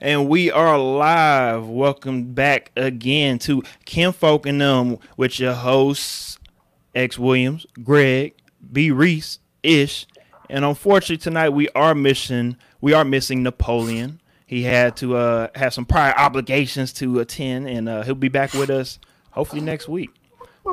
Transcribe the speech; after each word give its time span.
And 0.00 0.28
we 0.28 0.50
are 0.50 0.78
live. 0.78 1.66
Welcome 1.68 2.34
back 2.34 2.70
again 2.76 3.38
to 3.40 3.62
Kim 3.86 4.12
Folk 4.12 4.44
and 4.46 4.60
Them 4.60 4.98
with 5.16 5.40
your 5.40 5.54
hosts, 5.54 6.38
X 6.94 7.18
Williams, 7.18 7.66
Greg, 7.82 8.34
B 8.72 8.90
Reese, 8.90 9.38
Ish. 9.62 10.06
And 10.50 10.64
unfortunately 10.64 11.16
tonight 11.16 11.50
we 11.50 11.68
are 11.70 11.94
missing 11.94 12.56
we 12.80 12.92
are 12.92 13.04
missing 13.04 13.42
Napoleon. 13.42 14.20
He 14.46 14.62
had 14.62 14.96
to 14.98 15.16
uh, 15.16 15.48
have 15.56 15.74
some 15.74 15.86
prior 15.86 16.14
obligations 16.16 16.92
to 16.94 17.18
attend, 17.18 17.66
and 17.68 17.88
uh, 17.88 18.02
he'll 18.02 18.14
be 18.14 18.28
back 18.28 18.52
with 18.52 18.70
us 18.70 18.98
hopefully 19.32 19.60
next 19.60 19.88
week. 19.88 20.10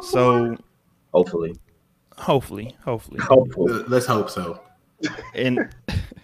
So 0.02 0.58
Hopefully. 1.12 1.56
hopefully, 2.18 2.76
hopefully, 2.84 3.20
Hopefully. 3.22 3.84
Let's 3.88 4.06
hope 4.06 4.30
so. 4.30 4.60
and 5.34 5.74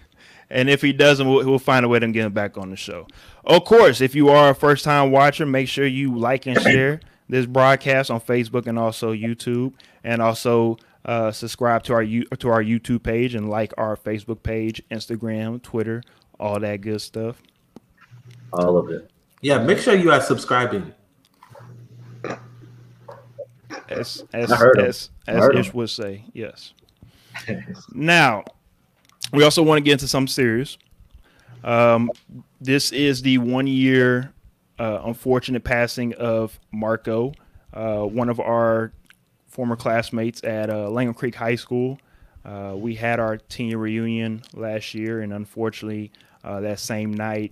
and 0.50 0.70
if 0.70 0.82
he 0.82 0.94
doesn't, 0.94 1.28
we'll, 1.28 1.46
we'll 1.46 1.60
find 1.60 1.86
a 1.86 1.90
way 1.90 2.00
to 2.00 2.08
get 2.08 2.26
him 2.26 2.34
back 2.34 2.58
on 2.58 2.70
the 2.70 2.76
show. 2.76 3.08
Of 3.46 3.66
course, 3.66 4.02
if 4.02 4.16
you 4.16 4.30
are 4.30 4.50
a 4.50 4.56
first 4.56 4.84
time 4.84 5.12
watcher, 5.12 5.46
make 5.46 5.68
sure 5.68 5.86
you 5.86 6.18
like 6.18 6.46
and 6.46 6.60
share 6.62 7.00
this 7.30 7.46
broadcast 7.46 8.10
on 8.10 8.20
Facebook 8.22 8.68
and 8.68 8.78
also 8.80 9.14
YouTube, 9.14 9.74
and 10.04 10.22
also 10.22 10.78
uh, 11.06 11.32
subscribe 11.32 11.84
to 11.84 11.94
our 11.94 12.04
U- 12.04 12.26
to 12.40 12.50
our 12.50 12.64
YouTube 12.64 13.04
page 13.04 13.36
and 13.36 13.50
like 13.50 13.74
our 13.78 13.96
Facebook 13.96 14.44
page, 14.44 14.82
Instagram, 14.92 15.62
Twitter, 15.62 16.04
all 16.40 16.60
that 16.60 16.82
good 16.82 17.02
stuff. 17.02 17.42
All 18.54 18.78
of 18.78 18.90
it. 18.90 19.10
Yeah, 19.42 19.60
make 19.60 19.78
sure 19.78 19.96
you 19.96 20.12
are 20.12 20.22
subscribing. 20.22 20.94
As 23.88 24.24
as 24.34 24.52
I 24.52 24.58
heard 24.58 24.80
him. 24.80 24.86
as, 24.86 25.10
as. 25.28 25.50
Ish 25.56 25.74
would 25.74 25.90
say, 25.90 26.26
yes. 26.34 26.74
Now, 27.94 28.44
we 29.32 29.44
also 29.44 29.64
want 29.64 29.78
to 29.78 29.82
get 29.82 29.94
into 29.94 30.08
something 30.08 30.28
serious. 30.28 30.78
Um, 31.64 32.10
this 32.62 32.92
is 32.92 33.22
the 33.22 33.38
one 33.38 33.68
year 33.68 34.34
uh, 34.80 35.02
unfortunate 35.04 35.64
passing 35.64 36.14
of 36.16 36.58
Marco, 36.72 37.34
uh, 37.74 38.04
one 38.04 38.30
of 38.30 38.40
our 38.40 38.94
former 39.48 39.76
classmates 39.76 40.44
at 40.44 40.70
uh, 40.70 40.90
Langham 40.90 41.14
Creek 41.14 41.36
High 41.36 41.56
School. 41.56 42.00
Uh, 42.46 42.74
we 42.76 42.96
had 42.96 43.20
our 43.20 43.38
10 43.38 43.68
year 43.68 43.78
reunion 43.78 44.42
last 44.54 44.94
year, 44.94 45.22
and 45.22 45.34
unfortunately, 45.34 46.12
uh, 46.44 46.62
that 46.62 46.80
same 46.80 47.14
night, 47.14 47.52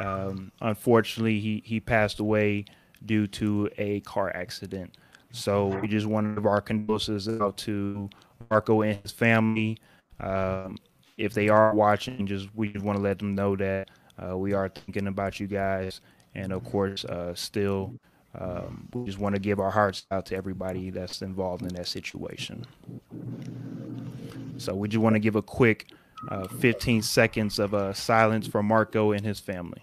um, 0.00 0.52
unfortunately, 0.60 1.40
he, 1.40 1.62
he 1.64 1.80
passed 1.80 2.20
away 2.20 2.66
due 3.06 3.26
to 3.26 3.70
a 3.78 4.00
car 4.00 4.30
accident. 4.36 4.94
So 5.30 5.68
we 5.80 5.88
just 5.88 6.06
wanted 6.06 6.44
our 6.46 6.60
condolences 6.60 7.28
out 7.28 7.56
to 7.58 8.10
Marco 8.50 8.82
and 8.82 8.98
his 9.02 9.12
family. 9.12 9.78
Um, 10.20 10.76
if 11.18 11.34
they 11.34 11.48
are 11.48 11.74
watching, 11.74 12.26
just 12.26 12.48
we 12.54 12.68
just 12.72 12.84
want 12.84 12.96
to 12.96 13.02
let 13.02 13.18
them 13.18 13.34
know 13.34 13.56
that 13.56 13.90
uh, 14.18 14.36
we 14.38 14.54
are 14.54 14.68
thinking 14.68 15.08
about 15.08 15.38
you 15.40 15.46
guys, 15.46 16.00
and 16.34 16.52
of 16.52 16.64
course, 16.64 17.04
uh, 17.04 17.34
still, 17.34 17.92
um, 18.38 18.88
we 18.94 19.04
just 19.04 19.18
want 19.18 19.34
to 19.34 19.40
give 19.40 19.60
our 19.60 19.70
hearts 19.70 20.06
out 20.10 20.26
to 20.26 20.36
everybody 20.36 20.90
that's 20.90 21.20
involved 21.22 21.62
in 21.62 21.68
that 21.74 21.88
situation. 21.88 22.64
So 24.58 24.74
we 24.74 24.88
just 24.88 25.02
want 25.02 25.14
to 25.14 25.20
give 25.20 25.36
a 25.36 25.42
quick 25.42 25.88
uh, 26.28 26.48
15 26.48 27.02
seconds 27.02 27.58
of 27.58 27.74
uh, 27.74 27.92
silence 27.92 28.46
for 28.46 28.62
Marco 28.62 29.12
and 29.12 29.24
his 29.24 29.40
family. 29.40 29.82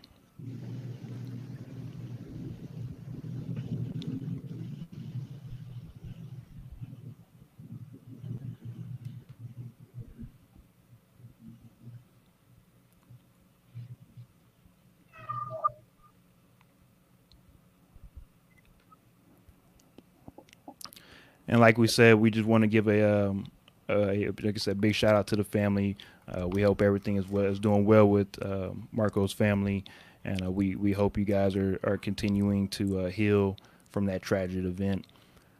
And 21.48 21.60
like 21.60 21.78
we 21.78 21.88
said, 21.88 22.16
we 22.16 22.32
just 22.32 22.48
want 22.48 22.64
to 22.64 22.67
give 22.67 22.88
a, 22.88 23.28
um, 23.28 23.52
a 23.89 24.28
like 24.42 24.56
I 24.56 24.58
said, 24.58 24.82
big 24.82 24.95
shout 24.95 25.16
out 25.16 25.28
to 25.28 25.36
the 25.36 25.44
family. 25.44 25.98
Uh, 26.28 26.48
we 26.48 26.64
hope 26.64 26.82
everything 26.82 27.17
is 27.17 27.28
well 27.30 27.45
is 27.45 27.60
doing 27.60 27.86
well 27.86 28.08
with 28.08 28.42
uh, 28.44 28.70
Marco's 28.92 29.32
family, 29.32 29.83
and 30.23 30.44
uh, 30.44 30.52
we 30.52 30.76
we 30.76 30.92
hope 30.92 31.17
you 31.17 31.26
guys 31.26 31.56
are 31.56 31.80
are 31.83 31.98
continuing 31.98 32.67
to 32.70 33.02
uh, 33.02 33.10
heal 33.10 33.58
from 33.92 34.06
that 34.06 34.22
tragic 34.22 34.66
event. 34.66 35.06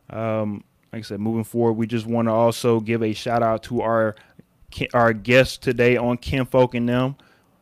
Um, 0.10 0.64
like 0.92 1.00
I 1.00 1.04
said, 1.04 1.20
moving 1.20 1.44
forward, 1.44 1.74
we 1.74 1.88
just 1.88 2.08
want 2.08 2.28
to 2.28 2.32
also 2.32 2.80
give 2.80 3.04
a 3.04 3.14
shout 3.14 3.44
out 3.44 3.64
to 3.64 3.82
our 3.82 4.16
our 4.94 5.14
guests 5.14 5.58
today 5.58 5.98
on 5.98 6.18
Kim 6.18 6.46
Folk 6.46 6.74
and 6.74 6.90
them. 6.90 7.16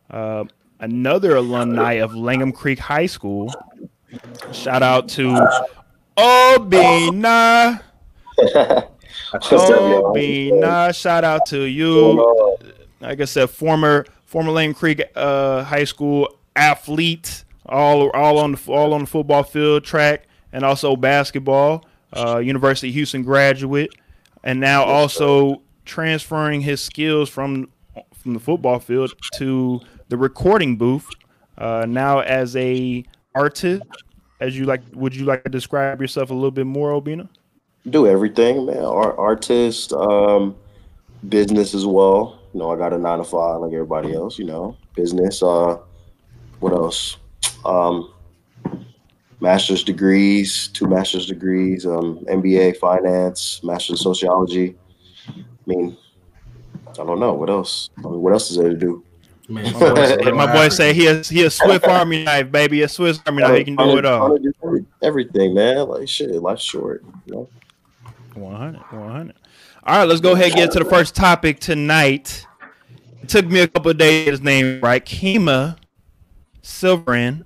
Uh, 0.10 0.46
another 0.80 1.36
alumni 1.36 1.94
of 1.94 2.16
Langham 2.16 2.52
Creek 2.52 2.80
High 2.80 3.06
School. 3.06 3.54
Shout 4.52 4.84
out 4.84 5.10
to 5.10 5.48
Obina. 6.18 7.82
Obina. 9.34 10.94
Shout 10.96 11.24
out 11.24 11.46
to 11.48 11.64
you. 11.64 12.58
Like 13.00 13.22
I 13.22 13.26
said, 13.26 13.50
former 13.50 14.06
former 14.26 14.52
Langham 14.52 14.74
Creek 14.74 15.04
uh, 15.16 15.64
High 15.64 15.84
School 15.84 16.38
athlete, 16.56 17.44
all 17.66 18.10
all 18.12 18.38
on 18.40 18.54
the 18.54 18.72
all 18.72 18.94
on 18.94 19.02
the 19.02 19.08
football 19.08 19.44
field, 19.44 19.84
track, 19.84 20.24
and 20.52 20.64
also 20.64 20.96
basketball. 20.96 21.86
Uh, 22.14 22.38
University 22.38 22.90
of 22.90 22.94
Houston 22.94 23.24
graduate, 23.24 23.94
and 24.44 24.60
now 24.60 24.84
also 24.84 25.62
transferring 25.86 26.62
his 26.62 26.80
skills 26.82 27.30
from 27.30 27.70
from 28.14 28.34
the 28.34 28.40
football 28.40 28.80
field 28.80 29.14
to 29.36 29.82
the 30.10 30.18
recording 30.18 30.78
booth. 30.78 31.10
Uh, 31.58 31.86
now 31.88 32.20
as 32.20 32.56
a 32.56 33.04
artist, 33.36 33.84
as 34.40 34.58
you 34.58 34.66
like, 34.66 34.82
would 34.94 35.16
you 35.16 35.26
like 35.26 35.44
to 35.44 35.50
describe 35.50 36.02
yourself 36.02 36.30
a 36.30 36.34
little 36.34 36.52
bit 36.52 36.66
more, 36.66 36.92
Obina? 36.92 37.30
Do 37.90 38.08
everything, 38.08 38.66
man. 38.66 38.78
Art, 38.84 39.16
artist, 39.18 39.94
um, 39.94 40.56
business 41.30 41.74
as 41.74 41.86
well. 41.86 42.40
You 42.54 42.60
know, 42.60 42.72
I 42.72 42.78
got 42.78 42.94
a 42.94 42.98
nine 42.98 43.18
to 43.18 43.24
five 43.24 43.62
like 43.62 43.74
everybody 43.74 44.14
else. 44.14 44.38
You 44.38 44.46
know, 44.46 44.78
business. 44.96 45.42
Uh, 45.42 45.78
what 46.60 46.74
else? 46.74 47.18
Um, 47.66 48.14
master's 49.40 49.84
degrees, 49.84 50.70
two 50.70 50.88
master's 50.88 51.26
degrees. 51.28 51.86
Um, 51.86 52.20
MBA 52.30 52.78
finance, 52.78 53.62
master's 53.64 54.02
sociology. 54.02 54.76
I 55.28 55.44
mean, 55.66 55.98
I 56.90 57.04
don't 57.04 57.20
know 57.20 57.34
what 57.34 57.50
else. 57.50 57.90
I 57.98 58.02
mean, 58.02 58.22
what 58.22 58.34
else 58.34 58.52
is 58.52 58.58
there 58.58 58.70
to 58.70 58.76
do? 58.78 59.04
Man, 59.50 59.74
My 59.74 59.94
boy, 59.94 60.32
my 60.36 60.54
boy 60.54 60.70
say 60.70 60.94
he 60.94 61.04
has 61.06 61.28
he 61.28 61.44
a 61.44 61.50
Swiss 61.50 61.84
Army 61.84 62.24
knife, 62.24 62.50
baby, 62.50 62.82
a 62.84 62.88
Swiss 62.88 63.20
Army 63.26 63.42
knife. 63.42 63.58
He 63.58 63.64
can 63.66 63.76
do 63.76 63.98
it 63.98 64.06
all. 64.06 64.30
Trying 64.30 64.44
to 64.44 64.44
do 64.44 64.54
every- 64.64 64.86
Everything, 65.02 65.54
man. 65.54 65.90
Like 65.90 66.08
shit, 66.08 66.30
life's 66.42 66.64
short. 66.64 67.04
You 67.26 67.34
know? 67.34 67.50
100, 68.36 68.80
100. 68.80 69.36
All 69.84 69.98
right, 69.98 70.08
let's 70.08 70.22
go 70.22 70.34
ahead 70.34 70.48
and 70.48 70.56
get 70.56 70.72
to 70.72 70.80
the 70.80 70.86
first 70.86 71.16
topic 71.16 71.60
tonight. 71.60 72.46
It 73.22 73.30
took 73.30 73.46
me 73.46 73.62
a 73.62 73.68
couple 73.68 73.92
of 73.92 73.98
days 73.98 74.26
to 74.26 74.32
his 74.32 74.42
name 74.42 74.80
right. 74.82 75.04
Kemah 75.04 75.78
Siverand. 76.62 77.46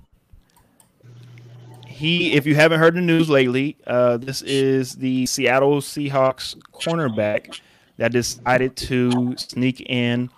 He, 1.86 2.34
if 2.34 2.46
you 2.46 2.54
haven't 2.54 2.78
heard 2.78 2.94
the 2.94 3.00
news 3.00 3.28
lately, 3.28 3.76
uh, 3.86 4.18
this 4.18 4.42
is 4.42 4.94
the 4.94 5.26
Seattle 5.26 5.80
Seahawks 5.80 6.56
cornerback 6.72 7.60
that 7.96 8.12
decided 8.12 8.76
to 8.76 9.36
sneak 9.36 9.80
in 9.80 10.30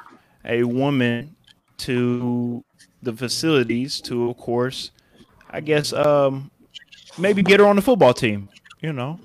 a 0.45 0.65
woman 0.65 1.37
to 1.79 2.65
the 3.03 3.13
facilities 3.13 4.01
to, 4.03 4.31
of 4.31 4.39
course, 4.39 4.91
I 5.51 5.61
guess, 5.61 5.93
um, 5.93 6.51
maybe 7.19 7.43
get 7.43 7.61
her 7.61 7.67
on 7.67 7.77
the 7.77 7.83
football 7.83 8.15
team. 8.15 8.49
You 8.81 8.95
know, 8.95 9.21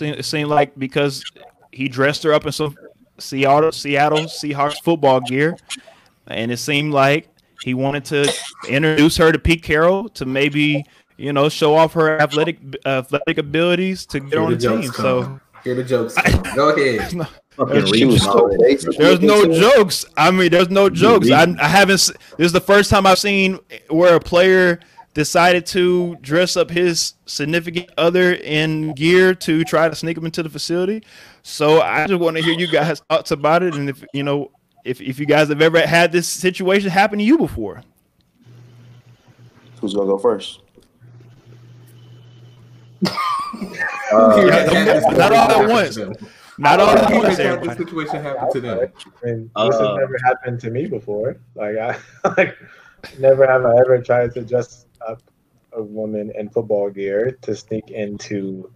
it 0.00 0.24
seemed 0.24 0.50
like 0.50 0.78
because 0.78 1.24
he 1.72 1.88
dressed 1.88 2.22
her 2.22 2.32
up 2.32 2.46
in 2.46 2.52
some 2.52 2.76
Seattle 3.18 3.72
Seattle 3.72 4.20
Seahawks 4.20 4.82
football 4.82 5.20
gear, 5.20 5.56
and 6.26 6.52
it 6.52 6.58
seemed 6.58 6.92
like 6.92 7.28
he 7.62 7.74
wanted 7.74 8.04
to 8.06 8.32
introduce 8.68 9.16
her 9.16 9.32
to 9.32 9.38
Pete 9.38 9.62
Carroll 9.62 10.08
to 10.10 10.24
maybe 10.24 10.84
you 11.16 11.32
know 11.32 11.48
show 11.48 11.74
off 11.74 11.92
her 11.94 12.20
athletic 12.20 12.58
athletic 12.86 13.38
abilities 13.38 14.06
to 14.06 14.20
get 14.20 14.30
Here 14.34 14.40
on 14.42 14.50
the 14.50 14.56
the 14.56 14.68
team. 14.68 14.82
jokes 14.82 14.96
So 14.96 15.22
come. 15.22 15.40
Here 15.64 15.74
the 15.74 15.84
jokes. 15.84 16.14
come. 16.14 16.42
Go 16.54 16.68
ahead. 16.70 17.26
Fucking 17.56 17.86
She 17.86 18.04
was 18.04 18.14
reach 18.14 18.22
so 18.22 18.30
already. 18.38 18.62
basic. 18.62 18.96
there's 18.96 19.20
no 19.20 19.44
jokes. 19.52 20.04
I 20.16 20.30
mean, 20.30 20.52
there's 20.52 20.70
no 20.70 20.88
jokes. 20.88 21.28
I, 21.28 21.42
I 21.60 21.66
haven't. 21.66 21.96
This 21.96 22.12
is 22.38 22.52
the 22.52 22.60
first 22.60 22.88
time 22.88 23.04
I've 23.04 23.18
seen 23.18 23.58
where 23.90 24.14
a 24.14 24.20
player 24.20 24.78
decided 25.18 25.66
to 25.66 26.14
dress 26.22 26.56
up 26.56 26.70
his 26.70 27.14
significant 27.26 27.90
other 27.98 28.34
in 28.34 28.92
gear 28.94 29.34
to 29.34 29.64
try 29.64 29.88
to 29.88 29.94
sneak 29.96 30.16
him 30.16 30.24
into 30.24 30.44
the 30.44 30.48
facility. 30.48 31.02
So 31.42 31.80
I 31.82 32.06
just 32.06 32.20
want 32.20 32.36
to 32.36 32.42
hear 32.42 32.54
you 32.56 32.68
guys' 32.68 33.00
thoughts 33.10 33.32
about 33.32 33.64
it, 33.64 33.74
and 33.74 33.88
if 33.90 34.04
you 34.14 34.22
know, 34.22 34.52
if 34.84 35.00
if 35.00 35.18
you 35.18 35.26
guys 35.26 35.48
have 35.48 35.60
ever 35.60 35.84
had 35.84 36.12
this 36.12 36.28
situation 36.28 36.88
happen 36.90 37.18
to 37.18 37.24
you 37.24 37.36
before. 37.36 37.82
Who's 39.80 39.92
gonna 39.92 40.06
go 40.06 40.18
first? 40.18 40.60
Uh, 44.10 44.42
Yeah, 44.46 45.00
don't- 45.00 45.32
all 45.32 45.62
at 45.62 45.68
once. 45.68 45.98
Not 46.58 46.80
all 46.80 46.88
at 46.90 47.10
Who 47.10 47.18
once, 47.18 47.36
has 47.38 47.66
this 47.66 47.76
situation 47.76 48.22
happen 48.22 48.50
to 48.52 48.60
them? 48.60 48.78
I 48.78 48.86
this 48.86 49.48
Uh, 49.54 49.70
has 49.70 49.98
never 49.98 50.16
happened 50.24 50.60
to 50.60 50.70
me 50.70 50.86
before. 50.86 51.36
Like 51.54 51.76
I 51.76 51.96
like 52.36 52.56
never 53.18 53.46
have 53.46 53.64
I 53.66 53.76
ever 53.80 54.00
tried 54.00 54.32
to 54.34 54.42
dress 54.42 54.86
up 55.06 55.20
a 55.72 55.82
woman 55.82 56.32
in 56.38 56.48
football 56.50 56.90
gear 56.90 57.36
to 57.42 57.54
sneak 57.54 57.90
into 57.90 58.70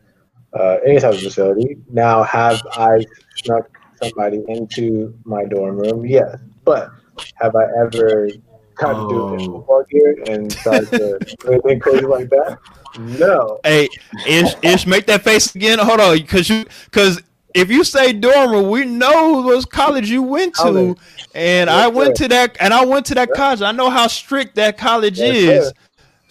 uh, 0.59 0.77
any 0.87 1.01
type 1.01 1.15
of 1.15 1.23
facility. 1.23 1.79
Now, 1.91 2.23
have 2.23 2.61
I 2.67 3.05
snuck 3.45 3.67
somebody 3.97 4.43
into 4.49 5.15
my 5.25 5.45
dorm 5.45 5.77
room? 5.77 6.05
Yes, 6.07 6.37
but 6.65 6.91
have 7.35 7.57
I 7.57 7.65
ever 7.81 8.31
tried 8.79 8.95
to 8.95 9.09
do 9.09 9.19
it 9.21 9.33
in 9.35 9.41
Oh. 9.49 9.53
football 9.53 9.85
gear 9.91 10.17
and 10.27 10.57
tried 10.57 10.91
to 10.91 11.19
do 11.45 11.53
anything 11.53 11.81
crazy 11.81 12.05
like 12.05 12.29
that? 12.31 12.59
No. 12.99 13.59
Hey, 13.65 13.89
Ish, 14.27 14.55
Ish, 14.63 14.87
make 14.87 15.07
that 15.07 15.23
face 15.23 15.55
again. 15.55 15.79
Hold 15.79 16.01
on, 16.01 16.17
because 16.19 16.49
you, 16.51 16.65
because 16.85 17.23
if 17.55 17.71
you 17.71 17.85
say 17.85 18.13
dormer, 18.13 18.63
we 18.63 18.85
know 18.85 19.41
what 19.43 19.71
college 19.71 20.11
you 20.11 20.23
went 20.23 20.55
to, 20.57 20.63
College. 20.63 20.99
and 21.35 21.71
Yes, 21.71 21.85
I 21.85 21.89
went 21.89 22.17
sir. 22.17 22.23
to 22.25 22.29
that, 22.29 22.57
and 22.61 22.75
I 22.75 22.85
went 22.85 23.07
to 23.07 23.15
that 23.15 23.29
Yes. 23.29 23.37
college. 23.37 23.63
I 23.63 23.73
know 23.73 23.89
how 23.89 24.07
strict 24.09 24.57
that 24.57 24.77
college 24.77 25.19
Yes, 25.19 25.37
is. 25.39 25.73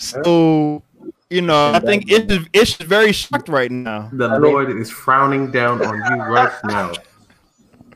So, 0.02 0.84
you 1.30 1.42
know, 1.42 1.72
I 1.74 1.80
think 1.80 2.06
it's 2.12 2.32
is, 2.34 2.46
Ish 2.54 2.80
is 2.82 2.88
very 2.88 3.12
shocked 3.12 3.50
right 3.50 3.72
now. 3.72 4.10
The 4.14 4.40
Lord 4.40 4.70
is 4.72 4.90
frowning 4.90 5.52
down 5.52 5.82
on 5.86 5.96
you 5.96 6.24
right 6.24 6.52
now. 6.66 6.94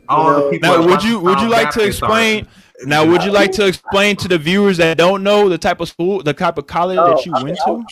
All 0.07 0.29
know- 0.31 0.45
the 0.45 0.49
people. 0.51 0.69
Now, 0.69 0.85
would 0.87 1.03
you 1.03 1.19
would 1.19 1.41
you 1.41 1.49
like 1.49 1.71
to 1.71 1.79
Baptist 1.79 2.03
are- 2.03 2.05
explain? 2.05 2.47
Now, 2.85 3.05
would 3.09 3.23
you 3.23 3.31
like 3.31 3.51
to 3.53 3.65
explain 3.65 4.17
to 4.17 4.27
the 4.27 4.37
viewers 4.37 4.77
that 4.77 4.97
don't 4.97 5.23
know 5.23 5.47
the 5.49 5.57
type 5.57 5.79
of 5.79 5.87
school, 5.87 6.21
the 6.21 6.33
type 6.33 6.57
of 6.57 6.67
college 6.67 6.97
that 6.97 7.25
you 7.25 7.31
Oh, 7.33 7.39
I- 7.39 7.43
went 7.43 7.57
I- 7.61 7.65
to? 7.65 7.85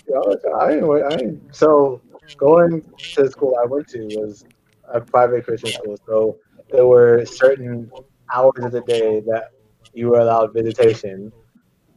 I, 0.60 0.66
I, 0.66 0.74
didn't 0.74 1.04
I 1.06 1.10
didn't- 1.18 1.56
so 1.56 2.02
going 2.38 2.82
to 2.98 3.24
the 3.24 3.32
school 3.32 3.58
I 3.62 3.66
went 3.66 3.88
to 3.90 4.00
was 4.20 4.46
a 4.94 5.02
private 5.02 5.46
Christian 5.46 5.72
school. 5.72 5.98
So 6.06 6.38
there 6.72 6.86
were 6.86 7.26
certain 7.26 7.90
hours 8.34 8.64
of 8.64 8.72
the 8.72 8.82
day 8.82 9.22
that 9.22 9.52
you 9.94 10.10
were 10.10 10.20
allowed 10.20 10.54
visitation, 10.54 11.32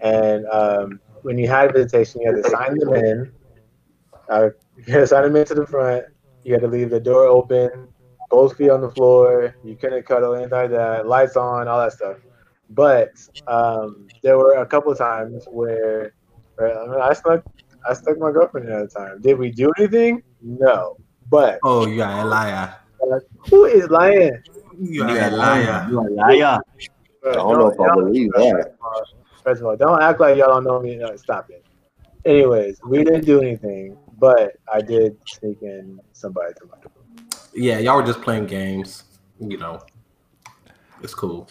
and 0.00 0.46
um, 0.46 1.00
when 1.26 1.38
you 1.38 1.48
had 1.48 1.72
visitation, 1.72 2.20
you 2.20 2.32
had 2.32 2.40
to 2.40 2.48
sign 2.48 2.78
them 2.78 2.94
in. 2.94 3.32
Uh, 4.30 4.50
you 4.76 4.92
had 4.92 5.00
to 5.00 5.06
sign 5.08 5.24
them 5.24 5.34
into 5.34 5.54
the 5.54 5.66
front. 5.66 6.04
You 6.44 6.52
had 6.52 6.62
to 6.62 6.68
leave 6.68 6.88
the 6.88 7.00
door 7.00 7.26
open, 7.26 7.88
both 8.30 8.56
feet 8.56 8.70
on 8.70 8.80
the 8.80 8.92
floor. 8.92 9.56
You 9.64 9.74
couldn't 9.74 10.06
cuddle 10.06 10.34
anything 10.34 10.52
like 10.52 10.70
that. 10.70 11.08
Lights 11.08 11.36
on, 11.36 11.66
all 11.66 11.80
that 11.80 11.94
stuff. 11.94 12.18
But 12.70 13.10
um, 13.48 14.08
there 14.22 14.38
were 14.38 14.52
a 14.58 14.66
couple 14.66 14.94
times 14.94 15.44
where, 15.50 16.12
where 16.54 16.78
I, 16.78 16.86
mean, 16.86 17.00
I 17.00 17.12
snuck 17.12 17.44
I 17.88 17.94
stuck 17.94 18.18
my 18.18 18.30
girlfriend 18.30 18.68
in 18.68 18.74
at 18.74 18.88
the 18.88 19.00
time. 19.00 19.20
Did 19.20 19.36
we 19.36 19.50
do 19.50 19.72
anything? 19.78 20.22
No. 20.40 20.96
But 21.28 21.58
Oh, 21.64 21.88
you 21.88 22.04
are 22.04 22.20
a 22.20 22.24
liar. 22.24 22.76
who 23.50 23.64
is 23.64 23.90
lying? 23.90 24.40
You 24.78 25.02
are 25.02 25.18
a 25.18 25.30
liar. 25.30 25.88
You 25.90 25.98
are 25.98 26.06
a 26.06 26.10
liar. 26.10 26.60
Bro, 27.20 27.32
I 27.32 27.34
don't 27.34 27.58
know 27.58 27.66
if 27.66 27.80
I 27.80 27.94
believe 27.96 28.30
that. 28.34 28.76
First 29.46 29.60
of 29.60 29.68
all, 29.68 29.76
don't 29.76 30.02
act 30.02 30.18
like 30.18 30.36
y'all 30.36 30.48
don't 30.48 30.64
know 30.64 30.80
me. 30.80 30.96
No, 30.96 31.14
stop 31.14 31.48
it. 31.50 31.64
Anyways, 32.24 32.80
we 32.84 33.04
didn't 33.04 33.24
do 33.24 33.40
anything, 33.40 33.96
but 34.18 34.54
I 34.72 34.80
did 34.80 35.16
sneak 35.24 35.62
in 35.62 36.00
somebody 36.12 36.52
to 36.54 36.66
my 36.66 36.76
door. 36.78 36.90
Yeah, 37.54 37.78
y'all 37.78 37.94
were 37.94 38.02
just 38.02 38.20
playing 38.22 38.46
games. 38.46 39.04
You 39.38 39.56
know, 39.56 39.78
it's 41.00 41.14
cool. 41.14 41.48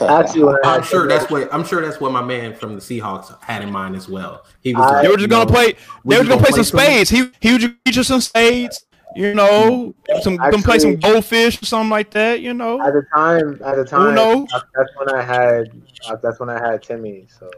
Actually, 0.00 0.54
I 0.64 0.76
I'm 0.76 0.82
sure 0.82 1.06
that's 1.06 1.30
what 1.30 1.52
I'm 1.52 1.62
sure 1.62 1.82
that's 1.82 2.00
what 2.00 2.10
my 2.10 2.22
man 2.22 2.54
from 2.54 2.74
the 2.74 2.80
Seahawks 2.80 3.36
had 3.44 3.60
in 3.60 3.70
mind 3.70 3.96
as 3.96 4.08
well. 4.08 4.46
He 4.62 4.72
was. 4.72 4.86
I- 4.86 4.90
like, 4.90 5.02
They 5.02 5.08
were 5.08 5.16
just 5.18 5.28
gonna 5.28 5.44
know, 5.44 5.50
play. 5.52 5.74
They 6.06 6.16
were 6.16 6.24
just 6.24 6.28
gonna 6.30 6.40
play 6.40 6.62
some 6.62 6.78
gonna 6.78 6.86
play 6.86 7.04
spades. 7.04 7.10
He 7.10 7.30
he 7.42 7.52
would 7.52 7.84
teach 7.84 7.96
you 7.96 8.02
some 8.02 8.22
spades. 8.22 8.86
You 9.16 9.34
know, 9.34 9.94
some 10.22 10.36
gonna 10.36 10.58
play 10.58 10.78
some 10.78 10.96
goldfish 10.96 11.60
or 11.62 11.66
something 11.66 11.90
like 11.90 12.10
that. 12.12 12.40
You 12.40 12.54
know, 12.54 12.80
at 12.80 12.92
the 12.92 13.04
time. 13.14 13.60
At 13.64 13.76
the 13.76 13.84
time, 13.84 14.08
Uno. 14.08 14.46
Uh, 14.52 14.60
that's 14.74 14.90
when 14.96 15.14
I 15.14 15.22
had. 15.22 15.82
Uh, 16.08 16.16
that's 16.22 16.38
when 16.38 16.48
I 16.48 16.58
had 16.58 16.82
Timmy. 16.82 17.26
So 17.38 17.50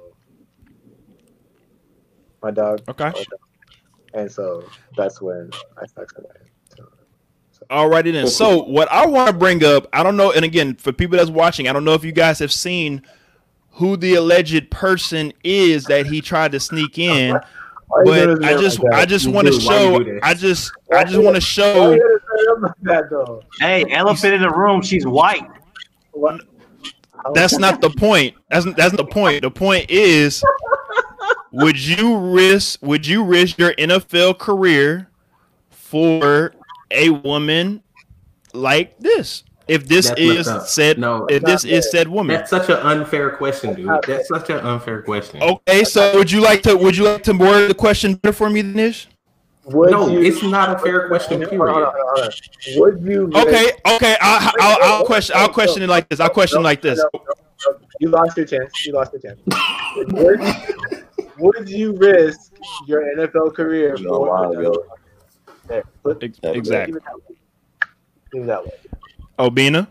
my 2.42 2.50
dog. 2.50 2.82
Okay. 2.88 3.12
And 4.14 4.30
so 4.30 4.64
that's 4.96 5.20
when 5.22 5.50
I 5.80 5.86
stuck. 5.86 6.12
So, 6.70 6.84
Alrighty 7.70 8.12
then. 8.12 8.26
So 8.26 8.64
what 8.64 8.90
I 8.90 9.06
want 9.06 9.28
to 9.28 9.36
bring 9.36 9.64
up, 9.64 9.86
I 9.92 10.02
don't 10.02 10.16
know, 10.16 10.32
and 10.32 10.44
again, 10.44 10.74
for 10.74 10.92
people 10.92 11.16
that's 11.16 11.30
watching, 11.30 11.68
I 11.68 11.72
don't 11.72 11.84
know 11.84 11.94
if 11.94 12.04
you 12.04 12.12
guys 12.12 12.38
have 12.40 12.52
seen 12.52 13.02
who 13.70 13.96
the 13.96 14.14
alleged 14.16 14.70
person 14.70 15.32
is 15.44 15.84
that 15.84 16.06
he 16.06 16.20
tried 16.20 16.52
to 16.52 16.60
sneak 16.60 16.98
in, 16.98 17.32
Why 17.32 17.38
you 17.38 17.40
doing 17.40 17.61
but 18.04 18.44
I 18.44 18.56
just 18.60 18.80
that? 18.80 18.94
I 18.94 19.04
just 19.04 19.28
want 19.28 19.46
to 19.46 19.58
do. 19.58 19.66
Why 19.66 19.82
you 19.82 20.04
show? 20.04 20.18
I 20.22 20.34
just 20.34 20.72
I 20.92 21.04
just 21.04 21.18
want 21.18 21.34
to 21.36 21.40
show 21.40 21.92
you 21.92 22.00
gotta 22.00 22.20
say 22.20 22.52
it 22.52 22.60
like 22.60 22.72
that 22.82 23.10
though? 23.10 23.42
Hey, 23.60 23.84
elephant 23.90 24.34
in 24.34 24.42
the 24.42 24.50
room. 24.50 24.82
She's 24.82 25.06
white. 25.06 25.46
What? 26.12 26.40
That's 27.34 27.58
not 27.58 27.80
the 27.80 27.90
point. 27.90 28.34
That's 28.50 28.66
that's 28.74 28.96
the 28.96 29.04
point. 29.04 29.42
The 29.42 29.50
point 29.50 29.90
is 29.90 30.42
would 31.52 31.78
you 31.78 32.18
risk 32.18 32.80
would 32.82 33.06
you 33.06 33.24
risk 33.24 33.58
your 33.58 33.74
NFL 33.74 34.38
career 34.38 35.08
for 35.70 36.54
a 36.90 37.10
woman 37.10 37.82
like 38.52 38.98
this? 38.98 39.44
If 39.72 39.88
this 39.88 40.08
That's 40.08 40.20
is 40.20 40.70
said 40.70 40.98
No. 40.98 41.26
if 41.30 41.42
this 41.42 41.64
is 41.64 41.90
said 41.90 42.08
woman. 42.08 42.36
That's 42.36 42.50
such 42.50 42.68
an 42.68 42.76
unfair 42.76 43.30
question, 43.36 43.74
dude. 43.74 43.88
That's 44.06 44.28
such 44.28 44.50
an 44.50 44.58
unfair 44.58 45.02
question. 45.02 45.42
Okay, 45.42 45.84
so 45.84 46.16
would 46.18 46.30
you 46.30 46.40
like 46.40 46.62
to 46.62 46.76
would 46.76 46.96
you 46.96 47.04
like 47.04 47.22
to 47.24 47.32
word 47.32 47.70
the 47.70 47.74
question 47.74 48.14
better 48.14 48.32
for 48.34 48.50
me, 48.50 48.62
Nish? 48.62 49.08
Would 49.64 49.90
No, 49.92 50.08
you- 50.08 50.20
it's 50.22 50.42
not 50.42 50.74
a 50.74 50.78
fair 50.78 51.08
question, 51.08 51.40
Hold 51.42 51.50
hold 51.58 51.60
on, 51.62 51.74
period. 51.76 51.92
hold 51.96 52.18
on. 52.18 52.30
Would 52.80 52.96
you? 53.10 53.30
Okay, 53.34 53.70
okay, 53.94 54.16
I'll, 54.20 54.52
I'll, 54.60 54.78
I'll 54.82 55.04
question 55.06 55.36
I'll 55.38 55.48
question 55.48 55.82
it 55.84 55.88
like 55.88 56.08
this. 56.08 56.18
I'll 56.20 56.30
question 56.30 56.60
it 56.60 56.64
like 56.64 56.82
this. 56.82 56.98
No, 56.98 57.08
no, 57.14 57.20
no. 57.72 57.78
You 58.00 58.08
lost 58.08 58.36
your 58.36 58.44
chance. 58.46 58.84
You 58.84 58.92
lost 58.92 59.12
your 59.12 59.22
chance. 59.22 59.40
would, 60.12 60.40
would 61.38 61.68
you 61.68 61.92
risk 61.96 62.52
your 62.88 63.02
NFL 63.16 63.54
career 63.54 63.94
You 63.96 64.04
know, 64.08 64.14
a 64.24 64.28
while 64.28 64.50
ago. 64.52 64.84
There, 65.68 65.84
put, 66.02 66.22
Ex- 66.24 66.40
Yeah, 66.42 66.50
Exactly. 66.50 66.94
Leave 66.94 67.02
it 67.02 67.04
that 67.06 67.14
way. 67.14 67.36
Leave 68.34 68.42
it 68.42 68.46
that 68.46 68.64
way. 68.64 68.72
Obina, 69.48 69.88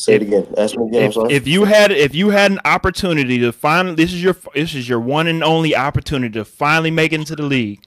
Say 0.00 0.14
it 0.14 0.22
again. 0.22 0.46
Ask 0.56 0.78
me 0.78 0.86
again. 0.86 1.02
I'm 1.02 1.08
if, 1.08 1.14
sorry. 1.14 1.32
if 1.34 1.46
you 1.46 1.64
had 1.66 1.92
if 1.92 2.14
you 2.14 2.30
had 2.30 2.52
an 2.52 2.60
opportunity 2.64 3.38
to 3.40 3.52
finally 3.52 3.94
this 3.94 4.14
is 4.14 4.22
your 4.22 4.34
this 4.54 4.74
is 4.74 4.88
your 4.88 4.98
one 4.98 5.26
and 5.26 5.44
only 5.44 5.76
opportunity 5.76 6.32
to 6.38 6.44
finally 6.46 6.90
make 6.90 7.12
it 7.12 7.20
into 7.20 7.36
the 7.36 7.42
league, 7.42 7.82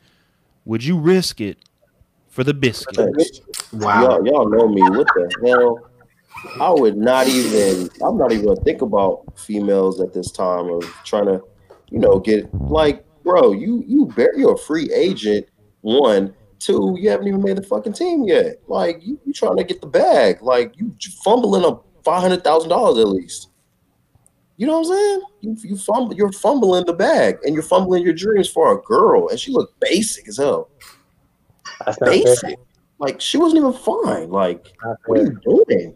would 0.64 0.84
you 0.84 0.96
risk 0.96 1.42
it 1.42 1.58
for 2.30 2.44
the 2.44 2.54
biscuit? 2.54 3.00
Wow. 3.74 4.04
Y'all, 4.04 4.28
y'all 4.28 4.48
know 4.48 4.68
me. 4.68 4.84
What 4.84 5.08
the 5.08 5.34
hell? 5.44 5.90
I 6.62 6.70
would 6.70 6.98
not 6.98 7.28
even. 7.28 7.90
I'm 8.04 8.16
not 8.20 8.32
even 8.32 8.46
gonna 8.46 8.62
think 8.62 8.84
about 8.84 9.24
females 9.36 10.00
at 10.00 10.14
this 10.14 10.30
time 10.30 10.70
of 10.70 10.84
trying 11.04 11.26
to, 11.26 11.42
you 11.90 11.98
know, 11.98 12.20
get 12.20 12.54
like, 12.54 13.04
bro. 13.24 13.54
You 13.54 13.84
you 13.88 14.06
bear, 14.16 14.38
you're 14.38 14.54
a 14.54 14.58
free 14.58 14.94
agent. 14.94 15.48
One, 15.82 16.36
two. 16.66 16.98
You 17.00 17.10
haven't 17.10 17.28
even 17.28 17.42
made 17.42 17.58
the 17.58 17.64
fucking 17.64 17.94
team 17.94 18.24
yet. 18.24 18.62
Like 18.68 19.00
you, 19.02 19.20
you 19.26 19.34
trying 19.34 19.58
to 19.58 19.64
get 19.64 19.82
the 19.82 19.88
bag. 19.88 20.42
Like 20.42 20.74
you 20.78 20.96
fumbling 21.24 21.66
up 21.66 21.86
five 22.04 22.22
hundred 22.22 22.44
thousand 22.44 22.70
dollars 22.70 23.00
at 23.00 23.08
least. 23.08 23.50
You 24.58 24.68
know 24.68 24.80
what 24.80 24.88
I'm 24.88 24.94
saying? 24.94 25.22
You 25.42 25.58
you 25.64 25.78
fumble. 25.78 26.16
You're 26.16 26.32
fumbling 26.32 26.86
the 26.86 26.94
bag, 26.94 27.38
and 27.44 27.54
you're 27.54 27.64
fumbling 27.64 28.04
your 28.04 28.14
dreams 28.14 28.50
for 28.50 28.78
a 28.78 28.82
girl, 28.82 29.30
and 29.30 29.40
she 29.40 29.52
looked 29.52 29.80
basic 29.80 30.28
as 30.28 30.38
hell. 30.38 30.70
That's 31.86 32.00
not 32.00 32.10
fair. 32.10 32.24
Basic. 32.24 32.60
Like 33.00 33.20
she 33.20 33.38
wasn't 33.38 33.60
even 33.60 33.74
fine. 33.74 34.30
Like 34.30 34.68
what 35.06 35.20
are 35.20 35.24
you 35.24 35.40
doing? 35.44 35.96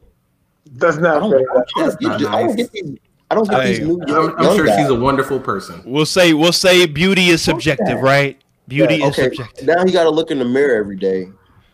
That's 0.74 0.98
I 0.98 1.02
not 1.02 1.20
don't, 1.20 1.32
fair. 1.32 1.40
I 1.40 1.54
don't 1.54 1.68
That's 1.78 1.96
get, 1.98 2.08
not 2.08 2.34
I 2.34 2.44
don't 2.44 2.56
get 2.56 2.72
these. 2.72 2.98
I 3.30 3.36
don't 3.36 3.50
get 3.50 3.66
these 3.66 3.80
new 3.80 4.02
I'm, 4.02 4.08
young, 4.08 4.36
I'm 4.38 4.44
young 4.44 4.56
sure 4.56 4.66
guys. 4.66 4.80
she's 4.80 4.90
a 4.90 4.96
wonderful 5.00 5.40
person. 5.40 5.82
We'll 5.86 6.06
say 6.06 6.34
we'll 6.34 6.54
say 6.54 6.86
beauty 6.86 7.28
is 7.28 7.42
subjective, 7.42 8.02
right? 8.02 8.42
Beauty 8.68 8.96
Yeah, 8.96 9.08
is 9.08 9.14
okay. 9.20 9.30
subjective. 9.36 9.68
Now 9.68 9.86
he 9.86 9.92
got 9.92 10.04
to 10.04 10.10
look 10.10 10.32
in 10.32 10.40
the 10.40 10.46
mirror 10.46 10.76
every 10.76 10.98
day 10.98 11.30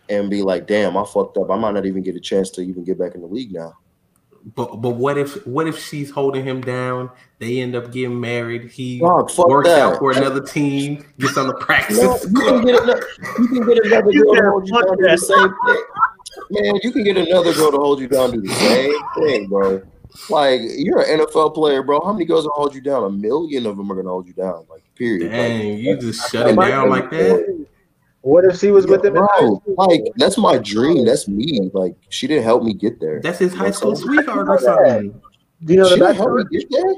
and 0.10 0.30
be 0.30 0.42
like, 0.42 0.68
"Damn, 0.68 0.96
I 0.96 1.06
fucked 1.06 1.38
up. 1.38 1.50
I 1.50 1.58
might 1.58 1.74
not 1.74 1.86
even 1.86 2.04
get 2.04 2.16
a 2.16 2.20
chance 2.20 2.50
to 2.52 2.62
even 2.62 2.84
get 2.84 3.00
back 3.00 3.16
in 3.16 3.22
the 3.22 3.28
league 3.28 3.52
now." 3.54 3.74
But 4.56 4.82
but 4.82 4.92
what 4.92 5.18
if 5.18 5.48
what 5.48 5.68
if 5.68 5.80
she's 5.80 6.12
holding 6.12 6.44
him 6.44 6.60
down? 6.62 7.10
They 7.40 7.62
end 7.62 7.76
up 7.76 7.92
getting 7.92 8.20
married. 8.20 8.70
He 8.70 9.00
Dog, 9.00 9.32
works 9.38 9.70
that. 9.70 9.80
out 9.80 10.00
for 10.00 10.12
another 10.12 10.42
team, 10.42 11.06
gets 11.18 11.38
on 11.38 11.48
the 11.48 11.54
practice. 11.56 11.98
No, 11.98 12.18
you 12.22 12.52
can 12.52 12.66
get 12.66 12.84
another. 12.84 13.08
You 13.40 13.48
can 13.48 13.66
get 13.66 13.86
another 13.86 14.12
girl 14.12 14.36
to 14.36 14.42
hold 14.50 14.68
you 14.68 14.74
down. 14.74 14.98
Do 14.98 15.08
the 15.08 15.18
same 15.18 15.54
thing. 15.66 15.84
Man, 16.52 16.80
you 16.84 16.92
can 16.92 17.04
get 17.04 17.18
another 17.18 17.54
girl 17.54 17.72
to 17.72 17.78
hold 17.78 18.00
you 18.02 18.08
down. 18.08 18.32
Do 18.32 18.42
the 18.42 18.54
same 18.54 18.94
thing, 19.16 19.48
bro. 19.48 19.82
Like 20.30 20.62
you're 20.78 21.02
an 21.02 21.20
NFL 21.22 21.54
player, 21.54 21.84
bro. 21.84 22.00
How 22.04 22.14
many 22.14 22.26
girls 22.26 22.46
will 22.46 22.54
hold 22.54 22.74
you 22.76 22.82
down? 22.82 23.04
A 23.04 23.10
million 23.10 23.66
of 23.66 23.78
them 23.78 23.92
are 23.92 23.96
gonna 23.96 24.10
hold 24.10 24.28
you 24.28 24.34
down. 24.34 24.66
Like 24.70 24.84
period. 24.96 25.32
Like, 25.32 25.80
you 25.80 25.98
just 25.98 26.32
shut 26.32 26.48
him 26.50 26.56
down 26.56 26.90
like 26.90 27.10
that. 27.10 27.66
What 28.22 28.46
if 28.46 28.58
she 28.58 28.72
was 28.72 28.88
with 28.88 29.04
him 29.04 29.18
in 29.18 29.24
high 29.24 29.40
Bro, 29.42 29.60
school? 29.62 29.76
like 29.78 30.02
that's 30.16 30.38
my 30.38 30.58
dream. 30.58 31.06
That's 31.06 31.28
me. 31.28 31.70
Like 31.74 31.96
she 32.10 32.28
didn't 32.28 32.44
help 32.46 32.64
me 32.64 32.74
get 32.74 33.00
there. 33.00 33.20
That's 33.22 33.40
his 33.40 33.54
high 33.54 33.72
school 33.72 33.96
sweetheart 33.96 34.48
or 34.48 34.60
something. 34.60 35.22
Do 35.64 35.74
you 35.74 35.80
know 35.80 35.90
she 35.90 36.00
the 36.00 36.06
didn't 36.06 36.16
help 36.16 36.32
me 36.36 36.44
backstory? 36.44 36.52
get 36.52 36.72
there. 36.72 36.96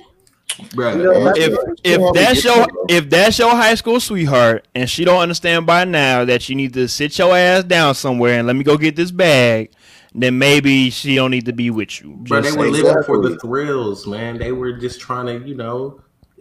Bro, 0.73 0.95
You 0.95 1.03
know, 1.03 1.33
If 1.35 1.57
if 1.83 2.13
that's 2.13 2.43
your 2.43 2.67
if 2.87 3.09
that's 3.09 3.39
your 3.39 3.49
high 3.51 3.75
school 3.75 3.99
sweetheart 3.99 4.67
and 4.75 4.89
she 4.89 5.03
don't 5.03 5.19
understand 5.19 5.65
by 5.65 5.83
now 5.83 6.23
that 6.25 6.47
you 6.47 6.55
need 6.55 6.73
to 6.75 6.87
sit 6.87 7.17
your 7.17 7.35
ass 7.35 7.63
down 7.63 7.95
somewhere 7.95 8.37
and 8.37 8.47
let 8.47 8.55
me 8.55 8.63
go 8.63 8.77
get 8.77 8.95
this 8.95 9.11
bag, 9.11 9.71
then 10.21 10.37
maybe 10.39 10.89
she 10.89 11.15
don't 11.15 11.31
need 11.31 11.45
to 11.45 11.53
be 11.53 11.69
with 11.69 12.01
you. 12.01 12.15
But 12.29 12.43
they 12.43 12.51
were 12.51 12.71
saying. 12.71 12.71
living 12.85 13.03
for 13.03 13.21
the 13.21 13.37
thrills, 13.39 14.07
man. 14.07 14.37
They 14.37 14.51
were 14.51 14.73
just 14.73 14.99
trying 14.99 15.25
to, 15.27 15.47
you 15.47 15.55
know, 15.55 15.99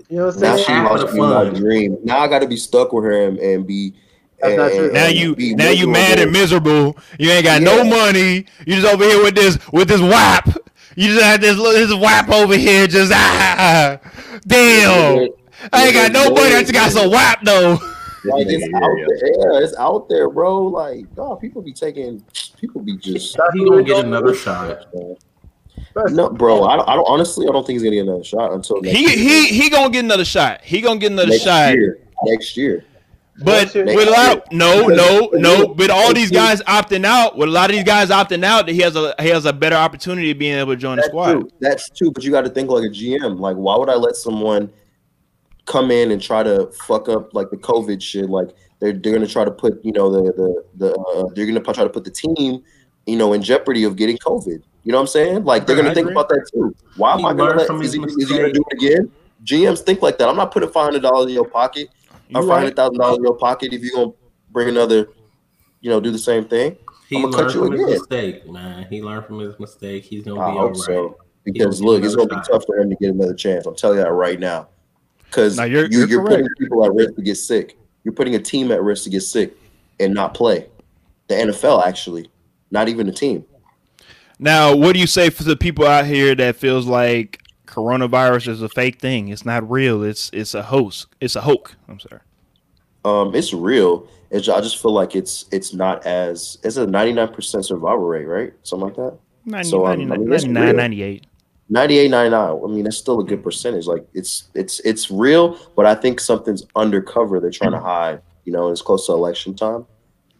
You 0.09 0.19
know 0.19 0.26
what 0.26 0.35
I'm 0.37 0.40
Now 0.40 0.54
saying? 0.57 0.66
she 0.66 0.73
half 0.73 0.90
lost 0.90 1.07
the 1.09 1.12
me 1.14 1.19
my 1.21 1.45
fun. 1.45 1.54
dream. 1.54 1.99
Now 2.04 2.19
I 2.21 2.28
got 2.28 2.40
to 2.40 2.47
be 2.49 2.57
stuck 2.57 2.93
with 2.93 3.04
her 3.04 3.26
and, 3.28 3.38
and 3.38 3.66
be. 3.66 3.95
And- 4.43 4.57
true. 4.57 4.85
and 4.85 4.93
Now 4.93 5.07
you 5.07 5.35
be 5.35 5.54
now 5.54 5.71
you 5.71 5.88
mad 5.88 6.19
and 6.19 6.31
miserable. 6.31 6.73
miserable. 6.95 7.02
You 7.19 7.31
ain't 7.31 7.45
got 7.45 7.62
no 7.62 7.83
money. 7.85 8.45
You 8.66 8.75
just 8.81 8.87
over 8.93 9.04
here 9.04 9.23
with 9.23 9.35
this 9.35 9.59
with 9.73 9.88
this 9.88 10.00
whap. 10.02 10.49
You 10.97 11.09
just 11.09 11.25
had 11.25 11.40
this 11.40 11.57
little- 11.57 11.73
this 11.73 11.95
whap 11.99 12.28
over 12.28 12.57
here. 12.57 12.87
Just 12.87 13.11
ah, 13.14 13.99
damn. 14.47 15.28
I 15.73 15.87
ain't 15.87 15.95
got 15.95 16.12
no 16.12 16.31
money. 16.31 16.54
I 16.54 16.61
just 16.61 16.73
got 16.75 16.90
some 16.93 17.11
whap 17.11 17.43
though. 17.45 17.78
Like 18.26 18.47
it's 18.49 18.64
Nigga, 18.64 18.76
out 18.76 18.97
there. 19.43 19.52
Yeah, 19.59 19.64
it's 19.64 19.76
out 19.76 20.09
there, 20.09 20.28
bro. 20.31 20.64
Like, 20.66 21.14
dog, 21.14 21.40
people 21.40 21.61
be 21.62 21.73
taking, 21.73 22.25
people 22.66 22.83
be 22.83 22.97
just. 22.97 23.37
He 23.54 23.64
gonna 23.68 23.83
get 23.83 24.04
another 24.04 24.28
do. 24.33 24.35
shot. 24.35 24.87
No, 26.11 26.28
bro. 26.30 26.64
I 26.64 26.76
don't, 26.76 26.88
I 26.88 26.94
don't. 26.94 27.04
Honestly, 27.04 27.47
I 27.49 27.52
don't 27.52 27.66
think 27.66 27.75
he's 27.76 27.83
gonna 27.83 27.97
get 27.97 28.06
another 28.06 28.25
shot 28.25 28.52
until 28.52 28.80
next 28.80 28.97
He 28.97 29.02
year. 29.04 29.49
he 29.49 29.62
he 29.62 29.71
gonna 29.71 29.90
get 29.90 30.04
another 30.04 30.25
shot. 30.25 30.61
He 30.62 30.80
gonna 30.80 30.99
get 30.99 31.12
another 31.12 31.28
next 31.30 31.42
shot. 31.44 31.75
year. 31.75 31.99
Next 32.25 32.56
year. 32.56 32.85
But 33.42 33.75
Next 33.75 33.97
with 33.97 34.09
a 34.09 34.11
lot 34.12 34.37
of 34.38 34.52
no, 34.52 34.87
no, 34.87 35.28
no. 35.33 35.68
But 35.75 35.90
all 35.90 36.14
these 36.14 36.30
guys 36.30 36.62
opting 36.62 37.04
out. 37.04 37.37
With 37.37 37.49
a 37.49 37.52
lot 37.52 37.68
of 37.71 37.75
these 37.76 37.85
guys 37.85 38.11
opting 38.11 38.44
out, 38.44 38.68
he 38.68 38.78
has 38.78 38.94
a 38.97 39.14
he 39.21 39.28
has 39.28 39.44
a 39.44 39.52
better 39.52 39.75
opportunity 39.76 40.30
of 40.30 40.38
being 40.38 40.56
able 40.56 40.73
to 40.73 40.76
join 40.76 40.97
the 40.97 41.02
That's 41.02 41.09
squad. 41.09 41.33
true. 41.33 41.50
That's 41.61 41.90
true. 41.90 42.11
But 42.12 42.23
you 42.23 42.30
got 42.30 42.42
to 42.42 42.50
think 42.50 42.71
like 42.71 42.85
a 42.85 42.92
GM. 42.92 43.38
Like, 43.40 43.56
why 43.56 43.76
would 43.76 43.88
I 43.90 43.94
let 43.97 44.14
someone 44.16 44.71
come 45.66 45.90
in 45.90 46.12
and 46.12 46.23
try 46.23 46.42
to 46.44 46.71
fuck 46.87 47.09
up 47.09 47.35
like 47.35 47.50
the 47.50 47.56
COVID 47.56 48.00
shit? 48.00 48.30
Like, 48.30 48.50
they're 48.81 48.93
they're 48.93 49.12
gonna 49.12 49.26
try 49.26 49.45
to 49.45 49.50
put 49.50 49.85
you 49.85 49.93
know 49.93 50.11
the 50.11 50.33
the 50.33 50.64
the 50.76 50.95
uh, 50.95 51.25
they're 51.35 51.47
gonna 51.47 51.61
try 51.61 51.85
to 51.85 51.90
put 51.90 52.04
the 52.04 52.11
team 52.11 52.62
you 53.07 53.16
know 53.16 53.33
in 53.33 53.43
jeopardy 53.43 53.85
of 53.85 53.97
getting 53.97 54.16
COVID. 54.19 54.62
You 54.83 54.93
know 54.93 54.99
what 54.99 55.02
I'm 55.02 55.07
saying? 55.09 55.45
Like, 55.45 55.66
they're 55.66 55.76
Yeah, 55.76 55.83
gonna 55.83 55.95
think 55.95 56.04
agree. 56.09 56.14
about 56.14 56.28
that 56.28 56.47
too. 56.52 56.75
Why 56.97 57.12
am 57.14 57.21
He 57.21 57.25
I 57.26 57.33
gonna 57.33 57.54
let? 57.57 57.71
Is 57.83 57.93
he, 57.95 58.00
is 58.02 58.28
he 58.28 58.37
gonna 58.37 58.52
do 58.52 58.62
it 58.71 58.76
again? 58.76 59.11
GMs 59.45 59.81
think 59.81 60.02
like 60.02 60.19
that. 60.19 60.28
I'm 60.28 60.37
not 60.37 60.52
putting 60.52 60.69
five 60.71 60.85
hundred 60.85 61.02
dollars 61.02 61.26
in 61.28 61.33
your 61.35 61.49
pocket 61.49 61.88
You 62.28 62.38
or 62.38 62.43
five 62.43 62.49
right. 62.50 62.59
hundred 62.61 62.76
thousand 62.76 62.99
dollars 62.99 63.16
in 63.19 63.25
your 63.25 63.37
pocket 63.37 63.73
if 63.73 63.83
you're 63.83 63.95
gonna 63.95 64.12
bring 64.50 64.69
another, 64.69 65.09
you 65.81 65.90
know, 65.90 66.00
do 66.00 66.11
the 66.11 66.19
same 66.19 66.45
thing. 66.45 66.76
He 67.09 67.16
I'ma 67.16 67.28
cut 67.28 67.37
learned 67.38 67.54
you 67.54 67.61
from 67.64 67.73
his 67.73 68.00
mistake, 68.00 68.50
man. 68.50 68.87
He 68.90 69.02
learned 69.02 69.26
from 69.26 69.38
his 69.38 69.59
mistake. 69.59 70.04
He's 70.04 70.23
gonna 70.25 70.40
I 70.40 70.50
be 70.50 70.57
hope 70.57 70.61
all 70.61 70.69
right. 70.69 70.81
so. 70.81 71.19
Because 71.45 71.83
look, 71.83 72.02
it's 72.02 72.14
gonna 72.14 72.28
another 72.28 72.43
be 72.43 72.52
tough 72.52 72.64
for 72.66 72.78
him 72.78 72.88
to 72.90 72.97
get 72.97 73.11
another 73.11 73.35
chance. 73.35 73.66
I'm 73.66 73.75
telling 73.76 73.99
you 73.99 74.04
that 74.04 74.12
right 74.12 74.40
now. 74.40 74.69
Because 75.31 75.57
No, 75.59 75.64
you, 75.64 75.78
you're- 75.78 75.88
you're, 75.90 76.09
you're 76.09 76.26
putting 76.26 76.49
people 76.59 76.85
at 76.85 76.95
risk 76.95 77.14
to 77.16 77.23
get 77.23 77.37
sick. 77.37 77.76
You're 78.05 78.15
putting 78.15 78.35
a 78.35 78.39
team 78.39 78.71
at 78.71 78.83
risk 78.83 79.05
to 79.05 79.11
get 79.11 79.23
sick 79.23 79.57
and 79.99 80.15
not 80.15 80.35
play. 80.35 80.69
The 81.29 81.35
NFL 81.35 81.87
actually, 81.87 82.31
not 82.71 82.89
even 82.89 83.07
the 83.07 83.13
team. 83.13 83.45
Now, 84.39 84.75
what 84.75 84.93
do 84.93 85.01
you 85.01 85.07
say 85.07 85.31
for 85.31 85.43
the 85.45 85.57
people 85.57 85.87
out 85.87 86.05
here 86.05 86.35
that 86.35 86.57
feels 86.57 86.87
like 86.87 87.43
coronavirus 87.67 88.49
is 88.49 88.63
a 88.63 88.69
fake 88.69 89.01
thing? 89.01 89.29
It's 89.29 89.45
not 89.45 89.69
real. 89.71 90.03
It's 90.03 90.31
it's 90.33 90.55
a 90.55 90.63
hoax. 90.63 91.07
It's 91.21 91.37
a 91.37 91.41
hoax. 91.41 91.77
I'm 91.89 92.01
sorry. 92.01 92.21
Um, 93.05 93.35
it's 93.35 93.53
real. 93.53 94.09
It's, 94.31 94.49
I 94.49 94.61
just 94.61 94.81
feel 94.83 94.93
like 94.93 95.15
it's 95.15 95.47
it's 95.53 95.73
not 95.73 96.05
as 96.05 96.59
it's 96.63 96.77
a 96.77 96.87
99 96.87 97.29
percent 97.33 97.65
survival 97.65 98.05
rate, 98.05 98.27
right? 98.27 98.53
Something 98.65 98.89
like 98.89 98.97
that. 98.97 99.19
90, 99.47 99.69
So, 99.69 99.87
um, 99.87 100.09
99, 100.09 100.13
I 100.13 100.17
mean, 100.19 100.29
99, 100.29 100.77
98. 100.77 101.27
98, 101.68 102.11
99. 102.11 102.61
I 102.62 102.66
mean, 102.66 102.85
that's 102.85 102.97
still 102.97 103.21
a 103.21 103.25
good 103.25 103.42
percentage. 103.42 103.87
Like 103.87 104.06
it's 104.12 104.49
it's 104.54 104.80
it's 104.80 105.11
real, 105.11 105.59
but 105.75 105.87
I 105.87 105.94
think 105.94 106.21
something's 106.21 106.64
undercover. 106.76 107.40
They're 107.40 107.50
trying 107.50 107.73
to 107.73 107.80
hide. 107.80 108.21
You 108.44 108.52
know, 108.52 108.71
it's 108.71 108.83
close 108.83 109.06
to 109.06 109.12
election 109.12 109.54
time, 109.54 109.87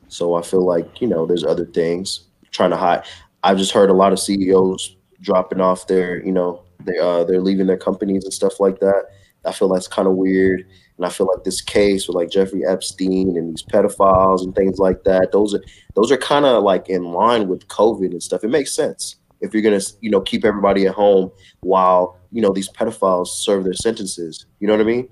so 0.09 0.35
I 0.35 0.43
feel 0.43 0.65
like 0.65 1.01
you 1.01 1.09
know 1.09 1.25
there's 1.25 1.45
other 1.45 1.65
things 1.65 2.25
trying 2.51 2.71
to 2.71 2.77
hide. 2.77 3.05
I've 3.43 3.59
just 3.59 3.73
heard 3.73 3.91
a 3.91 3.95
lot 3.95 4.13
of 4.13 4.21
CEOs 4.21 4.97
dropping 5.21 5.61
off 5.61 5.87
their, 5.87 6.25
you 6.25 6.33
know, 6.33 6.63
they 6.85 6.99
uh 6.99 7.25
they're 7.25 7.41
leaving 7.41 7.67
their 7.67 7.79
companies 7.79 8.25
and 8.25 8.33
stuff 8.33 8.61
like 8.61 8.81
that. 8.81 9.05
I 9.47 9.53
feel 9.53 9.69
that's 9.69 9.89
kind 9.89 10.09
of 10.09 10.15
weird, 10.15 10.67
and 10.99 11.07
I 11.07 11.09
feel 11.09 11.27
like 11.27 11.45
this 11.45 11.63
case 11.63 12.07
with 12.07 12.17
like 12.17 12.31
Jeffrey 12.31 12.67
Epstein 12.67 13.37
and 13.37 13.51
these 13.51 13.63
pedophiles 13.63 14.43
and 14.43 14.55
things 14.55 14.79
like 14.79 15.05
that. 15.05 15.33
Those 15.33 15.55
are 15.55 15.63
those 15.95 16.13
are 16.13 16.19
kind 16.19 16.45
of 16.45 16.63
like 16.63 16.91
in 16.91 17.05
line 17.05 17.49
with 17.49 17.67
COVID 17.69 18.11
and 18.11 18.23
stuff. 18.23 18.45
It 18.45 18.49
makes 18.49 18.73
sense 18.75 19.17
if 19.45 19.53
you're 19.53 19.63
gonna 19.63 19.81
you 20.01 20.11
know 20.11 20.21
keep 20.21 20.45
everybody 20.45 20.87
at 20.87 20.95
home 20.95 21.31
while 21.61 22.19
you 22.33 22.43
know 22.43 22.53
these 22.53 22.69
pedophiles 22.71 23.29
serve 23.29 23.65
their 23.65 23.75
sentences. 23.75 24.47
You 24.59 24.67
know 24.67 24.75
what 24.75 24.81
I 24.81 24.85
mean? 24.85 25.09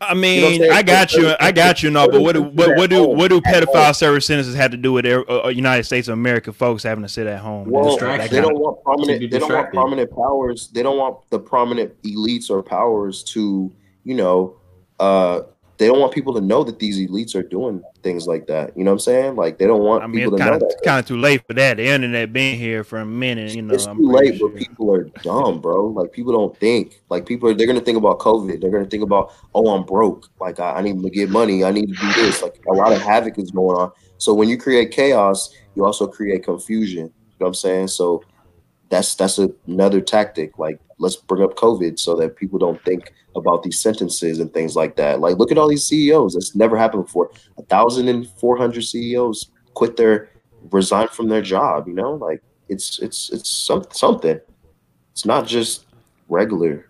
I 0.00 0.04
know 0.04 0.08
what 0.08 0.10
I'm 0.14 0.20
mean. 0.20 0.72
I 0.72 0.82
got 0.82 1.12
you. 1.12 1.34
I 1.40 1.50
got 1.50 1.82
you. 1.82 1.90
No, 1.90 2.08
but 2.08 2.20
what 2.20 2.34
do 2.34 2.42
what, 2.42 2.76
what 2.76 2.88
do 2.88 3.04
what 3.04 3.28
do 3.28 3.40
pedophile 3.40 3.94
service 3.94 4.26
sentences 4.26 4.54
have 4.54 4.70
to 4.70 4.76
do 4.76 4.92
with 4.92 5.04
uh, 5.04 5.24
uh, 5.44 5.48
United 5.48 5.84
States 5.84 6.06
of 6.06 6.12
America 6.12 6.52
folks 6.52 6.84
having 6.84 7.02
to 7.02 7.08
sit 7.08 7.26
at 7.26 7.40
home? 7.40 7.68
Well, 7.68 7.96
they 7.96 8.40
don't 8.40 8.54
want 8.54 8.82
prominent. 8.84 9.30
They 9.30 9.38
don't 9.38 9.52
want 9.52 9.72
prominent 9.72 10.10
powers. 10.14 10.68
They 10.68 10.82
don't 10.82 10.98
want 10.98 11.28
the 11.30 11.40
prominent 11.40 12.00
elites 12.02 12.48
or 12.48 12.62
powers 12.62 13.24
to, 13.24 13.74
you 14.04 14.14
know, 14.14 14.60
uh, 15.00 15.40
they 15.78 15.86
don't 15.86 16.00
want 16.00 16.12
people 16.12 16.34
to 16.34 16.40
know 16.40 16.64
that 16.64 16.80
these 16.80 16.98
elites 16.98 17.36
are 17.36 17.42
doing 17.42 17.82
things 18.02 18.26
like 18.26 18.48
that. 18.48 18.76
You 18.76 18.82
know 18.82 18.90
what 18.90 18.96
I'm 18.96 18.98
saying? 19.00 19.36
Like 19.36 19.58
they 19.58 19.66
don't 19.66 19.82
want 19.82 20.02
I 20.02 20.08
mean, 20.08 20.16
people 20.16 20.34
it's 20.34 20.40
to 20.40 20.44
know 20.44 20.50
kind 20.50 20.62
of 20.62 20.68
that. 20.68 20.82
kind 20.84 20.98
of 20.98 21.06
too 21.06 21.16
late 21.16 21.46
for 21.46 21.54
that. 21.54 21.76
The 21.76 21.86
internet 21.86 22.32
been 22.32 22.58
here 22.58 22.82
for 22.82 22.98
a 22.98 23.06
minute. 23.06 23.54
You 23.54 23.62
know, 23.62 23.74
it's 23.74 23.86
I'm 23.86 23.96
too 23.96 24.10
late, 24.10 24.38
sure. 24.38 24.48
but 24.48 24.58
people 24.58 24.92
are 24.92 25.04
dumb, 25.22 25.60
bro. 25.60 25.86
Like 25.86 26.10
people 26.12 26.32
don't 26.32 26.56
think. 26.58 27.00
Like 27.08 27.26
people 27.26 27.48
are 27.48 27.54
they're 27.54 27.68
gonna 27.68 27.80
think 27.80 27.96
about 27.96 28.18
COVID. 28.18 28.60
They're 28.60 28.70
gonna 28.70 28.86
think 28.86 29.04
about, 29.04 29.32
oh, 29.54 29.70
I'm 29.70 29.84
broke. 29.84 30.28
Like 30.40 30.58
I, 30.58 30.72
I 30.72 30.82
need 30.82 31.00
to 31.00 31.10
get 31.10 31.30
money. 31.30 31.62
I 31.62 31.70
need 31.70 31.86
to 31.86 31.94
do 31.94 32.12
this. 32.14 32.42
Like 32.42 32.60
a 32.68 32.72
lot 32.72 32.92
of 32.92 33.00
havoc 33.00 33.38
is 33.38 33.52
going 33.52 33.78
on. 33.78 33.92
So 34.18 34.34
when 34.34 34.48
you 34.48 34.58
create 34.58 34.90
chaos, 34.90 35.54
you 35.76 35.84
also 35.84 36.08
create 36.08 36.42
confusion. 36.42 37.04
You 37.04 37.04
know 37.04 37.12
what 37.36 37.46
I'm 37.48 37.54
saying? 37.54 37.88
So 37.88 38.24
that's 38.90 39.14
that's 39.14 39.38
another 39.66 40.00
tactic. 40.00 40.58
Like 40.58 40.80
let's 40.98 41.16
bring 41.16 41.42
up 41.42 41.56
COVID 41.56 41.98
so 41.98 42.16
that 42.16 42.36
people 42.36 42.58
don't 42.58 42.82
think 42.84 43.12
about 43.36 43.62
these 43.62 43.78
sentences 43.78 44.40
and 44.40 44.52
things 44.52 44.76
like 44.76 44.96
that. 44.96 45.20
Like 45.20 45.36
look 45.38 45.50
at 45.50 45.58
all 45.58 45.68
these 45.68 45.86
CEOs. 45.86 46.34
That's 46.34 46.54
never 46.54 46.76
happened 46.76 47.04
before. 47.04 47.30
A 47.58 47.62
thousand 47.62 48.08
and 48.08 48.28
four 48.38 48.56
hundred 48.56 48.82
CEOs 48.82 49.50
quit 49.74 49.96
their 49.96 50.30
resign 50.70 51.08
from 51.08 51.28
their 51.28 51.42
job. 51.42 51.86
You 51.88 51.94
know, 51.94 52.14
like 52.14 52.42
it's 52.68 52.98
it's 52.98 53.30
it's 53.30 53.50
some, 53.50 53.84
something. 53.90 54.40
It's 55.12 55.24
not 55.24 55.46
just 55.46 55.86
regular. 56.28 56.88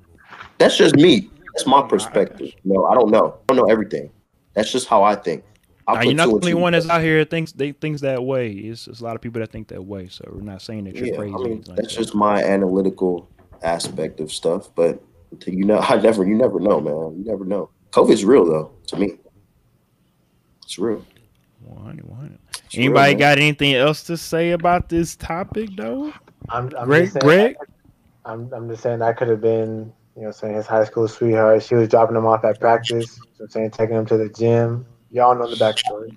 That's 0.58 0.76
just 0.76 0.96
me. 0.96 1.30
That's 1.54 1.66
my 1.66 1.82
perspective. 1.82 2.52
No, 2.64 2.86
I 2.86 2.94
don't 2.94 3.10
know. 3.10 3.38
I 3.48 3.54
don't 3.54 3.66
know 3.66 3.72
everything. 3.72 4.10
That's 4.54 4.70
just 4.70 4.88
how 4.88 5.02
I 5.02 5.14
think. 5.14 5.44
I'll 5.88 5.96
Now, 5.96 6.02
you're 6.02 6.14
not 6.14 6.26
the 6.28 6.34
only 6.34 6.54
one 6.54 6.72
that's 6.74 6.88
out 6.90 7.02
here 7.02 7.18
that 7.20 7.30
thinks 7.30 7.52
they 7.52 7.72
thinks 7.72 8.02
that 8.02 8.22
way. 8.22 8.52
It's, 8.52 8.86
it's 8.86 9.00
a 9.00 9.04
lot 9.04 9.16
of 9.16 9.22
people 9.22 9.40
that 9.40 9.50
think 9.50 9.68
that 9.68 9.84
way. 9.84 10.08
So 10.08 10.24
we're 10.30 10.42
not 10.42 10.62
saying 10.62 10.84
that 10.84 10.96
you're 10.96 11.08
Yeah, 11.08 11.16
crazy. 11.16 11.34
I 11.34 11.38
mean 11.38 11.46
anything 11.54 11.64
like 11.66 11.76
that's 11.76 11.94
that. 11.94 12.00
just 12.00 12.14
my 12.14 12.44
analytical 12.44 13.30
aspect 13.62 14.20
of 14.20 14.30
stuff. 14.30 14.70
But 14.74 15.02
until 15.32 15.54
you 15.54 15.64
know, 15.64 15.78
I 15.82 15.96
never, 15.96 16.26
you 16.26 16.36
never 16.36 16.60
know, 16.60 16.80
man. 16.80 17.18
You 17.18 17.24
never 17.26 17.44
know. 17.44 17.70
COVID's 17.92 18.24
real 18.24 18.44
though. 18.44 18.72
To 18.88 18.96
me, 18.98 19.14
it's 20.62 20.78
real. 20.78 21.04
100, 21.60 22.06
100. 22.06 22.38
It's 22.66 22.84
real, 22.84 22.84
Anybody 22.84 23.12
man. 23.12 23.18
got 23.18 23.38
anything 23.38 23.74
else 23.74 24.04
to 24.04 24.16
say 24.18 24.50
about 24.52 24.90
this 24.90 25.16
topic 25.16 25.70
though? 25.76 26.12
I'm, 26.50 26.70
I'm 26.76 26.86
Greg, 26.86 27.02
just 27.04 27.14
saying, 27.14 27.22
Greg, 27.24 27.56
I'm, 28.26 28.52
I'm 28.52 28.68
just 28.68 28.82
saying 28.82 28.98
that 29.00 29.16
could 29.16 29.28
have 29.28 29.40
been, 29.40 29.92
you 30.16 30.22
know, 30.22 30.30
saying 30.32 30.54
his 30.54 30.66
high 30.66 30.84
school 30.84 31.08
sweetheart. 31.08 31.62
She 31.62 31.74
was 31.74 31.88
dropping 31.88 32.16
him 32.16 32.26
off 32.26 32.44
at 32.44 32.60
practice. 32.60 33.18
So 33.38 33.46
saying 33.48 33.70
taking 33.70 33.96
him 33.96 34.06
to 34.06 34.16
the 34.18 34.28
gym. 34.28 34.86
Y'all 35.10 35.34
know 35.34 35.48
the 35.48 35.56
backstory. 35.56 36.16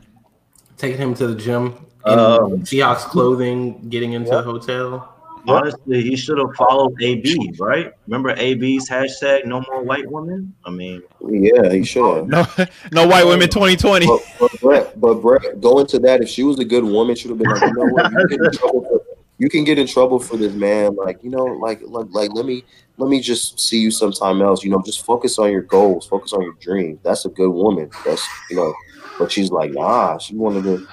Taking 0.78 0.98
him 0.98 1.14
to 1.16 1.28
the 1.28 1.36
gym 1.36 1.76
in 2.06 2.20
Um, 2.20 2.62
Seahawks 2.64 3.00
clothing, 3.06 3.88
getting 3.90 4.14
into 4.14 4.32
Yep. 4.32 4.44
the 4.44 4.52
hotel. 4.52 5.08
Honestly, 5.48 6.04
he 6.04 6.16
should 6.16 6.38
have 6.38 6.54
followed 6.56 6.94
AB, 7.02 7.54
right? 7.60 7.92
Remember 8.06 8.30
AB's 8.38 8.88
hashtag 8.88 9.46
no 9.46 9.64
more 9.72 9.82
white 9.84 10.10
women? 10.10 10.54
I 10.66 10.70
mean, 10.70 11.02
Yeah, 11.28 11.72
he 11.72 11.84
should 11.84 12.04
have. 12.16 12.28
no, 12.28 12.46
no 12.92 13.08
white 13.08 13.26
women 13.26 13.50
2020. 13.50 14.06
But, 14.06 14.22
but 14.40 14.62
Brett, 14.62 15.02
but 15.02 15.16
Brett, 15.16 15.60
going 15.60 15.88
to 15.88 16.00
that, 16.00 16.22
if 16.22 16.30
she 16.30 16.44
was 16.44 16.60
a 16.60 16.66
good 16.66 16.84
woman, 16.84 17.16
should 17.16 17.30
have 17.32 17.40
been 17.40 17.50
like, 17.50 17.62
you 17.62 17.74
know 17.74 17.86
what, 17.86 18.12
you 18.12 18.18
can 18.18 18.28
get 18.28 18.40
in 18.40 18.52
trouble 18.52 18.82
for, 18.82 19.02
you 19.42 19.50
can 19.50 19.64
get 19.64 19.80
in 19.80 19.88
trouble 19.88 20.20
for 20.20 20.38
this 20.38 20.54
man. 20.54 20.96
Like, 20.96 21.24
you 21.24 21.32
know, 21.32 21.46
like, 21.46 21.82
like, 21.84 22.06
like, 22.12 22.30
let 22.36 22.46
me, 22.46 22.64
let 22.98 23.10
me 23.10 23.20
just 23.20 23.60
see 23.60 23.80
you 23.80 23.90
sometime 23.90 24.40
else. 24.40 24.64
You 24.64 24.70
know, 24.70 24.84
just 24.86 25.04
focus 25.04 25.40
on 25.40 25.52
your 25.52 25.64
goals, 25.64 26.06
focus 26.06 26.32
on 26.34 26.44
your 26.44 26.54
dreams. 26.62 27.00
That's 27.02 27.26
a 27.26 27.30
good 27.30 27.50
woman. 27.50 27.90
That's, 28.06 28.24
you 28.52 28.56
know, 28.58 28.72
but 29.18 29.32
she's 29.32 29.50
like, 29.50 29.72
nah, 29.72 30.20
she 30.20 30.36
wanted 30.36 30.64
to 30.66 30.88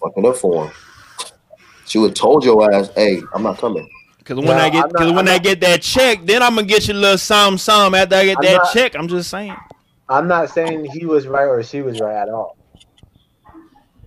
fuck 0.00 0.12
it 0.16 0.24
up 0.24 0.36
for 0.36 0.64
him. 0.64 0.72
She 1.84 1.98
would 1.98 2.12
have 2.12 2.14
told 2.14 2.42
your 2.42 2.72
ass, 2.72 2.88
hey, 2.96 3.20
I'm 3.34 3.42
not 3.42 3.58
coming. 3.58 3.86
Because 4.16 4.36
when 4.38 4.46
No, 4.46 4.54
I 4.54 4.70
get, 4.70 4.78
not- 4.78 4.88
because 4.88 5.06
when 5.08 5.18
I'm 5.18 5.28
I 5.28 5.32
not- 5.34 5.42
get 5.42 5.60
that 5.60 5.82
check, 5.82 6.24
then 6.24 6.42
I'm 6.42 6.54
gonna 6.54 6.66
get 6.66 6.88
you 6.88 6.94
a 6.94 6.96
little 6.96 7.18
some 7.18 7.58
some 7.58 7.94
after 7.94 8.16
I 8.16 8.24
get 8.24 8.38
I'm 8.38 8.44
that 8.44 8.56
not- 8.62 8.72
check. 8.72 8.94
I'm 8.96 9.08
just 9.08 9.28
saying. 9.28 9.54
I'm 10.08 10.26
not 10.26 10.48
saying 10.48 10.86
he 10.86 11.04
was 11.04 11.26
right 11.26 11.44
or 11.44 11.62
she 11.62 11.82
was 11.82 12.00
right 12.00 12.16
at 12.16 12.30
all. 12.30 12.56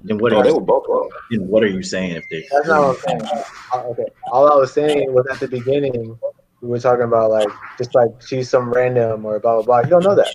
Then 0.04 0.18
what 0.20 0.32
No, 0.32 0.40
are 0.40 0.44
they 0.44 0.52
were 0.52 0.60
you, 0.60 0.66
both 0.66 0.86
wrong. 0.88 1.10
then 1.32 1.48
what 1.48 1.64
are 1.64 1.68
you 1.68 1.84
saying 1.84 2.12
if 2.12 2.30
they? 2.30 2.44
That's 2.52 2.68
not 2.68 2.80
what 2.80 2.96
I'm 2.96 3.20
saying. 3.20 3.22
Uh, 3.34 3.44
Okay. 3.90 4.06
All 4.32 4.52
I 4.52 4.56
was 4.56 4.72
saying 4.72 5.14
was 5.14 5.26
at 5.32 5.40
the 5.40 5.48
beginning, 5.48 6.18
we 6.62 6.68
were 6.68 6.80
talking 6.80 7.04
about 7.04 7.30
like 7.32 7.50
just 7.78 7.94
like 7.94 8.10
she's 8.26 8.50
some 8.50 8.72
random 8.72 9.26
or 9.26 9.40
blah 9.40 9.56
blah 9.56 9.64
blah. 9.64 9.80
You 9.82 9.90
don't 9.90 10.04
know 10.04 10.16
that. 10.16 10.34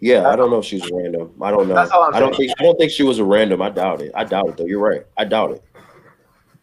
Yeah, 0.00 0.28
I 0.28 0.36
don't 0.36 0.50
know 0.50 0.58
if 0.58 0.64
she's 0.64 0.90
random. 0.90 1.32
I 1.40 1.50
don't 1.50 1.68
know. 1.68 1.74
That's 1.74 1.90
all 1.90 2.02
I'm 2.04 2.14
I 2.14 2.20
don't 2.20 2.34
saying. 2.34 2.48
think 2.48 2.60
I 2.60 2.62
don't 2.64 2.78
think 2.78 2.90
she 2.90 3.02
was 3.02 3.18
a 3.18 3.24
random. 3.24 3.62
I 3.62 3.70
doubt 3.70 4.00
it. 4.02 4.12
I 4.14 4.24
doubt 4.24 4.48
it 4.48 4.56
though. 4.56 4.66
You're 4.66 4.80
right. 4.80 5.02
I 5.16 5.24
doubt 5.24 5.52
it. 5.52 5.62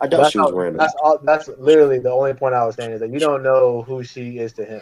I 0.01 0.07
doubt 0.07 0.21
That's 0.21 0.31
she 0.31 0.39
was 0.39 0.51
all, 0.51 0.57
random. 0.57 0.77
that's 0.79 0.95
all. 1.01 1.19
That's 1.23 1.47
literally 1.59 1.99
the 1.99 2.11
only 2.11 2.33
point 2.33 2.55
I 2.55 2.65
was 2.65 2.75
saying 2.75 2.91
is 2.91 2.99
that 2.99 3.11
you 3.11 3.19
don't 3.19 3.43
know 3.43 3.83
who 3.83 4.03
she 4.03 4.37
is 4.39 4.53
to 4.53 4.65
him. 4.65 4.81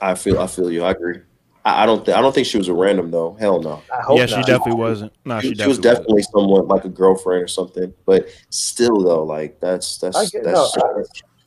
I 0.00 0.14
feel 0.14 0.38
I 0.38 0.46
feel 0.46 0.70
you. 0.70 0.84
I 0.84 0.92
agree. 0.92 1.20
I, 1.64 1.82
I 1.82 1.86
don't 1.86 2.04
think 2.04 2.16
I 2.16 2.20
don't 2.20 2.34
think 2.34 2.46
she 2.46 2.58
was 2.58 2.68
a 2.68 2.74
random 2.74 3.10
though. 3.10 3.34
Hell 3.34 3.60
no. 3.62 3.82
I 3.92 4.02
hope 4.02 4.18
yeah, 4.18 4.26
she 4.26 4.36
not. 4.36 4.46
definitely 4.46 4.74
wasn't. 4.74 5.12
No, 5.24 5.40
She, 5.40 5.48
she, 5.48 5.54
she 5.54 5.68
was 5.68 5.78
definitely, 5.78 6.20
definitely 6.20 6.22
someone 6.22 6.68
like 6.68 6.84
a 6.84 6.88
girlfriend 6.88 7.42
or 7.42 7.48
something. 7.48 7.92
But 8.04 8.28
still 8.50 9.00
though, 9.00 9.24
like 9.24 9.60
that's 9.60 9.98
that's 9.98 10.16
I 10.16 10.26
get- 10.26 10.44
that's 10.44 10.76
no, 10.76 11.04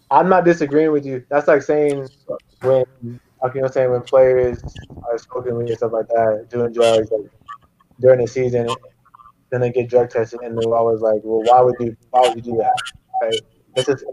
I'm 0.09 0.29
not 0.29 0.45
disagreeing 0.45 0.91
with 0.91 1.05
you. 1.05 1.23
That's 1.29 1.47
like 1.47 1.61
saying 1.61 2.09
when 2.61 2.85
like 3.43 3.55
you 3.55 3.61
know 3.61 3.67
saying 3.67 3.91
when 3.91 4.01
players 4.01 4.63
are 5.03 5.17
smoking 5.17 5.55
weed 5.57 5.67
and 5.67 5.77
stuff 5.77 5.91
like 5.91 6.07
that, 6.07 6.47
doing 6.49 6.73
drugs 6.73 7.11
like 7.11 7.29
during 7.99 8.21
the 8.21 8.27
season, 8.27 8.75
then 9.51 9.61
they 9.61 9.71
get 9.71 9.89
drug 9.89 10.09
tested 10.09 10.41
and 10.41 10.57
they're 10.57 10.73
always 10.73 11.01
like, 11.01 11.21
Well, 11.23 11.43
why 11.43 11.61
would 11.61 11.75
you 11.79 11.95
why 12.09 12.27
would 12.27 12.35
you 12.35 12.53
do 12.53 12.57
that? 12.57 12.81
Right? 13.21 13.39
It's 13.75 13.85
just, 13.87 14.03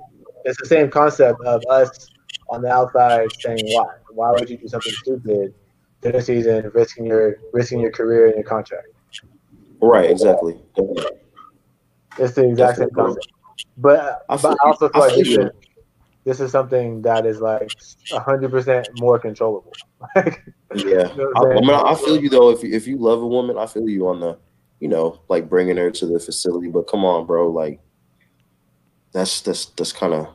it's 0.45 0.61
the 0.61 0.67
same 0.67 0.91
concept 0.91 1.41
of 1.43 1.65
us 1.71 2.11
on 2.51 2.61
the 2.61 2.69
outside 2.69 3.31
saying 3.41 3.65
why. 3.65 3.87
Why 4.11 4.33
would 4.33 4.51
you 4.51 4.59
do 4.59 4.69
something 4.69 4.93
stupid 4.93 5.55
during 6.05 6.19
the 6.19 6.23
season, 6.23 6.71
risking 6.75 7.07
your 7.07 7.39
risking 7.53 7.81
your 7.81 7.91
career 7.91 8.27
and 8.27 8.37
your 8.37 8.45
contract? 8.45 8.87
right. 9.81 10.11
Exactly. 10.11 10.61
It's 12.19 12.35
the 12.35 12.47
exact 12.49 12.79
same 12.79 12.91
concept. 12.91 13.27
But 13.77 14.23
I 14.29 14.37
but 14.37 14.53
I 14.63 14.69
also 14.69 14.89
feel 14.91 15.03
I 15.03 15.07
like 15.07 15.17
this 15.17 15.29
is, 15.29 15.51
this 16.25 16.41
is 16.41 16.53
something 16.53 17.03
that 17.03 17.27
is 17.27 17.41
like 17.41 17.73
hundred 18.13 18.51
percent 18.51 18.95
more 18.95 19.19
controllable. 19.19 19.77
Like, 20.15 20.45
Yeah. 20.75 21.11
You 21.11 21.17
know 21.17 21.33
I, 21.37 21.41
I'm 21.57 21.67
mean. 21.67 21.71
I 21.71 21.95
feel 21.95 22.21
you 22.21 22.29
though. 22.29 22.51
If 22.51 22.63
you, 22.63 22.75
if 22.75 22.87
you 22.87 22.99
love 22.99 23.23
a 23.23 23.27
woman, 23.27 23.57
I 23.57 23.67
feel 23.67 23.89
you 23.89 24.09
on 24.09 24.21
the, 24.21 24.39
you 24.81 24.89
know, 24.89 25.23
like 25.29 25.49
bringing 25.49 25.77
her 25.79 25.91
to 25.91 26.07
the 26.07 26.19
facility. 26.19 26.69
But 26.69 26.83
come 26.89 27.05
on, 27.05 27.27
bro, 27.27 27.51
like 27.51 27.81
that's 29.13 29.41
that's 29.41 29.67
that's 29.67 29.93
kind 29.93 30.13
of. 30.13 30.29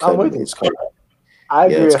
I'm 0.00 0.16
with 0.16 0.34
you. 0.34 0.42
It's 0.42 0.54
kind 0.54 0.72
of 0.80 0.88
I 1.50 1.66
Yeah, 1.66 1.84
agree. 1.84 1.94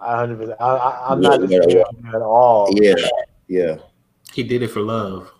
Hundred 0.00 0.12
a 0.12 0.16
hundred 0.16 0.38
percent. 0.38 0.60
I, 0.60 0.66
I, 0.76 1.12
I'm 1.12 1.20
Yeah, 1.22 1.28
not 1.28 1.40
yeah, 1.40 1.46
disagreeing 1.48 1.84
at 2.14 2.22
all. 2.22 2.68
yeah, 2.80 2.94
yeah. 3.48 3.76
He 4.32 4.42
did 4.42 4.62
it 4.62 4.68
for 4.68 4.80
love. 4.80 5.32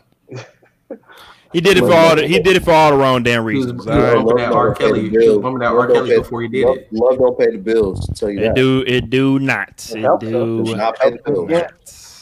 he 1.52 1.60
did 1.60 1.76
it 1.76 1.80
for 1.80 1.92
all. 1.92 2.16
The, 2.16 2.26
he 2.26 2.38
did 2.40 2.56
it 2.56 2.62
for 2.64 2.72
all 2.72 2.90
the 2.90 2.96
wrong 2.96 3.22
damn 3.22 3.44
He 3.46 3.56
was, 3.56 3.66
reasons. 3.66 3.84
he 3.84 3.90
was 3.90 3.98
right, 3.98 4.14
bumping 4.14 4.36
that 4.36 4.50
Love 4.50 4.56
R. 4.56 4.66
don't 4.68 4.78
pay 4.78 4.84
Kelly. 4.86 5.02
the 5.02 5.10
He 5.10 5.16
was 5.16 5.26
bills. 5.26 5.42
bumping 5.42 5.58
that 5.60 5.72
R. 5.72 5.86
Kelly 5.88 6.18
before 6.18 6.42
he 6.42 6.48
did 6.48 6.66
love, 6.66 6.76
it. 6.78 6.92
Love 6.92 7.18
don't 7.18 7.38
pay 7.38 7.50
the 7.50 7.58
bills. 7.58 8.00
To 8.08 8.14
tell 8.14 8.30
you 8.30 8.40
it 8.40 8.48
that. 8.48 8.54
do. 8.54 8.84
It 8.86 9.10
do 9.10 9.38
not. 9.38 9.88
It 9.90 9.98
It 9.98 10.20
do 10.20 10.64
Does 10.64 10.74
not 10.76 10.98
pay 10.98 11.10
the 11.10 11.18
bills. 11.24 11.50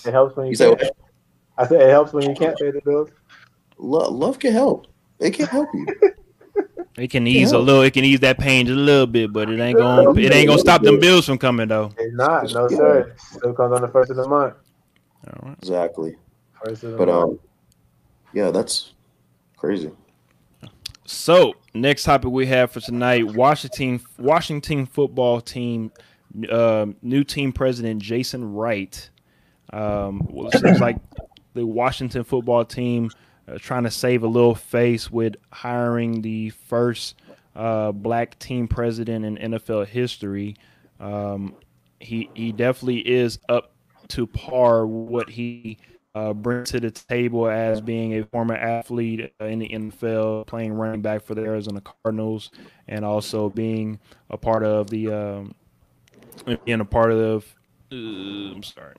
It 0.06 0.12
helps 0.12 0.36
when 0.36 0.46
you, 0.46 0.50
You 0.50 0.56
say 0.56 0.68
what? 0.68 0.96
I 1.56 1.66
said 1.66 1.80
it 1.82 1.90
helps 1.90 2.12
when 2.12 2.28
you 2.28 2.34
can't 2.34 2.58
pay 2.58 2.70
the 2.70 2.80
bills. 2.84 3.10
Love, 3.78 4.12
love 4.14 4.38
can 4.38 4.52
help. 4.52 4.86
It 5.18 5.32
can 5.32 5.46
help 5.46 5.68
you. 5.74 5.86
It 6.96 7.10
can 7.10 7.26
ease 7.26 7.52
a 7.52 7.58
little. 7.58 7.82
It 7.82 7.92
can 7.92 8.04
ease 8.04 8.20
that 8.20 8.38
pain 8.38 8.66
just 8.66 8.76
a 8.76 8.80
little 8.80 9.06
bit, 9.06 9.32
but 9.32 9.48
it 9.48 9.60
ain't 9.60 9.78
gonna. 9.78 10.10
It 10.18 10.32
ain't 10.32 10.48
gonna 10.48 10.58
stop 10.58 10.82
them 10.82 10.98
bills 10.98 11.26
from 11.26 11.38
coming 11.38 11.68
though. 11.68 11.92
It's 11.98 12.14
not. 12.14 12.50
No 12.52 12.68
sir. 12.68 13.14
Still 13.16 13.52
comes 13.52 13.74
on 13.74 13.82
the 13.82 13.88
first 13.88 14.10
of 14.10 14.16
the 14.16 14.26
month. 14.28 14.54
All 15.26 15.48
right. 15.48 15.58
Exactly. 15.58 16.16
First 16.64 16.82
of 16.82 16.92
the 16.92 16.96
But 16.96 17.08
month. 17.08 17.32
um, 17.32 17.38
yeah, 18.32 18.50
that's 18.50 18.94
crazy. 19.56 19.90
So 21.04 21.54
next 21.72 22.04
topic 22.04 22.30
we 22.30 22.46
have 22.46 22.70
for 22.72 22.80
tonight: 22.80 23.26
Washington 23.26 24.00
Washington 24.18 24.84
football 24.84 25.40
team, 25.40 25.92
um, 26.50 26.96
new 27.02 27.22
team 27.24 27.52
president 27.52 28.02
Jason 28.02 28.54
Wright. 28.54 29.08
Um, 29.72 30.26
well, 30.30 30.48
it 30.48 30.58
seems 30.58 30.80
like 30.80 30.96
the 31.54 31.64
Washington 31.64 32.24
football 32.24 32.64
team 32.64 33.06
uh, 33.06 33.14
trying 33.56 33.84
to 33.84 33.90
save 33.90 34.22
a 34.22 34.26
little 34.26 34.54
face 34.54 35.10
with 35.10 35.36
hiring 35.50 36.20
the 36.20 36.50
first 36.50 37.14
uh, 37.56 37.92
black 37.92 38.38
team 38.38 38.68
president 38.68 39.24
in 39.24 39.52
NFL 39.52 39.86
history. 39.86 40.56
Um, 41.00 41.54
he 42.00 42.30
he 42.34 42.52
definitely 42.52 43.00
is 43.00 43.38
up 43.48 43.72
to 44.08 44.26
par 44.26 44.86
what 44.86 45.30
he 45.30 45.78
uh, 46.14 46.32
brings 46.32 46.70
to 46.70 46.80
the 46.80 46.90
table 46.90 47.48
as 47.48 47.80
being 47.80 48.14
a 48.18 48.24
former 48.24 48.54
athlete 48.54 49.32
uh, 49.40 49.44
in 49.44 49.58
the 49.58 49.68
NFL, 49.68 50.46
playing 50.46 50.72
running 50.72 51.02
back 51.02 51.22
for 51.22 51.34
the 51.34 51.42
Arizona 51.42 51.80
Cardinals, 51.80 52.50
and 52.88 53.04
also 53.04 53.48
being 53.50 53.98
a 54.30 54.36
part 54.36 54.64
of 54.64 54.90
the 54.90 55.10
um, 55.10 55.54
being 56.64 56.80
a 56.80 56.84
part 56.84 57.12
of 57.12 57.44
uh, 57.92 57.96
I'm 57.96 58.62
sorry, 58.62 58.94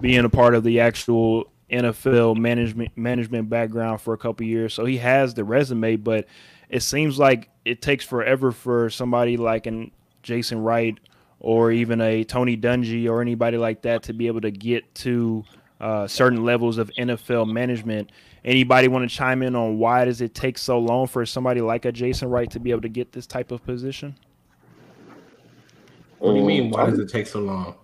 being 0.00 0.24
a 0.24 0.28
part 0.28 0.54
of 0.54 0.64
the 0.64 0.80
actual 0.80 1.50
NFL 1.70 2.36
management 2.36 2.96
management 2.96 3.48
background 3.50 4.00
for 4.00 4.14
a 4.14 4.18
couple 4.18 4.46
years. 4.46 4.74
So 4.74 4.84
he 4.84 4.96
has 4.98 5.34
the 5.34 5.44
resume, 5.44 5.96
but 5.96 6.26
it 6.68 6.82
seems 6.82 7.18
like 7.18 7.50
it 7.64 7.82
takes 7.82 8.04
forever 8.04 8.52
for 8.52 8.90
somebody 8.90 9.36
like 9.36 9.66
an 9.66 9.90
Jason 10.22 10.60
Wright 10.62 10.98
or 11.40 11.70
even 11.70 12.00
a 12.00 12.24
Tony 12.24 12.56
Dungy 12.56 13.08
or 13.08 13.20
anybody 13.22 13.56
like 13.56 13.82
that 13.82 14.02
to 14.04 14.12
be 14.12 14.26
able 14.26 14.40
to 14.40 14.50
get 14.50 14.92
to 14.96 15.44
uh, 15.80 16.06
certain 16.06 16.44
levels 16.44 16.78
of 16.78 16.90
NFL 16.98 17.50
management. 17.52 18.10
Anybody 18.44 18.88
want 18.88 19.08
to 19.08 19.14
chime 19.14 19.42
in 19.42 19.54
on 19.54 19.78
why 19.78 20.04
does 20.04 20.20
it 20.20 20.34
take 20.34 20.58
so 20.58 20.78
long 20.78 21.06
for 21.06 21.24
somebody 21.26 21.60
like 21.60 21.84
a 21.84 21.92
Jason 21.92 22.28
Wright 22.28 22.50
to 22.50 22.58
be 22.60 22.70
able 22.70 22.82
to 22.82 22.88
get 22.88 23.12
this 23.12 23.26
type 23.26 23.50
of 23.52 23.64
position? 23.64 24.16
What 26.18 26.32
do 26.32 26.36
you 26.36 26.42
Um, 26.42 26.46
mean? 26.46 26.70
Why 26.70 26.88
does 26.90 26.98
it 26.98 27.08
take 27.08 27.26
so 27.26 27.40
long? 27.40 27.74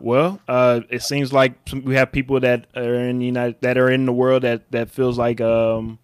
Well, 0.00 0.40
uh, 0.46 0.80
it 0.90 1.02
seems 1.02 1.32
like 1.32 1.54
some, 1.68 1.84
we 1.84 1.96
have 1.96 2.12
people 2.12 2.40
that 2.40 2.66
are 2.76 2.94
in 2.94 3.18
the 3.18 3.26
United 3.26 3.60
that 3.62 3.76
are 3.76 3.90
in 3.90 4.06
the 4.06 4.12
world 4.12 4.42
that 4.42 4.70
that 4.70 4.90
feels 4.90 5.18
like 5.18 5.40
um, 5.40 5.98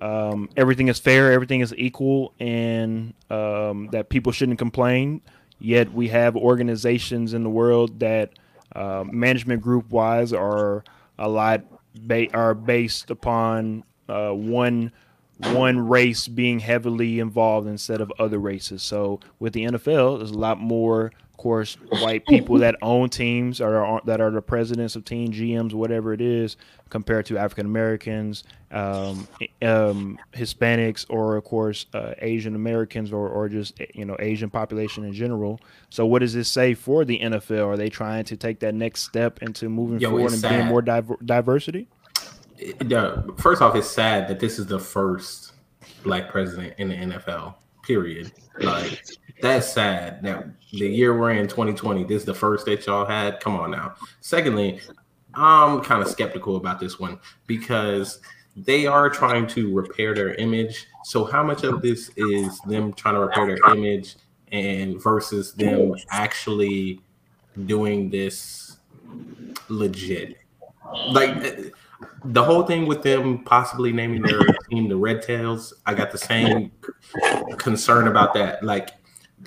um, 0.00 0.50
everything 0.56 0.88
is 0.88 0.98
fair, 0.98 1.32
everything 1.32 1.60
is 1.60 1.72
equal, 1.76 2.32
and 2.40 3.14
um, 3.30 3.88
that 3.92 4.08
people 4.08 4.32
shouldn't 4.32 4.58
complain. 4.58 5.20
Yet 5.58 5.92
we 5.92 6.08
have 6.08 6.36
organizations 6.36 7.34
in 7.34 7.44
the 7.44 7.50
world 7.50 8.00
that 8.00 8.32
uh, 8.74 9.04
management 9.10 9.62
group 9.62 9.90
wise 9.90 10.32
are 10.32 10.84
a 11.18 11.28
lot 11.28 11.62
ba- 11.94 12.30
are 12.34 12.54
based 12.54 13.10
upon 13.10 13.84
uh, 14.08 14.30
one 14.30 14.92
one 15.38 15.86
race 15.86 16.28
being 16.28 16.60
heavily 16.60 17.18
involved 17.20 17.68
instead 17.68 18.00
of 18.00 18.12
other 18.18 18.38
races. 18.38 18.82
So 18.82 19.20
with 19.38 19.52
the 19.52 19.64
NFL, 19.64 20.18
there's 20.18 20.30
a 20.30 20.38
lot 20.38 20.58
more, 20.58 21.12
of 21.36 21.42
course, 21.42 21.74
white 21.90 22.24
people 22.26 22.56
that 22.58 22.76
own 22.80 23.10
teams 23.10 23.60
or 23.60 23.84
are, 23.84 24.00
that 24.06 24.22
are 24.22 24.30
the 24.30 24.40
presidents 24.40 24.96
of 24.96 25.04
team 25.04 25.30
GMs, 25.30 25.74
whatever 25.74 26.14
it 26.14 26.22
is, 26.22 26.56
compared 26.88 27.26
to 27.26 27.36
African 27.36 27.66
Americans, 27.66 28.42
um, 28.70 29.28
um, 29.60 30.18
Hispanics, 30.32 31.04
or 31.10 31.36
of 31.36 31.44
course 31.44 31.84
uh, 31.92 32.14
Asian 32.22 32.54
Americans, 32.54 33.12
or 33.12 33.28
or 33.28 33.50
just 33.50 33.78
you 33.94 34.06
know 34.06 34.16
Asian 34.18 34.48
population 34.48 35.04
in 35.04 35.12
general. 35.12 35.60
So 35.90 36.06
what 36.06 36.20
does 36.20 36.32
this 36.32 36.48
say 36.48 36.72
for 36.72 37.04
the 37.04 37.18
NFL? 37.18 37.66
Are 37.66 37.76
they 37.76 37.90
trying 37.90 38.24
to 38.24 38.36
take 38.36 38.60
that 38.60 38.74
next 38.74 39.02
step 39.02 39.42
into 39.42 39.68
moving 39.68 40.00
Yo, 40.00 40.10
forward 40.10 40.32
it's 40.32 40.42
and 40.42 40.56
being 40.56 40.66
more 40.66 40.80
diver- 40.80 41.18
diversity? 41.22 41.86
It- 42.56 42.90
uh, 42.90 43.22
first 43.36 43.60
off, 43.60 43.76
it's 43.76 43.90
sad 43.90 44.26
that 44.28 44.40
this 44.40 44.58
is 44.58 44.66
the 44.66 44.78
first 44.80 45.52
black 46.02 46.30
president 46.30 46.72
in 46.78 46.88
the 46.88 46.94
NFL. 46.94 47.56
Period. 47.82 48.32
Like 48.58 49.04
that's 49.40 49.72
sad. 49.72 50.22
That 50.22 50.48
the 50.72 50.88
year 50.88 51.18
we're 51.18 51.32
in, 51.32 51.46
2020, 51.48 52.04
this 52.04 52.22
is 52.22 52.24
the 52.24 52.34
first 52.34 52.66
that 52.66 52.86
y'all 52.86 53.06
had. 53.06 53.40
Come 53.40 53.56
on 53.56 53.70
now. 53.70 53.94
Secondly, 54.20 54.80
I'm 55.34 55.80
kind 55.82 56.02
of 56.02 56.08
skeptical 56.08 56.56
about 56.56 56.80
this 56.80 56.98
one 56.98 57.18
because 57.46 58.20
they 58.56 58.86
are 58.86 59.10
trying 59.10 59.46
to 59.48 59.74
repair 59.74 60.14
their 60.14 60.34
image. 60.34 60.86
So 61.04 61.24
how 61.24 61.42
much 61.42 61.62
of 61.64 61.82
this 61.82 62.10
is 62.16 62.58
them 62.60 62.92
trying 62.94 63.14
to 63.14 63.20
repair 63.20 63.46
their 63.46 63.72
image 63.72 64.16
and 64.50 65.02
versus 65.02 65.52
them 65.52 65.94
actually 66.10 67.00
doing 67.66 68.08
this 68.08 68.78
legit? 69.68 70.38
Like 71.10 71.74
the 72.24 72.42
whole 72.42 72.62
thing 72.62 72.86
with 72.86 73.02
them 73.02 73.44
possibly 73.44 73.92
naming 73.92 74.22
their 74.22 74.40
team 74.70 74.88
the 74.88 74.96
Red 74.96 75.22
Tails, 75.22 75.74
I 75.84 75.94
got 75.94 76.10
the 76.10 76.18
same 76.18 76.72
concern 77.58 78.08
about 78.08 78.34
that. 78.34 78.62
Like, 78.62 78.90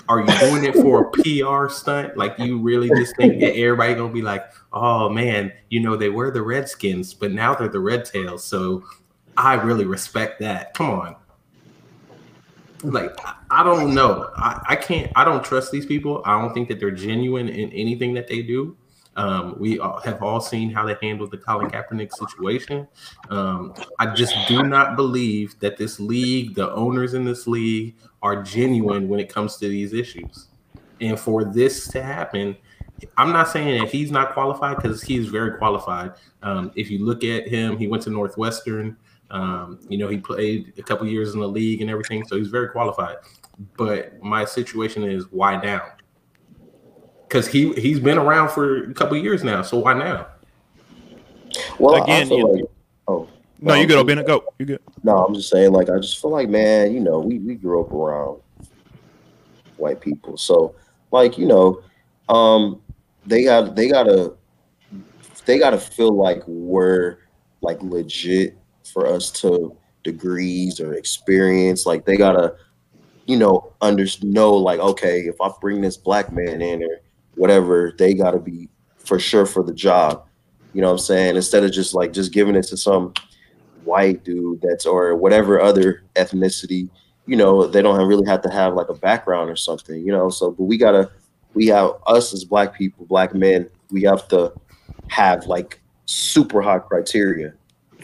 are 0.08 0.22
you 0.22 0.40
doing 0.40 0.64
it 0.64 0.74
for 0.76 1.08
a 1.08 1.12
PR 1.12 1.72
stunt? 1.72 2.18
Like, 2.18 2.38
you 2.40 2.58
really 2.60 2.90
just 2.90 3.16
think 3.18 3.40
that 3.42 3.56
everybody 3.56 3.94
gonna 3.96 4.14
be 4.14 4.22
like, 4.22 4.44
"Oh 4.72 5.10
man, 5.10 5.52
you 5.70 5.80
know 5.80 5.96
they 5.96 6.10
were 6.10 6.32
the 6.32 6.42
Redskins, 6.42 7.14
but 7.14 7.32
now 7.32 7.54
they're 7.54 7.68
the 7.68 7.80
Red 7.80 8.06
Tails." 8.06 8.44
So, 8.44 8.84
I 9.38 9.56
really 9.56 9.86
respect 9.86 10.40
that. 10.42 10.74
Come 10.74 10.90
on. 10.90 11.16
Like, 12.84 13.16
I- 13.52 13.64
don't 13.64 13.94
know. 13.94 14.30
I, 14.38 14.62
I 14.70 14.76
can't. 14.76 15.12
I 15.16 15.24
don't 15.26 15.44
trust 15.44 15.72
these 15.72 15.86
people. 15.86 16.22
I 16.26 16.40
don't 16.42 16.54
think 16.54 16.70
that 16.70 16.80
they're 16.80 16.92
genuine 16.92 17.50
in 17.50 17.72
anything 17.72 18.14
that 18.14 18.28
they 18.28 18.42
do. 18.42 18.78
Um, 19.19 19.55
we 19.60 19.79
all, 19.79 19.99
have 19.99 20.23
all 20.23 20.39
seen 20.39 20.71
how 20.71 20.86
they 20.86 20.95
handled 21.01 21.32
the 21.32 21.38
Colin 21.38 21.69
Kaepernick 21.69 22.13
situation. 22.13 22.88
Um, 23.29 23.73
I 23.99 24.13
just 24.13 24.34
do 24.47 24.63
not 24.63 24.95
believe 24.95 25.60
that 25.60 25.75
this 25.75 25.99
league, 25.99 26.55
the 26.55 26.71
owners 26.71 27.13
in 27.13 27.25
this 27.25 27.45
league, 27.45 27.97
are 28.21 28.41
genuine 28.41 29.10
when 29.10 29.19
it 29.19 29.27
comes 29.27 29.58
to 29.58 29.67
these 29.67 29.91
issues. 29.91 30.47
And 31.01 31.19
for 31.19 31.43
this 31.43 31.89
to 31.89 32.01
happen, 32.01 32.55
I'm 33.17 33.34
not 33.34 33.49
saying 33.49 33.82
that 33.82 33.91
he's 33.91 34.10
not 34.10 34.32
qualified 34.32 34.77
because 34.77 35.01
he's 35.01 35.27
very 35.27 35.58
qualified. 35.58 36.13
Um, 36.41 36.71
if 36.77 36.89
you 36.89 37.05
look 37.05 37.25
at 37.25 37.45
him, 37.45 37.77
he 37.77 37.88
went 37.88 38.03
to 38.03 38.10
Northwestern. 38.10 38.95
Um, 39.32 39.79
you 39.89 39.97
know, 39.97 40.08
he 40.08 40.17
played 40.17 40.71
a 40.77 40.82
couple 40.82 41.05
years 41.08 41.34
in 41.34 41.41
the 41.41 41.47
league 41.47 41.82
and 41.82 41.89
everything, 41.89 42.25
so 42.25 42.38
he's 42.38 42.47
very 42.47 42.69
qualified. 42.69 43.17
But 43.75 44.23
my 44.23 44.45
situation 44.45 45.03
is 45.03 45.25
why 45.29 45.62
now? 45.62 45.82
Because 47.30 47.48
he 47.48 47.72
he's 47.74 48.00
been 48.00 48.18
around 48.18 48.50
for 48.50 48.84
a 48.89 48.94
couple 48.94 49.15
years 49.15 49.44
now. 49.44 49.62
So 49.62 49.78
why 49.80 49.94
now? 49.94 50.26
Well, 51.78 51.96
I- 51.96 52.00
I 52.00 52.04
Again, 52.04 52.28
feel 52.28 52.38
you- 52.39 52.54
like, 52.54 52.65
oh 53.08 53.28
No, 53.62 53.74
you 53.76 53.82
I'm 53.82 53.88
good, 53.88 53.94
just- 53.94 54.02
O'Bennett. 54.04 54.28
Go. 54.28 54.44
You 54.58 54.65
good. 54.65 54.80
No, 55.04 55.26
I'm 55.26 55.34
just 55.36 55.50
saying, 55.50 55.72
like, 55.72 55.89
I 55.89 55.98
just 56.00 56.22
feel 56.22 56.32
like, 56.32 56.50
man, 56.50 56.94
you 56.94 57.00
know, 57.00 57.20
we, 57.20 57.39
we 57.39 57.56
grew 57.56 57.82
up 57.82 57.92
around 57.92 58.39
white 59.78 60.02
people. 60.02 60.38
So, 60.38 60.76
like, 61.12 61.38
you 61.38 61.46
know, 61.48 61.82
um, 62.30 62.82
they 63.26 63.44
got 63.44 63.76
they 63.76 63.88
gotta 63.89 64.34
they 65.46 65.58
gotta 65.60 65.78
feel 65.80 66.13
like 66.13 66.42
we're 66.48 67.18
like 67.62 67.82
legit 67.82 68.58
for 68.92 69.08
us 69.08 69.30
to 69.32 69.76
degrees 70.04 70.80
or 70.80 70.94
experience. 70.94 71.86
Like 71.86 72.06
they 72.06 72.18
gotta, 72.18 72.56
you 73.26 73.38
know, 73.38 73.74
under 73.82 74.06
know 74.24 74.54
like, 74.54 74.80
okay, 74.80 75.22
if 75.22 75.39
I 75.42 75.52
bring 75.62 75.82
this 75.82 75.98
black 75.98 76.32
man 76.32 76.62
in 76.62 76.84
or 76.84 77.00
whatever, 77.39 77.93
they 77.97 78.13
gotta 78.13 78.39
be 78.39 78.69
for 78.97 79.17
sure 79.17 79.45
for 79.45 79.63
the 79.63 79.73
job. 79.73 80.25
You 80.73 80.82
know 80.82 80.88
what 80.88 80.93
I'm 80.93 80.99
saying? 80.99 81.36
Instead 81.36 81.63
of 81.63 81.71
just 81.71 81.93
like 81.93 82.13
just 82.13 82.32
giving 82.34 82.56
it 82.56 82.63
to 82.67 82.78
some 82.78 83.13
white 83.86 84.23
dude 84.23 84.62
that's 84.62 84.86
or 84.86 85.15
whatever 85.15 85.60
other 85.60 86.04
ethnicity 86.15 86.89
you 87.25 87.36
know 87.36 87.65
they 87.65 87.82
don't 87.82 87.97
have, 87.97 88.08
really 88.08 88.28
have 88.28 88.41
to 88.41 88.49
have 88.49 88.73
like 88.73 88.89
a 88.89 88.93
background 88.93 89.49
or 89.49 89.56
something 89.56 90.06
you 90.06 90.12
know 90.12 90.30
so 90.30 90.52
but 90.52 90.63
we 90.63 90.78
gotta 90.78 91.10
we 91.54 91.67
have 91.67 91.91
us 92.08 92.34
as 92.34 92.43
black 92.43 92.73
people 92.75 93.06
black 93.06 93.34
men 93.34 93.67
we 93.91 94.04
have 94.04 94.28
to 94.28 94.52
have 95.08 95.45
like 95.45 95.80
super 96.06 96.62
high 96.62 96.80
criteria 96.80 97.54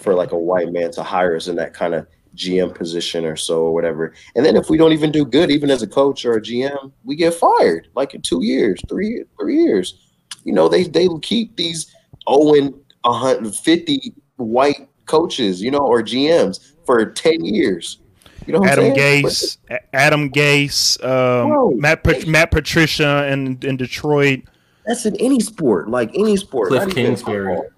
for 0.02 0.14
like 0.14 0.32
a 0.32 0.38
white 0.38 0.72
man 0.72 0.92
to 0.92 1.04
hire 1.04 1.36
us 1.36 1.48
in 1.48 1.56
that 1.56 1.74
kind 1.74 1.94
of 1.94 2.08
gm 2.36 2.74
position 2.76 3.26
or 3.26 3.36
so 3.36 3.62
or 3.62 3.74
whatever 3.74 4.14
and 4.36 4.46
then 4.46 4.56
if 4.56 4.70
we 4.70 4.78
don't 4.78 4.94
even 4.94 5.12
do 5.12 5.26
good 5.26 5.50
even 5.50 5.70
as 5.72 5.82
a 5.82 5.88
coach 5.88 6.26
or 6.26 6.34
a 6.34 6.42
gm 6.42 6.92
we 7.04 7.16
get 7.16 7.34
fired 7.34 7.88
like 7.96 8.14
in 8.14 8.22
two 8.22 8.44
years 8.44 8.80
three 8.88 9.24
three 9.40 9.58
years 9.58 10.12
you 10.44 10.54
know 10.54 10.68
they 10.68 10.84
they 10.84 11.08
keep 11.22 11.56
these 11.56 11.96
owing 12.28 12.74
150 13.04 14.14
white 14.38 14.90
coaches, 15.06 15.62
you 15.62 15.72
know, 15.72 15.80
or 15.80 16.02
GMs 16.02 16.74
for 16.86 17.06
10 17.06 17.46
years. 17.46 18.00
You 18.46 18.54
know 18.54 18.66
Adam 18.66 18.86
I'm? 18.86 18.94
Gase, 18.94 19.58
Adam 19.92 20.30
Gase, 20.30 21.04
um, 21.04 21.50
Bro, 21.50 21.72
Matt 21.72 22.04
Pat- 22.04 22.28
Matt 22.28 22.52
Patricia, 22.52 23.28
and 23.28 23.64
in 23.64 23.76
Detroit. 23.76 24.42
That's 24.86 25.08
in 25.08 25.16
any 25.16 25.40
sport, 25.40 25.90
like 25.90 26.12
any 26.14 26.38
sport. 26.38 26.68
Cliff 26.68 26.94
Kingsbury. 26.94 27.56
football. 27.56 27.75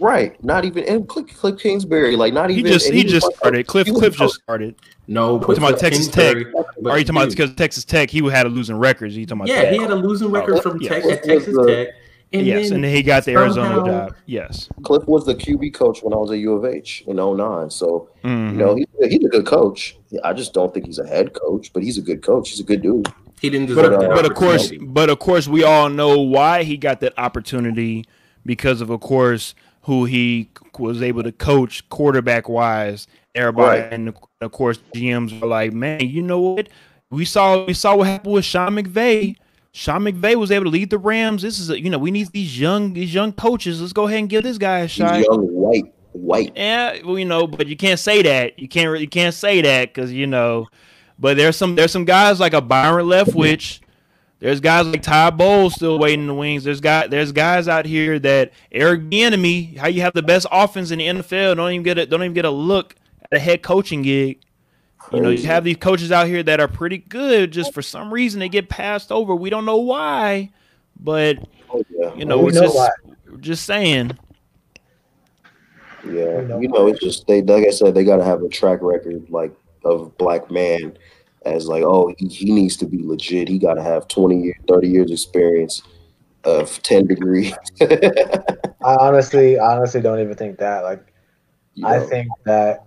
Right. 0.00 0.42
Not 0.42 0.64
even 0.64 0.84
and 0.84 1.06
Cliff, 1.08 1.26
Cliff 1.36 1.58
Kingsbury, 1.60 2.16
like 2.16 2.32
not 2.32 2.50
even. 2.50 2.54
He 2.54 2.60
even 2.60 2.72
just 2.72 2.86
and 2.86 2.96
he 2.96 3.04
was 3.04 3.12
just 3.12 3.26
like- 3.26 3.36
started. 3.36 3.66
Cliff 3.66 3.86
he 3.86 3.92
Cliff 3.92 4.16
just 4.16 4.34
started. 4.42 4.74
No, 5.06 5.38
but 5.38 5.46
talking 5.48 5.58
about 5.58 5.68
Cliff 5.78 5.80
Texas 5.80 6.08
Tech? 6.08 6.34
Kingsbury- 6.36 6.64
but 6.82 6.90
Are 6.90 6.98
you 6.98 7.04
talking 7.04 7.16
about 7.16 7.28
dude, 7.30 7.36
because 7.38 7.54
Texas 7.56 7.84
Tech? 7.84 8.10
He 8.10 8.26
had 8.28 8.46
a 8.46 8.48
losing 8.48 8.76
records. 8.76 9.16
You 9.16 9.26
talking 9.26 9.42
about 9.42 9.48
Yeah, 9.48 9.62
that? 9.64 9.72
he 9.72 9.78
had 9.78 9.90
a 9.90 9.94
losing 9.96 10.30
record 10.30 10.54
Oh, 10.58 10.60
from 10.62 10.80
yeah. 10.80 10.88
Tech 10.90 11.04
at 11.04 11.22
Texas 11.24 11.54
the- 11.54 11.66
Tech. 11.66 11.88
And 12.32 12.46
yes, 12.46 12.68
then 12.68 12.76
and 12.76 12.84
then 12.84 12.94
he 12.94 13.02
got 13.02 13.24
the 13.24 13.32
Arizona 13.32 13.74
somehow- 13.74 14.06
job. 14.06 14.14
Yes. 14.26 14.68
Cliff 14.84 15.02
was 15.08 15.26
the 15.26 15.34
QB 15.34 15.70
coach 15.74 16.00
when 16.04 16.14
I 16.14 16.16
was 16.16 16.30
at 16.30 16.38
U 16.38 16.52
of 16.52 16.64
H 16.64 17.02
in 17.08 17.18
09. 17.18 17.68
So, 17.70 18.08
Mhm. 18.24 18.52
you 18.52 18.56
know, 18.56 18.76
he's, 18.76 18.86
he's 19.10 19.24
a 19.24 19.28
good 19.28 19.46
coach. 19.46 19.98
I 20.22 20.32
just 20.32 20.54
don't 20.54 20.72
think 20.72 20.86
he's 20.86 21.00
a 21.00 21.06
head 21.08 21.32
coach, 21.34 21.72
but 21.72 21.82
he's 21.82 21.98
a 21.98 22.02
good 22.02 22.22
coach. 22.22 22.50
He's 22.50 22.60
a 22.60 22.64
good 22.64 22.82
dude. 22.82 23.08
he 23.40 23.48
didn't 23.50 23.74
but 23.74 23.82
deserve 23.82 24.00
that 24.00 24.10
but 24.10 24.26
of 24.26 24.34
course, 24.34 24.70
but 24.82 25.08
of 25.10 25.18
course, 25.18 25.48
we 25.48 25.64
all 25.64 25.88
know 25.88 26.20
why 26.20 26.62
he 26.62 26.76
got 26.76 27.00
that 27.00 27.14
opportunity 27.18 28.04
because 28.46 28.80
of, 28.82 28.90
of 28.90 29.00
course, 29.00 29.54
who 29.90 30.04
he 30.04 30.48
was 30.78 31.02
able 31.02 31.24
to 31.24 31.32
coach 31.32 31.88
quarterback 31.88 32.48
wise. 32.48 33.08
Everybody, 33.34 33.80
Right. 33.80 33.92
and 33.92 34.14
of 34.40 34.52
course, 34.52 34.78
GMs 34.94 35.38
were 35.40 35.48
like, 35.48 35.72
"Man, 35.72 36.00
you 36.00 36.22
know 36.22 36.40
what? 36.40 36.68
We 37.10 37.24
saw 37.24 37.64
we 37.64 37.74
saw 37.74 37.96
what 37.96 38.06
happened 38.06 38.34
with 38.34 38.44
Sean 38.44 38.76
McVay. 38.76 39.34
Sean 39.72 40.02
McVay 40.02 40.36
was 40.36 40.52
able 40.52 40.64
to 40.66 40.70
lead 40.70 40.90
the 40.90 40.98
Rams. 40.98 41.42
This 41.42 41.58
is 41.58 41.70
a, 41.70 41.80
you 41.80 41.90
know 41.90 41.98
we 41.98 42.12
need 42.12 42.28
these 42.32 42.58
young 42.58 42.92
these 42.92 43.12
young 43.12 43.32
coaches. 43.32 43.80
Let's 43.80 43.92
go 43.92 44.06
ahead 44.06 44.20
and 44.20 44.28
give 44.28 44.44
this 44.44 44.58
guy 44.58 44.78
a 44.78 44.82
He's 44.82 44.92
shot. 44.92 45.20
young, 45.20 45.46
white, 45.48 45.92
white. 46.12 46.52
Yeah, 46.54 46.98
well, 47.04 47.18
you 47.18 47.24
know, 47.24 47.46
but 47.48 47.66
you 47.66 47.76
can't 47.76 47.98
say 47.98 48.22
that. 48.22 48.58
You 48.60 48.68
can't 48.68 48.88
really 48.90 49.02
you 49.04 49.08
can't 49.10 49.34
say 49.34 49.60
that 49.62 49.92
because 49.92 50.12
you 50.12 50.28
know. 50.28 50.68
But 51.18 51.36
there's 51.36 51.56
some 51.56 51.74
there's 51.74 51.90
some 51.92 52.04
guys 52.04 52.38
like 52.38 52.54
a 52.54 52.60
Byron 52.60 53.06
Leftwich. 53.06 53.80
There's 54.40 54.58
guys 54.60 54.86
like 54.86 55.02
Ty 55.02 55.30
Bowles 55.30 55.74
still 55.74 55.98
waiting 55.98 56.20
in 56.22 56.26
the 56.26 56.34
wings. 56.34 56.64
There's 56.64 56.80
guy 56.80 57.06
there's 57.06 57.30
guys 57.30 57.68
out 57.68 57.84
here 57.86 58.18
that 58.20 58.52
Eric 58.72 59.02
Bieniemy, 59.02 59.76
how 59.76 59.88
you 59.88 60.00
have 60.00 60.14
the 60.14 60.22
best 60.22 60.46
offense 60.50 60.90
in 60.90 60.98
the 60.98 61.06
NFL, 61.06 61.56
don't 61.56 61.70
even 61.72 61.82
get 61.82 61.98
a 61.98 62.06
don't 62.06 62.22
even 62.22 62.32
get 62.34 62.46
a 62.46 62.50
look 62.50 62.96
at 63.22 63.36
a 63.36 63.38
head 63.38 63.62
coaching 63.62 64.00
gig. 64.02 64.40
You 65.12 65.20
know, 65.20 65.28
you 65.30 65.44
have 65.46 65.64
these 65.64 65.76
coaches 65.76 66.10
out 66.12 66.26
here 66.26 66.42
that 66.42 66.60
are 66.60 66.68
pretty 66.68 66.98
good. 66.98 67.50
Just 67.50 67.74
for 67.74 67.82
some 67.82 68.12
reason, 68.14 68.38
they 68.40 68.48
get 68.48 68.68
passed 68.68 69.10
over. 69.12 69.34
We 69.34 69.50
don't 69.50 69.64
know 69.64 69.78
why, 69.78 70.50
but 70.98 71.36
Oh, 71.72 71.82
yeah. 71.90 72.14
you 72.14 72.24
know, 72.24 72.38
We 72.38 72.44
we're 72.46 72.52
know 72.52 72.60
just 72.62 72.76
why. 72.76 72.90
we're 73.30 73.36
just 73.38 73.64
saying. 73.64 74.12
Yeah, 76.04 76.40
You 76.40 76.48
know. 76.48 76.60
you 76.60 76.68
know, 76.68 76.86
it's 76.86 77.00
just 77.00 77.26
they 77.26 77.42
like 77.42 77.66
I 77.66 77.70
said, 77.70 77.94
they 77.94 78.04
gotta 78.04 78.24
have 78.24 78.42
a 78.42 78.48
track 78.48 78.78
record 78.82 79.28
like 79.30 79.52
of 79.84 80.16
black 80.16 80.50
man 80.50 80.96
as 81.46 81.66
like, 81.66 81.82
oh, 81.82 82.12
he, 82.18 82.28
he 82.28 82.52
needs 82.52 82.76
to 82.78 82.86
be 82.86 83.02
legit. 83.02 83.48
He 83.48 83.58
gotta 83.58 83.82
have 83.82 84.08
20 84.08 84.40
years, 84.42 84.56
30 84.68 84.88
years 84.88 85.10
experience 85.10 85.82
of 86.44 86.82
10 86.82 87.06
degrees. 87.06 87.54
I 87.80 88.96
honestly, 88.98 89.58
honestly 89.58 90.00
don't 90.00 90.20
even 90.20 90.34
think 90.34 90.58
that. 90.58 90.82
Like, 90.84 91.12
You 91.74 91.86
I 91.86 91.98
know? 91.98 92.06
think 92.06 92.28
that 92.44 92.84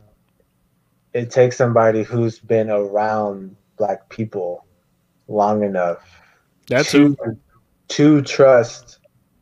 it 1.13 1.29
takes 1.31 1.57
somebody 1.57 2.03
who's 2.03 2.39
been 2.39 2.69
around 2.69 3.55
black 3.77 4.09
people 4.09 4.65
long 5.27 5.63
enough 5.63 5.99
That's 6.67 6.91
to, 6.91 7.15
who. 7.23 7.37
to 7.89 8.21
trust 8.21 8.99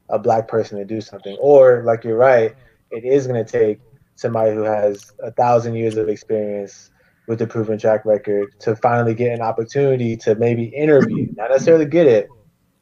a 0.09 0.19
black 0.19 0.47
person 0.47 0.77
to 0.77 0.85
do 0.85 0.99
something. 1.01 1.37
Or, 1.39 1.83
like 1.83 2.03
you're 2.03 2.17
right, 2.17 2.53
it 2.91 3.05
is 3.05 3.27
going 3.27 3.43
to 3.43 3.49
take 3.49 3.79
somebody 4.15 4.53
who 4.53 4.63
has 4.63 5.11
a 5.23 5.31
thousand 5.31 5.75
years 5.75 5.95
of 5.97 6.09
experience 6.09 6.90
with 7.31 7.41
a 7.41 7.47
proven 7.47 7.77
track 7.77 8.03
record 8.03 8.53
to 8.59 8.75
finally 8.75 9.15
get 9.15 9.31
an 9.31 9.41
opportunity 9.41 10.17
to 10.17 10.35
maybe 10.35 10.65
interview, 10.65 11.29
not 11.37 11.49
necessarily 11.49 11.85
get 11.85 12.05
it, 12.05 12.27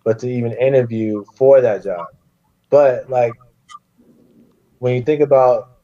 but 0.04 0.18
to 0.18 0.28
even 0.28 0.54
interview 0.54 1.24
for 1.38 1.62
that 1.62 1.84
job. 1.84 2.08
But 2.72 3.12
like 3.12 3.34
when 4.80 4.96
you 4.96 5.04
think 5.04 5.22
about 5.22 5.78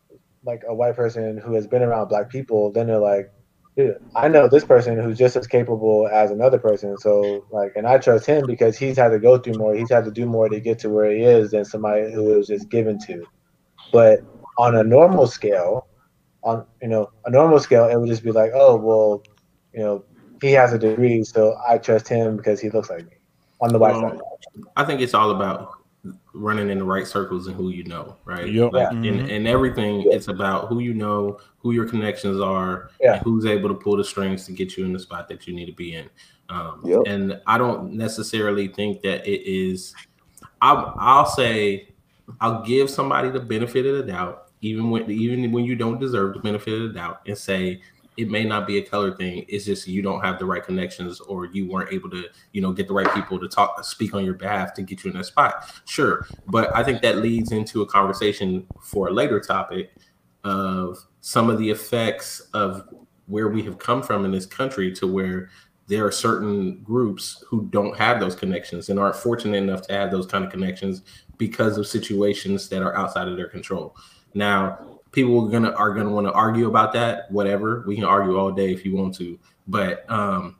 like 0.44 0.64
a 0.68 0.74
white 0.74 0.96
person 0.96 1.38
who 1.38 1.54
has 1.54 1.68
been 1.68 1.84
around 1.84 2.08
black 2.08 2.28
people, 2.28 2.72
then 2.72 2.88
they're 2.88 2.98
like, 2.98 3.32
dude, 3.78 3.98
I 4.16 4.30
know 4.30 4.48
this 4.48 4.66
person 4.66 5.00
who's 5.00 5.20
just 5.20 5.36
as 5.36 5.46
capable 5.46 6.10
as 6.12 6.32
another 6.32 6.58
person. 6.58 6.98
So 6.98 7.46
like, 7.52 7.74
and 7.76 7.86
I 7.86 8.00
trust 8.00 8.26
him 8.26 8.48
because 8.48 8.80
he's 8.80 8.98
had 8.98 9.10
to 9.10 9.20
go 9.20 9.38
through 9.38 9.60
more. 9.60 9.76
He's 9.76 9.92
had 9.92 10.06
to 10.06 10.12
do 10.12 10.26
more 10.26 10.50
to 10.50 10.60
get 10.60 10.80
to 10.80 10.90
where 10.90 11.12
he 11.12 11.22
is 11.22 11.52
than 11.52 11.66
somebody 11.66 12.12
who 12.12 12.24
was 12.24 12.48
just 12.48 12.68
given 12.70 12.98
to. 13.06 13.28
But 13.92 14.22
on 14.58 14.76
a 14.76 14.84
normal 14.84 15.28
scale, 15.28 15.86
on 16.46 16.66
you 16.82 16.88
know 16.88 17.10
a 17.26 17.30
normal 17.30 17.60
scale, 17.60 17.86
it 17.86 18.00
would 18.00 18.08
just 18.08 18.24
be 18.24 18.32
like, 18.32 18.52
oh 18.54 18.76
well, 18.78 19.24
you 19.74 19.80
know, 19.82 20.04
he 20.42 20.52
has 20.54 20.72
a 20.72 20.80
degree, 20.80 21.24
so 21.24 21.58
I 21.68 21.78
trust 21.78 22.08
him 22.08 22.38
because 22.38 22.62
he 22.62 22.70
looks 22.70 22.90
like 22.90 23.06
me. 23.06 23.12
On 23.62 23.72
the 23.74 23.80
white 23.80 23.96
Well, 24.02 24.12
side, 24.12 24.64
I 24.78 24.86
think 24.86 25.02
it's 25.02 25.14
all 25.14 25.32
about 25.32 25.72
running 26.34 26.70
in 26.70 26.78
the 26.78 26.84
right 26.86 27.08
circles 27.08 27.48
and 27.48 27.56
who 27.56 27.70
you 27.70 27.84
know, 27.86 28.16
right? 28.26 28.48
Yep. 28.48 28.74
Like 28.74 28.92
Yeah. 28.92 28.98
in, 29.00 29.20
Mhm. 29.22 29.30
in 29.30 29.48
everything, 29.48 30.04
it's 30.12 30.28
about 30.28 30.68
who 30.68 30.80
you 30.80 30.94
know, 30.94 31.40
who 31.58 31.72
your 31.72 31.88
connections 31.90 32.40
are, 32.40 32.92
Yeah. 33.02 33.14
and 33.16 33.24
who's 33.24 33.46
able 33.48 33.70
to 33.70 33.76
pull 33.76 33.98
the 33.98 34.04
strings 34.04 34.46
to 34.46 34.52
get 34.52 34.78
you 34.78 34.86
in 34.86 34.94
the 34.94 35.00
spot 35.00 35.28
that 35.30 35.48
you 35.48 35.56
need 35.56 35.66
to 35.66 35.72
be 35.72 35.96
in. 35.96 36.08
Um, 36.50 36.82
Yep. 36.86 37.02
And 37.08 37.42
I 37.48 37.58
don't 37.58 37.94
necessarily 37.94 38.68
think 38.68 39.02
that 39.02 39.26
it 39.26 39.50
is. 39.50 39.96
I'll, 40.62 40.94
I'll 41.00 41.26
say 41.26 41.90
I'll 42.40 42.62
give 42.64 42.90
somebody 42.90 43.30
the 43.32 43.40
benefit 43.40 43.86
of 43.88 43.98
the 43.98 44.12
doubt, 44.12 44.45
even 44.66 44.90
when 44.90 45.10
even 45.10 45.52
when 45.52 45.64
you 45.64 45.76
don't 45.76 46.00
deserve 46.00 46.34
the 46.34 46.40
benefit 46.40 46.74
of 46.74 46.82
the 46.88 47.00
doubt, 47.00 47.22
and 47.28 47.38
say 47.38 47.82
it 48.18 48.30
may 48.30 48.46
not 48.46 48.66
be 48.66 48.78
a 48.78 48.82
color 48.82 49.14
thing. 49.16 49.46
It's 49.48 49.66
just 49.66 49.88
you 49.88 50.02
don't 50.02 50.24
have 50.24 50.40
the 50.40 50.46
right 50.46 50.64
connections, 50.64 51.20
or 51.20 51.48
you 51.48 51.68
weren't 51.68 51.92
able 51.92 52.10
to, 52.12 52.30
you 52.54 52.62
know, 52.62 52.72
get 52.72 52.88
the 52.88 52.94
right 52.94 53.14
people 53.14 53.38
to 53.40 53.48
talk, 53.48 53.84
speak 53.84 54.14
on 54.14 54.24
your 54.24 54.36
behalf 54.36 54.74
to 54.76 54.82
get 54.82 55.04
you 55.04 55.12
in 55.12 55.18
that 55.18 55.26
spot. 55.26 55.70
Sure, 55.86 56.26
but 56.48 56.74
I 56.76 56.84
think 56.84 57.02
that 57.02 57.18
leads 57.18 57.52
into 57.52 57.82
a 57.82 57.86
conversation 57.86 58.66
for 58.82 59.10
a 59.10 59.12
later 59.12 59.40
topic 59.40 59.92
of 60.44 60.98
some 61.22 61.50
of 61.50 61.58
the 61.58 61.70
effects 61.70 62.50
of 62.54 62.88
where 63.28 63.50
we 63.50 63.64
have 63.64 63.80
come 63.80 64.02
from 64.02 64.26
in 64.26 64.32
this 64.32 64.46
country 64.46 64.94
to 64.94 65.08
where 65.08 65.50
there 65.88 66.06
are 66.06 66.12
certain 66.12 66.82
groups 66.84 67.44
who 67.48 67.68
don't 67.70 67.98
have 67.98 68.20
those 68.20 68.36
connections 68.36 68.90
and 68.90 69.00
aren't 69.00 69.16
fortunate 69.16 69.58
enough 69.58 69.82
to 69.84 69.94
have 69.94 70.10
those 70.10 70.26
kind 70.26 70.44
of 70.44 70.52
connections 70.52 71.04
because 71.38 71.78
of 71.78 71.86
situations 71.86 72.70
that 72.70 72.82
are 72.82 72.96
outside 72.96 73.28
of 73.28 73.36
their 73.36 73.48
control. 73.48 73.96
Now, 74.36 75.00
people 75.12 75.44
are 75.44 75.50
gonna 75.50 75.72
are 75.72 75.94
gonna 75.94 76.12
want 76.12 76.28
to 76.28 76.34
argue 76.34 76.68
about 76.68 76.94
that. 76.94 77.32
Whatever, 77.32 77.84
we 77.88 77.96
can 77.96 78.04
argue 78.04 78.38
all 78.38 78.52
day 78.52 78.72
if 78.72 78.86
you 78.86 78.96
want 78.96 79.16
to, 79.16 79.40
but 79.68 80.08
um, 80.12 80.58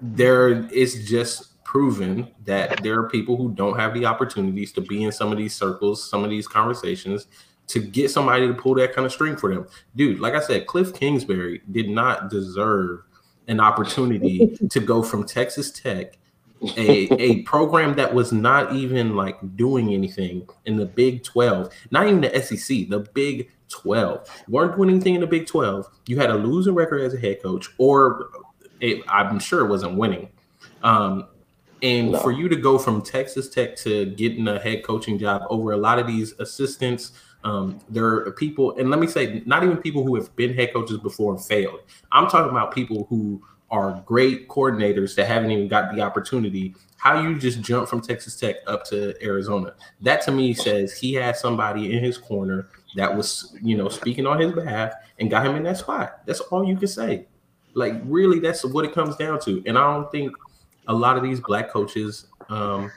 there 0.00 0.48
is 0.70 1.06
just 1.08 1.62
proven 1.64 2.28
that 2.44 2.82
there 2.82 2.98
are 2.98 3.08
people 3.08 3.36
who 3.36 3.52
don't 3.52 3.78
have 3.78 3.94
the 3.94 4.06
opportunities 4.06 4.72
to 4.72 4.80
be 4.80 5.04
in 5.04 5.12
some 5.12 5.30
of 5.30 5.38
these 5.38 5.54
circles, 5.54 6.08
some 6.08 6.24
of 6.24 6.30
these 6.30 6.48
conversations, 6.48 7.26
to 7.66 7.80
get 7.80 8.10
somebody 8.10 8.46
to 8.46 8.54
pull 8.54 8.74
that 8.74 8.94
kind 8.94 9.06
of 9.06 9.12
string 9.12 9.36
for 9.36 9.52
them. 9.52 9.66
Dude, 9.96 10.20
like 10.20 10.34
I 10.34 10.40
said, 10.40 10.66
Cliff 10.66 10.94
Kingsbury 10.94 11.62
did 11.70 11.88
not 11.88 12.30
deserve 12.30 13.02
an 13.48 13.60
opportunity 13.60 14.56
to 14.70 14.80
go 14.80 15.02
from 15.02 15.24
Texas 15.24 15.70
Tech 15.70 16.18
a 16.76 17.08
a 17.20 17.42
program 17.42 17.94
that 17.96 18.14
was 18.14 18.32
not 18.32 18.72
even 18.74 19.16
like 19.16 19.36
doing 19.56 19.92
anything 19.92 20.48
in 20.64 20.76
the 20.76 20.86
Big 20.86 21.22
12, 21.22 21.70
not 21.90 22.06
even 22.06 22.20
the 22.20 22.40
SEC, 22.42 22.88
the 22.88 23.00
Big 23.12 23.50
12. 23.68 24.44
weren't 24.48 24.76
doing 24.76 24.90
anything 24.90 25.14
in 25.14 25.20
the 25.20 25.26
Big 25.26 25.46
12. 25.46 25.86
You 26.06 26.16
had 26.18 26.30
a 26.30 26.34
losing 26.36 26.74
record 26.74 27.02
as 27.02 27.12
a 27.14 27.18
head 27.18 27.42
coach, 27.42 27.68
or 27.78 28.28
it, 28.80 29.02
I'm 29.08 29.38
sure 29.38 29.64
it 29.64 29.68
wasn't 29.68 29.96
winning. 29.96 30.28
Um, 30.82 31.26
and 31.82 32.12
No. 32.12 32.18
for 32.20 32.32
you 32.32 32.48
to 32.48 32.56
go 32.56 32.78
from 32.78 33.02
Texas 33.02 33.48
Tech 33.48 33.76
to 33.76 34.06
getting 34.06 34.48
a 34.48 34.58
head 34.58 34.84
coaching 34.84 35.18
job 35.18 35.42
over 35.50 35.72
a 35.72 35.76
lot 35.76 35.98
of 35.98 36.06
these 36.06 36.32
assistants, 36.38 37.12
um, 37.42 37.78
there 37.90 38.06
are 38.06 38.30
people, 38.32 38.74
and 38.78 38.88
let 38.88 38.98
me 38.98 39.06
say, 39.06 39.42
not 39.44 39.62
even 39.64 39.76
people 39.76 40.02
who 40.02 40.14
have 40.14 40.34
been 40.34 40.54
head 40.54 40.72
coaches 40.72 40.96
before 40.98 41.34
and 41.34 41.44
failed. 41.44 41.80
I'm 42.10 42.26
talking 42.28 42.50
about 42.50 42.74
people 42.74 43.06
who 43.10 43.42
are 43.70 44.02
great 44.06 44.48
coordinators 44.48 45.14
that 45.16 45.26
haven't 45.26 45.50
even 45.50 45.68
got 45.68 45.94
the 45.94 46.00
opportunity. 46.00 46.74
How 46.96 47.20
you 47.20 47.38
just 47.38 47.60
jump 47.60 47.88
from 47.88 48.00
Texas 48.00 48.36
Tech 48.36 48.56
up 48.66 48.84
to 48.86 49.14
Arizona? 49.24 49.74
That 50.00 50.22
to 50.22 50.32
me 50.32 50.54
says 50.54 50.96
he 50.96 51.14
has 51.14 51.40
somebody 51.40 51.92
in 51.92 52.02
his 52.02 52.16
corner 52.16 52.68
that 52.96 53.14
was, 53.14 53.56
you 53.62 53.76
know, 53.76 53.88
speaking 53.88 54.26
on 54.26 54.40
his 54.40 54.52
behalf 54.52 54.92
and 55.18 55.30
got 55.30 55.44
him 55.44 55.56
in 55.56 55.62
that 55.64 55.78
spot. 55.78 56.20
That's 56.26 56.40
all 56.40 56.64
you 56.64 56.76
can 56.76 56.88
say. 56.88 57.26
Like, 57.74 57.94
really, 58.04 58.38
that's 58.38 58.64
what 58.64 58.84
it 58.84 58.94
comes 58.94 59.16
down 59.16 59.40
to. 59.40 59.62
And 59.66 59.76
I 59.76 59.92
don't 59.92 60.10
think 60.10 60.32
a 60.86 60.94
lot 60.94 61.16
of 61.16 61.22
these 61.22 61.40
black 61.40 61.70
coaches 61.70 62.26
um, 62.48 62.90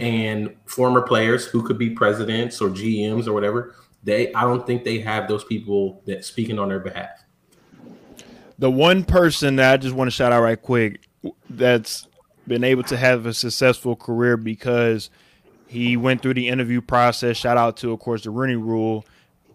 and 0.00 0.54
former 0.66 1.02
players 1.02 1.46
who 1.46 1.62
could 1.62 1.78
be 1.78 1.90
presidents 1.90 2.60
or 2.60 2.68
GMs 2.68 3.26
or 3.26 3.32
whatever, 3.32 3.74
they 4.04 4.32
I 4.34 4.42
don't 4.42 4.66
think 4.66 4.84
they 4.84 5.00
have 5.00 5.28
those 5.28 5.44
people 5.44 6.02
that 6.06 6.24
speaking 6.24 6.58
on 6.58 6.68
their 6.68 6.78
behalf. 6.78 7.24
The 8.58 8.70
one 8.70 9.04
person 9.04 9.56
that 9.56 9.72
I 9.72 9.76
just 9.76 9.94
want 9.94 10.08
to 10.08 10.12
shout 10.12 10.32
out 10.32 10.42
right 10.42 10.60
quick 10.60 11.06
that's 11.50 12.08
been 12.46 12.64
able 12.64 12.84
to 12.84 12.96
have 12.96 13.26
a 13.26 13.34
successful 13.34 13.96
career 13.96 14.36
because 14.36 15.10
he 15.66 15.96
went 15.96 16.22
through 16.22 16.34
the 16.34 16.48
interview 16.48 16.80
process. 16.80 17.36
Shout 17.36 17.56
out 17.56 17.76
to, 17.78 17.92
of 17.92 17.98
course, 17.98 18.22
the 18.22 18.30
Rooney 18.30 18.56
Rule 18.56 19.04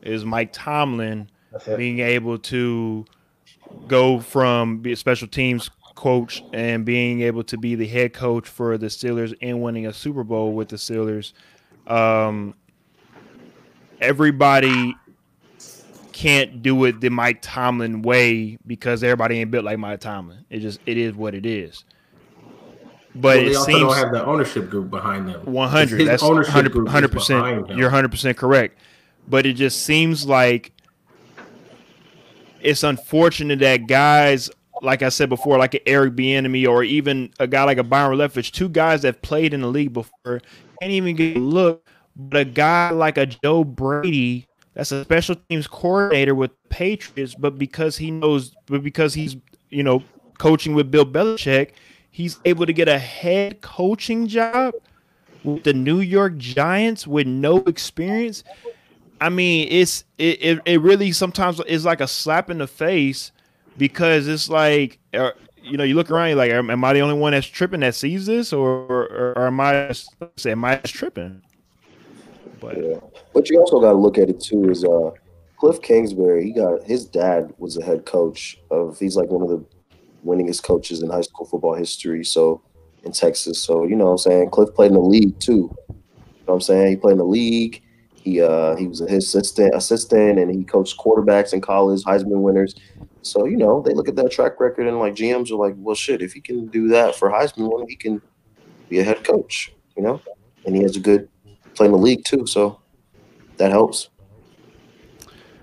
is 0.01 0.25
Mike 0.25 0.51
Tomlin 0.51 1.29
being 1.75 1.99
able 1.99 2.37
to 2.37 3.05
go 3.87 4.19
from 4.19 4.79
be 4.79 4.91
a 4.91 4.95
special 4.95 5.27
teams 5.27 5.69
coach 5.95 6.43
and 6.53 6.85
being 6.85 7.21
able 7.21 7.43
to 7.43 7.57
be 7.57 7.75
the 7.75 7.87
head 7.87 8.13
coach 8.13 8.47
for 8.47 8.77
the 8.77 8.87
Steelers 8.87 9.35
and 9.41 9.61
winning 9.61 9.87
a 9.87 9.93
Super 9.93 10.23
Bowl 10.23 10.53
with 10.53 10.69
the 10.69 10.75
Steelers. 10.75 11.33
Um, 11.87 12.55
everybody 13.99 14.95
can't 16.21 16.61
do 16.61 16.85
it 16.85 17.01
the 17.01 17.09
Mike 17.09 17.39
Tomlin 17.41 18.03
way 18.03 18.57
because 18.67 19.03
everybody 19.03 19.39
ain't 19.39 19.49
built 19.49 19.65
like 19.65 19.79
Mike 19.79 19.99
Tomlin. 19.99 20.45
It 20.49 20.59
just 20.59 20.79
it 20.85 20.97
is 20.97 21.15
what 21.15 21.33
it 21.33 21.45
is. 21.45 21.83
But 23.15 23.21
Well, 23.21 23.33
they 23.37 23.45
it 23.51 23.55
also 23.55 23.71
seems 23.71 23.81
don't 23.81 23.97
have 23.97 24.11
the 24.11 24.25
ownership 24.25 24.69
group 24.69 24.89
behind 24.89 25.27
them. 25.27 25.41
one 25.45 25.69
hundred. 25.69 26.07
That's 26.07 26.21
hundred 26.21 27.11
percent. 27.11 27.69
You're 27.71 27.89
hundred 27.89 28.11
percent 28.11 28.37
correct. 28.37 28.77
But 29.27 29.45
it 29.45 29.53
just 29.53 29.83
seems 29.83 30.25
like 30.25 30.71
it's 32.61 32.83
unfortunate 32.83 33.59
that 33.59 33.87
guys, 33.87 34.49
like 34.81 35.01
I 35.01 35.09
said 35.09 35.29
before, 35.29 35.57
like 35.57 35.73
an 35.73 35.81
Eric 35.87 36.13
Bieniemy 36.13 36.67
or 36.67 36.83
even 36.83 37.33
a 37.39 37.47
guy 37.47 37.63
like 37.63 37.79
a 37.79 37.83
Byron 37.83 38.17
Leftwich, 38.17 38.51
two 38.51 38.69
guys 38.69 39.01
that 39.01 39.23
played 39.23 39.53
in 39.53 39.61
the 39.61 39.67
league 39.67 39.93
before, 39.93 40.41
can't 40.79 40.91
even 40.91 41.15
get 41.15 41.37
a 41.37 41.39
look. 41.39 41.87
But 42.15 42.41
a 42.41 42.45
guy 42.45 42.91
like 42.91 43.17
a 43.17 43.25
Joe 43.25 43.63
Brady, 43.63 44.47
that's 44.73 44.91
a 44.91 45.03
special 45.03 45.35
teams 45.49 45.67
coordinator 45.67 46.33
with 46.33 46.51
the 46.51 46.69
Patriots, 46.69 47.35
but 47.35 47.57
because 47.57 47.97
he 47.97 48.11
knows, 48.11 48.55
but 48.67 48.83
because 48.83 49.13
he's 49.13 49.35
you 49.69 49.83
know 49.83 50.03
coaching 50.37 50.73
with 50.73 50.89
Bill 50.89 51.05
Belichick, 51.05 51.71
he's 52.09 52.39
able 52.45 52.65
to 52.65 52.73
get 52.73 52.87
a 52.87 52.97
head 52.99 53.61
coaching 53.61 54.27
job 54.27 54.73
with 55.43 55.63
the 55.63 55.73
New 55.73 55.99
York 55.99 56.37
Giants 56.37 57.05
with 57.05 57.27
no 57.27 57.57
experience. 57.57 58.43
I 59.19 59.29
mean, 59.29 59.67
it's 59.69 60.05
it, 60.17 60.41
it, 60.41 60.59
it 60.65 60.81
really 60.81 61.11
sometimes 61.11 61.59
is 61.61 61.85
like 61.85 62.01
a 62.01 62.07
slap 62.07 62.49
in 62.49 62.57
the 62.59 62.67
face 62.67 63.31
because 63.77 64.27
it's 64.27 64.49
like 64.49 64.99
uh, 65.13 65.31
you 65.61 65.77
know 65.77 65.83
you 65.83 65.95
look 65.95 66.09
around 66.09 66.29
you're 66.29 66.37
like 66.37 66.51
am, 66.51 66.69
am 66.69 66.83
I 66.83 66.93
the 66.93 67.01
only 67.01 67.15
one 67.15 67.33
that's 67.33 67.47
tripping 67.47 67.81
that 67.81 67.95
sees 67.95 68.25
this 68.25 68.53
or 68.53 68.69
or, 68.69 69.33
or 69.37 69.47
am 69.47 69.59
I 69.59 69.91
say 70.37 70.51
am 70.51 70.65
I 70.65 70.77
just 70.77 70.95
tripping? 70.95 71.41
But 72.59 72.77
Yeah. 72.77 72.99
But 73.33 73.49
you 73.49 73.59
also 73.59 73.79
got 73.79 73.91
to 73.91 73.97
look 73.97 74.17
at 74.17 74.29
it 74.29 74.39
too. 74.39 74.69
Is 74.69 74.83
uh, 74.83 75.11
Cliff 75.57 75.81
Kingsbury? 75.81 76.45
He 76.45 76.53
got 76.53 76.83
his 76.83 77.05
dad 77.05 77.53
was 77.57 77.77
a 77.77 77.83
head 77.83 78.05
coach 78.05 78.59
of. 78.69 78.99
He's 78.99 79.15
like 79.15 79.29
one 79.29 79.43
of 79.43 79.49
the 79.49 79.65
winningest 80.25 80.63
coaches 80.63 81.01
in 81.01 81.09
high 81.09 81.21
school 81.21 81.45
football 81.45 81.75
history. 81.75 82.23
So 82.23 82.61
in 83.03 83.11
Texas. 83.11 83.61
So 83.61 83.85
you 83.85 83.95
know 83.95 84.05
what 84.05 84.11
I'm 84.11 84.17
saying 84.17 84.49
Cliff 84.51 84.73
played 84.73 84.87
in 84.87 84.93
the 84.95 84.99
league 84.99 85.39
too. 85.39 85.73
You 85.89 85.95
know 85.95 85.97
what 86.45 86.53
I'm 86.55 86.61
saying 86.61 86.87
he 86.87 86.95
played 86.95 87.13
in 87.13 87.17
the 87.19 87.23
league. 87.23 87.81
He 88.15 88.41
uh 88.41 88.75
he 88.75 88.87
was 88.87 89.01
a 89.01 89.09
his 89.09 89.25
assistant 89.25 89.73
assistant 89.75 90.39
and 90.39 90.53
he 90.53 90.63
coached 90.63 90.97
quarterbacks 90.97 91.53
in 91.53 91.61
college, 91.61 92.03
Heisman 92.03 92.41
winners. 92.41 92.75
So 93.23 93.45
you 93.45 93.57
know 93.57 93.81
they 93.81 93.93
look 93.93 94.07
at 94.07 94.15
that 94.17 94.31
track 94.31 94.59
record 94.59 94.87
and 94.87 94.99
like 94.99 95.15
GMs 95.15 95.51
are 95.51 95.55
like, 95.55 95.75
well, 95.77 95.95
shit, 95.95 96.21
if 96.21 96.33
he 96.33 96.41
can 96.41 96.67
do 96.67 96.87
that 96.89 97.15
for 97.15 97.29
Heisman 97.29 97.71
winner, 97.71 97.85
he 97.87 97.95
can 97.95 98.21
be 98.89 98.99
a 98.99 99.03
head 99.03 99.23
coach. 99.23 99.73
You 99.97 100.03
know, 100.03 100.21
and 100.65 100.75
he 100.75 100.83
has 100.83 100.95
a 100.95 100.99
good 100.99 101.27
play 101.75 101.87
in 101.87 101.91
the 101.91 101.97
league 101.97 102.23
too. 102.23 102.45
So 102.47 102.80
that 103.61 103.71
helps. 103.71 104.09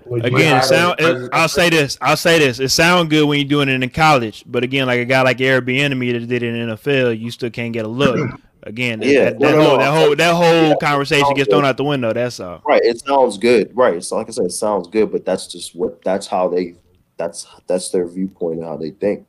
Again, 0.09 0.57
it 0.57 0.63
sound, 0.63 0.95
it, 0.99 1.29
I'll 1.33 1.49
say 1.49 1.69
this. 1.69 1.97
I'll 2.01 2.17
say 2.17 2.39
this. 2.39 2.59
It 2.59 2.69
sounds 2.69 3.09
good 3.09 3.27
when 3.27 3.39
you're 3.39 3.47
doing 3.47 3.69
it 3.69 3.83
in 3.83 3.89
college, 3.89 4.43
but 4.47 4.63
again, 4.63 4.87
like 4.87 4.99
a 4.99 5.05
guy 5.05 5.21
like 5.21 5.37
Airbnb 5.37 6.13
that 6.13 6.27
did 6.27 6.41
it 6.41 6.55
in 6.55 6.69
NFL, 6.69 7.19
you 7.19 7.29
still 7.29 7.51
can't 7.51 7.73
get 7.73 7.85
a 7.85 7.87
look. 7.89 8.17
Again, 8.63 9.01
Yeah, 9.03 9.25
that, 9.25 9.39
that 9.39 9.55
no, 9.55 9.61
whole 9.61 9.77
no. 9.77 9.77
that 9.77 9.93
whole 9.93 10.15
that 10.15 10.33
whole 10.33 10.69
Yeah, 10.69 10.75
conversation 10.81 11.33
gets 11.35 11.49
thrown 11.49 11.61
good. 11.61 11.67
out 11.67 11.77
the 11.77 11.83
window. 11.83 12.11
That's 12.11 12.39
all. 12.39 12.61
Right. 12.65 12.81
It 12.83 12.99
sounds 12.99 13.37
good. 13.37 13.71
Right. 13.75 13.95
It's 13.95 14.11
like 14.11 14.27
I 14.27 14.31
said, 14.31 14.45
it 14.45 14.51
sounds 14.51 14.87
good, 14.87 15.11
but 15.11 15.25
that's 15.25 15.47
just 15.47 15.75
what 15.75 16.01
that's 16.03 16.25
how 16.27 16.47
they 16.49 16.75
that's 17.17 17.45
that's 17.67 17.89
their 17.89 18.07
viewpoint 18.07 18.59
and 18.59 18.65
how 18.65 18.77
they 18.77 18.91
think. 18.91 19.25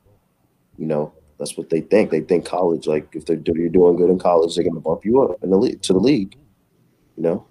You 0.77 0.85
know, 0.87 1.13
that's 1.37 1.57
what 1.57 1.69
they 1.69 1.81
think. 1.81 2.09
They 2.11 2.21
think 2.21 2.45
college, 2.45 2.87
like 2.87 3.07
if 3.13 3.25
they're 3.25 3.39
you're 3.55 3.69
doing 3.69 3.95
good 3.97 4.09
in 4.09 4.17
college, 4.19 4.55
they're 4.55 4.63
gonna 4.65 4.79
bump 4.79 5.05
you 5.05 5.21
up 5.21 5.41
in 5.43 5.49
the 5.49 5.57
league 5.57 5.81
to 5.83 5.93
the 5.93 5.99
league. 5.99 6.35
You 7.15 7.23
know, 7.23 7.45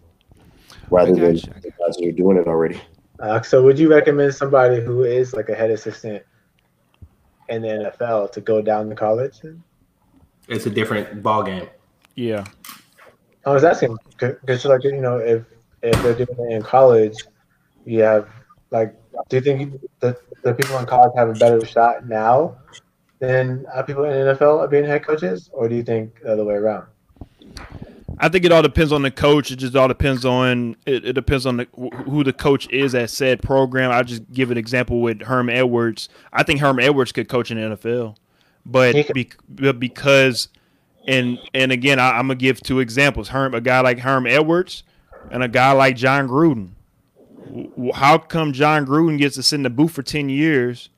rather 0.91 1.15
than 1.15 1.35
gotcha. 1.35 1.55
the 1.63 1.71
guys 1.71 1.97
that 1.97 2.09
are 2.09 2.13
doing 2.13 2.37
it 2.37 2.47
already. 2.47 2.81
Uh, 3.19 3.43
so 3.43 3.63
would 3.63 3.79
you 3.79 3.91
recommend 3.91 4.35
somebody 4.35 4.81
who 4.81 5.05
is 5.05 5.35
like 5.35 5.49
a 5.49 5.55
head 5.55 5.71
assistant 5.71 6.23
in 7.49 7.63
the 7.63 7.69
NFL 7.69 8.33
to 8.33 8.41
go 8.41 8.63
down 8.63 8.89
to 8.89 8.95
college? 8.95 9.41
It's 10.49 10.67
a 10.67 10.71
different 10.71 11.23
ball 11.23 11.43
game. 11.43 11.69
Yeah. 12.15 12.45
I 13.47 13.53
was 13.53 13.65
asking 13.65 13.97
because 14.19 14.65
like 14.65 14.85
you 14.85 15.01
know 15.01 15.17
if 15.17 15.45
if 15.83 16.03
they're 16.03 16.15
doing 16.15 16.51
it 16.51 16.55
in 16.55 16.63
college, 16.63 17.17
you 17.85 18.03
have 18.03 18.29
like 18.71 18.95
do 19.29 19.37
you 19.37 19.43
think 19.43 19.81
the 20.01 20.17
the 20.43 20.55
people 20.55 20.79
in 20.79 20.87
college 20.87 21.13
have 21.17 21.29
a 21.29 21.35
better 21.35 21.65
shot 21.65 22.07
now 22.07 22.57
than 23.19 23.67
uh, 23.73 23.83
people 23.83 24.05
in 24.05 24.11
the 24.11 24.35
NFL 24.35 24.65
at 24.65 24.71
being 24.71 24.85
head 24.85 25.05
coaches, 25.05 25.51
or 25.53 25.69
do 25.69 25.75
you 25.75 25.83
think 25.83 26.21
the 26.23 26.33
other 26.33 26.45
way 26.45 26.55
around? 26.55 26.87
I 28.23 28.29
think 28.29 28.45
it 28.45 28.53
all 28.53 28.61
depends 28.61 28.93
on 28.93 29.01
the 29.01 29.11
coach. 29.11 29.51
It 29.51 29.57
just 29.57 29.75
all 29.75 29.89
depends 29.89 30.27
on 30.27 30.77
it, 30.85 31.07
it 31.07 31.13
depends 31.15 31.47
on 31.47 31.57
the, 31.57 31.65
who 32.05 32.23
the 32.23 32.35
coach 32.35 32.69
is 32.69 32.95
at 32.95 33.09
said 33.09 33.41
program. 33.41 33.91
I'll 33.91 34.05
just 34.05 34.31
give 34.31 34.51
an 34.51 34.59
example 34.59 35.01
with 35.01 35.23
Herm 35.23 35.49
Edwards. 35.49 36.11
I 36.31 36.43
think 36.43 36.61
Herm 36.61 36.79
Edwards 36.79 37.13
could 37.13 37.31
coach 37.31 37.51
in 37.51 37.59
the 37.59 37.77
NFL, 37.77 38.17
but 38.67 39.13
be, 39.15 39.31
but 39.49 39.81
because 39.81 40.49
and 41.09 41.39
and 41.55 41.73
again, 41.73 41.99
I, 41.99 42.11
I'm 42.19 42.27
gonna 42.27 42.35
give 42.35 42.61
two 42.61 42.79
examples. 42.81 43.29
Herm, 43.29 43.55
a 43.55 43.61
guy 43.61 43.81
like 43.81 44.01
Herm 44.01 44.27
Edwards, 44.27 44.83
and 45.31 45.43
a 45.43 45.49
guy 45.49 45.73
like 45.73 45.97
Jon 45.97 46.29
Gruden. 46.29 46.73
How 47.95 48.19
come 48.19 48.53
Jon 48.53 48.87
Gruden 48.87 49.17
gets 49.17 49.37
to 49.37 49.43
sit 49.43 49.57
in 49.57 49.63
the 49.63 49.71
booth 49.71 49.93
for 49.93 50.03
ten 50.03 50.29
years 50.29 50.91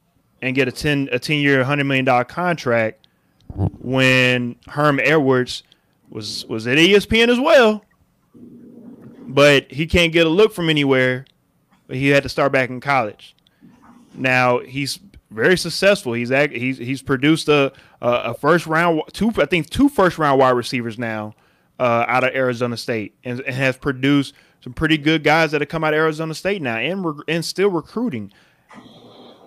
and 0.43 0.57
get 0.57 0.67
a 0.67 0.73
ten 0.73 1.09
a 1.13 1.21
ten 1.21 1.39
year, 1.39 1.63
hundred 1.63 1.85
million 1.85 2.05
dollar 2.05 2.25
contract 2.25 3.07
when 3.55 4.57
Herm 4.67 4.99
Edwards 4.99 5.63
was 6.12 6.44
was 6.46 6.66
at 6.66 6.79
ESPN 6.79 7.29
as 7.29 7.40
well, 7.40 7.85
but 9.27 9.72
he 9.72 9.87
can't 9.87 10.12
get 10.12 10.27
a 10.27 10.31
look 10.31 10.53
from 10.53 10.68
anywhere. 10.68 11.25
But 11.87 11.96
he 11.96 12.09
had 12.09 12.22
to 12.22 12.29
start 12.29 12.53
back 12.53 12.70
in 12.70 12.81
college. 12.81 13.35
Now 14.14 14.61
he's 14.61 15.01
very 15.31 15.57
successful. 15.57 16.12
He's 16.12 16.31
act, 16.31 16.53
he's 16.53 16.79
he's 16.79 17.03
produced 17.03 17.48
a 17.48 17.72
a, 18.01 18.09
a 18.09 18.35
first 18.35 18.66
round 18.66 19.03
two 19.12 19.33
I 19.38 19.46
think 19.46 19.70
two 19.70 19.88
first 19.88 20.18
round 20.18 20.38
wide 20.38 20.51
receivers 20.51 20.98
now 20.98 21.35
uh, 21.81 22.05
out 22.07 22.25
of 22.25 22.35
Arizona 22.35 22.77
State 22.77 23.14
and, 23.25 23.40
and 23.40 23.55
has 23.55 23.77
produced 23.77 24.35
some 24.62 24.72
pretty 24.72 24.98
good 24.98 25.25
guys 25.25 25.51
that 25.51 25.61
have 25.61 25.68
come 25.68 25.83
out 25.83 25.94
of 25.94 25.98
Arizona 25.98 26.35
State 26.35 26.62
now 26.62 26.77
and 26.77 27.05
re- 27.05 27.25
and 27.29 27.44
still 27.44 27.70
recruiting. 27.70 28.33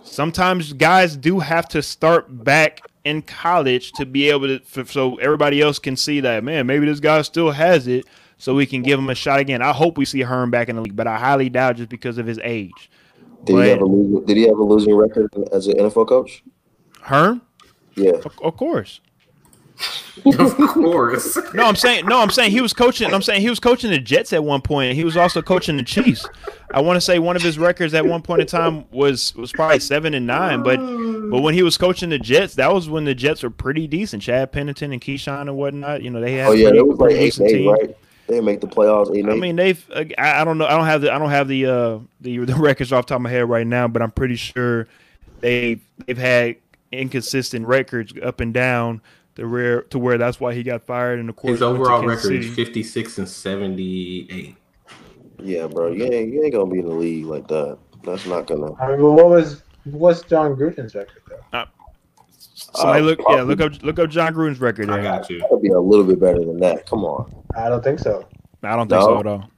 Sometimes 0.04 0.74
guys 0.74 1.16
do 1.16 1.40
have 1.40 1.68
to 1.70 1.82
start 1.82 2.44
back 2.44 2.82
in 3.06 3.22
college 3.22 3.92
to 3.94 4.06
be 4.06 4.30
able 4.30 4.48
to 4.48 4.60
f- 4.78 4.90
so 4.92 5.16
everybody 5.18 5.62
else 5.62 5.80
can 5.80 5.96
see 5.96 6.20
that 6.20 6.44
man 6.44 6.66
maybe 6.68 6.86
this 6.86 7.00
guy 7.00 7.22
still 7.22 7.52
has 7.52 7.88
it 7.88 8.06
so 8.38 8.54
we 8.54 8.66
can 8.66 8.82
give 8.82 9.00
him 9.00 9.10
a 9.10 9.16
shot 9.16 9.40
again. 9.40 9.62
I 9.62 9.72
hope 9.72 9.98
we 9.98 10.04
see 10.04 10.20
Herm 10.20 10.52
back 10.52 10.68
in 10.68 10.76
the 10.76 10.82
league, 10.82 10.96
but 10.98 11.08
I 11.08 11.18
highly 11.18 11.48
doubt 11.50 11.78
just 11.78 11.88
because 11.88 12.18
of 12.18 12.26
his 12.26 12.38
age. 12.44 12.92
Did 13.46 13.54
But- 13.54 13.64
he 13.64 13.70
have 13.70 13.82
a 13.82 13.86
losing, 13.86 14.26
Did 14.26 14.36
he 14.38 14.44
have 14.48 14.58
a 14.58 14.64
losing 14.64 14.94
record 14.94 15.32
as 15.54 15.68
an 15.68 15.78
NFL 15.80 16.06
coach? 16.06 16.44
Herm, 17.02 17.42
Yeah. 17.96 18.12
of, 18.26 18.38
of 18.44 18.58
course. 18.58 19.00
of 20.40 20.56
course. 20.58 21.38
No, 21.54 21.66
I'm 21.66 21.76
saying 21.76 22.06
no. 22.06 22.20
I'm 22.22 22.30
saying 22.30 22.52
he 22.52 22.62
was 22.62 22.74
coaching. 22.74 23.14
I'm 23.14 23.22
saying 23.22 23.42
he 23.42 23.50
was 23.50 23.60
coaching 23.60 23.92
the 23.92 24.00
Jets 24.00 24.34
at 24.34 24.44
one 24.44 24.62
point. 24.62 24.90
and 24.90 24.98
He 24.98 25.04
was 25.04 25.18
also 25.18 25.42
coaching 25.42 25.78
the 25.78 25.84
Chiefs. 25.84 26.26
I 26.72 26.82
want 26.82 26.98
to 26.98 27.02
say 27.02 27.20
one 27.20 27.36
of 27.36 27.42
his 27.42 27.60
records 27.60 27.94
at 27.94 28.06
one 28.06 28.22
point 28.22 28.42
in 28.42 28.48
time 28.48 28.86
was 28.92 29.36
was 29.36 29.52
probably 29.52 29.80
seven 29.80 30.14
and 30.14 30.26
nine. 30.26 30.64
But 30.64 30.78
but 31.30 31.42
when 31.42 31.54
he 31.54 31.64
was 31.64 31.78
coaching 31.78 32.10
the 32.10 32.20
Jets, 32.20 32.56
that 32.56 32.74
was 32.74 32.90
when 32.90 33.06
the 33.06 33.14
Jets 33.16 33.44
were 33.44 33.50
pretty 33.50 33.88
decent. 33.88 34.24
Chad 34.24 34.52
Pennington 34.52 34.92
and 34.94 35.02
Keyshawn 35.02 35.42
and 35.42 35.58
whatnot. 35.58 36.02
You 36.02 36.10
know 36.10 36.22
they 36.22 36.34
had. 36.34 36.48
Oh 36.48 36.52
yeah, 36.54 36.70
pretty, 36.70 36.80
it 36.80 36.88
was 36.88 36.98
like 36.98 37.12
eight 37.12 37.20
decent 37.26 37.50
eight, 37.50 37.54
team. 37.58 37.72
right? 37.72 37.98
They 38.28 38.42
make 38.42 38.62
the 38.62 38.68
playoffs 38.68 39.16
eight 39.16 39.28
I 39.28 39.34
eight. 39.34 39.40
mean, 39.40 39.56
they've. 39.56 39.86
uh, 39.92 40.06
I, 40.18 40.42
I 40.42 40.46
don't 40.46 40.58
know. 40.58 40.66
I 40.66 40.72
don't 40.72 40.86
have 40.86 41.02
the. 41.02 41.14
I 41.14 41.20
don't 41.20 41.30
have 41.30 41.48
the 41.48 41.66
uh 41.66 42.00
the 42.22 42.40
the 42.40 42.56
records 42.56 42.92
off 42.94 43.06
the 43.06 43.10
top 43.10 43.18
of 43.18 43.22
my 43.24 43.30
head 43.30 43.48
right 43.50 43.68
now, 43.68 43.88
but 43.88 44.02
I'm 44.02 44.12
pretty 44.12 44.36
sure 44.38 44.88
they 45.42 45.80
they've 46.08 46.18
had 46.18 46.56
inconsistent 46.92 47.68
records 47.68 48.14
up 48.24 48.40
and 48.40 48.54
down 48.54 49.02
the 49.36 49.46
rare 49.46 49.82
to 49.84 50.00
where 50.00 50.18
that's 50.18 50.40
why 50.40 50.54
he 50.54 50.64
got 50.64 50.84
fired. 50.84 51.20
And 51.20 51.30
of 51.30 51.36
course, 51.36 51.52
His 51.54 51.62
overall 51.62 52.02
Kansas 52.02 52.26
record 52.26 52.44
is 52.44 52.54
56 52.56 53.18
and 53.20 53.30
78. 53.30 54.56
yeah, 55.44 55.68
bro, 55.68 55.92
you 55.92 56.06
ain't 56.06 56.34
you 56.34 56.44
ain't 56.44 56.54
gonna 56.54 56.72
be 56.72 56.80
in 56.80 56.86
the 56.86 56.94
league 56.94 57.26
like 57.26 57.48
that. 57.50 57.78
That's 58.04 58.26
not 58.26 58.48
gonna. 58.48 58.74
I 58.76 58.90
mean, 58.92 59.02
but 59.02 59.12
what 59.12 59.28
was 59.30 59.64
what's 59.86 60.22
Jon 60.22 60.56
Gruden's 60.56 60.96
record 60.96 61.22
though? 61.30 61.64
Somebody 62.58 63.02
Uh, 63.02 63.04
look, 63.06 63.20
yeah, 63.30 63.42
look 63.42 63.62
up, 63.62 63.84
look 63.84 64.00
up 64.00 64.10
Jon 64.10 64.34
Gruden's 64.34 64.60
record. 64.60 64.90
I 64.90 65.02
got 65.02 65.30
you. 65.30 65.42
Gotta 65.42 65.58
be 65.58 65.70
a 65.70 65.80
little 65.80 66.06
bit 66.06 66.20
better 66.20 66.40
than 66.40 66.60
that. 66.60 66.86
Come 66.90 67.04
on. 67.04 67.32
I 67.58 67.70
don't 67.70 67.84
think 67.84 68.00
so. 68.00 68.26
I 68.64 68.76
don't 68.76 68.88
think 68.88 69.02
No. 69.02 69.08
so 69.08 69.20
at 69.20 69.28
all. 69.28 69.50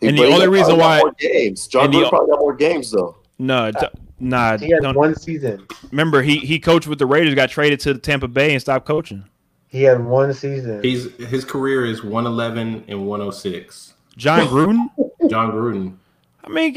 He 0.00 0.08
And 0.08 0.18
the 0.18 0.24
only 0.26 0.48
reason 0.48 0.76
why- 0.78 0.98
more 1.00 1.12
games. 1.18 1.66
John 1.68 1.84
and 1.86 1.94
the- 1.94 1.98
Gruden 1.98 2.08
probably 2.08 2.30
got 2.30 2.40
more 2.40 2.54
games 2.54 2.90
though. 2.90 3.16
No, 3.38 3.70
d- 3.70 3.78
nah. 4.20 4.56
He 4.58 4.70
had 4.70 4.82
Don't, 4.82 4.94
one 4.96 5.14
season. 5.16 5.66
remember, 5.90 6.22
he 6.22 6.38
he 6.38 6.58
coached 6.58 6.86
with 6.86 6.98
the 6.98 7.06
Raiders, 7.06 7.34
got 7.34 7.50
traded 7.50 7.80
to 7.80 7.94
Tampa 7.98 8.28
Bay, 8.28 8.52
and 8.52 8.60
stopped 8.60 8.86
coaching. 8.86 9.24
He 9.68 9.82
had 9.82 10.04
one 10.04 10.32
season. 10.34 10.82
He's 10.82 11.12
his 11.16 11.44
career 11.44 11.84
is 11.86 12.02
111 12.02 12.84
and 12.88 13.06
106. 13.06 13.94
Jon 14.16 14.46
Gruden. 14.48 14.88
Jon 15.30 15.52
Gruden. 15.52 15.96
I 16.44 16.48
mean, 16.48 16.76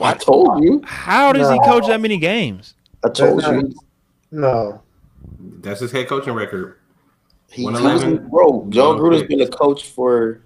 I 0.00 0.14
told 0.14 0.62
you. 0.62 0.80
how 0.84 1.32
does 1.32 1.50
he 1.50 1.58
coach 1.60 1.86
that 1.88 2.00
many 2.00 2.18
games? 2.18 2.74
I 3.04 3.08
told 3.08 3.40
That's 3.42 3.50
you. 3.52 3.74
no. 4.30 4.82
That's 5.62 5.80
his 5.80 5.90
head 5.92 6.06
coaching 6.08 6.34
record. 6.34 6.76
He, 7.50 7.62
he 7.62 7.64
111. 7.64 8.28
bro. 8.28 8.66
John 8.68 8.96
No, 8.96 9.02
Gruden's 9.02 9.22
okay. 9.22 9.26
been 9.36 9.40
a 9.40 9.48
coach 9.48 9.86
for 9.88 10.42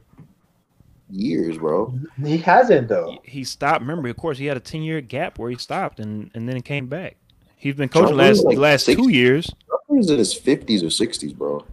years, 1.10 1.58
bro. 1.58 1.94
He 2.22 2.38
hasn't 2.38 2.88
though. 2.88 3.18
He 3.24 3.44
stopped. 3.44 3.80
Remember, 3.80 4.08
of 4.08 4.16
course, 4.16 4.38
he 4.38 4.46
had 4.46 4.56
a 4.56 4.60
ten 4.60 4.82
year 4.82 5.00
gap 5.00 5.38
where 5.38 5.50
he 5.50 5.56
stopped 5.56 6.00
and 6.00 6.30
and 6.34 6.48
then 6.48 6.60
came 6.62 6.86
back. 6.86 7.16
He's 7.56 7.74
been 7.74 7.88
coaching 7.88 8.08
John 8.10 8.18
last 8.18 8.44
like 8.44 8.56
the 8.56 8.60
last 8.60 8.86
two 8.86 9.08
years. 9.10 9.50
He's 9.90 10.10
in 10.10 10.18
his 10.18 10.34
fifties 10.34 10.82
or 10.82 10.90
sixties, 10.90 11.32
bro. 11.32 11.64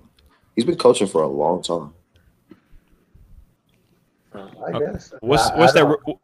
He's 0.55 0.65
been 0.65 0.77
coaching 0.77 1.07
for 1.07 1.21
a 1.23 1.27
long 1.27 1.61
time. 1.63 1.93
I 4.33 4.79
guess. 4.79 5.13
What's 5.21 5.47
I- 5.47 5.57
what's 5.57 5.75
I 5.75 5.81
that? 5.83 5.87
re- 6.05 6.15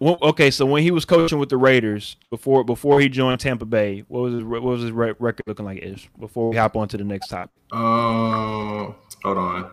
Well, 0.00 0.18
okay, 0.22 0.50
so 0.50 0.66
when 0.66 0.82
he 0.82 0.90
was 0.90 1.04
coaching 1.04 1.38
with 1.38 1.48
the 1.48 1.56
Raiders 1.56 2.16
before 2.30 2.64
before 2.64 3.00
he 3.00 3.08
joined 3.08 3.38
Tampa 3.38 3.64
Bay, 3.64 4.04
what 4.08 4.20
was 4.22 4.34
his 4.34 4.42
what 4.42 4.62
was 4.62 4.82
his 4.82 4.90
re- 4.90 5.14
record 5.20 5.44
looking 5.46 5.64
like? 5.64 5.80
Ish 5.82 6.10
before 6.18 6.50
we 6.50 6.56
hop 6.56 6.76
on 6.76 6.88
to 6.88 6.96
the 6.96 7.04
next 7.04 7.28
topic. 7.28 7.50
Um, 7.70 8.96
hold 9.22 9.38
on. 9.38 9.70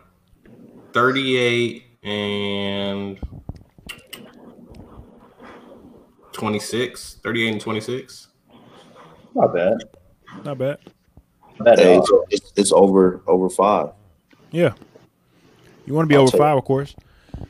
38 0.92 1.84
and 2.02 3.18
26. 6.32 7.18
38 7.22 7.52
and 7.52 7.60
26. 7.60 8.28
Not 9.34 9.54
bad. 9.54 9.78
Not 10.44 10.58
bad. 10.58 10.78
Not 11.58 11.64
bad 11.64 11.80
at 11.80 11.86
it's, 11.98 12.10
it's, 12.30 12.52
it's 12.56 12.72
over 12.72 13.22
over 13.26 13.48
five. 13.50 13.90
Yeah, 14.50 14.72
you 15.86 15.94
want 15.94 16.06
to 16.06 16.08
be 16.08 16.16
I'll 16.16 16.22
over 16.22 16.32
take- 16.32 16.40
five, 16.40 16.56
of 16.56 16.64
course. 16.64 16.94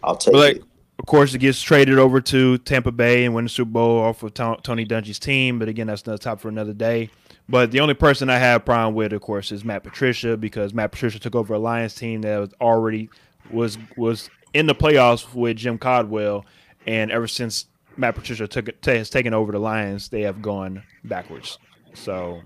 I'll 0.03 0.17
take 0.17 0.33
But 0.35 0.39
like, 0.39 0.57
it. 0.57 0.63
of 0.99 1.07
course, 1.07 1.33
it 1.35 1.39
gets 1.39 1.63
traded 1.63 1.99
over 1.99 2.21
to 2.21 2.59
Tampa 2.59 2.93
Bay 2.93 3.25
and 3.25 3.35
win 3.35 3.45
the 3.45 3.49
Super 3.49 3.71
Bowl 3.71 3.99
off 4.01 4.23
of 4.23 4.35
To- 4.35 4.59
Tony 4.63 4.85
Dungy's 4.85 5.19
team. 5.19 5.59
But 5.59 5.69
again, 5.69 5.87
that's 5.87 6.03
another 6.03 6.19
top 6.19 6.41
for 6.41 6.49
another 6.49 6.73
day. 6.75 7.09
But 7.49 7.71
the 7.71 7.81
only 7.81 7.95
person 7.95 8.29
I 8.29 8.39
have 8.39 8.61
a 8.61 8.65
problem 8.65 8.95
with, 8.95 9.13
of 9.13 9.21
course, 9.23 9.51
is 9.53 9.65
Matt 9.65 9.83
Patricia 9.83 10.37
because 10.37 10.75
Matt 10.75 10.93
Patricia 10.93 11.19
took 11.19 11.35
over 11.35 11.55
a 11.55 11.59
Lions 11.59 11.95
team 11.95 12.21
that 12.23 12.39
was 12.39 12.53
already 12.61 13.09
was 13.51 13.79
was 13.97 14.29
in 14.55 14.67
the 14.67 14.75
playoffs 14.75 15.33
with 15.35 15.57
Jim 15.57 15.79
Caldwell, 15.79 16.45
and 16.87 17.11
ever 17.11 17.27
since 17.27 17.67
Matt 17.97 18.15
Patricia 18.15 18.47
took 18.49 18.69
it, 18.69 18.85
has 18.85 19.11
taken 19.11 19.35
over 19.35 19.53
the 19.53 19.59
Lions, 19.59 20.09
they 20.09 20.23
have 20.23 20.43
gone 20.43 20.83
backwards. 21.05 21.59
So 21.95 22.43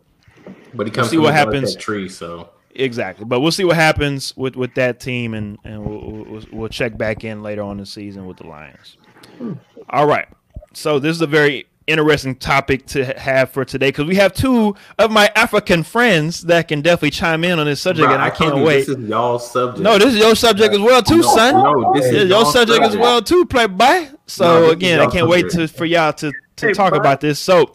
But 0.75 0.87
he 0.87 0.90
comes 0.90 1.11
see 1.11 1.19
what 1.19 1.35
happens. 1.35 1.77
Tree, 1.77 2.09
so 2.09 2.51
Exactly, 2.77 3.25
but 3.25 3.38
we'll 3.38 3.53
see 3.53 3.64
what 3.64 3.77
happens 3.77 4.37
with, 4.37 4.57
with 4.57 4.75
that 4.75 4.99
team, 4.99 5.35
and 5.35 5.59
and 5.64 5.85
we'll, 5.85 6.25
we'll 6.25 6.45
we'll 6.51 6.69
check 6.69 6.99
back 6.99 7.23
in 7.23 7.40
later 7.40 7.62
on 7.62 7.73
in 7.73 7.79
the 7.79 7.87
season 7.87 8.27
with 8.27 8.38
the 8.38 8.47
Lions. 8.49 8.97
Hmm. 9.38 9.53
All 9.90 10.09
right, 10.09 10.27
so 10.73 10.99
this 10.99 11.14
is 11.14 11.23
a 11.23 11.27
very 11.27 11.69
interesting 11.87 12.35
topic 12.37 12.87
to 12.87 13.05
have 13.18 13.51
for 13.51 13.64
today 13.64 13.88
because 13.88 14.07
we 14.07 14.16
have 14.16 14.33
two 14.33 14.75
of 14.99 15.11
my 15.11 15.31
African 15.37 15.83
friends 15.83 16.42
that 16.42 16.68
can 16.68 16.81
definitely 16.81 17.11
chime 17.11 17.44
in 17.44 17.59
on 17.59 17.66
this 17.66 17.81
subject, 17.81 18.07
Bro, 18.07 18.14
and 18.14 18.23
I, 18.23 18.31
told 18.31 18.38
can't 18.51 18.57
you, 18.61 18.64
wait. 18.66 18.87
This 18.87 18.97
is 18.97 19.09
y'all 19.09 19.38
subject. 19.38 19.83
No, 19.83 19.99
this 19.99 20.14
is 20.14 20.18
your 20.18 20.35
subject 20.35 20.75
as 20.75 20.81
well 20.81 21.03
too, 21.03 21.18
No, 21.18 21.35
son. 21.35 21.55
No, 21.55 21.92
this 21.94 22.05
This 22.05 22.12
is 22.12 22.23
is 22.23 22.29
your 22.31 22.38
y'all 22.40 22.51
subject 22.51 22.83
as 22.85 22.97
well 22.97 23.20
too, 23.23 23.44
playboy. 23.47 24.09
So 24.27 24.44
No, 24.66 24.70
again, 24.70 25.01
I 25.01 25.07
can't 25.07 25.29
wait 25.29 25.51
to 25.51 25.68
for 25.68 25.85
y'all 25.85 26.12
to 26.14 26.33
to 26.57 26.66
Hey, 26.68 26.73
talk 26.73 26.92
bud. 26.92 27.01
about 27.01 27.20
this. 27.20 27.38
So, 27.40 27.75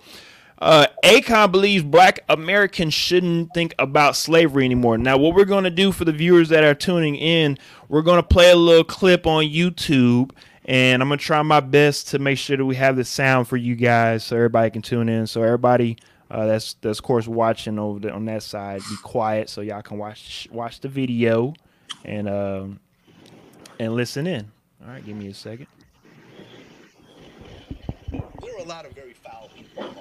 uh, 0.61 0.87
Akon 1.05 1.51
believes 1.51 1.83
Black 1.83 2.19
Americans 2.29 2.93
shouldn't 2.93 3.53
think 3.53 3.73
about 3.79 4.15
slavery 4.15 4.65
anymore. 4.65 4.97
Now, 4.97 5.17
what 5.17 5.35
we're 5.35 5.45
going 5.45 5.63
to 5.65 5.69
do 5.69 5.91
for 5.91 6.03
the 6.05 6.11
viewers 6.11 6.49
that 6.49 6.63
are 6.63 6.73
tuning 6.73 7.15
in, 7.15 7.57
we're 7.87 8.01
going 8.01 8.17
to 8.21 8.27
play 8.27 8.51
a 8.51 8.55
little 8.55 8.83
clip 8.83 9.25
on 9.27 9.43
YouTube. 9.45 10.31
And 10.69 11.01
I'm 11.01 11.09
gonna 11.09 11.17
try 11.17 11.41
my 11.41 11.61
best 11.61 12.09
to 12.09 12.19
make 12.19 12.37
sure 12.37 12.55
that 12.55 12.63
we 12.63 12.75
have 12.75 12.95
the 12.95 13.03
sound 13.03 13.47
for 13.47 13.57
you 13.57 13.75
guys, 13.75 14.23
so 14.23 14.35
everybody 14.35 14.69
can 14.69 14.83
tune 14.83 15.09
in. 15.09 15.25
So 15.25 15.41
everybody 15.41 15.97
uh, 16.29 16.45
that's 16.45 16.75
that's 16.75 16.99
of 16.99 17.03
course 17.03 17.27
watching 17.27 17.79
over 17.79 17.99
the, 17.99 18.11
on 18.11 18.25
that 18.25 18.43
side, 18.43 18.81
be 18.87 18.95
quiet 19.01 19.49
so 19.49 19.61
y'all 19.61 19.81
can 19.81 19.97
watch 19.97 20.47
watch 20.51 20.79
the 20.79 20.87
video 20.87 21.55
and 22.05 22.29
um, 22.29 22.79
and 23.79 23.93
listen 23.95 24.27
in. 24.27 24.51
All 24.83 24.91
right, 24.91 25.03
give 25.03 25.17
me 25.17 25.29
a 25.29 25.33
second. 25.33 25.65
There 28.11 28.21
were 28.53 28.59
a 28.59 28.63
lot 28.63 28.85
of 28.85 28.91
very 28.91 29.13
foul 29.13 29.49
people 29.55 29.91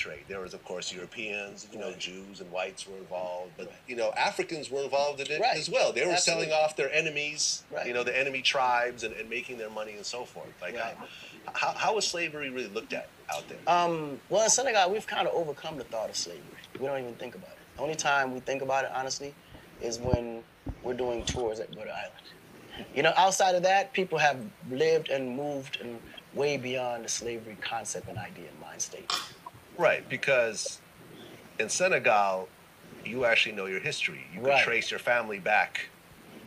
trade. 0.00 0.24
There 0.28 0.40
was, 0.40 0.54
of 0.54 0.64
course, 0.64 0.92
Europeans, 0.92 1.68
you 1.72 1.78
know, 1.78 1.92
Jews 1.92 2.40
and 2.40 2.50
whites 2.50 2.88
were 2.88 2.96
involved, 2.96 3.52
but 3.58 3.70
you 3.86 3.94
know, 3.96 4.12
Africans 4.16 4.70
were 4.70 4.82
involved 4.82 5.20
in 5.20 5.30
it 5.30 5.40
Right. 5.40 5.56
as 5.58 5.68
well. 5.68 5.92
They 5.92 6.06
were 6.06 6.12
Absolutely. 6.12 6.46
selling 6.46 6.64
off 6.64 6.74
their 6.74 6.90
enemies, 6.92 7.62
Right. 7.70 7.86
you 7.86 7.92
know, 7.92 8.02
the 8.02 8.16
enemy 8.18 8.40
tribes, 8.40 9.04
and, 9.04 9.14
and 9.14 9.28
making 9.28 9.58
their 9.58 9.68
money 9.70 9.92
and 9.92 10.04
so 10.06 10.24
forth. 10.24 10.48
Like, 10.60 10.74
Right. 10.74 10.96
how, 11.44 11.52
how, 11.52 11.72
how 11.72 11.94
was 11.94 12.06
slavery 12.06 12.48
really 12.48 12.68
looked 12.68 12.94
at 12.94 13.08
out 13.34 13.44
there? 13.48 13.58
Um, 13.66 14.18
well, 14.30 14.42
in 14.44 14.50
Senegal, 14.50 14.90
we've 14.90 15.06
kind 15.06 15.28
of 15.28 15.34
overcome 15.34 15.76
the 15.76 15.84
thought 15.84 16.08
of 16.08 16.16
slavery. 16.16 16.40
We 16.78 16.86
don't 16.86 17.00
even 17.00 17.14
think 17.16 17.34
about 17.34 17.50
it. 17.50 17.58
The 17.76 17.82
only 17.82 17.94
time 17.96 18.32
we 18.32 18.40
think 18.40 18.62
about 18.62 18.84
it, 18.84 18.90
honestly, 18.94 19.34
is 19.82 19.98
when 19.98 20.42
we're 20.82 20.94
doing 20.94 21.24
tours 21.26 21.60
at 21.60 21.70
Gorée 21.72 21.90
Island. 21.92 22.86
You 22.94 23.02
know, 23.02 23.12
outside 23.16 23.54
of 23.54 23.62
that, 23.64 23.92
people 23.92 24.16
have 24.18 24.38
lived 24.70 25.10
and 25.10 25.36
moved 25.36 25.78
and 25.82 26.00
way 26.32 26.56
beyond 26.56 27.04
the 27.04 27.08
slavery 27.08 27.58
concept 27.60 28.08
and 28.08 28.16
idea 28.16 28.46
in 28.54 28.60
mind 28.60 28.80
state. 28.80 29.12
Right, 29.78 30.06
because 30.08 30.78
in 31.58 31.68
Senegal, 31.68 32.48
you 33.04 33.24
actually 33.24 33.54
know 33.54 33.66
your 33.66 33.80
history. 33.80 34.26
You 34.32 34.40
can 34.40 34.48
Right. 34.50 34.62
trace 34.64 34.90
your 34.90 35.00
family 35.00 35.38
back 35.38 35.86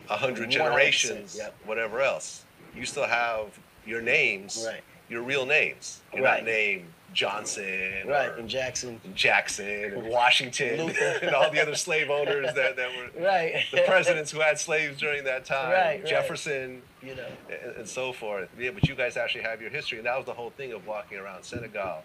a 0.08 0.16
hundred 0.16 0.48
100%, 0.48 0.52
generations, 0.52 1.36
yep. 1.38 1.54
whatever 1.64 2.00
else. 2.00 2.44
You 2.74 2.84
still 2.86 3.06
have 3.06 3.58
your 3.86 4.00
names, 4.02 4.64
Right. 4.66 4.82
your 5.08 5.22
real 5.22 5.46
names. 5.46 6.00
You're 6.12 6.22
Right. 6.24 6.38
not 6.38 6.44
named 6.44 6.92
Johnson, 7.12 8.06
Right, 8.06 8.28
or 8.30 8.38
in 8.38 8.48
Jackson. 8.48 9.00
Jackson, 9.14 9.66
and 9.94 10.06
Washington, 10.08 10.86
Luther. 10.86 11.18
and 11.22 11.34
all 11.34 11.48
the 11.50 11.60
other 11.60 11.74
slave 11.76 12.10
owners 12.10 12.52
that, 12.54 12.76
that 12.76 12.90
were 12.96 13.10
Right. 13.24 13.64
the 13.72 13.82
presidents 13.82 14.30
who 14.32 14.40
had 14.40 14.58
slaves 14.58 14.98
during 14.98 15.24
that 15.24 15.44
time, 15.54 15.70
Right, 15.70 15.86
right. 16.00 16.06
Jefferson, 16.06 16.82
You 17.02 17.14
know. 17.14 17.26
and, 17.48 17.76
and 17.76 17.88
so 17.88 18.12
forth. 18.12 18.48
Yeah, 18.58 18.70
but 18.72 18.88
you 18.88 18.94
guys 18.94 19.16
actually 19.16 19.42
have 19.44 19.60
your 19.60 19.70
history, 19.70 19.98
and 19.98 20.06
that 20.06 20.16
was 20.16 20.26
the 20.26 20.34
whole 20.34 20.50
thing 20.50 20.72
of 20.72 20.86
walking 20.86 21.18
around 21.18 21.44
Senegal. 21.44 22.02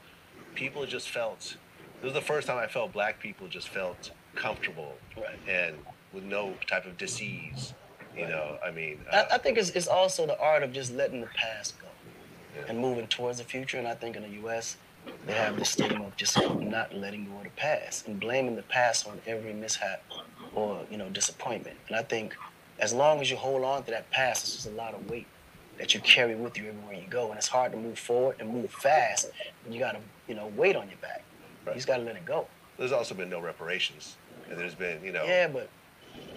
People 0.59 0.85
just 0.85 1.07
felt. 1.09 1.55
This 2.01 2.03
was 2.03 2.13
the 2.13 2.19
first 2.21 2.45
time 2.47 2.57
I 2.57 2.67
felt 2.67 2.91
black 2.91 3.17
people 3.21 3.47
just 3.47 3.69
felt 3.69 4.11
comfortable 4.35 4.95
Right. 5.15 5.39
and 5.47 5.77
with 6.11 6.25
no 6.25 6.53
type 6.67 6.85
of 6.85 6.97
disease. 6.97 7.73
You 8.13 8.27
know, 8.27 8.57
I 8.65 8.69
mean, 8.71 8.99
I, 9.09 9.19
uh, 9.19 9.27
I 9.35 9.37
think 9.37 9.57
it's, 9.57 9.69
it's 9.69 9.87
also 9.87 10.25
the 10.25 10.37
art 10.37 10.61
of 10.63 10.73
just 10.73 10.93
letting 10.93 11.21
the 11.21 11.27
past 11.27 11.79
go 11.79 11.87
Yeah. 12.57 12.65
and 12.67 12.77
moving 12.77 13.07
towards 13.07 13.37
the 13.37 13.45
future. 13.45 13.77
And 13.77 13.87
I 13.87 13.93
think 13.95 14.17
in 14.17 14.23
the 14.23 14.35
U.S., 14.41 14.75
they 15.25 15.31
have 15.33 15.57
this 15.57 15.69
stigma 15.69 16.07
of 16.07 16.17
just 16.17 16.37
not 16.59 16.93
letting 16.93 17.23
go 17.23 17.37
of 17.37 17.43
the 17.45 17.49
past 17.51 18.05
and 18.07 18.19
blaming 18.19 18.57
the 18.57 18.63
past 18.63 19.07
on 19.07 19.21
every 19.25 19.53
mishap 19.53 20.03
or 20.53 20.81
you 20.91 20.97
know 20.97 21.07
disappointment. 21.07 21.77
And 21.87 21.95
I 21.95 22.03
think 22.03 22.35
as 22.79 22.91
long 22.93 23.21
as 23.21 23.31
you 23.31 23.37
hold 23.37 23.63
on 23.63 23.83
to 23.83 23.91
that 23.91 24.11
past, 24.11 24.43
it's 24.43 24.55
just 24.55 24.67
a 24.67 24.71
lot 24.71 24.93
of 24.93 25.09
weight 25.09 25.27
that 25.77 25.93
you 25.93 26.01
carry 26.01 26.35
with 26.35 26.57
you 26.57 26.67
everywhere 26.67 26.95
you 26.95 27.07
go, 27.09 27.29
and 27.29 27.37
it's 27.37 27.47
hard 27.47 27.71
to 27.71 27.77
move 27.77 27.97
forward 27.97 28.35
and 28.41 28.49
move 28.49 28.69
fast 28.71 29.31
when 29.63 29.71
you 29.73 29.79
got 29.79 29.93
to 29.93 29.99
you 30.29 30.35
know 30.35 30.47
weight 30.55 30.75
on 30.77 30.87
your 30.87 30.97
back. 30.99 31.23
You 31.67 31.73
just 31.73 31.87
got 31.87 31.97
to 31.97 32.03
let 32.03 32.15
it 32.15 32.25
go. 32.25 32.47
there's 32.77 32.93
also 32.93 33.13
been 33.13 33.29
no 33.29 33.41
reparations 33.41 34.15
and 34.49 34.57
there's 34.57 34.75
been, 34.75 35.03
you 35.03 35.11
know, 35.11 35.25
Yeah, 35.25 35.47
but 35.47 35.69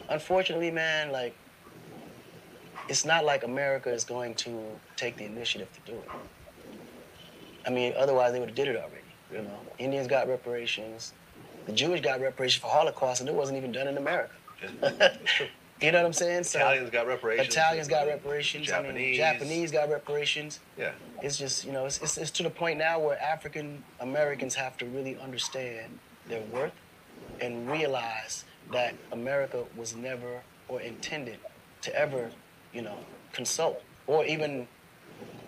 unfortunately, 0.08 0.70
man, 0.70 1.12
like 1.12 1.34
it's 2.88 3.04
not 3.04 3.24
like 3.24 3.44
America 3.44 3.90
is 3.92 4.04
going 4.04 4.34
to 4.36 4.60
take 4.96 5.16
the 5.16 5.24
initiative 5.24 5.68
to 5.72 5.92
do 5.92 5.98
it. 5.98 6.08
I 7.66 7.70
mean, 7.70 7.94
otherwise 7.96 8.32
they 8.32 8.40
would 8.40 8.48
have 8.48 8.56
did 8.56 8.68
it 8.68 8.76
already. 8.76 8.96
You 9.32 9.42
know, 9.42 9.58
Indians 9.78 10.08
got 10.08 10.28
reparations, 10.28 11.12
the 11.66 11.72
Jewish 11.72 12.00
got 12.00 12.20
reparations 12.20 12.60
for 12.60 12.68
Holocaust, 12.68 13.20
and 13.20 13.28
it 13.28 13.34
wasn't 13.34 13.56
even 13.56 13.72
done 13.72 13.86
in 13.88 13.96
America. 13.96 14.34
you 15.82 15.92
know 15.92 15.98
what 15.98 16.06
I'm 16.06 16.12
saying? 16.12 16.44
So 16.44 16.58
Italians 16.58 16.90
got 16.90 17.06
reparations. 17.06 17.48
Italians 17.48 17.88
got 17.88 18.06
reparations. 18.06 18.70
I 18.70 18.82
mean, 18.82 18.86
Japanese. 18.86 19.16
Japanese 19.16 19.72
got 19.72 19.90
reparations. 19.90 20.60
Yeah. 20.78 20.92
It's 21.22 21.36
just 21.36 21.64
you 21.64 21.72
know, 21.72 21.86
it's, 21.86 22.00
it's, 22.00 22.16
it's 22.16 22.30
to 22.32 22.42
the 22.42 22.50
point 22.50 22.78
now 22.78 22.98
where 22.98 23.20
African 23.20 23.82
Americans 24.00 24.54
have 24.54 24.76
to 24.78 24.86
really 24.86 25.18
understand 25.18 25.98
their 26.28 26.42
worth 26.52 26.72
and 27.40 27.70
realize 27.70 28.44
that 28.70 28.94
America 29.12 29.64
was 29.76 29.96
never 29.96 30.42
or 30.68 30.80
intended 30.80 31.38
to 31.82 31.94
ever, 31.94 32.30
you 32.72 32.82
know, 32.82 32.96
consult 33.32 33.82
or 34.06 34.24
even 34.24 34.66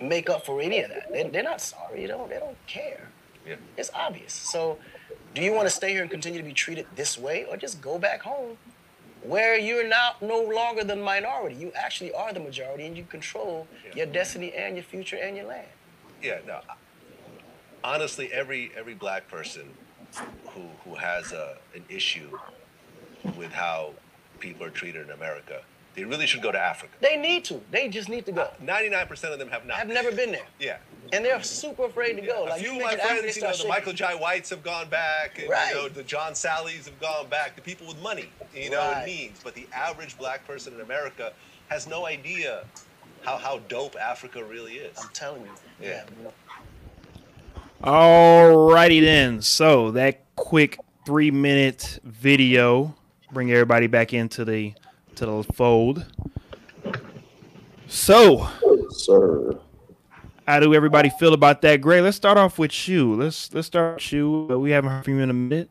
make 0.00 0.28
up 0.28 0.44
for 0.44 0.60
any 0.60 0.80
of 0.80 0.90
that. 0.90 1.12
They, 1.12 1.28
they're 1.28 1.42
not 1.42 1.60
sorry. 1.60 2.00
They 2.00 2.06
don't. 2.06 2.28
They 2.28 2.38
don't 2.38 2.56
care. 2.66 3.08
Yeah. 3.46 3.56
It's 3.76 3.90
obvious. 3.94 4.32
So, 4.32 4.78
do 5.34 5.42
you 5.42 5.52
want 5.52 5.68
to 5.68 5.74
stay 5.74 5.92
here 5.92 6.02
and 6.02 6.10
continue 6.10 6.38
to 6.38 6.44
be 6.44 6.52
treated 6.52 6.86
this 6.94 7.18
way, 7.18 7.44
or 7.44 7.56
just 7.56 7.80
go 7.80 7.98
back 7.98 8.22
home, 8.22 8.56
where 9.26 9.58
you're 9.58 9.86
now 9.88 10.12
no 10.20 10.40
longer 10.42 10.84
the 10.84 10.96
minority? 10.96 11.56
You 11.56 11.72
actually 11.74 12.12
are 12.12 12.32
the 12.32 12.40
majority, 12.40 12.86
and 12.86 12.96
you 12.96 13.04
control 13.04 13.66
Yeah. 13.86 13.94
your 13.96 14.06
destiny 14.06 14.52
and 14.52 14.76
your 14.76 14.84
future 14.84 15.16
and 15.16 15.36
your 15.36 15.46
land. 15.46 15.66
Yeah, 16.22 16.38
no. 16.46 16.60
Honestly, 17.82 18.32
every 18.32 18.70
every 18.76 18.94
black 18.94 19.28
person 19.28 19.74
who 20.48 20.62
who 20.84 20.94
has 20.94 21.32
a, 21.32 21.56
an 21.74 21.84
issue 21.88 22.30
with 23.36 23.52
how 23.52 23.92
people 24.40 24.64
are 24.66 24.70
treated 24.70 25.02
in 25.06 25.10
America, 25.10 25.62
they 25.94 26.04
really 26.04 26.26
should 26.26 26.42
go 26.42 26.50
to 26.52 26.58
Africa. 26.58 26.92
They 27.00 27.16
need 27.16 27.44
to. 27.46 27.60
They 27.70 27.88
just 27.88 28.08
need 28.08 28.26
to 28.26 28.32
go. 28.32 28.42
Uh, 28.42 28.50
ninety-nine 28.60 29.06
percent 29.06 29.32
of 29.32 29.38
them 29.38 29.48
have 29.50 29.64
not. 29.66 29.78
I've 29.78 29.88
never 29.88 30.10
been 30.12 30.32
there, 30.32 30.46
Yeah. 30.58 30.78
and 31.12 31.24
they're 31.24 31.42
super 31.42 31.84
afraid 31.84 32.14
to 32.14 32.22
go. 32.22 32.44
a 32.44 32.50
Like 32.50 32.60
few 32.60 32.70
you 32.72 32.76
of 32.78 32.82
my 32.82 32.88
mentioned 32.90 33.00
Africa, 33.02 33.20
friends, 33.22 33.36
you 33.36 33.42
know, 33.42 33.52
start 33.52 33.62
the 33.62 33.68
Michael 33.68 33.92
shaking. 33.92 33.96
Jai 33.96 34.14
Whites 34.22 34.50
have 34.50 34.62
gone 34.62 34.88
back, 34.88 35.38
and 35.38 35.48
Right. 35.48 35.68
you 35.70 35.74
know, 35.74 35.88
the 35.88 36.02
John 36.02 36.32
Sallys 36.32 36.84
have 36.86 37.00
gone 37.00 37.28
back. 37.28 37.56
The 37.56 37.62
people 37.62 37.86
with 37.86 38.00
money, 38.02 38.28
you 38.54 38.70
know, 38.70 38.78
Right. 38.78 38.96
and 38.98 39.06
means. 39.06 39.40
But 39.44 39.54
the 39.54 39.66
average 39.72 40.18
black 40.18 40.46
person 40.46 40.74
in 40.74 40.80
America 40.80 41.32
has 41.68 41.86
no 41.86 42.06
idea 42.06 42.64
how 43.24 43.36
how 43.38 43.58
dope 43.68 43.96
Africa 43.96 44.42
really 44.44 44.74
is. 44.74 44.96
I'm 45.00 45.08
telling 45.12 45.42
you. 45.42 45.50
Yeah. 45.80 45.88
Yeah. 45.88 46.04
you 46.18 46.24
know, 46.24 46.32
Alrighty 47.82 49.00
then. 49.02 49.42
So 49.42 49.90
that 49.92 50.20
quick 50.36 50.78
three 51.04 51.30
minute 51.30 51.98
video 52.04 52.94
bring 53.32 53.50
everybody 53.52 53.86
back 53.86 54.12
into 54.14 54.44
the 54.44 54.72
to 55.16 55.26
the 55.26 55.42
fold. 55.54 56.06
So 57.86 58.48
Sir. 58.90 59.58
how 60.46 60.60
do 60.60 60.74
everybody 60.74 61.10
feel 61.18 61.34
about 61.34 61.62
that? 61.62 61.80
Gray, 61.80 62.00
let's 62.00 62.16
start 62.16 62.38
off 62.38 62.58
with 62.58 62.88
you. 62.88 63.14
Let's 63.14 63.52
let's 63.54 63.66
start 63.66 63.96
with 63.96 64.12
you. 64.12 64.48
Uh, 64.50 64.58
We 64.58 64.70
haven't 64.70 64.90
heard 64.90 65.04
from 65.04 65.16
you 65.18 65.22
in 65.22 65.30
a 65.30 65.34
minute. 65.34 65.70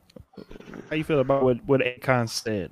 How 0.89 0.95
you 0.95 1.03
feel 1.03 1.19
about 1.19 1.43
what 1.43 1.57
what 1.65 1.81
Akon 1.81 2.29
said? 2.29 2.71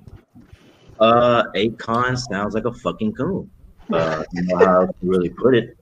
Uh, 1.00 1.44
Akon 1.54 2.16
sounds 2.16 2.54
like 2.54 2.64
a 2.64 2.72
fucking 2.72 3.12
coon. 3.14 3.50
Uh, 3.92 4.22
you 4.32 4.42
know 4.44 4.58
how 4.58 4.86
to 4.86 4.94
really 5.02 5.28
put 5.30 5.54
it. 5.54 5.76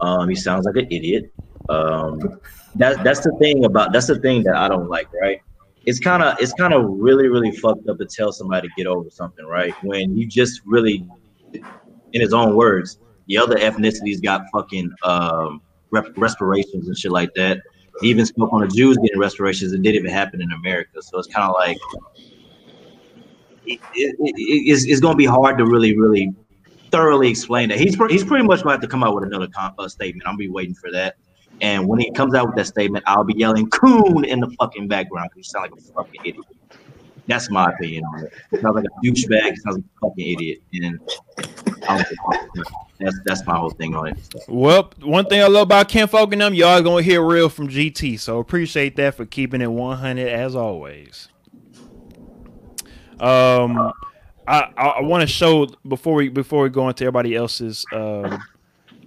Um, 0.00 0.28
he 0.28 0.34
sounds 0.34 0.64
like 0.64 0.76
an 0.76 0.86
idiot. 0.90 1.32
Um, 1.68 2.40
that's 2.74 2.96
that's 3.04 3.20
the 3.20 3.36
thing 3.38 3.64
about 3.64 3.92
that's 3.92 4.06
the 4.06 4.18
thing 4.18 4.42
that 4.44 4.56
I 4.56 4.68
don't 4.68 4.88
like, 4.88 5.12
right? 5.20 5.40
It's 5.84 5.98
kind 5.98 6.22
of 6.22 6.36
it's 6.40 6.52
kind 6.54 6.72
of 6.72 6.84
really 6.88 7.28
really 7.28 7.50
fucked 7.50 7.88
up 7.88 7.98
to 7.98 8.06
tell 8.06 8.32
somebody 8.32 8.68
to 8.68 8.74
get 8.76 8.86
over 8.86 9.10
something, 9.10 9.44
right? 9.46 9.74
When 9.82 10.16
you 10.16 10.26
just 10.26 10.60
really, 10.64 11.04
in 11.52 12.20
his 12.20 12.32
own 12.32 12.54
words, 12.56 12.98
the 13.26 13.38
other 13.38 13.56
ethnicities 13.56 14.22
got 14.22 14.42
fucking 14.52 14.90
um 15.02 15.60
rep- 15.90 16.12
respirations 16.16 16.86
and 16.88 16.96
shit 16.96 17.10
like 17.12 17.30
that. 17.34 17.60
He 18.00 18.08
even 18.10 18.26
spoke 18.26 18.52
on 18.52 18.60
the 18.62 18.68
Jews 18.68 18.96
getting 18.98 19.18
respirations. 19.18 19.72
It 19.72 19.82
didn't 19.82 19.96
even 19.96 20.10
happen 20.10 20.40
in 20.40 20.50
America, 20.52 21.02
so 21.02 21.18
it's 21.18 21.28
kind 21.28 21.48
of 21.48 21.54
like 21.56 21.76
it, 23.66 23.80
it, 23.94 24.16
it- 24.20 24.34
it's, 24.38 24.84
it's 24.84 25.00
going 25.00 25.14
to 25.14 25.18
be 25.18 25.24
hard 25.26 25.58
to 25.58 25.66
really, 25.66 25.96
really 25.96 26.32
thoroughly 26.90 27.28
explain 27.28 27.68
that. 27.70 27.78
He's 27.78 27.96
he's 28.10 28.24
pretty 28.24 28.44
much 28.44 28.62
going 28.62 28.74
to 28.74 28.80
have 28.80 28.80
to 28.80 28.88
come 28.88 29.02
out 29.04 29.14
with 29.14 29.24
another 29.24 29.48
uh, 29.56 29.88
statement. 29.88 30.26
I'm 30.28 30.36
be 30.36 30.48
waiting 30.48 30.74
for 30.74 30.90
that. 30.92 31.16
And 31.62 31.86
when 31.86 32.00
he 32.00 32.10
comes 32.10 32.34
out 32.34 32.48
with 32.48 32.56
that 32.56 32.66
statement, 32.66 33.04
I'll 33.06 33.24
be 33.24 33.34
yelling 33.36 33.70
"coon" 33.70 34.24
in 34.24 34.40
the 34.40 34.50
fucking 34.58 34.88
background 34.88 35.30
because 35.30 35.46
you 35.46 35.50
sound 35.50 35.70
like 35.70 35.80
a 35.80 35.92
fucking 35.92 36.20
idiot. 36.24 36.44
That's 37.28 37.50
my 37.50 37.70
opinion 37.70 38.04
on 38.04 38.24
it. 38.24 38.32
He 38.50 38.58
sounds 38.58 38.74
like 38.74 38.84
a 38.84 39.06
douchebag. 39.06 39.50
He 39.50 39.56
sounds 39.56 39.76
like 39.76 39.84
a 39.84 40.08
fucking 40.08 40.28
idiot. 40.32 40.62
And 40.72 41.00
that's 42.98 43.18
that's 43.24 43.46
my 43.46 43.56
whole 43.56 43.70
thing 43.70 43.94
on 43.94 44.08
it. 44.08 44.18
Well, 44.48 44.90
one 45.02 45.26
thing 45.26 45.40
I 45.40 45.46
love 45.46 45.62
about 45.62 45.88
Ken 45.88 46.08
Folk 46.08 46.30
them, 46.30 46.52
y'all 46.52 46.82
gonna 46.82 47.02
hear 47.02 47.24
real 47.24 47.48
from 47.48 47.68
GT. 47.68 48.18
So 48.18 48.40
appreciate 48.40 48.96
that 48.96 49.14
for 49.14 49.24
keeping 49.24 49.60
it 49.60 49.70
100 49.70 50.28
as 50.28 50.56
always. 50.56 51.28
Um, 53.20 53.92
I 54.48 54.72
I, 54.76 54.86
I 54.86 55.00
want 55.02 55.20
to 55.20 55.28
show 55.28 55.68
before 55.86 56.14
we 56.14 56.28
before 56.28 56.64
we 56.64 56.70
go 56.70 56.88
into 56.88 57.04
everybody 57.04 57.36
else's 57.36 57.86
um, 57.92 58.42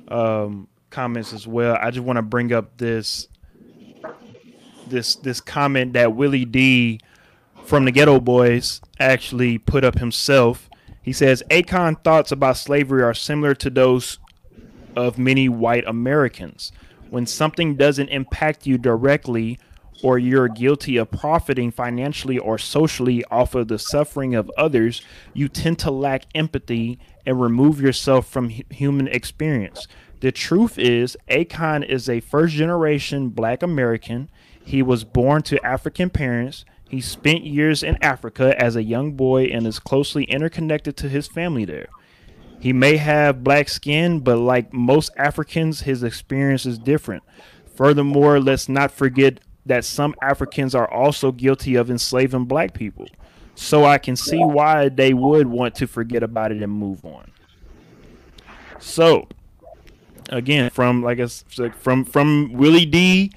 um 0.08 0.68
comments 0.96 1.34
as 1.34 1.46
well. 1.46 1.78
I 1.82 1.91
just 1.91 2.06
want 2.06 2.16
to 2.16 2.24
bring 2.24 2.54
up 2.54 2.78
this 2.78 3.28
this 4.88 5.16
this 5.16 5.41
comment 5.41 5.91
that 5.93 6.16
Willie 6.16 6.46
D 6.46 7.02
from 7.66 7.84
the 7.84 7.91
Geto 7.91 8.24
Boys 8.24 8.80
actually 8.98 9.58
put 9.58 9.84
up 9.84 10.00
himself. 10.00 10.70
He 11.02 11.12
says 11.12 11.43
Akon 11.52 12.02
thoughts 12.02 12.32
about 12.32 12.56
slavery 12.56 13.04
are 13.04 13.14
similar 13.14 13.54
to 13.56 13.70
those 13.70 14.20
of 14.96 15.18
many 15.18 15.50
white 15.50 15.84
Americans. 15.86 16.72
When 17.10 17.26
something 17.26 17.76
doesn't 17.76 18.08
impact 18.08 18.66
you 18.66 18.78
directly 18.78 19.60
or 20.02 20.18
you're 20.18 20.48
guilty 20.48 20.96
of 20.96 21.12
profiting 21.12 21.72
financially 21.72 22.38
or 22.38 22.58
socially 22.58 23.24
off 23.26 23.54
of 23.54 23.68
the 23.68 23.80
suffering 23.80 24.34
of 24.34 24.50
others, 24.58 25.02
you 25.34 25.50
tend 25.50 25.80
to 25.80 25.91
lack 25.91 26.24
empathy 26.34 27.00
and 27.26 27.41
remove 27.41 27.82
yourself 27.82 28.28
from 28.28 28.50
human 28.50 29.08
experience. 29.08 29.88
The 30.26 30.32
truth 30.32 30.80
is, 30.80 31.15
Akon 31.30 31.88
is 31.88 32.09
a 32.09 32.19
first 32.19 32.55
generation 32.55 33.30
black 33.30 33.61
American. 33.61 34.32
He 34.59 34.82
was 34.82 35.03
born 35.03 35.43
to 35.43 35.63
African 35.63 36.09
parents. 36.09 36.65
He 36.89 36.99
spent 36.99 37.43
years 37.43 37.84
in 37.84 37.99
Africa 38.01 38.59
as 38.59 38.76
a 38.76 38.82
young 38.82 39.11
boy 39.11 39.43
and 39.43 39.67
is 39.67 39.78
closely 39.78 40.23
interconnected 40.23 40.97
to 40.97 41.09
his 41.09 41.28
family 41.28 41.63
there. 41.63 41.89
He 42.59 42.73
may 42.73 42.97
have 42.97 43.43
black 43.43 43.69
skin, 43.69 44.19
but 44.19 44.38
like 44.38 44.73
most 44.73 45.11
Africans, 45.15 45.82
his 45.82 46.01
experience 46.01 46.65
is 46.65 46.80
different. 46.80 47.21
Furthermore, 47.76 48.39
let's 48.39 48.67
not 48.67 48.89
forget 48.89 49.41
that 49.67 49.86
some 49.86 50.15
Africans 50.23 50.73
are 50.73 50.91
also 50.91 51.32
guilty 51.32 51.76
of 51.76 51.91
enslaving 51.91 52.45
black 52.45 52.73
people. 52.73 53.05
So 53.53 53.86
I 53.86 53.99
can 53.99 54.15
see 54.15 54.43
why 54.43 54.89
they 54.89 55.13
would 55.13 55.45
want 55.45 55.76
to 55.76 55.86
forget 55.86 56.23
about 56.23 56.51
it 56.51 56.63
and 56.63 56.73
move 56.73 57.05
on. 57.05 57.30
So, 58.80 59.28
again, 60.30 60.69
from 60.69 61.01
like 61.03 61.19
I 61.19 61.23
s- 61.23 61.43
from 61.80 62.05
from 62.05 62.53
Willie 62.53 62.86
D, 62.86 63.32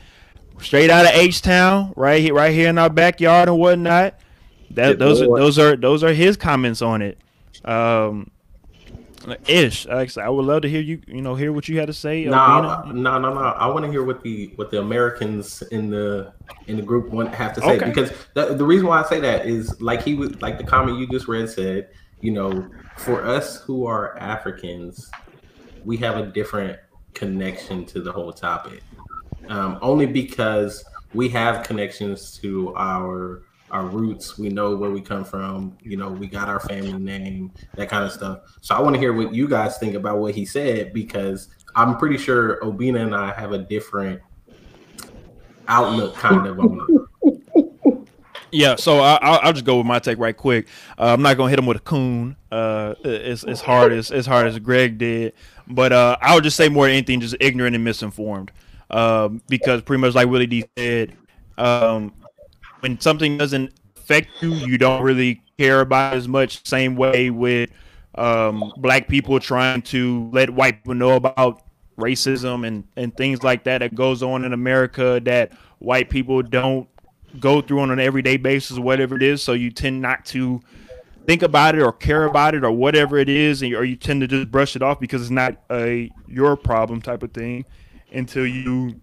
straight 0.61 0.91
out 0.91 1.05
of 1.07 1.12
H 1.12 1.43
Town, 1.43 1.93
right 1.97 2.20
here, 2.22 2.34
right 2.34 2.53
here 2.53 2.68
in 2.68 2.78
our 2.78 2.91
backyard 2.91 3.49
and 3.49 3.59
whatnot. 3.59 4.14
That 4.72 4.89
Yeah, 4.91 4.95
those 4.95 5.22
are 5.22 5.26
those 5.26 5.59
are 5.59 5.76
those 5.76 6.05
are 6.05 6.12
his 6.12 6.36
comments 6.36 6.82
on 6.82 7.03
it. 7.03 7.18
Um, 7.64 8.30
Ish, 9.49 9.86
like 9.86 9.97
I 9.97 10.07
said, 10.07 10.24
I 10.24 10.28
would 10.28 10.45
love 10.45 10.62
to 10.62 10.68
hear 10.70 10.80
you. 10.80 11.01
You 11.09 11.20
know, 11.20 11.34
hear 11.34 11.53
what 11.53 11.68
you 11.68 11.78
had 11.78 11.89
to 11.89 11.93
say. 11.93 12.24
No, 12.24 12.82
no, 12.84 12.93
no, 12.93 13.18
no. 13.18 13.41
I 13.41 13.66
want 13.66 13.84
to 13.84 13.91
hear 13.91 14.05
what 14.05 14.22
the 14.22 14.53
what 14.57 14.70
the 14.70 14.78
Americans 14.80 15.61
in 15.72 15.91
the 15.91 16.32
in 16.68 16.76
the 16.76 16.82
group 16.82 17.11
want 17.11 17.34
have 17.34 17.53
to 17.55 17.61
say 17.61 17.76
Okay. 17.76 17.86
because 17.86 18.12
the, 18.34 18.55
the 18.55 18.64
reason 18.64 18.86
why 18.86 19.03
I 19.03 19.05
say 19.09 19.18
that 19.20 19.45
is 19.45 19.78
like 19.80 20.03
he 20.03 20.14
was 20.14 20.41
like 20.41 20.57
the 20.57 20.64
comment 20.64 20.99
you 20.99 21.07
just 21.09 21.26
read 21.28 21.49
said. 21.51 21.89
You 22.20 22.30
know, 22.32 22.68
for 22.97 23.24
us 23.24 23.61
who 23.62 23.86
are 23.86 24.16
Africans, 24.18 25.11
we 25.89 25.97
have 25.97 26.18
a 26.18 26.26
different 26.26 26.78
connection 27.14 27.86
to 27.86 28.03
the 28.03 28.12
whole 28.12 28.30
topic. 28.30 28.82
Um, 29.49 29.78
only 29.80 30.05
because 30.05 30.84
we 31.14 31.30
have 31.30 31.66
connections 31.66 32.39
to 32.43 32.74
our 32.76 33.43
our 33.70 33.86
roots. 33.86 34.36
We 34.36 34.51
know 34.51 34.76
where 34.76 34.91
we 34.91 35.01
come 35.01 35.24
from. 35.24 35.78
You 35.82 35.97
know, 35.97 36.11
we 36.11 36.26
got 36.26 36.47
our 36.47 36.61
family 36.61 36.93
name, 36.93 37.53
that 37.74 37.89
kind 37.89 38.05
of 38.05 38.12
stuff. 38.12 38.41
So 38.61 38.74
I 38.74 38.82
want 38.82 38.97
to 38.97 39.01
hear 39.01 39.14
what 39.14 39.34
you 39.34 39.49
guys 39.49 39.78
think 39.78 39.95
about 39.95 40.18
what 40.18 40.34
he 40.34 40.45
said 40.45 40.93
because 40.93 41.49
I'm 41.74 41.97
pretty 41.97 42.18
sure 42.18 42.61
Obina 42.61 43.01
and 43.01 43.14
I 43.14 43.32
have 43.32 43.53
a 43.53 43.59
different 43.59 44.20
outlook, 45.68 46.14
kind 46.16 46.47
of 46.47 46.61
on 46.61 46.86
it. 46.86 47.09
Yeah, 48.51 48.76
so 48.76 49.01
I, 49.01 49.18
I'll, 49.20 49.41
I'll 49.43 49.53
just 49.53 49.64
go 49.64 49.76
with 49.78 49.86
my 49.86 49.99
take 49.99 50.18
right 50.18 50.36
quick. 50.36 50.68
Uh, 50.99 51.12
I'm 51.12 51.22
not 51.22 51.36
gonna 51.36 51.51
hit 51.51 51.59
him 51.59 51.66
with 51.66 51.76
a 51.76 51.80
coon. 51.80 52.36
Uh, 52.51 52.95
it's 53.05 53.61
hard 53.61 53.93
as 53.93 54.11
as 54.11 54.26
hard 54.26 54.47
as 54.47 54.59
Greg 54.59 54.99
did, 54.99 55.34
but 55.71 55.93
uh, 55.93 56.16
I 56.21 56.35
would 56.35 56.45
just 56.45 56.57
say 56.57 56.69
more 56.69 56.87
than 56.87 56.95
anything, 56.95 57.21
just 57.21 57.37
ignorant 57.41 57.75
and 57.75 57.85
misinformed. 57.85 58.53
Um, 58.91 59.43
because 59.49 59.83
pretty 59.83 60.01
much 60.01 60.14
like 60.14 60.29
Willie 60.29 60.47
D 60.47 60.64
said, 60.77 61.14
um, 61.59 62.14
when 62.81 62.99
something 63.01 63.37
doesn't 63.37 63.73
affect 64.09 64.43
you. 64.43 64.55
You 64.55 64.79
don't 64.79 65.03
really 65.03 65.43
care 65.59 65.83
about 65.83 66.14
as 66.14 66.27
much. 66.27 66.66
Same 66.66 66.97
way 66.97 67.29
with 67.29 67.71
um, 68.14 68.73
black 68.79 69.07
people 69.07 69.39
trying 69.39 69.83
to 69.83 70.31
let 70.33 70.49
white 70.49 70.83
people 70.83 70.95
know 70.95 71.12
about 71.12 71.62
racism 71.99 72.66
and 72.66 72.85
and 72.97 73.14
things 73.16 73.43
like 73.43 73.64
that 73.64 73.79
that 73.79 73.93
goes 73.95 74.23
on 74.23 74.45
in 74.45 74.53
America 74.53 75.21
that 75.25 75.53
white 75.81 76.09
people 76.09 76.41
don't 76.43 76.89
go 77.41 77.61
through 77.61 77.81
on 77.81 77.91
an 77.91 78.01
everyday 78.01 78.39
basis, 78.39 78.79
whatever 78.79 79.14
it 79.16 79.23
is. 79.23 79.43
So 79.43 79.53
you 79.53 79.71
tend 79.71 80.01
not 80.01 80.25
to 80.27 80.62
think 81.29 81.43
about 81.43 81.74
it 81.74 81.83
or 81.83 81.93
care 81.93 82.24
about 82.24 82.55
it 82.55 82.64
or 82.64 82.72
whatever 82.72 83.18
it 83.18 83.29
is, 83.29 83.61
and, 83.61 83.74
or 83.74 83.85
you 83.85 83.97
tend 83.97 84.22
to 84.22 84.26
just 84.26 84.51
brush 84.51 84.74
it 84.74 84.81
off 84.81 84.99
because 84.99 85.20
it's 85.20 85.31
not 85.31 85.55
a 85.70 86.11
your 86.26 86.57
problem 86.57 87.03
type 87.03 87.22
of 87.22 87.31
thing 87.33 87.66
until 88.11 88.47
you 88.47 88.99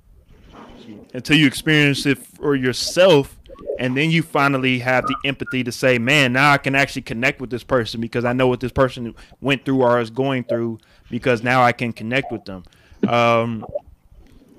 until 1.14 1.38
you 1.38 1.46
experience 1.46 2.08
it 2.08 2.18
for 2.18 2.56
yourself 2.56 3.38
and 3.78 3.96
then 3.96 4.10
you 4.10 4.24
finally 4.24 4.80
have 4.80 5.06
the 5.06 5.16
empathy 5.24 5.64
to 5.64 5.72
say 5.72 6.00
man 6.00 6.34
now 6.34 6.52
i 6.52 6.58
can 6.58 6.74
actually 6.74 7.02
connect 7.02 7.40
with 7.40 7.50
this 7.50 7.64
person 7.64 8.02
because 8.02 8.26
i 8.26 8.34
know 8.34 8.48
what 8.48 8.60
this 8.60 8.72
person 8.72 9.14
went 9.42 9.64
through 9.64 9.82
or 9.82 10.00
is 10.00 10.10
going 10.10 10.44
through 10.44 10.80
because 11.12 11.44
now 11.44 11.62
i 11.62 11.72
can 11.72 11.94
connect 11.94 12.32
with 12.32 12.44
them. 12.46 12.64
Um, 13.08 13.66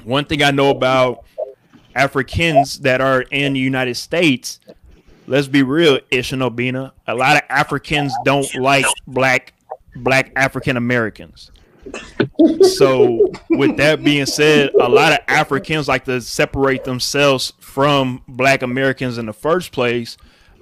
one 0.05 0.25
thing 0.25 0.43
i 0.43 0.51
know 0.53 0.71
about 0.71 1.25
africans 1.97 2.81
that 2.81 3.01
are 3.01 3.23
in 3.23 3.55
the 3.55 3.61
united 3.61 3.97
states 3.97 4.61
let's 5.27 5.49
be 5.49 5.63
real 5.63 5.99
ishanobina 6.13 6.93
a 7.07 7.15
lot 7.15 7.37
of 7.37 7.43
africans 7.49 8.13
don't 8.25 8.53
like 8.57 8.87
black 9.07 9.53
black 9.97 10.33
african 10.37 10.77
americans 10.77 11.51
so 12.77 13.33
with 13.51 13.77
that 13.77 14.03
being 14.03 14.27
said 14.27 14.71
a 14.81 14.89
lot 14.89 15.13
of 15.13 15.19
africans 15.29 15.89
like 15.89 16.05
to 16.05 16.21
separate 16.21 16.85
themselves 16.85 17.53
from 17.61 18.23
black 18.29 18.63
americans 18.63 19.19
in 19.19 19.27
the 19.27 19.33
first 19.33 19.73
place 19.73 20.17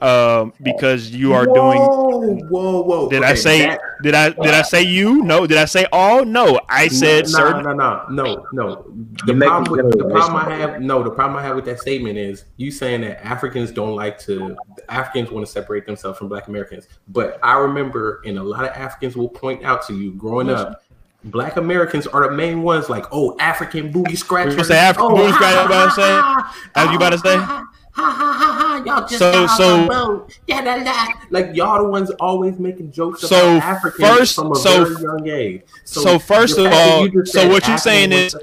um, 0.04 0.52
because 0.62 1.10
you 1.10 1.32
are 1.32 1.46
doing 1.46 1.80
Whoa, 1.80 2.82
whoa, 2.82 2.82
whoa. 2.82 3.08
did 3.08 3.22
i 3.22 3.34
say 3.34 3.60
that- 3.66 3.80
did 4.02 4.14
i 4.14 4.30
did 4.30 4.52
i 4.54 4.62
say 4.62 4.82
you 4.82 5.22
no 5.22 5.46
did 5.46 5.56
i 5.56 5.64
say 5.64 5.86
all 5.92 6.24
no 6.24 6.60
i 6.68 6.88
said 6.88 7.24
no, 7.24 7.30
certain 7.30 7.62
no, 7.64 7.72
no, 7.72 8.06
no, 8.10 8.46
no. 8.52 8.84
The 9.26 9.32
You 9.32 9.38
problem, 9.40 9.86
with, 9.86 9.98
the 9.98 10.04
problem 10.08 10.36
I 10.36 10.54
have, 10.56 10.80
no, 10.82 11.02
the 11.02 11.10
problem 11.10 11.38
I 11.38 11.42
have 11.42 11.56
with 11.56 11.64
that 11.66 11.80
statement 11.80 12.18
is 12.18 12.44
you 12.56 12.70
saying 12.70 13.00
that 13.02 13.24
Africans 13.24 13.70
don't 13.70 13.94
like 13.94 14.18
to, 14.20 14.56
Africans 14.88 15.30
want 15.30 15.46
to 15.46 15.50
separate 15.50 15.86
themselves 15.86 16.18
from 16.18 16.28
Black 16.28 16.48
Americans. 16.48 16.88
But 17.08 17.38
I 17.42 17.58
remember, 17.58 18.20
and 18.26 18.38
a 18.38 18.42
lot 18.42 18.64
of 18.64 18.70
Africans 18.70 19.16
will 19.16 19.28
point 19.28 19.64
out 19.64 19.86
to 19.86 19.94
you 19.94 20.12
growing 20.12 20.50
up, 20.50 20.82
Black 21.24 21.56
Americans 21.56 22.06
are 22.06 22.28
the 22.28 22.34
main 22.36 22.62
ones, 22.62 22.90
like, 22.90 23.06
oh, 23.10 23.34
African 23.38 23.90
booty 23.90 24.14
scratchers. 24.16 24.56
You 24.56 24.64
say 24.64 24.76
African 24.78 25.12
oh, 25.12 25.16
booty 25.16 25.30
ha, 25.30 25.36
scratcher, 25.36 25.56
ha, 25.56 25.66
about 25.66 25.84
to 25.84 25.90
say? 25.92 26.02
ha, 26.02 26.52
ha, 26.54 26.84
As 26.84 26.90
you 26.90 26.96
about 26.96 27.10
to 27.10 27.18
say? 27.18 27.36
Y'all 28.86 29.00
just 29.06 29.18
So- 29.18 29.46
so- 29.46 29.88
boat. 29.88 30.32
Yeah, 30.46 30.62
da, 30.62 30.82
da. 30.84 31.06
like 31.30 31.50
y'all 31.54 31.82
the 31.82 31.88
ones 31.88 32.10
always 32.20 32.58
making 32.58 32.92
jokes 32.92 33.22
So, 33.22 33.56
about 33.56 33.62
Africans 33.62 34.08
first- 34.08 34.34
from 34.36 34.52
a 34.52 34.54
so- 34.56 34.84
very 34.84 35.02
young 35.02 35.28
age. 35.28 35.62
so 35.84 36.18
first 36.18 36.58
of 36.58 36.66
all- 36.72 37.08
so 37.24 37.48
what 37.48 37.66
you 37.68 37.78
saying 37.78 38.12
is- 38.12 38.34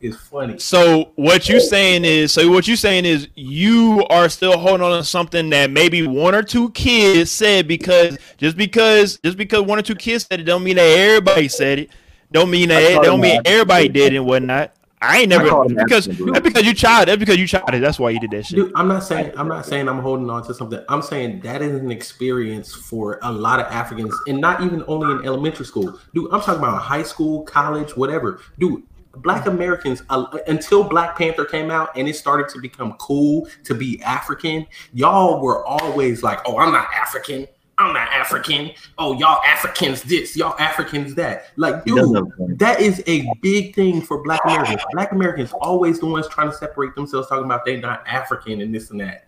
is 0.00 0.16
funny. 0.16 0.58
So 0.58 1.10
what 1.16 1.48
you 1.48 1.60
saying 1.60 2.04
is 2.04 2.32
so 2.32 2.48
what 2.50 2.68
you 2.68 2.76
saying 2.76 3.04
is 3.04 3.28
you 3.34 4.04
are 4.10 4.28
still 4.28 4.58
holding 4.58 4.82
on 4.86 4.96
to 4.98 5.04
something 5.04 5.50
that 5.50 5.70
maybe 5.70 6.06
one 6.06 6.34
or 6.34 6.42
two 6.42 6.70
kids 6.70 7.30
said 7.30 7.66
because 7.68 8.16
just 8.38 8.56
because 8.56 9.18
just 9.24 9.36
because 9.36 9.62
one 9.62 9.78
or 9.78 9.82
two 9.82 9.94
kids 9.94 10.26
said 10.28 10.40
it 10.40 10.44
don't 10.44 10.62
mean 10.64 10.76
that 10.76 10.82
everybody 10.98 11.48
said 11.48 11.78
it. 11.80 11.90
Don't 12.32 12.50
mean 12.50 12.68
that 12.70 13.02
don't 13.02 13.20
mean 13.20 13.40
everybody 13.44 13.88
did 13.88 14.14
and 14.14 14.26
whatnot. 14.26 14.72
I 15.02 15.18
ain't 15.18 15.28
never 15.28 15.48
them 15.48 15.74
because 15.74 16.06
that's 16.06 16.40
because 16.40 16.64
you 16.64 16.72
child. 16.72 17.08
That's 17.08 17.18
because 17.18 17.36
you 17.36 17.46
childish. 17.46 17.80
That's 17.80 17.98
why 17.98 18.10
you 18.10 18.20
did 18.20 18.30
that 18.30 18.46
shit. 18.46 18.56
Dude, 18.56 18.72
I'm 18.74 18.88
not 18.88 19.00
saying 19.00 19.32
I'm 19.36 19.48
not 19.48 19.66
saying 19.66 19.88
I'm 19.88 19.98
holding 19.98 20.30
on 20.30 20.42
to 20.46 20.54
something. 20.54 20.80
I'm 20.88 21.02
saying 21.02 21.40
that 21.40 21.60
is 21.60 21.74
an 21.80 21.90
experience 21.90 22.74
for 22.74 23.18
a 23.22 23.30
lot 23.30 23.60
of 23.60 23.66
Africans, 23.66 24.14
and 24.26 24.40
not 24.40 24.62
even 24.62 24.82
only 24.88 25.12
in 25.12 25.26
elementary 25.26 25.66
school. 25.66 25.98
Dude, 26.14 26.32
I'm 26.32 26.40
talking 26.40 26.62
about 26.62 26.80
high 26.80 27.02
school, 27.02 27.42
college, 27.42 27.94
whatever. 27.96 28.40
Dude, 28.58 28.82
Black 29.16 29.46
Americans 29.46 30.02
uh, 30.08 30.26
until 30.46 30.84
Black 30.84 31.16
Panther 31.16 31.44
came 31.44 31.70
out 31.70 31.90
and 31.96 32.08
it 32.08 32.16
started 32.16 32.48
to 32.50 32.60
become 32.60 32.94
cool 32.94 33.48
to 33.64 33.74
be 33.74 34.02
African. 34.02 34.66
Y'all 34.94 35.42
were 35.42 35.64
always 35.66 36.22
like, 36.22 36.40
"Oh, 36.46 36.58
I'm 36.58 36.72
not 36.72 36.88
African." 36.94 37.46
I'm 37.78 37.92
not 37.92 38.08
African. 38.10 38.70
Oh, 38.96 39.18
y'all 39.18 39.42
Africans 39.44 40.02
this, 40.02 40.34
y'all 40.36 40.54
Africans 40.58 41.14
that. 41.16 41.50
Like, 41.56 41.84
dude, 41.84 41.98
have 41.98 42.08
a 42.08 42.24
point. 42.24 42.58
that 42.58 42.80
is 42.80 43.02
a 43.06 43.30
big 43.42 43.74
thing 43.74 44.00
for 44.00 44.22
Black 44.22 44.40
Americans. 44.44 44.82
Black 44.92 45.12
Americans 45.12 45.52
always 45.60 46.00
the 46.00 46.06
ones 46.06 46.26
trying 46.28 46.50
to 46.50 46.56
separate 46.56 46.94
themselves, 46.94 47.28
talking 47.28 47.44
about 47.44 47.64
they're 47.66 47.76
not 47.78 48.02
African 48.06 48.62
and 48.62 48.74
this 48.74 48.90
and 48.90 49.00
that. 49.00 49.26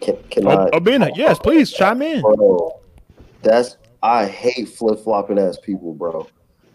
Can, 0.00 0.16
can 0.30 0.46
Oh, 0.46 0.50
I? 0.50 0.70
oh, 0.72 0.80
Ben, 0.80 1.10
yes, 1.14 1.38
please 1.38 1.70
chime 1.70 2.00
in. 2.02 2.22
Bro, 2.22 2.80
that's 3.42 3.76
I 4.02 4.26
hate 4.26 4.68
flip 4.70 4.98
flopping 5.00 5.38
ass 5.38 5.58
people, 5.62 5.92
bro. 5.94 6.26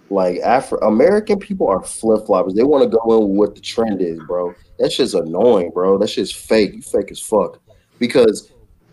Like 0.10 0.38
Afro 0.40 0.80
American 0.88 1.40
people 1.40 1.68
are 1.68 1.84
flip 1.84 2.26
floppers. 2.26 2.54
They 2.56 2.64
want 2.64 2.90
to 2.90 2.98
go 2.98 3.18
in 3.18 3.30
with 3.30 3.38
what 3.38 3.56
the 3.56 3.62
trend 3.62 4.02
is, 4.02 4.20
bro. 4.28 4.54
That 4.80 4.92
shit's 4.92 5.14
annoying, 5.16 5.72
bro. 5.72 5.98
That 5.98 6.10
shit's 6.10 6.32
fake. 6.32 6.74
You 6.76 6.82
fake 6.82 7.12
as 7.12 7.20
fuck. 7.20 7.60
Because 8.00 8.52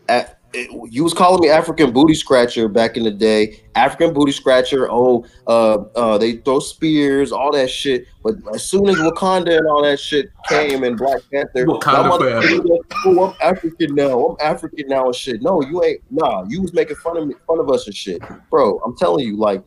at, 0.08 0.40
it, 0.55 0.92
you 0.92 1.02
was 1.05 1.12
calling 1.12 1.40
me 1.40 1.48
African 1.48 1.92
booty 1.92 2.14
scratcher 2.14 2.68
back 2.68 2.96
in 2.96 3.02
the 3.02 3.11
day. 3.11 3.61
African 3.74 4.14
booty 4.14 4.32
scratcher. 4.32 4.88
Oh, 4.90 5.24
uh, 5.46 5.84
uh, 5.96 6.18
they 6.18 6.36
throw 6.36 6.61
spears, 6.61 7.32
all 7.32 7.52
that 7.52 7.68
shit. 7.70 8.07
But 8.22 8.36
as 8.55 8.62
soon 8.68 8.88
as 8.88 8.96
Wakanda 8.96 9.59
and 9.59 9.66
all 9.66 9.82
that 9.82 9.98
shit 9.98 10.30
came 10.48 10.84
and 10.84 10.96
Black 10.96 11.20
Panther, 11.32 11.66
Wakanda 11.66 12.09
y'all 12.09 12.18
forever. 12.18 12.78
oh, 13.07 13.36
I'm 13.40 13.55
African 13.55 13.94
now. 13.94 14.26
I'm 14.26 14.36
African 14.40 14.88
now 14.88 15.07
and 15.07 15.14
shit. 15.14 15.42
No, 15.42 15.61
you 15.62 15.82
ain't. 15.84 16.00
Nah, 16.11 16.44
you 16.48 16.62
was 16.62 16.72
making 16.72 16.96
fun 16.96 17.16
of 17.16 17.26
me, 17.26 17.34
fun 17.46 17.59
of 17.59 17.68
us 17.70 17.86
and 17.86 17.94
shit, 17.94 18.22
bro. 18.50 18.78
I'm 18.84 18.96
telling 18.96 19.26
you, 19.26 19.36
like 19.36 19.62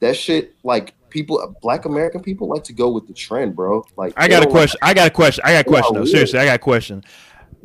that 0.00 0.16
shit. 0.16 0.54
Like 0.64 0.94
people, 1.10 1.54
Black 1.62 1.84
American 1.84 2.20
people 2.22 2.48
like 2.48 2.64
to 2.64 2.72
go 2.72 2.90
with 2.90 3.06
the 3.06 3.14
trend, 3.14 3.54
bro. 3.54 3.84
Like 3.96 4.12
I 4.16 4.26
got 4.26 4.42
a 4.42 4.46
don't 4.46 4.52
like- 4.52 4.60
question. 4.60 4.78
I 4.82 4.94
got 4.94 5.06
a 5.06 5.10
question. 5.10 5.44
I 5.46 5.52
got 5.52 5.60
a 5.66 5.68
question. 5.68 5.94
though. 5.94 6.04
Seriously, 6.04 6.38
I 6.40 6.44
got 6.46 6.56
a 6.56 6.58
question. 6.58 7.04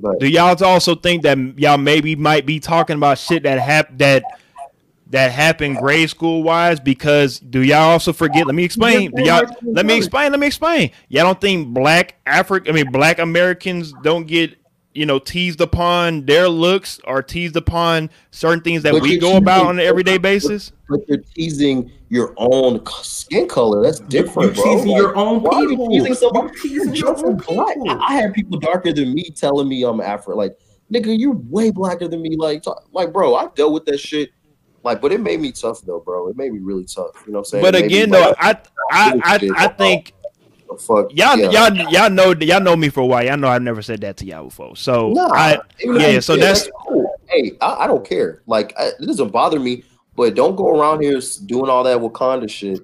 But 0.02 0.20
Do 0.20 0.28
y'all 0.28 0.56
also 0.64 0.96
think 0.96 1.24
that 1.24 1.38
y'all 1.58 1.78
maybe 1.78 2.16
might 2.16 2.46
be 2.46 2.60
talking 2.60 2.96
about 2.96 3.18
shit 3.18 3.44
that 3.44 3.60
hap- 3.60 3.98
that 3.98 4.24
that 5.12 5.32
happened 5.32 5.78
grade 5.78 6.10
school 6.10 6.44
wise? 6.44 6.80
Because 6.80 7.40
do 7.40 7.62
y'all 7.62 7.92
also 7.92 8.14
forget? 8.14 8.46
Let 8.46 8.56
me 8.56 8.64
explain. 8.64 9.12
Do 9.12 9.24
y'all 9.24 9.46
let 9.64 9.86
me 9.86 9.98
explain. 9.98 10.32
Let 10.32 10.40
me 10.40 10.48
explain. 10.48 10.92
Y'all 11.08 11.24
don't 11.24 11.42
think 11.42 11.70
black 11.70 12.16
African, 12.26 12.72
I 12.72 12.76
mean 12.76 12.92
black 12.92 13.20
Americans 13.20 13.94
don't 14.04 14.28
get 14.28 14.59
you 15.00 15.06
know 15.06 15.18
teased 15.18 15.62
upon 15.62 16.26
their 16.26 16.50
looks 16.50 17.00
or 17.06 17.24
teased 17.24 17.56
upon 17.56 18.10
certain 18.32 18.62
things 18.62 18.84
that 18.84 18.92
But 18.92 19.02
we 19.02 19.12
you're 19.14 19.22
go 19.22 19.38
about 19.38 19.66
on 19.68 19.80
an 19.80 19.86
everyday 19.86 20.18
basis? 20.18 20.74
but 20.90 21.00
you're 21.08 21.20
teasing 21.36 21.90
your 22.10 22.34
own 22.36 22.84
skin 23.04 23.48
color. 23.48 23.82
That's 23.82 24.02
different, 24.02 24.56
You're 24.58 24.64
bro. 24.66 24.74
teasing 24.76 24.92
Like, 24.92 25.02
your 25.02 25.16
own 25.16 25.42
why 25.42 25.56
are 25.56 25.62
you 25.62 25.70
people. 25.70 25.90
teasing 25.90 26.14
somebody? 26.16 26.48
You're 26.48 26.62
teasing 26.64 26.96
You're 26.96 26.96
your 26.96 27.14
just 27.14 27.26
own 27.26 27.38
black. 27.38 27.76
people. 27.76 27.90
I 27.92 28.08
I 28.10 28.14
had 28.14 28.34
people 28.34 28.60
darker 28.60 28.92
than 28.92 29.14
me 29.14 29.30
telling 29.30 29.70
me 29.70 29.84
I'm 29.86 30.02
Afro. 30.02 30.36
Like, 30.36 30.58
nigga, 30.92 31.18
you're 31.18 31.38
way 31.50 31.72
blacker 31.72 32.08
than 32.10 32.22
me. 32.22 32.36
Like, 32.36 32.64
talk, 32.64 32.84
like, 32.92 33.14
bro, 33.14 33.36
I 33.36 33.48
dealt 33.56 33.72
with 33.72 33.86
that 33.86 34.00
shit. 34.00 34.32
Like, 34.84 35.00
but 35.02 35.12
it 35.14 35.22
made 35.22 35.40
me 35.40 35.52
tough 35.54 35.82
though, 35.84 36.00
bro. 36.02 36.28
It 36.30 36.36
made 36.36 36.52
me 36.52 36.60
really 36.60 36.86
tough. 36.86 37.24
You 37.26 37.32
know 37.34 37.40
what 37.40 37.40
I'm 37.40 37.46
saying? 37.46 37.64
But 37.64 37.76
It 37.76 37.82
me, 37.82 37.86
again, 37.86 38.10
like, 38.10 38.24
though, 38.26 38.34
I 38.38 38.50
I 38.92 39.20
I, 39.24 39.50
I 39.66 39.68
think 39.68 40.14
the 40.70 40.78
fuck, 40.78 41.08
y'all 41.14 41.38
yeah. 41.38 41.50
y'all 41.50 41.76
y'all 41.92 42.10
know 42.10 42.34
y'all 42.40 42.62
know 42.62 42.76
me 42.76 42.90
for 42.90 43.02
a 43.02 43.06
while. 43.06 43.26
Y'all 43.26 43.38
know 43.38 43.48
I've 43.48 43.62
never 43.62 43.82
said 43.82 44.02
that 44.02 44.18
to 44.18 44.26
y'all 44.26 44.46
before. 44.46 44.76
So 44.76 45.10
Nah, 45.10 45.30
I 45.34 45.58
yeah, 45.80 46.20
so 46.20 46.36
did, 46.36 46.44
that's 46.44 46.70
cool. 46.86 47.14
Hey, 47.28 47.58
I, 47.62 47.84
I 47.84 47.88
don't 47.88 48.08
care. 48.08 48.42
Like, 48.48 48.74
I, 48.78 48.88
it 49.00 49.06
doesn't 49.06 49.30
bother 49.30 49.60
me. 49.60 49.84
But 50.20 50.36
don't 50.36 50.58
go 50.58 50.68
around 50.68 51.02
here 51.02 51.22
doing 51.46 51.70
all 51.70 51.82
that 51.86 51.98
Wakanda 51.98 52.50
shit 52.50 52.82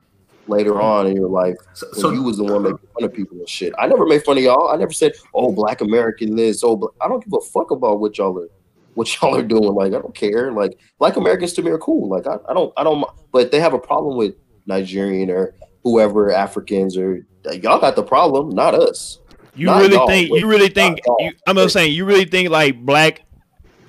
later 0.48 0.80
on 0.80 1.06
in 1.06 1.18
your 1.18 1.28
life. 1.28 1.58
So, 1.74 1.86
so 1.92 2.12
you 2.12 2.24
was 2.24 2.38
the 2.38 2.46
one 2.46 2.64
making 2.64 2.88
fun 2.94 3.04
of 3.04 3.14
people 3.14 3.38
and 3.38 3.50
shit. 3.50 3.74
I 3.78 3.88
never 3.88 4.06
made 4.06 4.24
fun 4.24 4.38
of 4.38 4.44
y'all. 4.46 4.70
I 4.70 4.78
never 4.78 4.94
said, 4.94 5.12
"Oh, 5.34 5.52
Black 5.52 5.82
American 5.82 6.38
this." 6.38 6.64
Oh, 6.64 6.78
bla-" 6.78 6.92
I 7.02 7.10
don't 7.10 7.22
give 7.22 7.34
a 7.34 7.42
fuck 7.42 7.72
about 7.72 8.00
what 8.00 8.18
y'all 8.18 8.40
are, 8.40 8.48
what 8.94 9.14
y'all 9.22 9.36
are 9.36 9.44
doing. 9.44 9.74
Like, 9.74 9.94
I 9.94 10.00
don't 10.00 10.16
care. 10.16 10.54
Like, 10.54 10.80
Black 10.98 11.18
Americans 11.18 11.52
to 11.54 11.62
me 11.62 11.72
are 11.72 11.78
cool. 11.78 12.08
Like, 12.08 12.26
I, 12.26 12.38
I 12.50 12.54
don't, 12.54 12.72
I 12.78 12.86
don't. 12.86 13.04
But 13.34 13.52
they 13.52 13.60
have 13.60 13.74
a 13.74 13.80
problem 13.80 14.16
with 14.16 14.36
Nigerian 14.66 15.30
or 15.30 15.56
whoever 15.84 16.32
Africans 16.32 16.98
or 16.98 17.26
y'all 17.54 17.80
got 17.80 17.96
the 17.96 18.04
problem, 18.04 18.50
not 18.50 18.74
us. 18.76 19.20
You 19.56 19.68
Not 19.68 19.82
really 19.82 20.08
think 20.08 20.30
you 20.42 20.48
really 20.48 20.70
think 20.70 21.00
y'all. 21.06 21.32
I'm 21.48 21.56
just 21.56 21.74
saying 21.74 21.94
you 21.94 22.06
really 22.06 22.26
think 22.26 22.50
like 22.50 22.78
black 22.86 23.22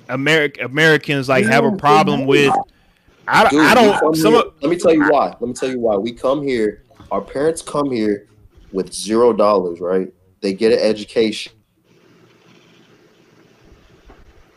American 0.09 0.63
Americans 0.65 1.27
like 1.27 1.45
have 1.45 1.65
a 1.65 1.75
problem 1.75 2.25
with 2.25 2.53
I, 3.27 3.49
Dude, 3.49 3.59
I 3.59 3.73
don't 3.73 4.15
some 4.15 4.33
here- 4.33 4.41
of- 4.43 4.53
let 4.61 4.69
me 4.69 4.77
tell 4.77 4.93
you 4.93 5.09
why. 5.09 5.27
Let 5.27 5.41
me 5.41 5.53
tell 5.53 5.69
you 5.69 5.79
why. 5.79 5.97
We 5.97 6.13
come 6.13 6.41
here. 6.47 6.83
Our 7.11 7.19
parents 7.19 7.61
come 7.61 7.91
here 7.91 8.27
with 8.71 8.93
zero 8.93 9.33
dollars, 9.33 9.81
right? 9.81 10.13
They 10.39 10.53
get 10.53 10.71
an 10.71 10.79
education. 10.79 11.51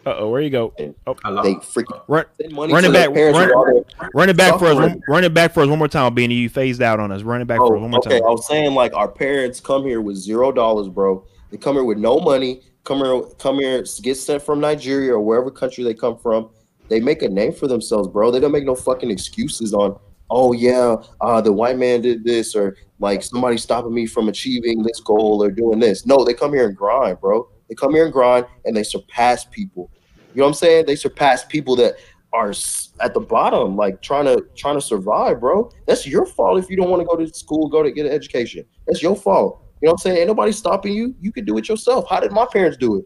Uh-oh 0.07 0.29
where 0.31 0.41
you 0.41 0.51
go 0.51 0.73
oh, 0.79 1.15
They 1.43 1.55
freaking 1.57 2.01
run 2.09 2.25
send 2.41 2.53
Run 2.57 2.85
it 2.85 2.93
back, 2.93 3.13
parents 3.13 3.39
run- 3.39 3.51
while 3.51 3.85
run 4.15 4.29
it 4.31 4.37
back 4.37 4.59
for 4.59 4.67
us 4.67 4.73
Suffering. 4.73 4.91
one, 4.93 5.03
run 5.09 5.25
it 5.25 5.35
back 5.35 5.53
for 5.53 5.63
us 5.63 5.69
one 5.69 5.79
more 5.79 5.89
time 5.89 6.15
Beanie 6.15 6.37
you 6.37 6.49
phased 6.49 6.81
out 6.83 7.01
on 7.01 7.13
us 7.13 7.23
run 7.23 7.41
it 7.43 7.47
back 7.47 7.59
for 7.59 7.77
us 7.77 7.79
Oh, 7.79 7.83
one 7.83 7.91
more 7.91 8.01
okay. 8.01 8.19
time 8.21 8.27
I 8.27 8.31
was 8.31 8.47
saying 8.47 8.75
like 8.75 8.95
our 8.95 9.09
parents 9.09 9.61
come 9.61 9.85
here 9.85 10.01
with 10.01 10.17
zero 10.17 10.53
dollars, 10.53 10.89
bro. 10.89 11.25
They 11.51 11.57
come 11.59 11.75
here 11.75 11.85
with 11.85 11.99
no 11.99 12.19
money. 12.21 12.63
come 12.85 12.99
here, 12.99 13.21
come 13.39 13.57
here, 13.59 13.85
get 14.03 14.17
sent 14.17 14.43
from 14.43 14.61
Nigeria 14.61 15.13
or 15.13 15.21
wherever 15.21 15.51
country 15.51 15.85
they 15.85 15.93
come 15.95 16.17
from, 16.17 16.49
they 16.89 16.99
make 17.01 17.23
a 17.23 17.29
name 17.29 17.53
for 17.53 17.67
themselves, 17.69 18.09
bro. 18.09 18.31
They 18.31 18.41
don't 18.41 18.53
make 18.53 18.65
no 18.65 18.75
fucking 18.75 19.11
excuses 19.11 19.75
on, 19.75 19.99
oh 20.31 20.53
yeah, 20.53 20.97
uh, 21.21 21.41
the 21.43 21.53
white 21.53 21.77
man 21.77 22.01
did 22.01 22.25
this 22.25 22.55
or 22.55 22.77
like 23.01 23.23
somebody 23.23 23.59
stopping 23.59 23.93
me 23.93 24.07
from 24.07 24.29
achieving 24.29 24.83
this 24.83 25.01
goal 25.01 25.43
or 25.43 25.51
doing 25.51 25.79
this. 25.79 26.07
No, 26.07 26.25
they 26.25 26.33
come 26.35 26.53
here 26.55 26.69
and 26.69 26.77
grind, 26.77 27.21
bro. 27.21 27.49
They 27.71 27.77
come 27.77 27.95
here 27.95 28.05
and 28.05 28.13
grind 28.13 28.47
and 28.67 28.77
they 28.77 28.83
surpass 28.83 29.47
people. 29.47 29.91
You 30.35 30.41
know 30.41 30.45
what 30.45 30.49
I'm 30.49 30.55
saying? 30.55 30.87
They 30.87 30.97
surpass 30.97 31.45
people 31.45 31.77
that 31.77 31.95
are 32.33 32.53
at 33.01 33.15
the 33.15 33.21
bottom, 33.21 33.77
like 33.77 34.03
trying 34.03 34.25
to 34.27 34.45
trying 34.57 34.75
to 34.75 34.81
survive, 34.81 35.41
bro. 35.41 35.71
That's 35.87 36.07
your 36.07 36.27
fault 36.27 36.59
if 36.59 36.69
you 36.69 36.77
don't 36.77 36.91
want 36.91 37.01
to 37.01 37.07
go 37.07 37.17
to 37.17 37.27
school, 37.33 37.69
go 37.69 37.83
to 37.83 37.91
get 37.91 38.07
an 38.07 38.13
education. 38.13 38.65
That's 38.87 39.03
your 39.03 39.17
fault. 39.17 39.63
You 39.81 39.87
know 39.87 39.93
what 39.93 39.93
I'm 39.93 39.99
saying? 39.99 40.19
Ain't 40.19 40.27
nobody 40.29 40.53
stopping 40.53 40.93
you. 40.93 41.15
You 41.21 41.33
can 41.33 41.45
do 41.45 41.57
it 41.59 41.69
yourself. 41.69 42.07
How 42.11 42.21
did 42.21 42.33
my 42.33 42.47
parents 42.53 42.77
do 42.77 42.97
it? 42.97 43.05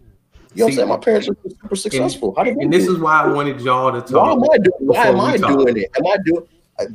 You 0.55 0.61
know 0.61 0.67
what 0.67 0.73
I'm 0.73 0.77
saying? 0.77 0.89
My 0.89 0.97
parents 0.97 1.29
are 1.29 1.37
super 1.62 1.77
successful. 1.77 2.35
How 2.37 2.45
did 2.45 2.57
And 2.57 2.73
do 2.73 2.79
this 2.79 2.89
it? 2.89 2.93
is 2.93 2.99
why 2.99 3.23
I 3.23 3.27
wanted 3.29 3.61
y'all 3.61 3.93
to 3.93 4.01
Why 4.15 4.31
talk. 4.31 4.37
am 4.37 4.45
I 4.45 4.59
doing? 4.59 4.73
Why 4.81 5.07
am 5.09 5.21
I 5.21 5.37
doing 5.37 5.77
it? 5.77 5.91
Am 5.99 6.07
I 6.07 6.17
doing 6.25 6.47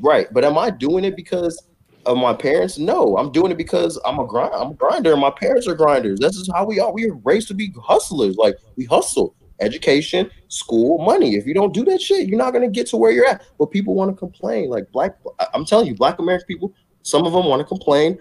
right? 0.01 0.27
But 0.33 0.43
am 0.43 0.57
I 0.57 0.69
doing 0.69 1.05
it 1.05 1.15
because 1.15 1.61
of 2.05 2.17
my 2.17 2.33
parents? 2.33 2.77
No, 2.77 3.17
I'm 3.17 3.31
doing 3.31 3.51
it 3.51 3.57
because 3.57 3.99
I'm 4.05 4.19
a 4.19 4.25
grind. 4.25 4.53
I'm 4.53 4.71
a 4.71 4.73
grinder. 4.73 5.15
My 5.17 5.31
parents 5.31 5.67
are 5.67 5.75
grinders. 5.75 6.19
This 6.19 6.35
is 6.35 6.49
how 6.53 6.65
we 6.65 6.79
are. 6.79 6.91
We 6.91 7.09
are 7.09 7.15
raised 7.15 7.47
to 7.49 7.53
be 7.53 7.73
hustlers. 7.81 8.35
Like 8.37 8.55
we 8.75 8.85
hustle. 8.85 9.35
Education, 9.61 10.31
school, 10.47 11.03
money. 11.03 11.35
If 11.35 11.45
you 11.45 11.53
don't 11.53 11.73
do 11.73 11.83
that 11.83 12.01
shit, 12.01 12.29
you're 12.29 12.37
not 12.37 12.53
gonna 12.53 12.69
get 12.69 12.87
to 12.87 12.97
where 12.97 13.11
you're 13.11 13.27
at. 13.27 13.43
But 13.57 13.71
people 13.71 13.93
want 13.93 14.09
to 14.09 14.15
complain. 14.15 14.69
Like 14.69 14.89
black, 14.93 15.17
I'm 15.53 15.65
telling 15.65 15.87
you, 15.87 15.95
black 15.95 16.17
American 16.17 16.47
people. 16.47 16.73
Some 17.01 17.25
of 17.25 17.33
them 17.33 17.45
want 17.45 17.59
to 17.59 17.65
complain. 17.65 18.19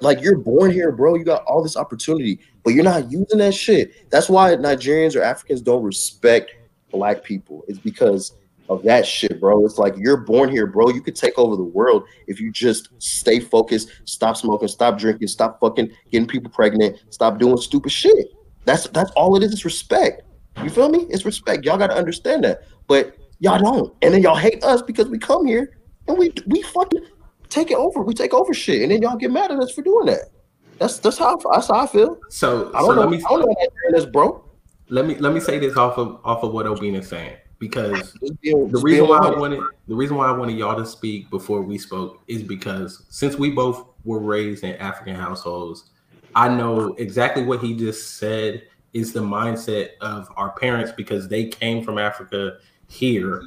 Like 0.00 0.20
you're 0.20 0.36
born 0.36 0.70
here, 0.70 0.92
bro. 0.92 1.14
You 1.14 1.24
got 1.24 1.42
all 1.44 1.62
this 1.62 1.76
opportunity, 1.76 2.38
but 2.64 2.74
you're 2.74 2.84
not 2.84 3.10
using 3.10 3.38
that 3.38 3.54
shit. 3.54 4.10
That's 4.10 4.28
why 4.28 4.54
Nigerians 4.56 5.16
or 5.16 5.22
Africans 5.22 5.62
don't 5.62 5.82
respect 5.82 6.54
black 6.90 7.24
people. 7.24 7.64
It's 7.66 7.78
because 7.78 8.32
of 8.68 8.82
that 8.82 9.06
shit, 9.06 9.40
bro. 9.40 9.64
It's 9.64 9.78
like 9.78 9.94
you're 9.96 10.16
born 10.16 10.50
here, 10.50 10.66
bro. 10.66 10.90
You 10.90 11.00
could 11.00 11.16
take 11.16 11.38
over 11.38 11.56
the 11.56 11.64
world 11.64 12.04
if 12.26 12.40
you 12.40 12.50
just 12.50 12.90
stay 12.98 13.40
focused, 13.40 13.90
stop 14.04 14.36
smoking, 14.36 14.68
stop 14.68 14.98
drinking, 14.98 15.28
stop 15.28 15.60
fucking 15.60 15.90
getting 16.10 16.28
people 16.28 16.50
pregnant, 16.50 16.98
stop 17.10 17.38
doing 17.38 17.56
stupid 17.56 17.92
shit. 17.92 18.28
That's 18.64 18.88
that's 18.88 19.10
all 19.12 19.36
it 19.36 19.42
is. 19.42 19.52
It's 19.52 19.64
respect. 19.64 20.22
You 20.62 20.70
feel 20.70 20.88
me? 20.88 21.06
It's 21.10 21.24
respect. 21.24 21.64
Y'all 21.64 21.78
gotta 21.78 21.94
understand 21.94 22.44
that. 22.44 22.62
But 22.86 23.16
y'all 23.38 23.58
don't. 23.58 23.94
And 24.02 24.14
then 24.14 24.22
y'all 24.22 24.36
hate 24.36 24.62
us 24.64 24.82
because 24.82 25.08
we 25.08 25.18
come 25.18 25.46
here 25.46 25.78
and 26.08 26.18
we 26.18 26.32
we 26.46 26.62
fucking 26.62 27.04
take 27.48 27.70
it 27.70 27.76
over. 27.76 28.00
We 28.00 28.14
take 28.14 28.34
over 28.34 28.52
shit. 28.52 28.82
And 28.82 28.90
then 28.90 29.02
y'all 29.02 29.16
get 29.16 29.30
mad 29.30 29.52
at 29.52 29.58
us 29.60 29.72
for 29.72 29.82
doing 29.82 30.06
that. 30.06 30.30
That's 30.78 30.98
that's 30.98 31.18
how 31.18 31.36
that's 31.36 31.68
how 31.68 31.80
I 31.80 31.86
feel. 31.86 32.18
So, 32.28 32.70
I 32.74 32.80
don't 32.80 32.96
know. 32.96 33.02
let 33.02 33.10
me 33.10 33.18
I 33.18 33.28
don't 33.28 33.40
know 33.40 33.46
what 33.46 33.58
that 33.90 33.98
is, 33.98 34.06
bro. 34.06 34.44
let 34.88 35.06
me 35.06 35.14
let 35.16 35.32
me 35.32 35.40
say 35.40 35.58
this 35.58 35.76
off 35.76 35.96
of 35.98 36.18
off 36.24 36.42
of 36.42 36.52
what 36.52 36.66
Obina 36.66 36.98
is 36.98 37.08
saying 37.08 37.36
because 37.58 38.12
the 38.12 38.80
reason 38.82 39.08
why 39.08 39.18
I 39.18 39.30
wanted 39.30 39.60
the 39.88 39.94
reason 39.94 40.16
why 40.16 40.26
I 40.26 40.32
wanted 40.32 40.56
y'all 40.58 40.76
to 40.76 40.86
speak 40.86 41.30
before 41.30 41.62
we 41.62 41.78
spoke 41.78 42.22
is 42.28 42.42
because 42.42 43.04
since 43.08 43.36
we 43.36 43.50
both 43.50 43.86
were 44.04 44.18
raised 44.18 44.64
in 44.64 44.74
African 44.76 45.14
households, 45.14 45.90
I 46.34 46.48
know 46.48 46.94
exactly 46.98 47.44
what 47.44 47.60
he 47.60 47.74
just 47.74 48.18
said 48.18 48.64
is 48.92 49.12
the 49.12 49.20
mindset 49.20 49.90
of 50.00 50.30
our 50.36 50.50
parents 50.52 50.92
because 50.96 51.28
they 51.28 51.46
came 51.46 51.82
from 51.82 51.98
Africa 51.98 52.58
here. 52.88 53.42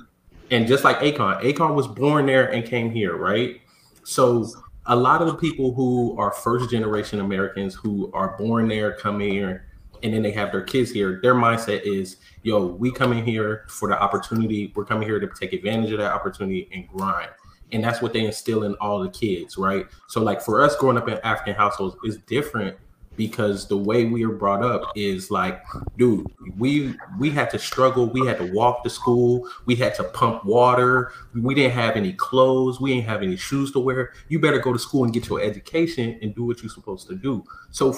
And 0.52 0.68
just 0.68 0.84
like 0.84 1.00
Akon, 1.00 1.42
Akon 1.44 1.76
was 1.76 1.88
born 1.88 2.26
there 2.26 2.52
and 2.52 2.66
came 2.66 2.90
here, 2.92 3.16
right? 3.16 3.62
So 4.04 4.48
a 4.88 4.96
lot 4.96 5.22
of 5.22 5.28
the 5.28 5.36
people 5.36 5.74
who 5.74 6.18
are 6.18 6.32
first 6.32 6.72
generation 6.72 7.20
Americans 7.20 7.76
who 7.76 8.12
are 8.14 8.36
born 8.38 8.68
there, 8.68 8.94
come 8.94 9.20
here, 9.20 9.69
and 10.04 10.14
then 10.14 10.22
they 10.22 10.32
have 10.32 10.52
their 10.52 10.62
kids 10.62 10.92
here, 10.92 11.20
their 11.22 11.36
mindset 11.36 11.82
is, 11.84 12.18
yo, 12.44 12.66
we 12.66 12.92
come 12.92 13.12
in 13.14 13.26
here 13.26 13.66
for 13.68 13.90
the 13.90 14.00
opportunity. 14.00 14.72
We're 14.76 14.86
coming 14.86 15.08
here 15.08 15.20
to 15.20 15.28
take 15.28 15.54
advantage 15.54 15.92
of 15.92 16.00
that 16.00 16.12
opportunity 16.12 16.70
and 16.74 16.88
grind. 16.88 17.30
And 17.72 17.84
that's 17.84 18.02
what 18.02 18.14
they 18.14 18.26
instill 18.26 18.64
in 18.64 18.74
all 18.76 19.00
the 19.00 19.10
kids, 19.10 19.58
right? 19.58 19.86
So, 20.08 20.22
like 20.22 20.42
for 20.42 20.62
us 20.62 20.76
growing 20.76 20.98
up 20.98 21.08
in 21.08 21.20
African 21.24 21.54
households 21.54 21.96
is 22.04 22.18
different 22.18 22.76
because 23.20 23.68
the 23.68 23.76
way 23.76 24.06
we 24.06 24.24
are 24.24 24.32
brought 24.32 24.64
up 24.64 24.94
is 24.96 25.30
like, 25.30 25.62
dude, 25.98 26.26
we 26.58 26.96
we 27.20 27.30
had 27.30 27.50
to 27.50 27.60
struggle. 27.60 28.06
We 28.08 28.26
had 28.26 28.38
to 28.38 28.50
walk 28.54 28.82
to 28.86 28.90
school. 28.90 29.46
We 29.66 29.76
had 29.76 29.94
to 29.96 30.06
pump 30.06 30.46
water. 30.46 31.12
We 31.36 31.54
didn't 31.54 31.74
have 31.74 31.98
any 31.98 32.14
clothes. 32.14 32.80
We 32.80 32.94
didn't 32.94 33.08
have 33.08 33.22
any 33.22 33.36
shoes 33.36 33.74
to 33.74 33.80
wear. 33.82 34.14
You 34.30 34.40
better 34.40 34.60
go 34.60 34.72
to 34.72 34.80
school 34.80 35.04
and 35.04 35.12
get 35.12 35.28
your 35.28 35.42
education 35.42 36.18
and 36.22 36.34
do 36.34 36.46
what 36.46 36.64
you're 36.64 36.72
supposed 36.72 37.10
to 37.10 37.16
do. 37.16 37.44
So 37.72 37.94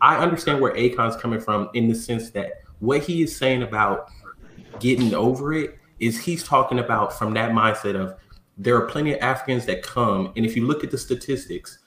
I 0.00 0.16
understand 0.16 0.62
where 0.62 0.72
Akon's 0.72 1.16
coming 1.20 1.40
from 1.40 1.68
in 1.74 1.86
the 1.86 1.94
sense 1.94 2.30
that 2.30 2.62
what 2.78 3.02
he 3.02 3.20
is 3.20 3.36
saying 3.36 3.64
about 3.64 4.08
getting 4.80 5.12
over 5.12 5.52
it 5.52 5.78
is 6.00 6.18
he's 6.18 6.42
talking 6.42 6.78
about 6.78 7.12
from 7.12 7.34
that 7.34 7.50
mindset 7.50 7.96
of 7.96 8.14
there 8.56 8.76
are 8.76 8.86
plenty 8.86 9.12
of 9.12 9.20
Africans 9.20 9.66
that 9.66 9.82
come, 9.82 10.32
and 10.36 10.46
if 10.46 10.56
you 10.56 10.66
look 10.66 10.84
at 10.84 10.90
the 10.90 10.96
statistics, 10.96 11.80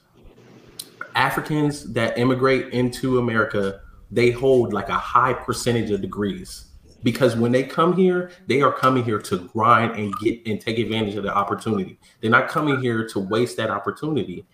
Africans 1.18 1.91
that 1.93 2.18
immigrate 2.18 2.74
into 2.74 3.18
America, 3.18 3.82
they 4.11 4.32
hold 4.32 4.72
like 4.72 4.89
a 4.89 4.93
high 4.93 5.34
percentage 5.34 5.91
of 5.91 6.01
degrees 6.01 6.68
because 7.03 7.36
when 7.36 7.51
they 7.51 7.63
come 7.63 7.95
here, 7.95 8.32
they 8.47 8.61
are 8.61 8.72
coming 8.72 9.03
here 9.03 9.20
to 9.20 9.39
grind 9.49 9.97
and 9.99 10.13
get 10.20 10.45
and 10.45 10.61
take 10.61 10.78
advantage 10.78 11.15
of 11.15 11.24
the 11.24 11.36
opportunity. 11.36 11.99
They're 12.22 12.32
not 12.32 12.49
coming 12.49 12.80
here 12.80 13.07
to 13.09 13.20
waste 13.20 13.57
that 13.57 13.70
opportunity. 13.70 14.45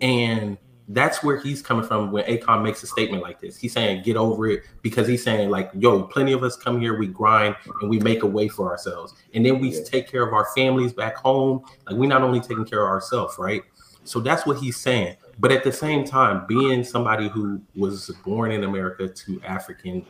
And 0.00 0.58
that's 0.88 1.22
where 1.22 1.36
he's 1.36 1.60
coming 1.60 1.86
from 1.86 2.10
when 2.10 2.24
Akon 2.24 2.62
makes 2.62 2.82
a 2.82 2.86
statement 2.86 3.22
like 3.22 3.40
this. 3.40 3.58
He's 3.58 3.72
saying, 3.74 4.02
get 4.04 4.16
over 4.16 4.46
it 4.46 4.62
because 4.80 5.06
he's 5.06 5.22
saying, 5.22 5.50
like, 5.50 5.70
yo, 5.74 6.02
plenty 6.04 6.32
of 6.32 6.42
us 6.42 6.56
come 6.56 6.80
here, 6.80 6.98
we 6.98 7.06
grind 7.06 7.56
and 7.80 7.90
we 7.90 7.98
make 8.00 8.22
a 8.22 8.26
way 8.26 8.48
for 8.48 8.70
ourselves. 8.70 9.12
And 9.34 9.44
then 9.44 9.60
we 9.60 9.84
take 9.84 10.10
care 10.10 10.26
of 10.26 10.32
our 10.32 10.46
families 10.56 10.94
back 10.94 11.16
home. 11.16 11.62
Like, 11.86 11.96
we're 11.96 12.08
not 12.08 12.22
only 12.22 12.40
taking 12.40 12.64
care 12.64 12.84
of 12.84 12.88
ourselves, 12.88 13.36
right? 13.38 13.62
So 14.04 14.20
that's 14.20 14.46
what 14.46 14.58
he's 14.58 14.78
saying. 14.78 15.16
But 15.38 15.52
at 15.52 15.62
the 15.62 15.72
same 15.72 16.04
time, 16.04 16.46
being 16.46 16.82
somebody 16.82 17.28
who 17.28 17.60
was 17.76 18.10
born 18.24 18.50
in 18.50 18.64
America 18.64 19.08
to 19.08 19.40
African 19.42 20.04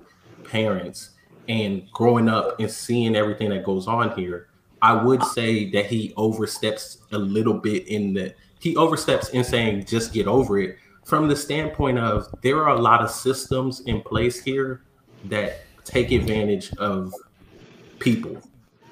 parents 0.45 1.11
and 1.49 1.91
growing 1.93 2.29
up 2.29 2.59
and 2.61 2.70
seeing 2.70 3.14
everything 3.14 3.51
that 3.51 3.64
goes 3.64 3.87
on 3.87 4.16
here, 4.16 4.49
I 4.81 4.93
would 4.95 5.22
say 5.22 5.70
that 5.70 5.87
he 5.87 6.14
oversteps 6.16 6.99
a 7.12 7.18
little 7.18 7.55
bit 7.55 7.89
in 7.89 8.14
the 8.14 8.35
he 8.61 8.76
oversteps 8.76 9.31
in 9.31 9.45
saying 9.45 9.85
just 9.87 10.12
get 10.12 10.26
over 10.26 10.59
it 10.59 10.79
from 11.05 11.29
the 11.29 11.37
standpoint 11.37 11.99
of 11.99 12.29
there 12.43 12.62
are 12.62 12.76
a 12.76 12.81
lot 12.81 13.01
of 13.01 13.11
systems 13.11 13.81
in 13.81 14.03
place 14.03 14.43
here 14.43 14.83
that 15.24 15.61
take 15.85 16.12
advantage 16.12 16.72
of 16.76 17.12
people. 17.99 18.37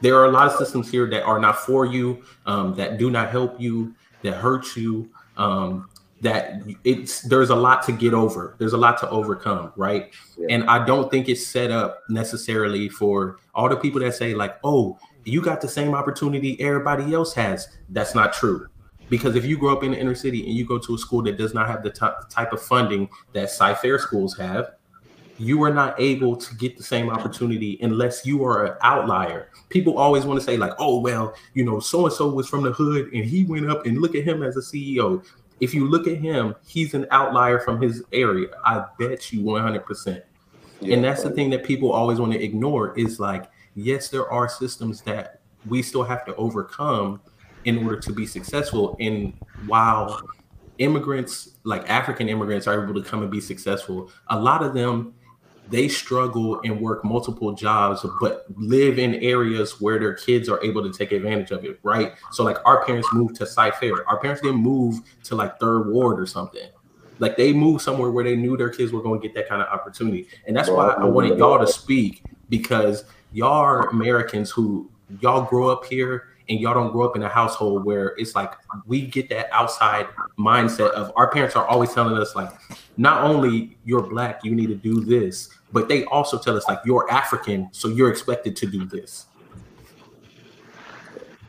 There 0.00 0.16
are 0.16 0.26
a 0.26 0.30
lot 0.30 0.46
of 0.46 0.56
systems 0.56 0.90
here 0.90 1.08
that 1.10 1.24
are 1.24 1.38
not 1.38 1.58
for 1.58 1.84
you, 1.84 2.24
um, 2.46 2.74
that 2.76 2.98
do 2.98 3.10
not 3.10 3.30
help 3.30 3.60
you, 3.60 3.94
that 4.22 4.34
hurt 4.34 4.76
you. 4.76 5.10
Um, 5.36 5.88
that 6.26 6.60
it's 6.82 7.20
there's 7.22 7.50
a 7.50 7.54
lot 7.54 7.84
to 7.84 7.92
get 7.92 8.12
over. 8.12 8.56
There's 8.58 8.72
a 8.72 8.76
lot 8.76 8.98
to 8.98 9.08
overcome, 9.10 9.72
right? 9.76 10.12
Yeah. 10.36 10.46
And 10.50 10.64
I 10.68 10.84
don't 10.84 11.08
think 11.08 11.28
it's 11.28 11.46
set 11.46 11.70
up 11.70 12.02
necessarily 12.08 12.88
for 12.88 13.38
all 13.54 13.68
the 13.68 13.76
people 13.76 14.00
that 14.00 14.12
say 14.14 14.34
like, 14.34 14.58
"Oh, 14.64 14.98
you 15.24 15.40
got 15.40 15.60
the 15.60 15.68
same 15.68 15.94
opportunity 15.94 16.60
everybody 16.60 17.14
else 17.14 17.32
has." 17.34 17.68
That's 17.90 18.14
not 18.16 18.32
true. 18.32 18.66
Because 19.08 19.36
if 19.36 19.44
you 19.44 19.56
grow 19.56 19.72
up 19.72 19.84
in 19.84 19.92
the 19.92 20.00
inner 20.00 20.16
city 20.16 20.44
and 20.44 20.52
you 20.52 20.66
go 20.66 20.78
to 20.78 20.94
a 20.96 20.98
school 20.98 21.22
that 21.22 21.38
does 21.38 21.54
not 21.54 21.68
have 21.68 21.84
the 21.84 21.90
ty- 21.90 22.14
type 22.28 22.52
of 22.52 22.60
funding 22.60 23.08
that 23.34 23.50
Cy-Fair 23.50 24.00
schools 24.00 24.36
have, 24.36 24.72
you 25.38 25.62
are 25.62 25.72
not 25.72 25.94
able 26.00 26.34
to 26.34 26.54
get 26.56 26.76
the 26.76 26.82
same 26.82 27.08
opportunity 27.08 27.78
unless 27.82 28.26
you 28.26 28.44
are 28.44 28.64
an 28.64 28.78
outlier. 28.82 29.52
People 29.68 29.96
always 29.96 30.24
want 30.24 30.40
to 30.40 30.44
say, 30.44 30.56
like, 30.56 30.72
oh, 30.80 30.98
well, 30.98 31.34
you 31.54 31.64
know, 31.64 31.78
so 31.78 32.06
and 32.06 32.12
so 32.12 32.28
was 32.28 32.48
from 32.48 32.64
the 32.64 32.72
hood 32.72 33.12
and 33.12 33.24
he 33.24 33.44
went 33.44 33.70
up 33.70 33.86
and 33.86 33.98
look 33.98 34.16
at 34.16 34.24
him 34.24 34.42
as 34.42 34.56
a 34.56 34.60
CEO. 34.60 35.22
If 35.60 35.72
you 35.74 35.88
look 35.88 36.06
at 36.06 36.18
him, 36.18 36.54
he's 36.66 36.94
an 36.94 37.06
outlier 37.10 37.58
from 37.60 37.80
his 37.80 38.02
area. 38.12 38.48
I 38.64 38.84
bet 38.98 39.32
you 39.32 39.40
100%. 39.42 40.22
and 40.82 41.02
that's 41.02 41.22
the 41.22 41.30
thing 41.30 41.50
that 41.50 41.64
people 41.64 41.90
always 41.90 42.18
want 42.18 42.32
to 42.32 42.42
ignore 42.42 42.96
is 42.98 43.18
like, 43.18 43.50
yes, 43.74 44.08
there 44.08 44.30
are 44.30 44.48
systems 44.48 45.00
that 45.02 45.40
we 45.66 45.82
still 45.82 46.04
have 46.04 46.24
to 46.26 46.34
overcome 46.36 47.20
in 47.64 47.84
order 47.84 47.98
to 48.00 48.12
be 48.12 48.26
successful. 48.26 48.96
And 49.00 49.32
while 49.66 50.20
immigrants, 50.78 51.56
like 51.64 51.88
African 51.88 52.28
immigrants, 52.28 52.66
are 52.66 52.82
able 52.82 52.94
to 53.02 53.08
come 53.08 53.22
and 53.22 53.30
be 53.30 53.40
successful, 53.40 54.10
a 54.28 54.38
lot 54.38 54.62
of 54.62 54.74
them 54.74 55.14
they 55.68 55.88
struggle 55.88 56.60
and 56.64 56.80
work 56.80 57.04
multiple 57.04 57.52
jobs, 57.52 58.04
but 58.20 58.44
live 58.56 58.98
in 58.98 59.14
areas 59.16 59.80
where 59.80 59.98
their 59.98 60.14
kids 60.14 60.48
are 60.48 60.62
able 60.62 60.82
to 60.82 60.96
take 60.96 61.12
advantage 61.12 61.50
of 61.50 61.64
it, 61.64 61.78
right? 61.82 62.12
So, 62.30 62.44
like 62.44 62.58
our 62.64 62.84
parents 62.84 63.08
moved 63.12 63.36
to 63.36 63.46
Cy-Fair. 63.46 64.08
Our 64.08 64.18
parents 64.20 64.42
didn't 64.42 64.60
move 64.60 65.00
to 65.24 65.34
like 65.34 65.58
Third 65.58 65.88
Ward 65.88 66.20
or 66.20 66.26
something. 66.26 66.68
Like 67.18 67.36
they 67.36 67.52
moved 67.52 67.82
somewhere 67.82 68.10
where 68.10 68.24
they 68.24 68.36
knew 68.36 68.56
their 68.56 68.70
kids 68.70 68.92
were 68.92 69.02
going 69.02 69.20
to 69.20 69.26
get 69.26 69.34
that 69.34 69.48
kind 69.48 69.62
of 69.62 69.68
opportunity, 69.68 70.28
and 70.46 70.56
that's 70.56 70.68
why 70.68 70.88
I 70.88 71.04
wanted 71.04 71.38
y'all 71.38 71.58
to 71.58 71.66
speak 71.66 72.22
because 72.48 73.04
y'all 73.32 73.52
are 73.52 73.88
Americans 73.88 74.50
who 74.50 74.90
y'all 75.20 75.42
grow 75.42 75.68
up 75.68 75.84
here 75.84 76.28
and 76.48 76.60
y'all 76.60 76.74
don't 76.74 76.92
grow 76.92 77.08
up 77.08 77.16
in 77.16 77.22
a 77.22 77.28
household 77.28 77.84
where 77.84 78.14
it's 78.18 78.34
like 78.34 78.52
we 78.86 79.02
get 79.02 79.28
that 79.28 79.48
outside 79.52 80.06
mindset 80.38 80.90
of 80.90 81.12
our 81.16 81.30
parents 81.30 81.56
are 81.56 81.66
always 81.66 81.92
telling 81.92 82.16
us 82.16 82.36
like, 82.36 82.50
not 82.96 83.22
only 83.22 83.76
you're 83.84 84.02
black, 84.02 84.44
you 84.44 84.54
need 84.54 84.68
to 84.68 84.74
do 84.74 85.00
this, 85.00 85.50
but 85.72 85.88
they 85.88 86.04
also 86.04 86.38
tell 86.38 86.56
us 86.56 86.66
like 86.68 86.80
you're 86.84 87.10
African, 87.10 87.68
so 87.72 87.88
you're 87.88 88.10
expected 88.10 88.56
to 88.56 88.66
do 88.66 88.84
this. 88.86 89.26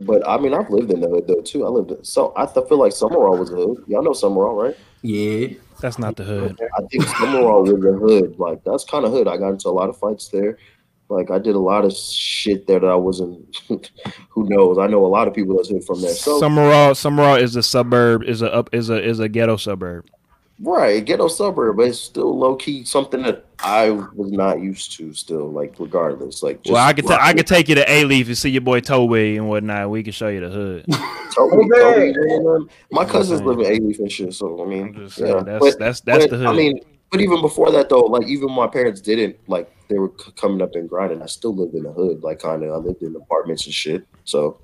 But 0.02 0.28
I 0.28 0.38
mean, 0.38 0.54
I've 0.54 0.70
lived 0.70 0.92
in 0.92 1.02
the 1.02 1.10
hood 1.10 1.28
though 1.28 1.42
too. 1.42 1.66
I 1.66 1.70
lived 1.70 1.92
in 1.92 2.04
so 2.04 2.34
I 2.36 2.46
th- 2.46 2.68
feel 2.68 2.78
like 2.78 2.92
Summerall 2.92 3.38
was 3.38 3.52
a 3.52 3.56
hood. 3.56 3.84
Y'all 3.88 4.04
know 4.04 4.14
Summerall, 4.14 4.56
right? 4.56 4.78
Yeah, 5.02 5.48
That's 5.80 6.00
not 6.00 6.16
the 6.16 6.24
hood. 6.24 6.60
I 6.78 6.82
think 6.92 7.04
Summerall 7.04 7.64
was 7.64 7.72
the 7.72 7.94
hood. 7.94 8.38
Like 8.38 8.64
that's 8.64 8.84
kind 8.84 9.06
of 9.06 9.12
hood. 9.12 9.28
I 9.28 9.38
got 9.38 9.50
into 9.50 9.70
a 9.70 9.72
lot 9.72 9.90
of 9.90 9.98
fights 9.98 10.28
there. 10.30 10.58
Like 11.10 11.32
I 11.32 11.40
did 11.40 11.56
a 11.56 11.60
lot 11.60 11.86
of 11.86 11.94
shit 11.96 12.68
there 12.68 12.80
that 12.80 12.88
I 12.88 12.96
wasn't. 12.96 13.58
who 14.30 14.50
knows? 14.50 14.78
I 14.78 14.88
know 14.88 15.06
a 15.06 15.08
lot 15.08 15.28
of 15.28 15.34
people 15.34 15.56
that's 15.56 15.70
hood 15.70 15.84
from 15.84 16.02
there. 16.02 16.14
So 16.14 16.40
Summerall, 16.40 16.94
Summerall 16.96 17.36
is 17.36 17.56
a 17.56 17.64
suburb, 17.64 18.24
is 18.24 18.42
a 18.42 18.54
up, 18.54 18.70
is 18.74 18.90
a 18.90 19.02
is 19.02 19.20
a 19.20 19.30
ghetto 19.30 19.58
suburb. 19.58 20.10
Right, 20.60 21.06
ghetto 21.06 21.28
suburb, 21.28 21.78
but 21.78 21.88
it's 21.90 22.00
still 22.00 22.36
low 22.36 22.56
key 22.56 22.84
something 22.84 23.22
that 23.22 23.46
I 23.60 23.92
was 23.92 24.32
not 24.32 24.60
used 24.60 24.92
to. 24.98 25.14
Still, 25.14 25.52
like 25.52 25.76
regardless, 25.78 26.42
like 26.42 26.62
well, 26.66 26.78
I 26.84 26.94
could 26.94 27.06
ta- 27.06 27.20
I 27.22 27.34
could 27.34 27.46
take 27.46 27.70
you 27.70 27.76
to 27.76 27.86
Alief 27.86 28.26
and 28.26 28.36
see 28.38 28.50
your 28.50 28.62
boy 28.62 28.80
Toby 28.80 29.38
and 29.38 29.48
whatnot. 29.48 29.92
We 29.92 30.02
can 30.02 30.14
show 30.14 30.30
you 30.30 30.40
the 30.40 30.50
hood. 30.50 30.86
Toby, 31.36 31.58
Okay. 31.58 32.12
Toby, 32.12 32.44
man, 32.44 32.70
My 32.92 33.06
cousins 33.06 33.42
live 33.44 33.60
in 33.60 33.66
Alief 33.66 34.00
and 34.00 34.12
shit, 34.12 34.34
so 34.34 34.64
I 34.64 34.68
mean, 34.68 34.96
just 34.96 35.18
saying, 35.18 35.36
yeah. 35.36 35.44
that's 35.44 35.60
But- 35.64 35.80
that's 35.80 36.02
that's 36.02 36.24
but, 36.26 36.32
the 36.32 36.38
hood. 36.38 36.48
I 36.48 36.54
mean, 36.54 36.80
but 37.12 37.22
even 37.22 37.40
before 37.42 37.70
that 37.72 37.90
though, 37.90 38.00
like 38.02 38.28
even 38.28 38.52
my 38.52 38.66
parents 38.66 39.00
didn't 39.00 39.38
like 39.48 39.72
they 39.90 40.00
were 40.00 40.12
c- 40.20 40.32
coming 40.36 40.64
up 40.64 40.74
and 40.74 40.90
grinding. 40.90 41.22
I 41.22 41.28
still 41.28 41.56
lived 41.56 41.76
in 41.76 41.84
the 41.84 41.92
hood, 41.92 42.24
like 42.24 42.40
kind 42.40 42.64
of. 42.64 42.72
I 42.72 42.78
lived 42.78 43.04
in 43.04 43.16
apartments 43.16 43.66
and 43.68 43.76
shit. 43.76 44.08
So, 44.26 44.60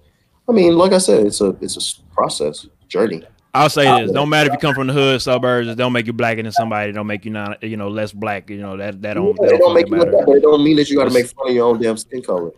I 0.49 0.53
mean, 0.53 0.75
like 0.75 0.91
I 0.91 0.97
said, 0.97 1.27
it's 1.27 1.39
a 1.39 1.49
it's 1.61 1.77
a 1.77 2.13
process 2.15 2.65
journey. 2.89 3.23
I'll 3.55 3.69
say 3.69 3.83
this: 4.01 4.11
don't 4.11 4.29
matter 4.29 4.47
if 4.49 4.53
you 4.53 4.59
come 4.59 4.73
from 4.73 4.87
the 4.87 4.93
hood, 4.93 5.21
suburbs. 5.21 5.67
It 5.67 5.75
don't 5.75 5.93
make 5.93 6.07
you 6.07 6.13
blacker 6.13 6.41
than 6.41 6.51
somebody. 6.51 6.89
It 6.89 6.93
don't 6.93 7.05
make 7.05 7.23
you 7.23 7.31
not, 7.31 7.61
you 7.61 7.77
know, 7.77 7.87
less 7.87 8.11
black. 8.11 8.49
You 8.49 8.57
know 8.57 8.77
that 8.77 9.01
that 9.03 9.13
don't. 9.13 9.27
Yeah, 9.27 9.33
That 9.41 9.45
it 9.45 9.49
don't, 9.51 9.59
don't 9.59 9.73
make 9.75 9.87
you 9.89 9.95
look 9.97 10.07
matter. 10.07 10.17
that, 10.17 10.25
but 10.25 10.37
it 10.37 10.41
don't 10.41 10.63
mean 10.63 10.75
that 10.77 10.89
you 10.89 10.97
got 10.97 11.05
to 11.07 11.13
make 11.13 11.27
fun 11.27 11.49
of 11.49 11.53
your 11.55 11.67
own 11.67 11.79
damn 11.79 11.95
skin 11.97 12.23
color. 12.23 12.51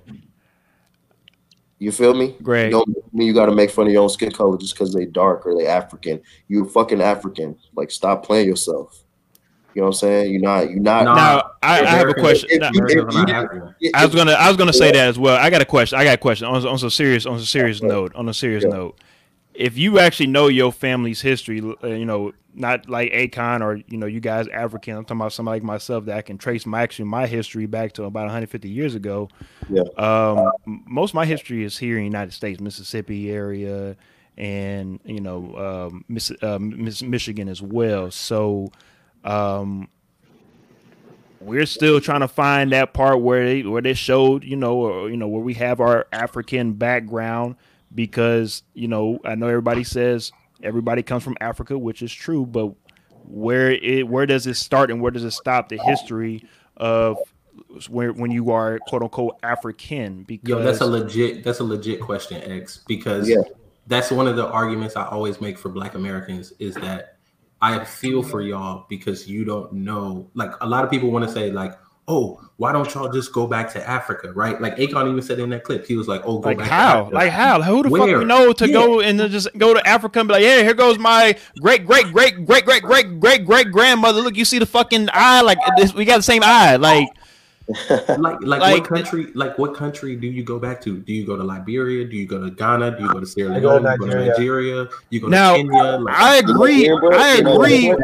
You 1.80 1.92
feel 1.92 2.14
me? 2.14 2.36
Greg. 2.42 2.72
Don't 2.72 2.88
mean 3.14 3.28
you 3.28 3.34
got 3.34 3.48
to 3.48 3.52
make 3.54 3.70
fun 3.70 3.88
of 3.88 3.94
your 3.94 4.04
own 4.04 4.10
skin 4.10 4.32
color 4.32 4.58
just 4.58 4.74
because 4.74 4.94
they 4.94 5.06
dark 5.06 5.46
or 5.46 5.58
they 5.58 5.68
African. 5.68 6.22
You 6.48 6.66
fucking 6.70 7.02
African. 7.02 7.58
Like, 7.76 7.92
stop 7.92 8.26
playing 8.26 8.48
yourself. 8.48 9.04
You 9.74 9.82
know 9.82 9.88
what 9.88 9.96
I'm 9.96 10.00
saying? 10.00 10.32
You're 10.32 10.42
not. 10.42 10.70
You're 10.70 10.80
not. 10.80 11.04
Now 11.04 11.52
I, 11.62 11.82
I 11.82 11.86
have 11.86 12.08
a 12.08 12.14
question. 12.14 12.48
If 12.50 12.62
Now, 12.62 12.72
you- 12.72 12.80
Americans 12.80 13.16
are 13.16 13.20
not 13.26 13.30
African. 13.30 13.76
I 13.94 14.06
was 14.06 14.16
gonna 14.16 14.32
I 14.32 14.48
was 14.48 14.56
gonna 14.56 14.72
say 14.72 14.94
that 14.94 15.08
as 15.10 15.20
well. 15.20 15.36
I 15.36 15.50
got 15.50 15.62
a 15.62 15.66
question. 15.66 16.00
I 16.00 16.06
got 16.06 16.14
a 16.14 16.18
question 16.18 16.48
on 16.48 16.66
on 16.66 16.78
some 16.78 16.90
serious 16.90 17.26
on 17.26 17.36
a 17.36 17.42
serious 17.42 17.82
note. 17.82 18.16
On 18.16 18.30
a 18.30 18.34
serious 18.34 18.64
Yeah. 18.64 18.70
note, 18.70 18.98
if 19.56 19.78
you 19.78 20.00
actually 20.00 20.28
know 20.28 20.48
your 20.48 20.72
family's 20.72 21.22
history, 21.22 21.62
uh, 21.84 21.88
you 21.88 22.06
know, 22.06 22.34
not 22.54 22.90
like 22.90 23.12
Akon 23.12 23.62
or 23.62 23.82
you 23.88 23.98
know, 23.98 24.06
you 24.06 24.20
guys 24.20 24.48
African. 24.50 24.96
I'm 24.98 25.06
talking 25.06 25.22
about 25.22 25.34
somebody 25.34 25.60
like 25.60 25.64
myself 25.64 26.06
that 26.06 26.18
I 26.18 26.22
can 26.22 26.38
trace 26.38 26.66
my 26.66 26.82
actually 26.82 27.06
my 27.06 27.26
history 27.26 27.66
back 27.66 27.94
to 27.94 28.04
about 28.04 28.22
150 28.22 28.70
years 28.70 28.96
ago. 28.96 29.30
Yeah. 29.70 29.84
Um, 29.98 30.52
most 30.66 31.12
of 31.12 31.16
my 31.16 31.26
history 31.26 31.64
is 31.64 31.78
here 31.78 31.96
in 31.98 32.02
the 32.02 32.06
United 32.06 32.34
States, 32.34 32.60
Mississippi 32.60 33.32
area, 33.32 33.96
and 34.38 35.00
you 35.06 35.22
know, 35.22 35.90
um, 35.92 36.06
Miss, 36.08 36.32
um, 36.42 36.84
Miss 36.84 37.02
Michigan 37.02 37.48
as 37.48 37.62
well. 37.62 38.12
So, 38.12 38.72
um, 39.24 39.90
we're 41.40 41.66
still 41.66 42.02
trying 42.02 42.22
to 42.22 42.28
find 42.28 42.72
that 42.72 42.94
part 42.94 43.22
where 43.22 43.46
they 43.46 43.64
where 43.64 43.82
they 43.82 43.94
showed 43.94 44.44
you 44.44 44.56
know 44.56 44.76
or, 44.78 45.10
you 45.10 45.18
know 45.18 45.28
where 45.28 45.44
we 45.44 45.54
have 45.56 45.80
our 45.80 46.08
African 46.12 46.74
background 46.74 47.56
because 47.96 48.64
you 48.74 48.88
know 48.88 49.20
I 49.26 49.36
know 49.36 49.48
everybody 49.48 49.84
says 49.84 50.32
everybody 50.62 51.02
comes 51.02 51.24
from 51.24 51.38
Africa 51.42 51.78
which 51.78 52.02
is 52.02 52.14
true 52.14 52.46
but 52.46 52.74
where 53.28 53.72
it 53.72 54.08
where 54.08 54.26
does 54.26 54.46
it 54.46 54.56
start 54.56 54.92
and 54.92 55.02
where 55.02 55.12
does 55.12 55.24
it 55.24 55.32
stop 55.32 55.70
the 55.70 55.78
history 55.78 56.44
of 56.78 57.18
where 57.90 58.12
when 58.14 58.32
you 58.32 58.52
are 58.52 58.80
quote 58.88 59.02
unquote 59.02 59.38
African 59.44 60.24
because 60.24 60.50
Yo, 60.50 60.62
that's 60.62 60.82
a 60.82 60.86
legit 60.86 61.44
that's 61.44 61.60
a 61.60 61.64
legit 61.64 62.02
question, 62.02 62.42
X, 62.44 62.84
because 62.88 63.28
Yeah. 63.30 63.38
that's 63.88 64.12
one 64.12 64.28
of 64.28 64.36
the 64.36 64.48
arguments 64.48 64.96
I 64.96 65.08
always 65.08 65.42
make 65.42 65.58
for 65.58 65.70
Black 65.70 65.96
Americans 65.96 66.54
is 66.60 66.76
that 66.76 67.18
I 67.62 67.84
feel 67.84 68.22
for 68.22 68.42
y'all 68.42 68.86
because 68.90 69.28
you 69.28 69.46
don't 69.46 69.72
know. 69.74 70.30
Like 70.34 70.52
a 70.62 70.68
lot 70.68 70.84
of 70.84 70.92
people 70.92 71.10
want 71.10 71.26
to 71.26 71.32
say, 71.32 71.52
like, 71.52 71.74
oh, 72.08 72.40
why 72.58 72.72
don't 72.72 72.94
y'all 72.94 73.12
just 73.12 73.34
go 73.34 73.48
back 73.48 73.74
to 73.74 73.90
Africa, 73.90 74.32
right? 74.32 74.62
Like 74.62 74.78
Akon 74.78 75.10
even 75.10 75.22
said 75.22 75.40
in 75.40 75.50
that 75.50 75.64
clip, 75.64 75.86
he 75.86 75.96
was 75.98 76.08
like, 76.08 76.22
oh, 76.24 76.40
go 76.40 76.50
like 76.50 76.60
back 76.60 76.70
how 76.70 77.10
like 77.12 77.32
how 77.32 77.62
who 77.62 77.84
the 77.84 77.90
fuck 77.90 78.00
Where? 78.00 78.20
we 78.20 78.26
know 78.26 78.54
to 78.54 78.68
Yeah. 78.68 78.74
go 78.74 79.02
and 79.02 79.20
then 79.20 79.30
just 79.32 79.48
go 79.58 79.74
to 79.74 79.86
Africa 79.88 80.20
and 80.20 80.28
be 80.30 80.34
like 80.36 80.44
yeah 80.44 80.62
here 80.62 80.74
goes 80.74 80.98
my 80.98 81.36
great 81.60 81.86
great 81.86 82.12
great 82.14 82.46
great 82.46 82.64
great 82.66 82.84
great 82.84 83.20
great 83.20 83.46
great 83.46 83.72
grandmother 83.72 84.22
look 84.22 84.38
you 84.38 84.46
see 84.46 84.60
the 84.60 84.66
fucking 84.66 85.10
eye 85.12 85.42
like 85.42 85.58
this 85.78 85.94
we 85.94 86.06
got 86.06 86.18
the 86.18 86.24
same 86.24 86.44
eye 86.46 86.76
like 86.78 87.08
like, 87.68 88.08
like, 88.18 88.42
Like- 88.42 88.62
what 88.62 88.84
country? 88.90 89.32
Like, 89.34 89.58
what 89.58 89.74
country 89.74 90.16
do 90.16 90.28
you 90.28 90.44
go 90.44 90.60
back 90.60 90.82
to? 90.82 90.98
Do 90.98 91.14
you 91.14 91.26
go 91.26 91.36
to 91.36 91.44
Liberia? 91.44 92.06
Do 92.06 92.16
you 92.16 92.28
go 92.28 92.40
to 92.40 92.52
Ghana? 92.52 92.98
Do 92.98 93.04
you 93.04 93.12
go 93.12 93.20
to 93.20 93.26
Sierra 93.26 93.56
I 93.56 93.60
go 93.60 93.80
to 93.80 93.84
Leone? 93.84 94.00
Do 94.00 94.06
you 94.06 94.12
go 94.12 94.20
to 94.20 94.26
Nigeria. 94.26 94.76
Nigeria? 94.76 94.90
You 95.10 95.20
go 95.22 95.28
Now, 95.28 95.56
to 95.56 95.64
Kenya? 95.64 95.84
Like, 95.98 96.16
I 96.16 96.36
agree. 96.38 96.90
I 96.90 97.36
agree 97.38 97.90
with 97.90 98.00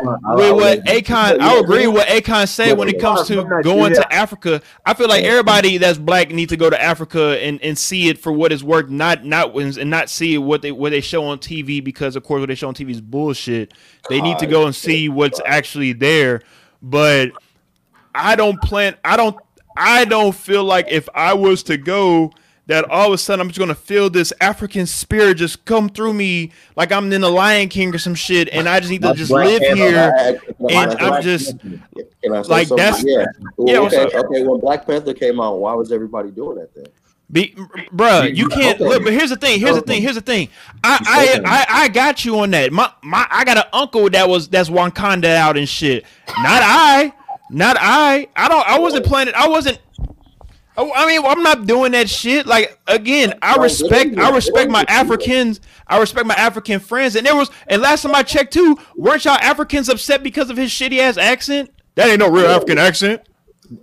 what 0.56 0.84
Akon. 0.86 1.40
I 1.40 1.60
agree 1.60 1.88
with 1.88 1.98
what 1.98 2.08
Akon 2.08 2.48
said 2.48 2.78
when 2.78 2.88
it 2.88 3.00
comes 3.00 3.28
to 3.28 3.44
going 3.64 3.94
to 3.94 4.14
Africa. 4.14 4.62
I 4.86 4.94
feel 4.94 5.08
like 5.08 5.24
everybody 5.24 5.78
that's 5.78 5.98
black 5.98 6.32
needs 6.32 6.50
to 6.50 6.58
go 6.58 6.70
to 6.70 6.82
Africa 6.82 7.40
and, 7.42 7.62
and 7.62 7.78
see 7.78 8.10
it 8.10 8.18
for 8.18 8.32
what 8.32 8.52
it's 8.52 8.64
worth, 8.64 8.90
not 8.90 9.26
not 9.26 9.56
and 9.56 9.90
not 9.90 10.10
see 10.10 10.38
what 10.38 10.62
they 10.62 10.72
what 10.72 10.90
they 10.90 11.02
show 11.02 11.24
on 11.26 11.38
TV 11.38 11.84
because 11.84 12.16
of 12.16 12.24
course 12.24 12.40
what 12.40 12.48
they 12.48 12.56
show 12.56 12.68
on 12.68 12.74
TV 12.74 12.90
is 12.90 13.02
bullshit. 13.02 13.74
They 14.10 14.22
need 14.22 14.40
to 14.40 14.48
go 14.48 14.66
and 14.66 14.76
see 14.76 15.10
what's 15.10 15.40
actually 15.46 15.94
there. 15.94 16.42
But 16.82 17.32
I 18.16 18.36
don't 18.36 18.62
plan. 18.62 18.96
I 19.06 19.18
don't. 19.18 19.38
I 19.78 20.06
don't 20.06 20.36
feel 20.36 20.64
like 20.64 20.88
if 20.90 21.08
I 21.16 21.34
was 21.34 21.64
to 21.64 21.78
go, 21.78 22.32
that 22.68 22.90
all 22.90 23.08
of 23.08 23.14
a 23.14 23.18
sudden 23.18 23.42
I'm 23.42 23.48
just 23.50 23.60
gonna 23.60 23.74
feel 23.76 24.10
this 24.10 24.32
African 24.40 24.86
spirit 24.86 25.36
just 25.36 25.66
come 25.66 25.90
through 25.90 26.14
me, 26.14 26.52
like 26.76 26.92
I'm 26.92 27.12
in 27.12 27.22
the 27.22 27.30
Lion 27.30 27.68
King 27.70 27.94
or 27.94 27.98
some 27.98 28.16
shit, 28.16 28.48
and 28.50 28.70
I 28.70 28.80
just 28.80 28.92
need 28.92 29.02
to 29.02 29.14
just 29.14 29.32
live 29.32 29.62
here. 29.62 30.14
and 30.70 31.02
I'm 31.02 31.22
just- 31.24 31.56
like, 32.50 32.68
that's- 32.70 33.04
yeah. 33.06 33.26
yeah, 33.58 33.80
okay, 33.80 34.06
okay. 34.06 34.44
When 34.44 34.60
Black 34.60 34.86
Panther 34.86 35.14
came 35.14 35.40
out, 35.42 35.58
why 35.60 35.74
was 35.74 35.92
everybody 35.92 36.32
doing 36.32 36.58
that 36.60 36.74
then? 36.76 36.86
Be, 37.32 37.56
bruh, 37.94 38.36
you 38.36 38.48
can't 38.50 38.80
Okay. 38.80 38.90
look. 38.90 39.04
But 39.06 39.14
here's 39.14 39.30
the 39.30 39.38
thing. 39.38 39.60
Here's 39.60 39.76
the 39.76 39.82
thing. 39.82 40.02
Here's 40.02 40.16
the 40.16 40.22
thing. 40.22 40.50
I, 40.84 41.42
I, 41.46 41.66
I, 41.70 41.84
I 41.84 41.88
got 41.88 42.26
you 42.26 42.40
on 42.40 42.52
that. 42.52 42.74
My, 42.74 42.92
my, 43.02 43.26
I 43.32 43.46
got 43.46 43.58
an 43.58 43.64
uncle 43.72 44.10
that 44.10 44.28
was 44.28 44.50
that's 44.50 44.70
Wakanda 44.70 45.34
out 45.36 45.56
and 45.58 45.68
shit. 45.68 46.04
Not 46.28 46.62
I. 46.62 47.14
Not 47.52 47.78
I. 47.80 48.28
I 48.36 48.48
don't. 48.48 48.66
I 48.68 48.80
wasn't 48.80 49.06
planning. 49.06 49.34
I 49.36 49.48
wasn't. 49.48 49.80
I 50.78 50.90
I 50.96 51.06
mean, 51.06 51.22
I'm 51.26 51.44
not 51.44 51.68
doing 51.68 51.92
that 51.92 52.10
shit. 52.10 52.46
Like 52.48 52.80
again, 52.88 53.34
I 53.42 53.58
respect. 53.58 54.18
I 54.18 54.34
respect 54.34 54.72
my. 54.72 54.86
Africans. 54.88 55.60
I 55.88 56.00
respect 56.00 56.26
my 56.26 56.34
African 56.36 56.80
friends. 56.80 57.16
And 57.18 57.26
there 57.26 57.36
was. 57.36 57.52
And 57.68 57.82
last 57.82 58.04
time 58.04 58.16
I 58.16 58.24
checked 58.24 58.54
too, 58.54 58.78
weren't 58.96 59.26
y'all 59.26 59.34
Africans 59.36 59.90
upset 59.90 60.24
because 60.24 60.50
of 60.50 60.56
his 60.58 60.72
shitty 60.72 61.00
ass 61.00 61.18
accent? 61.18 61.70
That 61.96 62.10
ain't 62.10 62.20
no 62.20 62.30
real 62.30 62.48
African 62.48 62.78
accent. 62.78 63.22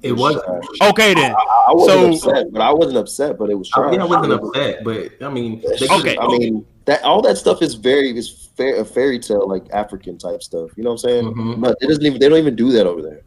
it 0.03 0.13
was. 0.13 0.37
Okay 0.83 1.13
then. 1.15 1.33
I, 1.35 1.65
I 1.69 1.73
wasn't 1.75 2.17
So- 2.19 2.31
upset, 2.31 2.53
but 2.53 2.63
I 2.63 2.73
wasn't 2.73 2.97
upset, 2.97 3.39
but 3.39 3.51
it 3.51 3.55
was 3.55 3.71
I, 3.75 3.91
mean, 3.91 4.01
I 4.01 4.05
wasn't 4.07 4.33
upset, 4.33 4.83
but 4.83 5.13
I 5.21 5.29
mean, 5.29 5.61
they 5.61 5.77
could've- 5.77 5.91
Okay. 6.01 6.17
I 6.19 6.27
mean 6.27 6.65
that 6.87 7.03
all 7.05 7.21
that 7.21 7.37
stuff 7.37 7.61
is 7.61 7.75
very 7.75 8.17
is 8.17 8.49
fair, 8.57 8.81
a 8.81 8.85
fairy 8.85 9.19
tale 9.19 9.47
like 9.47 9.65
African 9.75 10.17
type 10.17 10.43
stuff. 10.43 10.71
You 10.77 10.85
know 10.85 10.91
what 10.93 11.05
I'm 11.05 11.11
saying? 11.11 11.25
Mhm. 11.35 11.61
But 11.61 11.77
it 11.83 11.89
doesn't 11.89 12.05
even 12.05 12.19
they 12.19 12.31
don't 12.31 12.39
even 12.39 12.57
do 12.57 12.73
that 12.73 12.87
over 12.87 13.03
there. 13.03 13.21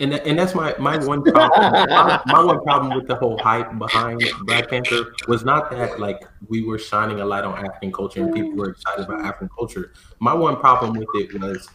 And 0.00 0.14
and 0.14 0.38
that's 0.38 0.54
my 0.54 0.74
my 0.78 0.98
one 1.04 1.22
problem. 1.22 1.72
my, 1.88 2.20
my 2.26 2.44
one 2.44 2.62
problem 2.62 2.96
with 2.96 3.06
the 3.06 3.14
whole 3.14 3.38
hype 3.38 3.78
behind 3.78 4.22
Black 4.42 4.68
Panther 4.68 5.14
was 5.28 5.44
not 5.44 5.70
that 5.70 6.00
like 6.00 6.26
we 6.48 6.64
were 6.64 6.78
shining 6.78 7.20
a 7.20 7.24
light 7.24 7.44
on 7.44 7.64
African 7.64 7.92
culture 7.92 8.22
and 8.24 8.34
people 8.34 8.52
were 8.52 8.70
excited 8.70 9.04
about 9.04 9.20
African 9.20 9.50
culture. 9.56 9.92
My 10.18 10.34
one 10.34 10.56
problem 10.56 10.94
with 10.94 11.08
it 11.14 11.40
was 11.40 11.68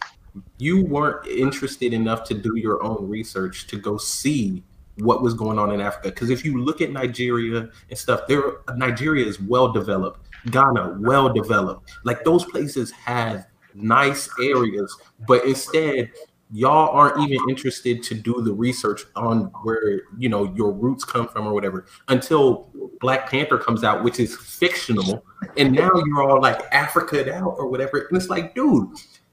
you 0.58 0.84
weren't 0.84 1.26
interested 1.26 1.92
enough 1.92 2.24
to 2.24 2.34
do 2.34 2.56
your 2.56 2.82
own 2.82 3.08
research 3.08 3.66
to 3.68 3.78
go 3.78 3.96
see 3.96 4.62
what 4.98 5.22
was 5.22 5.34
going 5.34 5.58
on 5.58 5.72
in 5.72 5.80
Africa. 5.80 6.10
Because 6.10 6.30
if 6.30 6.44
you 6.44 6.62
look 6.62 6.80
at 6.80 6.90
Nigeria 6.90 7.68
and 7.88 7.98
stuff, 7.98 8.26
there 8.28 8.58
Nigeria 8.76 9.24
is 9.24 9.40
well 9.40 9.72
developed. 9.72 10.26
Ghana 10.50 10.98
well 11.00 11.32
developed. 11.32 11.90
Like 12.04 12.24
those 12.24 12.44
places 12.44 12.90
have 12.90 13.46
nice 13.74 14.28
areas, 14.40 14.94
but 15.26 15.44
instead 15.44 16.10
y'all 16.52 16.90
aren't 16.90 17.20
even 17.20 17.48
interested 17.48 18.02
to 18.02 18.14
do 18.14 18.42
the 18.42 18.52
research 18.52 19.02
on 19.16 19.44
where 19.62 20.02
you 20.18 20.28
know 20.28 20.52
your 20.54 20.72
roots 20.72 21.04
come 21.04 21.28
from 21.28 21.46
or 21.46 21.52
whatever 21.52 21.86
until 22.08 22.70
Black 23.00 23.30
Panther 23.30 23.58
comes 23.58 23.84
out, 23.84 24.04
which 24.04 24.20
is 24.20 24.36
fictional, 24.36 25.24
and 25.56 25.72
now 25.72 25.90
you're 26.06 26.22
all 26.22 26.40
like 26.40 26.60
Africa 26.72 27.34
out 27.34 27.54
or 27.58 27.68
whatever. 27.68 28.06
And 28.10 28.16
it's 28.16 28.28
like, 28.28 28.54
dude, 28.54 28.90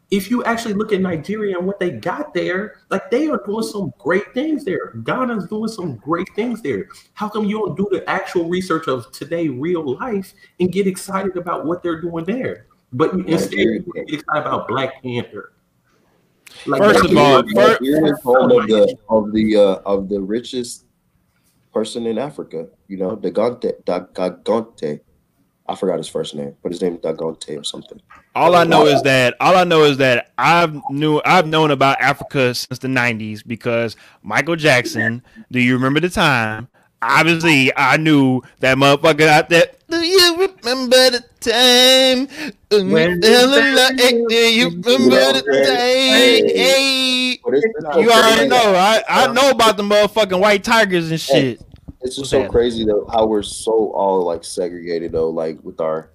if 0.09 0.31
you 0.31 0.43
actually 0.45 0.73
look 0.73 0.93
at 0.93 1.01
Nigeria 1.01 1.57
and 1.57 1.67
what 1.67 1.79
they 1.79 1.91
got 1.91 2.33
there, 2.33 2.81
like 2.89 3.11
they 3.11 3.27
are 3.27 3.41
doing 3.45 3.63
some 3.63 3.93
great 3.97 4.33
things 4.33 4.63
there. 4.63 4.93
Ghana's 5.03 5.47
doing 5.47 5.67
some 5.67 5.97
great 5.97 6.27
things 6.35 6.61
there. 6.61 6.87
How 7.13 7.27
come 7.27 7.45
you 7.45 7.59
don't 7.59 7.75
do 7.75 7.87
the 7.91 8.09
actual 8.09 8.47
research 8.47 8.87
of 8.87 9.11
today, 9.11 9.49
real 9.49 9.97
life, 9.97 10.33
and 10.59 10.71
get 10.71 10.87
excited 10.87 11.35
about 11.35 11.65
what 11.65 11.83
they're 11.83 12.01
doing 12.01 12.25
there? 12.25 12.67
But 12.93 13.13
instead, 13.13 13.59
you 13.59 13.93
get 13.93 14.13
excited 14.13 14.47
about 14.47 14.67
Black 14.69 15.03
Panther. 15.03 15.51
Like, 16.65 16.81
First 16.81 17.05
of 17.05 17.17
all, 17.17 17.43
Nigeria 17.43 17.53
fir- 17.53 17.67
Nigeria 17.79 18.13
is 18.13 18.21
home 18.21 18.51
of 18.51 18.67
the 18.67 18.97
of 19.09 19.31
the 19.31 19.57
uh, 19.57 19.75
of 19.85 20.09
the 20.09 20.19
richest 20.19 20.85
person 21.73 22.05
in 22.07 22.17
Africa. 22.17 22.67
You 22.87 22.97
know, 22.97 23.15
Dangote 23.15 23.83
Dangote. 23.83 24.99
I 25.69 25.75
forgot 25.75 25.97
his 25.97 26.07
first 26.07 26.33
name, 26.33 26.55
but 26.63 26.71
his 26.71 26.81
name 26.81 26.95
is 26.95 27.01
Dangote 27.01 27.59
or 27.59 27.63
something. 27.63 28.01
All 28.35 28.55
I 28.55 28.63
know 28.63 28.85
is 28.85 29.01
that 29.03 29.35
all 29.41 29.55
I 29.55 29.63
know 29.65 29.83
is 29.83 29.97
that 29.97 30.31
I've 30.37 30.79
knew 30.89 31.21
I've 31.25 31.47
known 31.47 31.71
about 31.71 31.99
Africa 31.99 32.53
since 32.55 32.79
the 32.79 32.87
'90s 32.87 33.45
because 33.45 33.95
Michael 34.23 34.55
Jackson. 34.55 35.23
Do 35.51 35.59
you 35.59 35.73
remember 35.73 35.99
the 35.99 36.09
time? 36.09 36.69
Obviously, 37.01 37.71
I 37.77 37.97
knew 37.97 38.41
that 38.59 38.77
motherfucker 38.77 39.27
out 39.27 39.49
there. 39.49 39.67
Do 39.89 39.97
you 40.01 40.35
remember 40.63 41.09
the 41.11 41.23
time? 41.39 42.27
When- 42.69 43.19
Do 43.21 43.29
you 43.29 44.69
remember 44.69 45.33
the 45.33 45.43
time? 45.43 45.77
Hey, 46.07 47.37
But 47.43 47.53
it's, 47.55 47.65
it's 47.65 48.03
you 48.03 48.11
already 48.11 48.49
know. 48.49 48.73
I, 48.75 49.01
I 49.07 49.31
know 49.33 49.49
about 49.51 49.77
the 49.77 49.83
motherfucking 49.83 50.39
white 50.39 50.63
tigers 50.63 51.09
and 51.09 51.19
shit. 51.19 51.61
It's 52.01 52.15
just 52.15 52.19
What's 52.19 52.29
so 52.31 52.41
that? 52.41 52.49
crazy 52.51 52.85
though 52.85 53.07
how 53.11 53.25
we're 53.25 53.41
so 53.43 53.91
all 53.93 54.23
like 54.23 54.43
segregated 54.43 55.13
though, 55.13 55.29
like 55.29 55.63
with 55.63 55.79
our, 55.79 56.11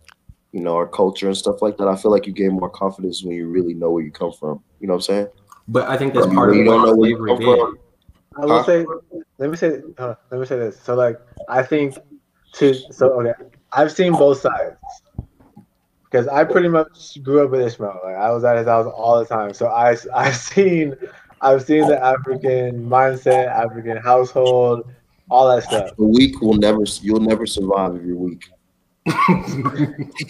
you 0.53 0.61
know, 0.61 0.77
our 0.77 0.87
culture 0.87 1.27
and 1.29 1.37
stuff 1.37 1.63
like 1.63 1.77
that. 1.79 1.89
I 1.89 1.97
feel 1.97 2.11
like 2.11 2.27
you 2.27 2.33
gain 2.33 2.53
more 2.53 2.71
confidence 2.71 3.25
when 3.25 3.35
you 3.35 3.49
really 3.49 3.75
know 3.75 3.91
where 3.91 4.03
you 4.05 4.13
come 4.13 4.33
from. 4.33 4.63
You 4.81 4.87
know 4.87 4.95
what 4.95 5.09
I'm 5.09 5.15
saying? 5.15 5.29
but 5.69 5.89
I 5.89 5.97
think 5.97 6.13
that's 6.15 6.27
When 6.27 6.37
part 6.37 6.51
of 6.51 6.57
you 6.57 6.65
don't 6.65 6.83
know 6.83 6.89
what 6.91 6.99
where 6.99 7.11
you 7.11 7.17
slavery 7.17 7.31
come 7.31 7.39
did. 7.41 7.59
from. 7.59 7.79
I 8.37 8.47
will 8.47 8.59
Huh? 8.59 8.65
say, 8.65 8.87
let 9.39 9.51
me 9.51 9.57
say, 9.57 9.81
uh, 9.99 10.15
let 10.31 10.41
me 10.41 10.47
say 10.47 10.59
this. 10.59 10.81
So, 10.81 10.95
like, 10.95 11.21
I 11.49 11.63
think 11.63 11.97
to 12.55 12.75
so 12.75 13.21
okay, 13.21 13.33
I've 13.75 13.93
seen 13.93 14.13
both 14.13 14.41
sides 14.41 14.77
because 16.05 16.29
I 16.29 16.45
pretty 16.45 16.69
much 16.69 17.23
grew 17.23 17.45
up 17.45 17.51
with 17.51 17.63
Ishmael. 17.63 18.01
Like, 18.05 18.17
I 18.17 18.31
was 18.31 18.45
at 18.45 18.57
his 18.59 18.67
house 18.67 18.87
all 18.87 19.19
the 19.19 19.25
time, 19.25 19.55
so 19.55 19.69
I 19.69 19.97
I've 20.15 20.37
seen 20.37 20.95
I've 21.41 21.63
seen 21.63 21.87
the 21.89 22.03
African 22.03 22.89
mindset, 22.89 23.47
African 23.49 23.97
household, 23.97 24.93
all 25.31 25.55
that 25.55 25.65
stuff. 25.65 25.91
The 25.97 26.05
weak 26.05 26.41
will 26.41 26.55
never 26.55 26.83
you'll 27.01 27.21
never 27.21 27.47
survive 27.47 27.97
if 27.97 28.05
you're 28.05 28.17
weak. 28.17 28.45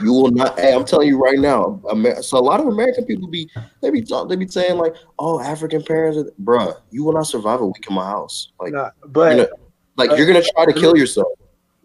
You 0.00 0.12
will 0.12 0.30
not. 0.30 0.58
Hey, 0.58 0.72
I'm 0.74 0.84
telling 0.84 1.08
you 1.08 1.22
right 1.22 1.38
now. 1.38 1.80
Amer- 1.90 2.22
So 2.22 2.38
a 2.38 2.40
lot 2.40 2.60
of 2.60 2.66
American 2.66 3.04
people 3.04 3.28
be 3.28 3.48
they 3.80 3.90
be 3.90 4.02
talk, 4.02 4.28
they 4.28 4.36
be 4.36 4.48
saying 4.48 4.78
like, 4.78 4.94
"Oh, 5.18 5.40
African 5.40 5.82
parents, 5.82 6.18
are, 6.18 6.30
bruh, 6.42 6.74
you 6.90 7.04
will 7.04 7.12
not 7.12 7.26
survive 7.26 7.60
a 7.60 7.66
week 7.66 7.86
in 7.88 7.94
my 7.94 8.04
house." 8.04 8.52
Like, 8.58 8.72
No, 8.72 8.90
but 9.06 9.32
you 9.32 9.42
know, 9.42 9.48
like 9.96 10.16
you're 10.16 10.26
gonna 10.26 10.42
try 10.42 10.66
to 10.66 10.72
kill 10.72 10.96
yourself. 10.96 11.28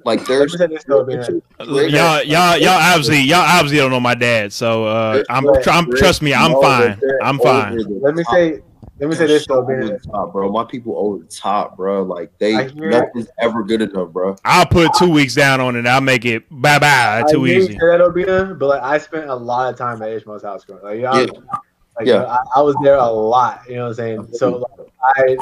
Like 0.06 0.26
there's 0.28 0.58
say 0.58 0.68
this. 0.68 0.86
Y'all, 0.88 2.24
y'all, 2.24 2.24
y'all 2.58 2.70
obviously, 2.70 3.20
y'all 3.22 3.40
obviously 3.40 3.78
don't 3.80 3.92
know 3.92 4.00
my 4.00 4.16
dad. 4.16 4.54
So 4.54 4.86
uh, 4.86 5.24
I'm, 5.30 5.44
tr- 5.62 5.70
I'm 5.70 5.92
trust 5.92 6.22
me, 6.22 6.34
I'm 6.34 6.54
fine. 6.62 7.00
I'm 7.24 7.40
fine. 7.40 7.78
Let 8.02 8.16
me 8.16 8.24
say 8.32 8.62
let 9.00 9.10
me 9.10 9.16
say 9.16 9.28
this 9.28 9.46
though, 9.46 9.56
over 9.60 9.76
Bina. 9.82 9.98
the 9.98 10.00
top, 10.00 10.32
bro. 10.32 10.50
My 10.52 10.64
people 10.64 10.98
over 10.98 11.18
the 11.18 11.26
top, 11.30 11.76
bro. 11.76 12.04
Like 12.04 12.32
they 12.38 12.56
I 12.56 12.68
hear- 12.70 12.90
nothing's 12.92 13.28
ever 13.40 13.64
good 13.64 13.82
enough, 13.82 14.12
bro. 14.14 14.36
I'll 14.46 14.66
put 14.66 14.94
two 14.98 15.10
weeks 15.10 15.36
down 15.36 15.60
on 15.60 15.76
it. 15.76 15.86
I'll 15.88 16.00
make 16.02 16.24
it 16.24 16.44
bye 16.50 16.80
bye. 16.80 17.24
I 17.26 17.30
Too 17.32 17.44
hear 17.44 17.56
you 17.58 17.64
easy. 17.64 17.74
say 17.74 17.80
that, 17.80 18.00
Obina, 18.00 18.58
but 18.58 18.68
like 18.68 18.82
I 18.84 18.98
spent 19.00 19.28
a 19.30 19.36
lot 19.36 19.74
of 19.74 19.78
time 19.78 20.02
at 20.02 20.10
Ishmael's 20.12 20.44
house 20.44 20.64
growing. 20.64 20.84
Like, 20.84 21.00
yeah, 21.02 21.20
Yeah. 21.20 21.58
like 21.98 22.08
Yeah. 22.08 22.24
I, 22.24 22.38
I 22.58 22.62
was 22.62 22.76
there 22.84 22.96
a 22.96 23.06
lot. 23.10 23.62
You 23.68 23.76
know 23.76 23.82
what 23.84 23.88
I'm 23.90 23.94
saying? 23.96 24.28
So 24.34 24.58
like, 24.80 24.88
I 25.18 25.36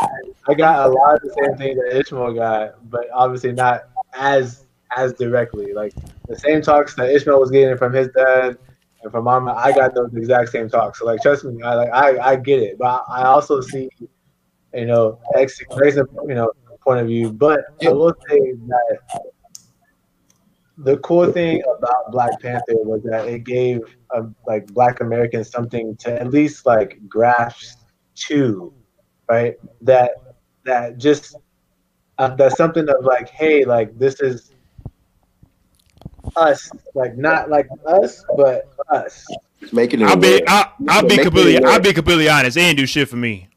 I 0.47 0.53
got 0.55 0.87
a 0.87 0.89
lot 0.91 1.15
of 1.17 1.21
the 1.21 1.33
same 1.39 1.55
things 1.57 1.77
that 1.79 1.99
Ishmael 1.99 2.33
got, 2.33 2.89
but 2.89 3.05
obviously 3.13 3.51
not 3.51 3.83
as 4.15 4.65
as 4.95 5.13
directly. 5.13 5.73
Like 5.73 5.93
the 6.27 6.37
same 6.37 6.61
talks 6.61 6.95
that 6.95 7.09
Ishmael 7.09 7.39
was 7.39 7.51
getting 7.51 7.77
from 7.77 7.93
his 7.93 8.09
dad 8.09 8.57
and 9.03 9.11
from 9.11 9.25
mama, 9.25 9.53
I 9.53 9.71
got 9.73 9.93
those 9.93 10.13
exact 10.15 10.49
same 10.49 10.69
talks. 10.69 10.99
So 10.99 11.05
like, 11.05 11.21
trust 11.21 11.43
me, 11.43 11.61
I 11.61 11.75
like 11.75 11.89
I 11.91 12.17
I 12.19 12.35
get 12.37 12.61
it, 12.61 12.77
but 12.77 13.03
I 13.09 13.23
also 13.23 13.61
see, 13.61 13.89
you 14.73 14.85
know, 14.85 15.19
ex 15.35 15.59
you 15.59 15.67
know 16.29 16.51
point 16.81 17.01
of 17.01 17.07
view. 17.07 17.31
But 17.31 17.61
I 17.85 17.89
will 17.89 18.13
say 18.29 18.39
that 18.67 18.99
the 20.77 20.97
cool 20.97 21.31
thing 21.31 21.61
about 21.77 22.11
Black 22.11 22.39
Panther 22.41 22.75
was 22.75 23.03
that 23.03 23.27
it 23.27 23.43
gave 23.43 23.81
uh, 24.15 24.23
like 24.47 24.67
Black 24.67 25.01
Americans 25.01 25.49
something 25.49 25.95
to 25.97 26.19
at 26.19 26.31
least 26.31 26.65
like 26.65 26.99
grasp 27.07 27.79
to, 28.27 28.73
right? 29.29 29.55
That 29.81 30.11
that 30.63 30.97
just 30.97 31.35
uh, 32.17 32.35
that's 32.35 32.57
something 32.57 32.87
of 32.89 33.03
like, 33.03 33.29
hey, 33.29 33.65
like 33.65 33.97
this 33.97 34.19
is 34.19 34.51
us, 36.35 36.69
like 36.93 37.17
not 37.17 37.49
like 37.49 37.67
us, 37.85 38.23
but 38.37 38.71
us. 38.89 39.25
Making 39.71 40.01
it 40.01 40.05
I'll 40.05 40.17
be. 40.17 40.45
I'll, 40.47 40.73
I'll 40.89 41.01
be 41.01 41.15
Make 41.15 41.23
completely. 41.23 41.63
I'll 41.63 41.79
be 41.79 41.93
completely 41.93 42.29
honest. 42.29 42.55
They 42.55 42.61
didn't 42.61 42.77
do 42.77 42.85
shit 42.85 43.07
for 43.07 43.15
me. 43.15 43.47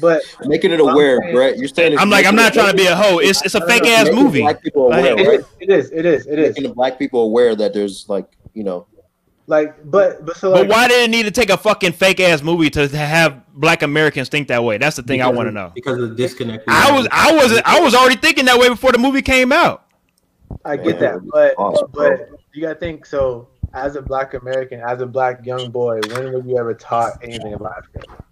But 0.00 0.22
making 0.46 0.72
it 0.72 0.80
aware, 0.80 1.20
Brett. 1.32 1.58
You're 1.58 1.68
saying 1.68 1.98
I'm 1.98 2.10
like, 2.10 2.26
I'm 2.26 2.34
not 2.34 2.52
trying 2.52 2.70
to 2.70 2.76
be 2.76 2.86
a 2.86 2.96
hoe. 2.96 3.18
It's, 3.18 3.44
it's 3.44 3.54
a 3.54 3.66
fake 3.66 3.84
ass 3.86 4.08
movie. 4.12 4.40
Black 4.40 4.62
people 4.62 4.86
aware, 4.86 5.14
Like, 5.14 5.24
it 5.24 5.28
right? 5.28 5.40
it 5.60 5.70
is, 5.70 5.90
it 5.92 6.06
is, 6.06 6.26
it 6.26 6.38
is. 6.38 6.48
Making 6.48 6.62
the 6.70 6.74
black 6.74 6.98
people 6.98 7.22
aware 7.22 7.54
that 7.54 7.74
there's 7.74 8.08
like, 8.08 8.26
you 8.54 8.64
know, 8.64 8.86
Like, 9.48 9.88
but 9.88 10.26
but 10.26 10.36
so 10.36 10.52
But 10.52 10.62
like, 10.62 10.70
why 10.70 10.88
did 10.88 11.04
it 11.04 11.10
need 11.10 11.22
to 11.24 11.30
take 11.30 11.50
a 11.50 11.56
fucking 11.56 11.92
fake 11.92 12.18
ass 12.18 12.42
movie 12.42 12.68
to, 12.70 12.88
to 12.88 12.96
have 12.96 13.46
Black 13.54 13.82
Americans 13.82 14.28
think 14.28 14.48
that 14.48 14.64
way? 14.64 14.76
That's 14.78 14.96
the 14.96 15.02
thing 15.02 15.22
I 15.22 15.28
want 15.28 15.46
to 15.48 15.52
know. 15.52 15.70
because 15.74 16.02
of 16.02 16.10
the 16.10 16.16
disconnect. 16.16 16.64
I 16.68 16.86
have. 16.86 16.96
was, 16.96 17.08
I 17.12 17.36
wasn't, 17.36 17.62
I 17.64 17.80
was 17.80 17.94
already 17.94 18.16
thinking 18.16 18.46
that 18.46 18.58
way 18.58 18.68
before 18.68 18.92
the 18.92 18.98
movie 18.98 19.22
came 19.22 19.52
out. 19.52 19.84
I 20.64 20.76
get 20.76 21.00
Man, 21.00 21.00
that, 21.00 21.26
but 21.32 21.54
awesome, 21.58 21.90
but 21.92 22.28
you 22.52 22.62
gotta 22.62 22.78
think. 22.78 23.06
So, 23.06 23.48
as 23.72 23.94
a 23.94 24.02
Black 24.02 24.34
American, 24.34 24.80
as 24.80 25.00
a 25.00 25.06
Black 25.06 25.44
young 25.46 25.70
boy, 25.70 26.00
when 26.10 26.32
were 26.32 26.42
you 26.42 26.58
ever 26.58 26.74
taught 26.74 27.18
anything 27.22 27.54
about 27.54 27.78
Africa? 27.78 28.24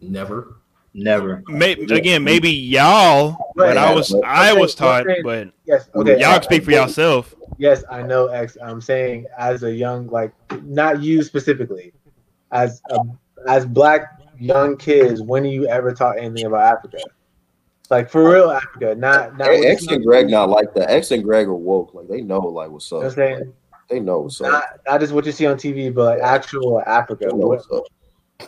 never. 0.00 0.56
Never. 0.94 1.42
Maybe 1.48 1.92
again, 1.92 2.22
maybe 2.22 2.50
y'all, 2.50 3.36
but 3.56 3.76
I 3.76 3.92
was, 3.92 4.14
I 4.24 4.52
was 4.52 4.74
taught, 4.76 5.06
but 5.24 5.52
Yes, 5.64 5.88
okay. 5.94 6.20
y'all 6.20 6.34
can 6.34 6.42
speak 6.44 6.64
for 6.64 6.70
yourself. 6.70 7.34
Yes, 7.58 7.84
I 7.90 8.02
know. 8.02 8.28
X. 8.28 8.56
I'm 8.62 8.80
saying 8.80 9.26
as 9.36 9.64
a 9.64 9.72
young, 9.72 10.06
like, 10.08 10.32
not 10.62 11.02
you 11.02 11.22
specifically, 11.24 11.92
as 12.52 12.80
a, 12.90 12.98
as 13.48 13.66
Black 13.66 14.20
young 14.38 14.76
kids, 14.76 15.20
when 15.20 15.44
are 15.44 15.48
you 15.48 15.66
ever 15.66 15.92
taught 15.92 16.18
anything 16.18 16.46
about 16.46 16.78
Africa? 16.78 16.98
Like 17.90 18.08
for 18.08 18.30
real, 18.32 18.50
Africa, 18.50 18.94
not 18.94 19.36
not. 19.36 19.48
what 19.48 19.64
X 19.66 19.86
and 19.88 20.04
Greg 20.04 20.30
not 20.30 20.48
like 20.48 20.74
that. 20.74 20.90
X 20.90 21.10
and 21.10 21.22
Greg 21.22 21.48
are 21.48 21.54
woke. 21.54 21.92
Like 21.92 22.08
they 22.08 22.22
know 22.22 22.38
like 22.40 22.70
what's 22.70 22.90
You 22.90 22.98
know 22.98 23.06
up. 23.06 23.16
what 23.16 23.24
I'm 23.24 23.36
saying? 23.36 23.52
They 23.90 24.00
know 24.00 24.20
what's 24.20 24.40
up. 24.40 24.50
Not, 24.50 24.64
not 24.86 25.00
just 25.00 25.12
what 25.12 25.26
you 25.26 25.32
see 25.32 25.46
on 25.46 25.56
TV, 25.56 25.92
but 25.94 26.18
like 26.18 26.22
actual 26.22 26.80
Africa. 26.86 27.26
know 27.26 27.48
what's 27.48 27.70
up. 27.70 27.84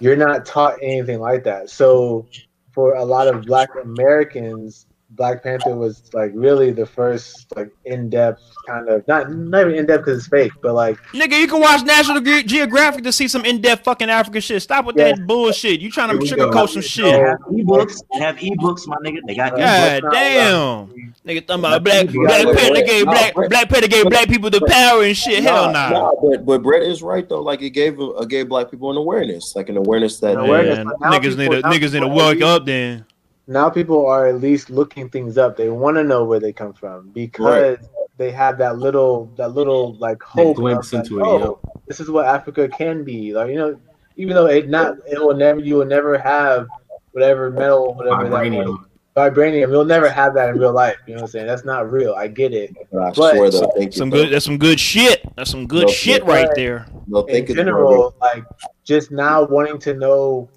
You're 0.00 0.16
not 0.16 0.44
taught 0.44 0.78
anything 0.82 1.20
like 1.20 1.44
that. 1.44 1.70
So 1.70 2.26
for 2.72 2.94
a 2.94 3.04
lot 3.04 3.28
of 3.28 3.42
black 3.42 3.70
Americans, 3.82 4.86
Black 5.10 5.42
Panther 5.42 5.74
was 5.76 6.02
like 6.12 6.32
really 6.34 6.72
the 6.72 6.84
first 6.84 7.46
like 7.56 7.70
in-depth 7.84 8.42
kind 8.66 8.88
of 8.88 9.06
not 9.06 9.30
not 9.32 9.62
even 9.62 9.74
in-depth 9.76 10.04
because 10.04 10.18
it's 10.18 10.28
fake, 10.28 10.50
but 10.62 10.74
like 10.74 10.98
Nigga, 11.12 11.38
you 11.40 11.46
can 11.46 11.60
watch 11.60 11.84
National 11.84 12.20
Ge- 12.20 12.44
Geographic 12.44 13.04
to 13.04 13.12
see 13.12 13.28
some 13.28 13.44
in-depth 13.44 13.84
fucking 13.84 14.10
African 14.10 14.40
shit. 14.40 14.60
Stop 14.62 14.84
with 14.84 14.96
Yeah. 14.96 15.12
that 15.12 15.26
bullshit. 15.26 15.80
You 15.80 15.90
trying 15.90 16.08
to 16.18 16.24
Here 16.26 16.36
we 16.36 16.42
go. 16.42 16.50
sugarcoat 16.50 16.68
some 16.70 16.82
They 16.82 16.86
shit. 16.88 17.20
have 17.20 17.38
ebooks. 17.50 18.02
They 18.12 18.18
have 18.20 18.36
ebooks, 18.36 18.86
my 18.88 18.96
nigga. 18.96 19.18
They 19.26 19.34
got 19.36 19.52
ebooks. 19.52 19.58
God 19.58 20.02
not 20.02 20.12
damn. 20.12 21.12
Nigga 21.26 21.46
talking 21.46 21.64
about 21.64 21.84
black 21.84 22.06
Black 22.08 22.44
Panther 22.56 22.82
gave 22.82 23.04
Nah, 23.06 23.12
Black 23.12 23.34
Brett- 23.34 23.50
Black 23.50 23.68
Panther 23.68 23.88
gave 23.88 24.04
black 24.10 24.28
people 24.28 24.50
the 24.50 24.60
power 24.68 25.02
and 25.04 25.16
shit. 25.16 25.42
Hell 25.42 25.72
nah. 25.72 25.88
nah, 25.90 26.10
but 26.22 26.44
but 26.44 26.62
Brett 26.62 26.82
is 26.82 27.02
right 27.02 27.28
though. 27.28 27.40
Like 27.42 27.62
it 27.62 27.70
gave 27.70 27.96
it 28.00 28.28
gave 28.28 28.48
black 28.48 28.70
people 28.70 28.90
an 28.90 28.96
awareness, 28.96 29.54
like 29.56 29.68
an 29.68 29.76
awareness 29.76 30.18
that 30.20 30.32
An 30.36 30.40
awareness. 30.44 30.78
Man, 30.78 30.86
but 30.86 31.00
now 31.00 31.18
niggas 31.18 31.36
need 31.38 31.50
to 31.52 31.62
niggas 31.62 31.92
need 31.94 32.00
to 32.00 32.08
wake 32.08 32.38
at 32.38 32.42
up 32.42 32.66
then. 32.66 33.04
Now 33.46 33.70
people 33.70 34.06
are 34.06 34.26
at 34.26 34.40
least 34.40 34.70
looking 34.70 35.08
things 35.08 35.38
up. 35.38 35.56
They 35.56 35.68
want 35.68 35.96
to 35.96 36.04
know 36.04 36.24
where 36.24 36.40
they 36.40 36.52
come 36.52 36.72
from 36.72 37.10
because 37.10 37.78
they 38.18 38.30
have 38.30 38.58
that 38.58 38.78
little 38.78 39.26
that 39.36 39.48
little 39.52 39.94
like 39.96 40.22
hope 40.22 40.56
glimpse 40.56 40.88
of, 40.92 41.00
like, 41.00 41.04
into 41.10 41.20
it, 41.20 41.24
oh, 41.24 41.60
this 41.86 42.00
is 42.00 42.10
what 42.10 42.26
Africa 42.26 42.68
can 42.68 43.04
be. 43.04 43.32
Like 43.34 43.50
you 43.50 43.56
know, 43.56 43.80
even 44.16 44.34
though 44.34 44.46
it 44.46 44.68
not 44.68 44.96
it 45.06 45.20
will 45.20 45.34
never 45.36 45.60
you 45.60 45.76
will 45.76 45.84
never 45.86 46.18
have 46.18 46.66
whatever 47.12 47.50
metal 47.50 47.94
whatever 47.94 48.24
that 48.24 48.30
was. 48.30 48.40
Vibranium. 48.50 48.84
vibranium. 49.16 49.70
You'll 49.70 49.84
never 49.84 50.08
have 50.08 50.34
that 50.34 50.48
in 50.50 50.58
real 50.58 50.72
life. 50.72 50.96
You 51.06 51.14
know 51.14 51.22
what 51.22 51.28
I'm 51.28 51.30
saying? 51.32 51.46
That's 51.46 51.64
not 51.64 51.90
real. 51.92 52.14
I 52.14 52.28
get 52.28 52.52
it. 52.52 52.74
but 52.90 53.00
I 53.02 53.06
But- 53.12 53.14
swear 53.36 53.50
they'll 53.50 53.92
Some 53.92 54.08
it, 54.08 54.12
good 54.12 54.30
that's 54.32 54.44
some 54.44 54.58
good 54.58 54.80
shit. 54.80 55.22
That's 55.36 55.50
some 55.50 55.66
good 55.66 55.86
No, 55.86 55.92
shit 55.92 56.22
but- 56.22 56.28
right 56.28 56.48
there. 56.54 56.86
They'll 57.08 57.24
In 57.26 57.32
think 57.34 57.50
it's 57.50 57.56
general, 57.56 58.14
like 58.20 58.44
just 58.84 59.10
now 59.12 59.44
wanting 59.44 59.78
to 59.80 59.94
know 59.94 60.48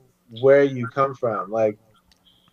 where 0.42 0.64
you 0.64 0.88
come 0.88 1.14
from. 1.14 1.52
Like 1.52 1.78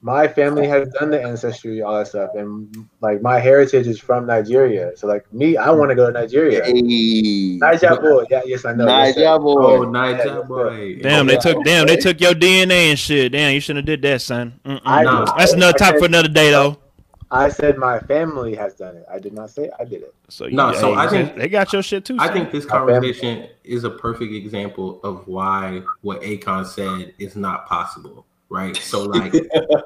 my 0.06 0.28
family 0.28 0.68
has 0.68 0.88
done 0.90 1.10
the 1.10 1.20
ancestry, 1.20 1.82
all 1.82 1.98
that 1.98 2.06
stuff, 2.06 2.30
and 2.36 2.86
like 3.00 3.20
my 3.22 3.40
heritage 3.40 3.88
is 3.88 3.98
from 3.98 4.24
Nigeria. 4.24 4.96
So 4.96 5.08
like 5.08 5.24
me, 5.32 5.56
I 5.56 5.70
want 5.72 5.88
to 5.90 5.96
go 5.96 6.06
to 6.06 6.12
Nigeria. 6.12 6.64
Hey, 6.64 7.58
Nigeria 7.58 8.00
boy, 8.00 8.24
yeah, 8.30 8.42
yes 8.46 8.64
I 8.64 8.72
know. 8.74 8.86
yes, 8.86 9.14
sir. 9.16 9.20
Nigeria 9.22 9.38
boy. 9.40 9.62
Oh, 9.64 9.82
Yeah, 9.82 9.90
Niger 9.90 10.24
yeah. 10.26 10.42
boy. 10.42 10.98
Damn, 11.02 11.26
they 11.26 11.36
took 11.36 11.64
damn, 11.64 11.86
they 11.88 11.96
took 11.96 12.20
your 12.20 12.34
DNA 12.34 12.90
and 12.90 12.98
shit. 12.98 13.32
Damn, 13.32 13.52
you 13.52 13.58
shouldn't 13.60 13.88
have 13.88 14.00
did 14.00 14.02
that, 14.02 14.22
son. 14.22 14.60
I- 14.64 15.02
Nah. 15.02 15.24
That's 15.36 15.52
another 15.54 15.74
I 15.74 15.78
topic 15.78 15.98
for 15.98 16.06
another 16.06 16.28
day 16.28 16.52
though. 16.52 16.76
I 17.28 17.48
said 17.48 17.76
my 17.76 17.98
family 17.98 18.54
has 18.54 18.74
done 18.74 18.96
it. 18.96 19.04
I 19.12 19.18
did 19.18 19.32
not 19.32 19.50
say 19.50 19.68
I 19.80 19.84
did 19.84 20.02
it. 20.02 20.14
So 20.28 20.46
No, 20.46 20.70
you- 20.70 20.76
so 20.78 20.94
I 20.94 21.08
think- 21.08 21.34
they 21.36 21.48
got 21.48 21.72
your 21.72 21.82
shit 21.82 22.04
too. 22.04 22.16
I 22.20 22.26
son. 22.26 22.34
think 22.36 22.52
this 22.52 22.64
conversation 22.64 23.48
is 23.64 23.82
a 23.82 23.90
perfect 23.90 24.32
example 24.32 25.00
of 25.02 25.26
why 25.26 25.82
what 26.02 26.20
Akon 26.22 26.64
said 26.64 27.12
is 27.18 27.34
not 27.34 27.66
possible, 27.66 28.24
right? 28.48 28.76
So, 28.82 29.02
like, 29.04 29.32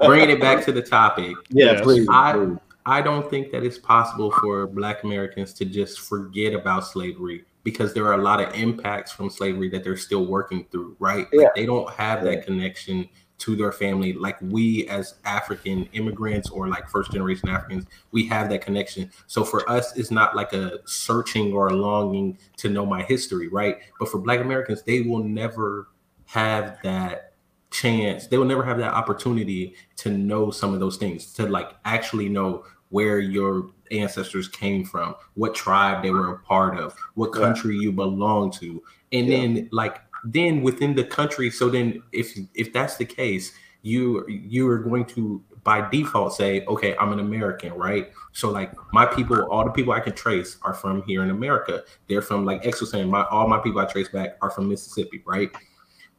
bringing 0.04 0.30
it 0.30 0.40
back 0.40 0.64
to 0.66 0.72
the 0.72 0.82
topic, 0.82 1.36
Yeah, 1.50 1.72
Yes. 1.72 1.82
please. 1.82 2.06
I 2.10 2.32
please. 2.34 2.58
I 2.86 3.02
don't 3.02 3.28
think 3.28 3.52
that 3.52 3.62
it's 3.62 3.78
possible 3.78 4.30
for 4.30 4.66
Black 4.66 5.04
Americans 5.04 5.52
to 5.54 5.64
just 5.66 6.00
forget 6.00 6.54
about 6.54 6.86
slavery 6.86 7.44
because 7.62 7.92
there 7.92 8.06
are 8.06 8.14
a 8.14 8.22
lot 8.22 8.40
of 8.40 8.54
impacts 8.54 9.12
from 9.12 9.28
slavery 9.28 9.68
that 9.68 9.84
they're 9.84 9.96
still 9.98 10.24
working 10.26 10.66
through, 10.72 10.96
right? 10.98 11.26
Like, 11.32 11.42
Yeah. 11.42 11.48
they 11.54 11.66
don't 11.66 11.88
have 11.90 12.24
Yeah. 12.24 12.30
that 12.36 12.46
connection 12.46 13.08
to 13.38 13.54
their 13.56 13.72
family 13.72 14.12
like 14.14 14.36
we 14.42 14.86
as 14.88 15.14
African 15.24 15.88
immigrants 15.92 16.50
or 16.50 16.68
like 16.68 16.88
first 16.88 17.10
generation 17.12 17.48
Africans, 17.48 17.86
we 18.12 18.26
have 18.28 18.48
that 18.50 18.62
connection. 18.62 19.10
So 19.26 19.44
for 19.44 19.68
us, 19.70 19.96
it's 19.96 20.10
not 20.10 20.34
like 20.36 20.52
a 20.52 20.78
searching 20.86 21.52
or 21.52 21.68
a 21.68 21.74
longing 21.74 22.38
to 22.58 22.68
know 22.68 22.84
my 22.86 23.02
history, 23.02 23.48
right? 23.48 23.78
But 23.98 24.08
for 24.10 24.18
Black 24.18 24.40
Americans, 24.40 24.82
they 24.82 25.02
will 25.02 25.22
never 25.24 25.88
have 26.26 26.78
that 26.82 27.29
chance. 27.70 28.26
They 28.26 28.38
will 28.38 28.46
never 28.46 28.64
have 28.64 28.78
that 28.78 28.92
opportunity 28.92 29.74
to 29.96 30.10
know 30.10 30.50
some 30.50 30.74
of 30.74 30.80
those 30.80 30.96
things, 30.96 31.32
to 31.34 31.46
like 31.46 31.72
actually 31.84 32.28
know 32.28 32.64
where 32.90 33.20
your 33.20 33.70
ancestors 33.92 34.48
came 34.48 34.84
from, 34.84 35.14
what 35.34 35.54
tribe 35.54 36.02
they 36.02 36.10
were 36.10 36.34
a 36.34 36.38
part 36.40 36.78
of, 36.78 36.94
what 37.14 37.32
country 37.32 37.76
you 37.76 37.92
belong 37.92 38.50
to. 38.52 38.82
And 39.12 39.26
Yeah. 39.28 39.38
then 39.38 39.68
like 39.72 40.00
then 40.24 40.62
within 40.62 40.94
the 40.94 41.04
country, 41.04 41.50
so 41.50 41.68
then 41.70 42.02
if 42.12 42.36
if 42.54 42.72
that's 42.72 42.96
the 42.96 43.04
case, 43.06 43.52
you 43.82 44.26
you 44.28 44.68
are 44.68 44.78
going 44.78 45.04
to 45.06 45.42
by 45.62 45.88
default 45.90 46.34
say, 46.34 46.64
okay, 46.66 46.96
I'm 46.98 47.12
an 47.12 47.20
American, 47.20 47.72
right? 47.74 48.10
So 48.32 48.50
like 48.50 48.72
my 48.92 49.06
people, 49.06 49.42
all 49.50 49.64
the 49.64 49.70
people 49.70 49.92
I 49.92 50.00
can 50.00 50.14
trace 50.14 50.56
are 50.62 50.72
from 50.74 51.02
here 51.02 51.22
in 51.22 51.30
America. 51.30 51.82
They're 52.08 52.22
from 52.22 52.44
like 52.44 52.66
X 52.66 52.80
was 52.80 52.90
saying, 52.90 53.08
my 53.08 53.24
all 53.24 53.46
my 53.46 53.58
people 53.58 53.80
I 53.80 53.84
trace 53.84 54.08
back 54.08 54.36
are 54.42 54.50
from 54.50 54.68
Mississippi, 54.68 55.22
right? 55.26 55.50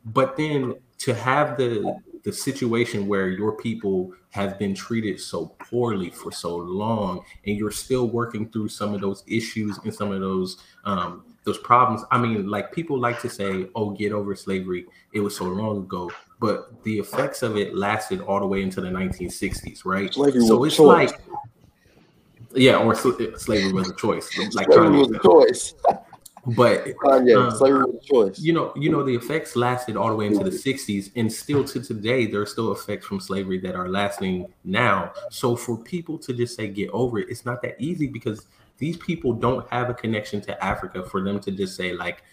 But 0.05 0.35
then 0.37 0.75
to 1.01 1.13
have 1.13 1.57
the 1.57 1.99
the 2.23 2.31
situation 2.31 3.07
where 3.07 3.29
your 3.29 3.53
people 3.57 4.13
have 4.29 4.59
been 4.59 4.75
treated 4.75 5.19
so 5.19 5.47
poorly 5.59 6.11
for 6.11 6.31
so 6.31 6.55
long, 6.55 7.25
and 7.45 7.57
you're 7.57 7.71
still 7.71 8.07
working 8.07 8.47
through 8.49 8.69
some 8.69 8.93
of 8.93 9.01
those 9.01 9.23
issues 9.27 9.79
and 9.83 9.93
some 9.93 10.11
of 10.11 10.21
those 10.21 10.57
um, 10.85 11.23
those 11.43 11.57
problems. 11.57 12.03
I 12.11 12.19
mean, 12.19 12.47
like 12.47 12.71
people 12.71 12.99
like 12.99 13.19
to 13.21 13.29
say, 13.29 13.67
"Oh, 13.75 13.89
get 13.89 14.11
over 14.11 14.35
slavery. 14.35 14.85
It 15.13 15.21
was 15.21 15.35
so 15.35 15.45
long 15.45 15.79
ago," 15.79 16.11
but 16.39 16.83
the 16.83 16.99
effects 16.99 17.41
of 17.41 17.57
it 17.57 17.75
lasted 17.75 18.21
all 18.21 18.39
the 18.39 18.47
way 18.47 18.61
into 18.61 18.81
the 18.81 18.89
1960s, 18.89 19.83
right? 19.83 20.13
Slavery 20.13 20.45
so 20.45 20.63
it's 20.63 20.75
choice. 20.75 21.11
like, 21.11 21.21
yeah, 22.53 22.77
or 22.77 22.93
sl- 22.93 23.35
slavery 23.37 23.73
was 23.73 23.89
a 23.89 23.95
choice, 23.95 24.29
like 24.53 24.71
slavery 24.71 24.99
was 24.99 25.11
a 25.11 25.19
choice. 25.19 25.73
But 26.45 26.85
Kanye, 26.85 27.37
um, 27.37 27.51
slavery 27.51 27.83
was 27.83 28.03
a 28.03 28.07
choice. 28.07 28.39
you 28.39 28.51
know, 28.51 28.73
you 28.75 28.89
know, 28.89 29.03
the 29.03 29.13
effects 29.13 29.55
lasted 29.55 29.95
all 29.95 30.09
the 30.09 30.15
way 30.15 30.25
into 30.25 30.43
the 30.43 30.49
60s, 30.49 31.11
and 31.15 31.31
still 31.31 31.63
to 31.65 31.79
today, 31.81 32.25
there 32.25 32.41
are 32.41 32.47
still 32.47 32.71
effects 32.71 33.05
from 33.05 33.19
slavery 33.19 33.59
that 33.59 33.75
are 33.75 33.87
lasting 33.87 34.51
now. 34.63 35.11
So 35.29 35.55
for 35.55 35.77
people 35.77 36.17
to 36.19 36.33
just 36.33 36.55
say 36.55 36.67
get 36.67 36.89
over 36.89 37.19
it, 37.19 37.29
it's 37.29 37.45
not 37.45 37.61
that 37.61 37.79
easy 37.79 38.07
because 38.07 38.47
these 38.79 38.97
people 38.97 39.33
don't 39.33 39.69
have 39.69 39.91
a 39.91 39.93
connection 39.93 40.41
to 40.41 40.63
Africa 40.63 41.03
for 41.03 41.21
them 41.23 41.39
to 41.41 41.51
just 41.51 41.75
say 41.75 41.93
like, 41.93 42.23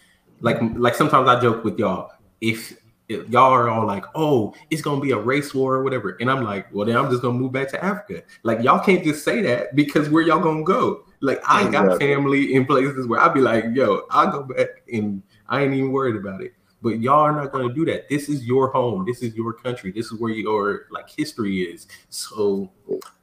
like, 0.41 0.57
like 0.75 0.95
sometimes 0.95 1.29
I 1.29 1.39
joke 1.39 1.63
with 1.63 1.77
y'all 1.77 2.11
if. 2.41 2.71
if 2.71 3.27
y'all 3.29 3.51
are 3.51 3.69
all 3.69 3.87
like, 3.87 4.05
oh, 4.13 4.53
it's 4.69 4.83
gonna 4.83 5.01
be 5.01 5.09
a 5.11 5.17
race 5.17 5.51
war 5.53 5.73
or 5.73 5.83
whatever, 5.83 6.15
and 6.19 6.29
I'm 6.29 6.43
like, 6.43 6.67
well, 6.71 6.85
then 6.85 6.95
I'm 6.95 7.09
just 7.09 7.23
gonna 7.23 7.37
move 7.37 7.51
back 7.51 7.67
to 7.69 7.83
Africa. 7.83 8.21
Like, 8.43 8.61
y'all 8.61 8.79
can't 8.79 9.03
just 9.03 9.23
say 9.23 9.41
that 9.41 9.75
because 9.75 10.09
where 10.09 10.21
y'all 10.21 10.39
gonna 10.39 10.63
go? 10.63 11.05
Like, 11.21 11.41
I 11.47 11.69
got 11.69 11.99
family 11.99 12.53
in 12.53 12.65
places 12.65 13.07
where 13.07 13.19
I'd 13.19 13.33
be 13.33 13.41
like, 13.41 13.65
yo, 13.73 14.03
I'll 14.09 14.31
go 14.31 14.43
back 14.43 14.67
and 14.91 15.21
I 15.47 15.63
ain't 15.63 15.73
even 15.73 15.91
worried 15.91 16.15
about 16.15 16.41
it. 16.41 16.53
But 16.81 17.01
y'all 17.01 17.19
are 17.19 17.33
not 17.33 17.51
going 17.51 17.67
to 17.67 17.73
do 17.73 17.83
that. 17.91 18.07
This 18.07 18.29
is 18.29 18.45
your 18.45 18.69
home. 18.69 19.05
This 19.05 19.21
is 19.21 19.35
your 19.35 19.51
country. 19.51 19.91
This 19.91 20.11
is 20.11 20.19
where 20.19 20.31
your 20.31 20.85
like 20.91 21.09
history 21.09 21.61
is. 21.61 21.87
So, 22.09 22.71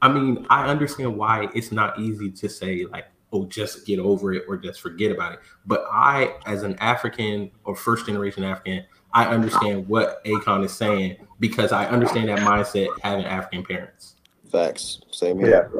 I 0.02 0.12
mean, 0.12 0.46
I 0.50 0.66
understand 0.68 1.16
why 1.16 1.48
it's 1.54 1.72
not 1.72 1.98
easy 1.98 2.30
to 2.32 2.48
say 2.50 2.84
like, 2.84 3.06
oh, 3.32 3.46
just 3.46 3.86
get 3.86 3.98
over 3.98 4.34
it 4.34 4.44
or 4.46 4.58
just 4.58 4.80
forget 4.80 5.10
about 5.10 5.32
it. 5.32 5.38
But 5.64 5.86
I, 5.90 6.34
as 6.44 6.64
an 6.64 6.76
African 6.80 7.50
or 7.64 7.74
first 7.74 8.04
generation 8.04 8.44
African, 8.44 8.84
I 9.12 9.24
understand 9.26 9.88
what 9.88 10.22
Akon 10.24 10.62
is 10.62 10.72
saying 10.72 11.16
because 11.40 11.72
I 11.72 11.86
understand 11.86 12.28
that 12.28 12.40
mindset 12.40 12.88
having 13.02 13.24
African 13.24 13.64
parents. 13.64 14.16
Facts. 14.52 15.00
Same 15.10 15.38
here. 15.38 15.70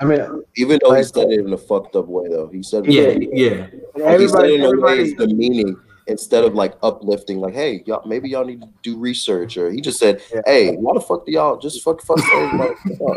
I 0.00 0.04
mean, 0.04 0.42
Even 0.56 0.78
though 0.82 0.94
he 0.94 1.02
said 1.02 1.30
it 1.30 1.40
in 1.40 1.52
a 1.52 1.58
fucked 1.58 1.94
up 1.96 2.06
way, 2.06 2.28
though, 2.28 2.48
he 2.48 2.62
said 2.62 2.86
Yeah, 2.86 3.10
he 3.10 3.28
yeah. 3.32 3.66
said 3.66 3.82
everybody, 4.02 4.54
it 4.54 4.60
in 4.60 4.60
a 4.60 4.64
way 4.64 4.68
everybody, 4.70 5.02
it's 5.02 5.14
demeaning 5.14 5.76
instead 6.06 6.42
of 6.44 6.54
like 6.54 6.74
uplifting. 6.82 7.38
Like, 7.38 7.52
hey, 7.54 7.82
y'all, 7.86 8.06
maybe 8.08 8.30
y'all 8.30 8.44
need 8.44 8.62
to 8.62 8.68
do 8.82 8.96
research. 8.98 9.56
Or 9.58 9.70
he 9.70 9.80
just 9.82 9.98
said, 9.98 10.22
Yeah. 10.32 10.40
hey, 10.46 10.74
why 10.76 10.94
the 10.94 11.00
fuck 11.00 11.26
do 11.26 11.32
y'all 11.32 11.58
just 11.58 11.82
fuck 11.84 12.00
fuck 12.02 12.18
like, 12.54 12.76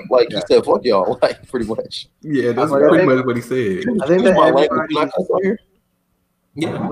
like 0.10 0.28
he 0.30 0.42
said, 0.48 0.66
fuck 0.66 0.84
y'all, 0.84 1.18
like 1.22 1.48
pretty 1.48 1.66
much. 1.68 2.10
Yeah, 2.22 2.52
that's 2.52 2.70
Well, 2.70 2.84
I 2.86 2.90
pretty 2.90 3.06
think- 3.08 3.16
much 3.18 3.26
what 3.26 3.36
he 3.38 3.42
said. 3.42 3.84
I 4.04 4.08
think 4.08 4.24
that 4.24 4.36
my 4.36 4.50
language. 4.52 4.70
everybody. 4.72 4.94
Can 4.94 4.98
I 4.98 5.06
cuss 5.12 5.30
on 5.30 5.44
here? 5.44 5.60
Yeah. 6.56 6.90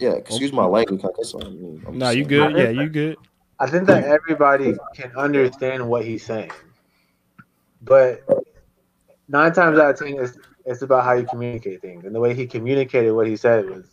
Yeah, 0.00 0.10
excuse 0.12 0.52
my 0.52 0.64
language. 0.64 1.02
Can 1.02 1.10
I 1.10 1.12
cuss? 1.12 1.34
I'm 1.34 1.98
No, 1.98 2.06
just 2.06 2.16
you 2.16 2.24
good? 2.24 2.56
Yeah, 2.56 2.66
think- 2.68 2.80
you 2.80 2.88
good. 2.88 3.16
I 3.58 3.66
think 3.68 3.86
that 3.88 4.04
everybody 4.04 4.74
can 4.94 5.12
understand 5.14 5.86
what 5.86 6.06
he's 6.06 6.24
saying, 6.24 6.50
but 7.82 8.22
nine 9.30 9.52
times 9.52 9.78
out 9.78 9.90
of 9.90 9.98
ten, 9.98 10.18
it's, 10.18 10.36
it's 10.66 10.82
about 10.82 11.04
how 11.04 11.12
you 11.12 11.24
communicate 11.26 11.80
things, 11.80 12.04
and 12.04 12.14
the 12.14 12.20
way 12.20 12.34
he 12.34 12.46
communicated 12.46 13.12
what 13.12 13.26
he 13.26 13.36
said 13.36 13.66
was 13.66 13.86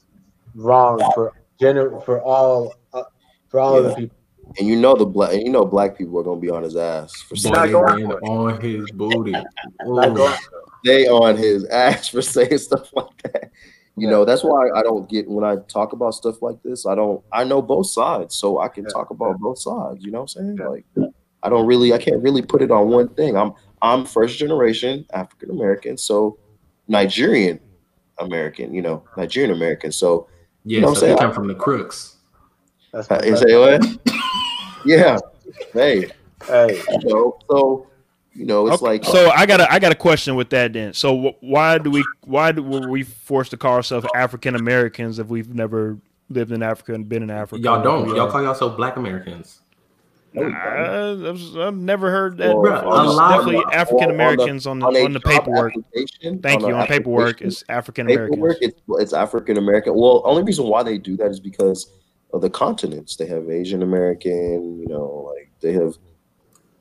wrong 0.56 1.00
for 1.14 1.34
general 1.60 2.02
for 2.02 2.22
all 2.22 2.74
uh, 2.94 3.04
for 3.50 3.60
all 3.60 3.78
of 3.78 3.86
the 3.86 3.96
people. 3.96 4.18
And 4.60 4.68
you 4.68 4.76
know 4.76 4.96
the 4.96 5.06
black, 5.06 5.34
and 5.34 5.44
you 5.44 5.50
know 5.50 5.66
black 5.66 5.98
people 5.98 6.20
are 6.20 6.24
gonna 6.24 6.40
be 6.40 6.50
on 6.50 6.64
his 6.64 6.76
ass 6.76 7.22
for 7.22 7.36
saying 7.36 7.54
not 7.54 7.72
going 7.72 8.06
for 8.06 8.24
on 8.24 8.60
his 8.60 8.90
booty. 8.92 9.34
Not 9.82 10.10
Ooh. 10.12 10.16
going- 10.16 10.38
they 10.84 11.08
on 11.08 11.36
his 11.38 11.66
ass 11.66 12.08
for 12.10 12.22
saying 12.22 12.58
stuff 12.58 12.90
like 12.94 13.22
that. 13.24 13.52
You 13.96 14.06
Yeah. 14.08 14.12
know, 14.12 14.26
that's 14.26 14.44
why 14.44 14.70
I 14.76 14.84
don't 14.84 15.10
get 15.10 15.28
when 15.30 15.44
I 15.44 15.58
talk 15.68 15.94
about 15.94 16.14
stuff 16.14 16.42
like 16.42 16.62
this. 16.64 16.86
I 16.86 16.96
don't. 16.96 17.22
I 17.32 17.44
know 17.44 17.62
both 17.62 17.88
sides, 17.88 18.36
so 18.36 18.60
I 18.60 18.68
can 18.68 18.84
Yeah. 18.86 18.92
talk 18.92 19.10
about 19.10 19.40
both 19.40 19.60
sides. 19.60 20.04
You 20.04 20.12
know 20.12 20.20
what 20.22 20.36
I'm 20.38 20.56
saying? 20.56 20.58
Yeah. 20.60 20.68
Like, 20.68 20.86
I 21.44 21.50
don't 21.50 21.66
really. 21.66 21.94
I 21.94 21.98
can't 21.98 22.22
really 22.22 22.42
put 22.42 22.62
it 22.62 22.72
on 22.72 22.90
one 22.90 23.10
thing. 23.10 23.36
I'm 23.36 23.54
I'm 23.82 24.06
first 24.06 24.38
generation 24.40 25.06
African 25.14 25.52
American, 25.52 25.98
so 25.98 26.38
Nigerian 26.88 27.60
American. 28.20 28.74
You 28.74 28.82
know, 28.82 29.04
Nigerian 29.18 29.52
American. 29.52 29.92
So 29.92 30.28
Yeah, 30.66 30.82
know 30.82 30.90
what 30.90 30.98
so 30.98 31.06
I'm 31.06 31.10
he 31.12 31.18
saying? 31.18 31.18
come 31.20 31.34
from 31.34 31.48
the 31.48 31.56
crooks. 31.56 32.16
That's 32.92 33.10
uh, 33.12 33.22
is 33.24 33.42
that 33.42 34.00
what? 34.06 34.16
yeah. 34.86 35.18
Hey. 35.74 36.10
Hey, 36.48 36.80
You 36.92 37.00
know, 37.14 37.38
so 37.50 37.88
you 38.34 38.46
know, 38.46 38.68
it's 38.68 38.76
Okay, 38.82 38.86
like 38.86 39.04
so 39.06 39.32
I 39.32 39.46
got 39.48 39.60
a 39.60 39.72
I 39.72 39.80
got 39.80 39.92
a 39.92 39.96
question 39.96 40.36
with 40.36 40.52
that 40.52 40.72
then. 40.74 40.94
So 40.94 41.20
wh- 41.32 41.44
why 41.44 41.80
do 41.80 41.90
we 41.90 42.04
why 42.26 42.52
do 42.52 42.62
were 42.62 42.88
we 42.88 43.02
forced 43.04 43.50
to 43.52 43.58
call 43.58 43.74
ourselves 43.74 44.06
African 44.16 44.56
Americans 44.56 45.18
if 45.20 45.28
we've 45.28 45.54
never 45.54 45.98
lived 46.30 46.52
in 46.52 46.62
Africa 46.62 46.94
and 46.94 47.10
been 47.10 47.24
in 47.24 47.32
Africa? 47.32 47.62
Y'all 47.64 47.82
don't. 47.82 48.08
Y'all 48.10 48.22
are- 48.28 48.32
call 48.32 48.44
yourself 48.44 48.78
Black 48.78 48.96
Americans. 48.98 49.62
Nah, 50.40 51.30
I've, 51.30 51.58
I've 51.58 51.76
never 51.78 52.10
heard 52.12 52.38
that. 52.38 52.56
Well, 52.56 52.62
before. 52.62 52.96
a 52.96 53.08
It's 53.08 53.18
definitely 53.18 53.66
African 53.74 54.12
Americans 54.12 54.68
on 54.68 54.80
the 54.80 54.86
on 54.88 54.96
a 54.96 55.06
on 55.06 55.14
the 55.14 55.20
paperwork. 55.20 55.74
application, 55.76 56.42
Thank 56.42 56.62
you. 56.62 56.76
On 56.76 56.86
paperwork, 56.88 57.28
application, 57.42 57.48
it's 57.48 57.64
African 57.70 58.08
paperwork 58.08 58.32
Americans. 58.34 58.74
it's, 58.88 59.02
it's 59.02 59.14
african 59.14 59.58
american 59.58 59.96
well 59.96 60.22
only 60.26 60.44
reason 60.44 60.66
why 60.66 60.84
they 60.84 60.98
do 60.98 61.18
that 61.18 61.32
is 61.32 61.40
because 61.40 61.92
of 62.34 62.42
the 62.42 62.50
continents 62.50 63.16
they 63.16 63.26
have 63.26 63.50
asian 63.50 63.82
american 63.84 64.80
you 64.80 64.88
know 64.88 65.32
like 65.34 65.50
they 65.62 65.72
have 65.74 65.96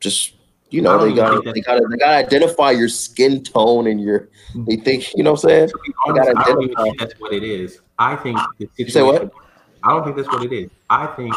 just 0.01 0.35
you 0.71 0.83
know 0.83 0.99
they 1.05 1.15
got 1.15 1.43
they 1.55 1.61
got 1.61 1.77
to 1.77 1.87
they 1.89 1.97
got 1.97 2.11
to 2.11 2.17
identify 2.17 2.71
your 2.73 2.89
skin 2.89 3.43
tone 3.43 3.87
and 3.87 4.01
your 4.01 4.29
they 4.67 4.77
think 4.77 5.15
you 5.15 5.23
know 5.23 5.33
what 5.33 5.45
i'm 5.45 5.51
saying 5.51 5.71
I 6.07 6.11
honest, 6.11 6.27
gotta 6.35 6.39
I 6.41 6.45
don't 6.53 6.63
even 6.63 6.77
identify. 6.77 6.83
think 6.83 6.99
that's 6.99 7.21
what 7.21 7.33
it 7.33 7.43
is. 7.45 7.81
I 7.99 8.17
think 8.17 8.39
the 8.59 8.69
You 8.77 8.91
say 8.91 9.03
what? 9.03 9.33
I 9.83 9.91
don't 9.91 10.05
think 10.05 10.17
that's 10.17 10.29
what 10.29 10.43
it 10.43 10.53
is. 10.53 10.71
I 10.91 11.07
think 11.07 11.35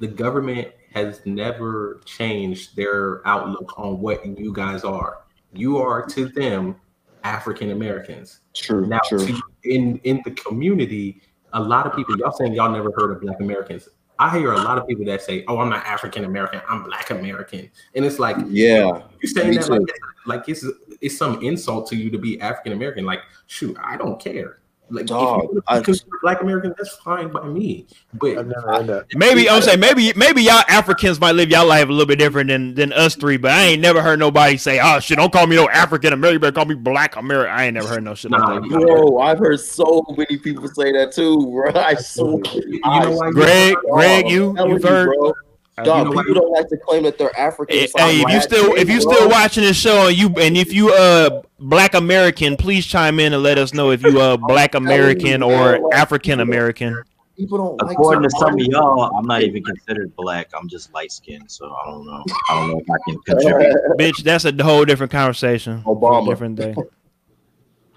the 0.00 0.06
government 0.08 0.68
has 0.94 1.20
never 1.26 2.00
changed 2.04 2.76
their 2.76 3.26
outlook 3.26 3.74
on 3.76 4.00
what 4.00 4.24
you 4.38 4.52
guys 4.52 4.84
are. 4.84 5.24
You 5.52 5.78
are 5.78 6.06
to 6.06 6.28
them 6.28 6.76
African 7.24 7.72
Americans. 7.72 8.40
true 8.54 8.86
Now, 8.86 9.00
true 9.04 9.26
to, 9.26 9.42
in 9.64 9.98
in 10.04 10.22
the 10.24 10.30
community, 10.30 11.20
a 11.52 11.60
lot 11.60 11.86
of 11.86 11.96
people 11.96 12.16
y'all 12.16 12.32
saying 12.32 12.54
y'all 12.54 12.70
never 12.70 12.92
heard 12.96 13.10
of 13.10 13.20
Black 13.20 13.40
Americans. 13.40 13.88
I 14.20 14.38
hear 14.38 14.52
a 14.52 14.62
lot 14.62 14.78
of 14.78 14.86
people 14.86 15.04
that 15.06 15.22
say, 15.22 15.44
"Oh, 15.48 15.58
I'm 15.58 15.68
not 15.68 15.84
African 15.84 16.24
American. 16.24 16.60
I'm 16.68 16.84
Black 16.84 17.10
American," 17.10 17.68
and 17.96 18.04
it's 18.04 18.20
like 18.20 18.36
yeah 18.46 19.02
you 19.20 19.28
saying 19.28 19.54
that 19.56 19.68
like, 19.68 19.80
like 20.26 20.48
it's 20.48 20.64
it's 21.00 21.16
some 21.18 21.42
insult 21.42 21.88
to 21.88 21.96
you 21.96 22.10
to 22.10 22.18
be 22.18 22.40
African 22.40 22.72
American. 22.72 23.04
Like, 23.04 23.20
shoot, 23.46 23.76
I 23.82 23.96
don't 23.96 24.20
care. 24.20 24.60
Like, 24.90 25.06
Dog, 25.06 25.48
if 25.70 25.88
you 25.88 25.94
I- 25.94 26.18
Black 26.22 26.42
American, 26.42 26.74
that's 26.76 26.94
fine 26.96 27.28
by 27.30 27.44
me. 27.46 27.86
But 28.12 28.38
I've 28.38 28.46
never 28.46 28.60
heard 28.70 28.86
that. 28.88 29.06
Maybe 29.14 29.48
I'm 29.48 29.62
saying 29.62 29.80
maybe 29.80 30.12
maybe 30.14 30.42
y'all 30.42 30.62
Africans 30.68 31.18
might 31.18 31.32
live 31.32 31.48
y'all 31.48 31.66
life 31.66 31.88
a 31.88 31.90
little 31.90 32.06
bit 32.06 32.18
different 32.18 32.48
than 32.48 32.74
than 32.74 32.92
us 32.92 33.16
three, 33.16 33.36
but 33.38 33.50
I 33.50 33.62
ain't 33.62 33.80
never 33.82 34.02
heard 34.02 34.18
nobody 34.18 34.56
say, 34.58 34.80
"Oh 34.82 35.00
shit, 35.00 35.16
don't 35.16 35.32
call 35.32 35.46
me 35.46 35.56
no 35.56 35.68
African 35.70 36.12
American, 36.12 36.40
better 36.42 36.52
call 36.52 36.66
me 36.66 36.74
Black 36.74 37.16
American." 37.16 37.52
I 37.52 37.64
ain't 37.64 37.74
never 37.74 37.88
heard 37.88 38.02
no 38.04 38.14
shit 38.14 38.30
Nah, 38.30 38.46
like 38.58 38.62
that. 38.62 38.80
Bro, 38.80 39.18
I've 39.20 39.38
heard 39.38 39.58
so 39.60 40.04
many 40.16 40.36
people 40.38 40.68
say 40.68 40.92
that 40.92 41.12
too, 41.12 41.38
bro. 41.50 41.72
I 41.74 41.94
so 41.94 42.40
you 42.54 42.80
know 42.84 43.10
why? 43.12 43.30
Greg, 43.30 43.76
oh, 43.88 43.94
Greg, 43.96 44.28
you 44.28 44.50
I'm 44.50 44.56
telling 44.56 44.70
you've 44.72 44.82
heard. 44.84 45.06
bro. 45.18 45.32
Dog, 45.82 45.86
you 45.98 46.04
know 46.04 46.10
why- 46.12 46.22
people 46.22 46.34
don't 46.42 46.52
like 46.52 46.68
to 46.68 46.76
claim 46.76 47.02
that 47.02 47.18
they're 47.18 47.36
African. 47.38 47.76
Hey, 47.76 47.84
It's 47.84 47.94
like 47.94 48.04
hey, 48.04 48.10
if 48.12 48.18
you 48.20 48.26
black 48.26 48.42
still 48.42 48.74
if 48.74 48.88
you 48.88 49.00
still 49.00 49.28
watching 49.28 49.64
this 49.64 49.76
show 49.76 50.06
and 50.08 50.16
you 50.16 50.28
and 50.38 50.56
if 50.56 50.72
you 50.72 50.90
uh 50.92 51.42
Black 51.58 51.94
American, 51.94 52.56
please 52.56 52.86
chime 52.86 53.18
in 53.18 53.32
and 53.32 53.42
let 53.42 53.58
us 53.58 53.74
know 53.74 53.90
if 53.90 54.02
you 54.02 54.20
uh 54.20 54.36
Black 54.36 54.74
American 54.74 55.42
or 55.42 55.92
African 55.92 56.38
American. 56.40 57.02
people 57.36 57.58
don't 57.58 57.82
like 57.82 57.92
According 57.96 58.22
to 58.22 58.30
some 58.38 58.52
of 58.54 58.60
y'all, 58.60 59.16
I'm 59.16 59.26
not 59.26 59.42
even 59.42 59.64
considered 59.64 60.14
black. 60.14 60.50
I'm 60.56 60.68
just 60.68 60.92
light 60.94 61.10
skinned, 61.10 61.50
so 61.50 61.66
I 61.74 61.90
don't 61.90 62.06
know. 62.06 62.22
I 62.50 62.54
don't 62.60 62.70
know 62.70 62.78
if 62.78 62.90
I 62.90 62.96
can 63.08 63.18
contribute. 63.26 63.76
Bitch, 63.98 64.22
that's 64.22 64.44
a 64.44 64.52
whole 64.62 64.84
different 64.84 65.10
conversation. 65.10 65.82
for 65.82 65.92
a 65.92 65.96
Obama. 65.96 66.28
different 66.28 66.56
day. 66.56 66.74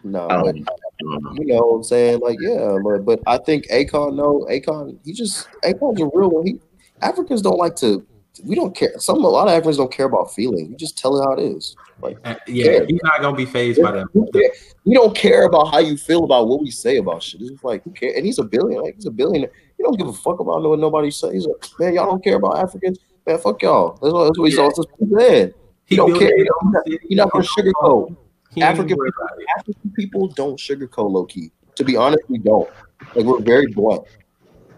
No, 0.03 0.27
I 0.29 0.41
but 0.41 0.55
don't, 0.55 0.69
I 0.69 1.03
don't 1.03 1.23
know. 1.23 1.31
you 1.37 1.45
know 1.47 1.57
what 1.65 1.75
I'm 1.77 1.83
saying? 1.83 2.19
Like, 2.19 2.37
yeah, 2.39 2.77
but, 2.81 2.99
but 3.03 3.19
I 3.27 3.37
think 3.39 3.67
Akon, 3.67 4.15
no, 4.15 4.47
Akon, 4.49 4.97
he 5.03 5.11
just 5.11 5.49
Akon's 5.65 5.99
a 5.99 6.05
real 6.13 6.29
one. 6.29 6.45
He 6.45 6.59
Africans 7.01 7.41
don't 7.41 7.57
like 7.57 7.75
to 7.77 8.05
we 8.45 8.53
don't 8.55 8.75
care. 8.75 8.91
Some 8.99 9.23
a 9.23 9.27
lot 9.27 9.47
of 9.47 9.53
Africans 9.53 9.77
don't 9.77 9.91
care 9.91 10.05
about 10.05 10.31
feeling. 10.33 10.69
You 10.69 10.75
just 10.77 10.97
tell 10.97 11.19
it 11.19 11.23
how 11.25 11.33
it 11.33 11.39
is. 11.39 11.75
Like 12.01 12.17
Uh, 12.23 12.35
yeah, 12.47 12.83
he's 12.87 12.99
not 13.03 13.21
gonna 13.21 13.35
be 13.35 13.45
phased 13.45 13.81
by 13.81 13.91
that. 13.91 14.07
we 14.85 14.93
don't 14.93 15.15
care 15.15 15.45
about 15.45 15.71
how 15.71 15.79
you 15.79 15.97
feel 15.97 16.23
about 16.23 16.47
what 16.47 16.61
we 16.61 16.69
say 16.69 16.97
about 16.97 17.23
shit. 17.23 17.41
It's 17.41 17.49
just 17.51 17.63
like 17.63 17.83
who 17.83 17.91
care? 17.91 18.13
And 18.15 18.25
he's 18.25 18.37
a 18.37 18.43
billion. 18.43 18.81
Like 18.83 18.95
he's 18.95 19.07
a 19.07 19.11
billionaire. 19.11 19.51
He 19.75 19.83
don't 19.83 19.97
give 19.97 20.07
a 20.07 20.13
fuck 20.13 20.39
about 20.39 20.61
what 20.61 20.79
nobody 20.79 21.09
says. 21.11 21.47
Like, 21.47 21.79
man, 21.79 21.93
y'all 21.95 22.05
don't 22.05 22.23
care 22.23 22.35
about 22.35 22.59
Africans. 22.59 22.99
Man, 23.25 23.39
fuck 23.39 23.61
y'all. 23.61 23.93
That's 24.01 24.13
what, 24.13 24.25
that's 24.25 24.39
what 24.39 24.45
he's 24.49 24.59
all 24.59 24.69
just 24.69 24.87
saying. 25.17 25.53
He 25.85 25.95
don't 25.95 26.17
care. 26.17 26.35
his 26.37 26.43
He 26.45 26.49
own 26.63 26.73
don't- 26.73 27.01
he 27.09 27.15
not 27.15 27.31
gonna 27.31 27.45
sugarcoat. 27.45 28.15
African 28.61 28.97
people. 28.97 29.11
African 29.57 29.91
people 29.95 30.27
don't 30.29 30.57
sugarcoat 30.59 31.11
low 31.11 31.25
key. 31.25 31.51
To 31.75 31.83
be 31.83 31.95
honest, 31.95 32.23
we 32.29 32.37
don't. 32.39 32.69
Like 33.15 33.25
we're 33.25 33.41
very 33.41 33.67
blunt. 33.67 34.03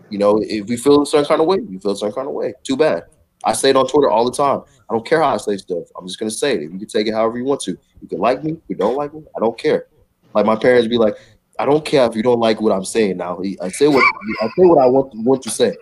You 0.09 0.17
know, 0.17 0.39
if 0.41 0.67
we 0.67 0.77
feel 0.77 1.01
a 1.01 1.05
certain 1.05 1.25
kind 1.25 1.41
of 1.41 1.47
way, 1.47 1.59
we 1.59 1.77
feel 1.79 1.91
a 1.91 1.95
certain 1.95 2.15
kind 2.15 2.27
of 2.27 2.33
way. 2.33 2.53
Too 2.63 2.77
bad. 2.77 3.03
I 3.43 3.53
say 3.53 3.69
it 3.69 3.75
on 3.75 3.87
Twitter 3.87 4.09
all 4.09 4.25
the 4.25 4.35
time. 4.35 4.61
I 4.89 4.93
don't 4.93 5.05
care 5.05 5.21
how 5.21 5.33
I 5.33 5.37
say 5.37 5.55
stuff. 5.57 5.85
I'm 5.97 6.05
just 6.07 6.19
gonna 6.19 6.31
say 6.31 6.55
it. 6.55 6.61
You 6.61 6.69
can 6.77 6.87
take 6.87 7.07
it 7.07 7.13
however 7.13 7.37
you 7.37 7.45
want 7.45 7.61
to. 7.61 7.77
You 8.01 8.07
can 8.07 8.19
like 8.19 8.43
me, 8.43 8.57
you 8.67 8.75
don't 8.75 8.95
like 8.95 9.13
me. 9.13 9.23
I 9.35 9.39
don't 9.39 9.57
care. 9.57 9.87
Like 10.33 10.45
my 10.45 10.55
parents 10.55 10.87
be 10.87 10.97
like, 10.97 11.15
I 11.57 11.65
don't 11.65 11.85
care 11.85 12.05
if 12.09 12.15
you 12.15 12.23
don't 12.23 12.39
like 12.39 12.59
what 12.61 12.71
I'm 12.73 12.85
saying. 12.85 13.17
Now 13.17 13.39
I 13.61 13.69
say 13.69 13.87
what 13.87 14.03
I 14.41 14.47
say 14.47 14.65
what 14.65 14.79
I 14.81 14.87
want 14.87 15.11
want 15.15 15.41
to 15.43 15.49
say. 15.49 15.75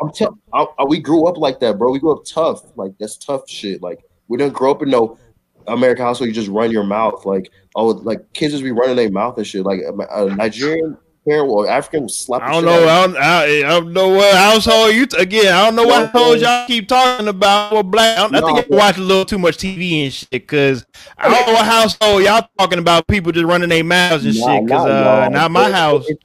I'm 0.00 0.10
tough. 0.12 0.34
I, 0.52 0.66
I- 0.78 0.84
we 0.84 0.98
grew 1.00 1.26
up 1.26 1.38
like 1.38 1.60
that, 1.60 1.78
bro. 1.78 1.90
We 1.90 1.98
grew 1.98 2.12
up 2.12 2.24
tough. 2.24 2.62
Like 2.76 2.92
that's 2.98 3.16
tough 3.16 3.48
shit. 3.48 3.82
Like 3.82 4.00
we 4.28 4.38
didn't 4.38 4.54
grow 4.54 4.70
up 4.70 4.82
in 4.82 4.90
no 4.90 5.18
American 5.66 6.04
household. 6.04 6.28
You 6.28 6.34
just 6.34 6.48
run 6.48 6.70
your 6.70 6.84
mouth. 6.84 7.24
Like 7.24 7.50
oh, 7.74 7.86
like 7.88 8.32
kids 8.32 8.52
just 8.52 8.64
be 8.64 8.72
running 8.72 8.96
their 8.96 9.10
mouth 9.10 9.36
and 9.38 9.46
shit. 9.46 9.64
Like 9.64 9.80
a, 9.80 9.92
a 10.24 10.34
Nigerian 10.34 10.96
or 11.26 11.68
African 11.68 12.02
will 12.02 12.08
slap. 12.08 12.42
I 12.42 12.52
don't 12.52 12.64
know. 12.64 12.86
I 12.88 13.06
don't, 13.06 13.16
I, 13.16 13.44
I 13.58 13.62
don't 13.80 13.92
know 13.92 14.08
what 14.08 14.34
household 14.34 14.94
you 14.94 15.06
t- 15.06 15.16
again. 15.16 15.52
I 15.54 15.64
don't 15.64 15.74
know 15.74 15.84
what 15.86 16.10
household 16.12 16.40
y'all 16.40 16.66
keep 16.66 16.86
talking 16.88 17.28
about. 17.28 17.72
What 17.72 17.84
black? 17.84 18.18
I, 18.18 18.24
I 18.26 18.28
No, 18.28 18.46
think 18.46 18.58
I 18.58 18.76
watch 18.76 18.98
a 18.98 19.00
little 19.00 19.24
too 19.24 19.38
much 19.38 19.56
TV 19.56 20.04
and 20.04 20.12
shit. 20.12 20.30
Because 20.30 20.84
I 21.16 21.28
don't 21.30 21.46
know 21.46 21.52
what 21.54 21.64
household 21.64 22.22
y'all 22.22 22.46
talking 22.58 22.78
about. 22.78 23.06
People 23.06 23.32
just 23.32 23.46
running 23.46 23.68
their 23.70 23.82
mouths 23.84 24.24
and 24.26 24.36
Nah, 24.36 24.46
shit. 24.56 24.66
Because 24.66 24.84
not 24.84 24.88
uh, 24.88 25.28
not 25.30 25.50
my 25.50 25.68
It- 25.68 25.74
house. 25.74 26.08
it- 26.08 26.18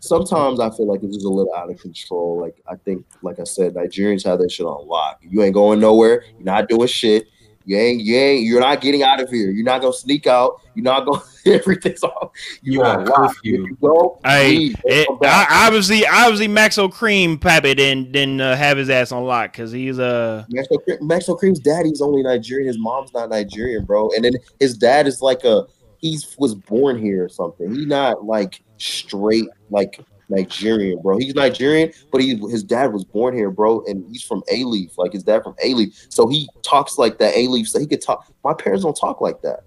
sometimes 0.00 0.60
I 0.60 0.70
feel 0.70 0.86
like 0.86 1.02
it's 1.02 1.14
just 1.14 1.26
a 1.26 1.30
little 1.30 1.52
out 1.54 1.70
of 1.70 1.80
control. 1.80 2.38
Like 2.40 2.54
I 2.70 2.76
think, 2.76 3.04
like 3.22 3.40
I 3.40 3.44
said, 3.44 3.74
Nigerians 3.74 4.24
have 4.24 4.38
that 4.38 4.52
shit 4.52 4.66
on 4.66 4.86
lock. 4.86 5.18
You 5.22 5.42
ain't 5.42 5.54
going 5.54 5.80
nowhere. 5.80 6.22
You're 6.38 6.44
not 6.44 6.68
doing 6.68 6.86
shit. 6.88 7.26
You 7.64 7.76
ain't. 7.78 8.02
You 8.02 8.16
ain't. 8.16 8.44
You're 8.44 8.60
not 8.60 8.80
getting 8.82 9.02
out 9.02 9.20
of 9.20 9.30
here. 9.30 9.50
You're 9.50 9.64
not 9.64 9.80
gonna 9.80 9.94
sneak 9.94 10.26
out. 10.26 10.60
You're 10.74 10.84
not 10.84 11.06
going. 11.06 11.20
Everything's 11.46 12.02
off. 12.02 12.32
You, 12.62 12.72
You 12.72 12.82
on 12.84 13.04
got 13.04 13.18
lock. 13.18 13.30
If 13.30 13.36
curfew. 13.36 13.66
you 13.66 13.76
go, 13.80 14.18
Hey, 14.24 14.74
it. 14.84 15.08
I, 15.22 15.66
obviously, 15.66 16.06
obviously, 16.06 16.48
Maxo 16.48 16.90
Kream 16.92 17.40
Pappy 17.40 17.74
didn't 17.74 18.12
didn't 18.12 18.40
uh, 18.40 18.56
have 18.56 18.78
his 18.78 18.90
ass 18.90 19.12
on 19.12 19.24
lock 19.24 19.52
because 19.52 19.72
he's 19.72 19.98
uh 19.98 20.44
Maxo, 20.50 20.82
Cre- 20.82 21.02
Maxwell 21.04 21.38
Kream's 21.38 21.60
daddy's 21.60 22.00
only 22.00 22.22
Nigerian. 22.22 22.66
His 22.66 22.78
mom's 22.78 23.12
not 23.12 23.30
Nigerian, 23.30 23.84
bro. 23.84 24.10
And 24.14 24.24
then 24.24 24.32
his 24.60 24.76
dad 24.76 25.06
is 25.06 25.20
like 25.20 25.44
a 25.44 25.64
he's 25.98 26.34
was 26.38 26.54
born 26.54 26.98
here 27.00 27.24
or 27.24 27.28
something. 27.28 27.74
He's 27.74 27.86
not 27.86 28.24
like 28.24 28.62
straight 28.78 29.48
like 29.70 30.00
Nigerian, 30.28 31.00
bro. 31.02 31.18
He's 31.18 31.34
Nigerian, 31.34 31.92
but 32.10 32.20
he 32.20 32.36
his 32.50 32.62
dad 32.62 32.92
was 32.92 33.04
born 33.04 33.34
here, 33.34 33.50
bro, 33.50 33.84
and 33.86 34.04
he's 34.10 34.22
from 34.22 34.42
Alief, 34.52 34.96
like 34.96 35.12
his 35.12 35.22
dad 35.22 35.42
from 35.42 35.54
Alief. 35.64 36.06
So 36.12 36.26
he 36.28 36.48
talks 36.62 36.98
like 36.98 37.18
that 37.18 37.34
Alief. 37.34 37.68
So 37.68 37.78
he 37.78 37.86
could 37.86 38.00
talk. 38.02 38.26
My 38.42 38.54
parents 38.54 38.84
don't 38.84 38.96
talk 38.96 39.20
like 39.20 39.42
that. 39.42 39.60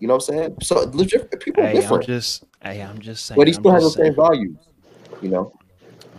You 0.00 0.08
know 0.08 0.14
what 0.14 0.28
I'm 0.28 0.36
saying? 0.36 0.56
So 0.62 0.86
people 0.90 1.62
are 1.62 1.66
hey, 1.66 1.72
I'm 1.72 1.74
different, 1.74 2.06
just 2.06 2.44
hey, 2.62 2.80
I'm 2.80 2.98
just 2.98 3.26
saying. 3.26 3.38
but 3.38 3.46
he 3.46 3.54
I'm 3.54 3.60
still 3.60 3.72
has 3.72 3.84
the 3.84 4.02
same 4.02 4.16
values. 4.16 4.56
You 5.20 5.28
know. 5.28 5.52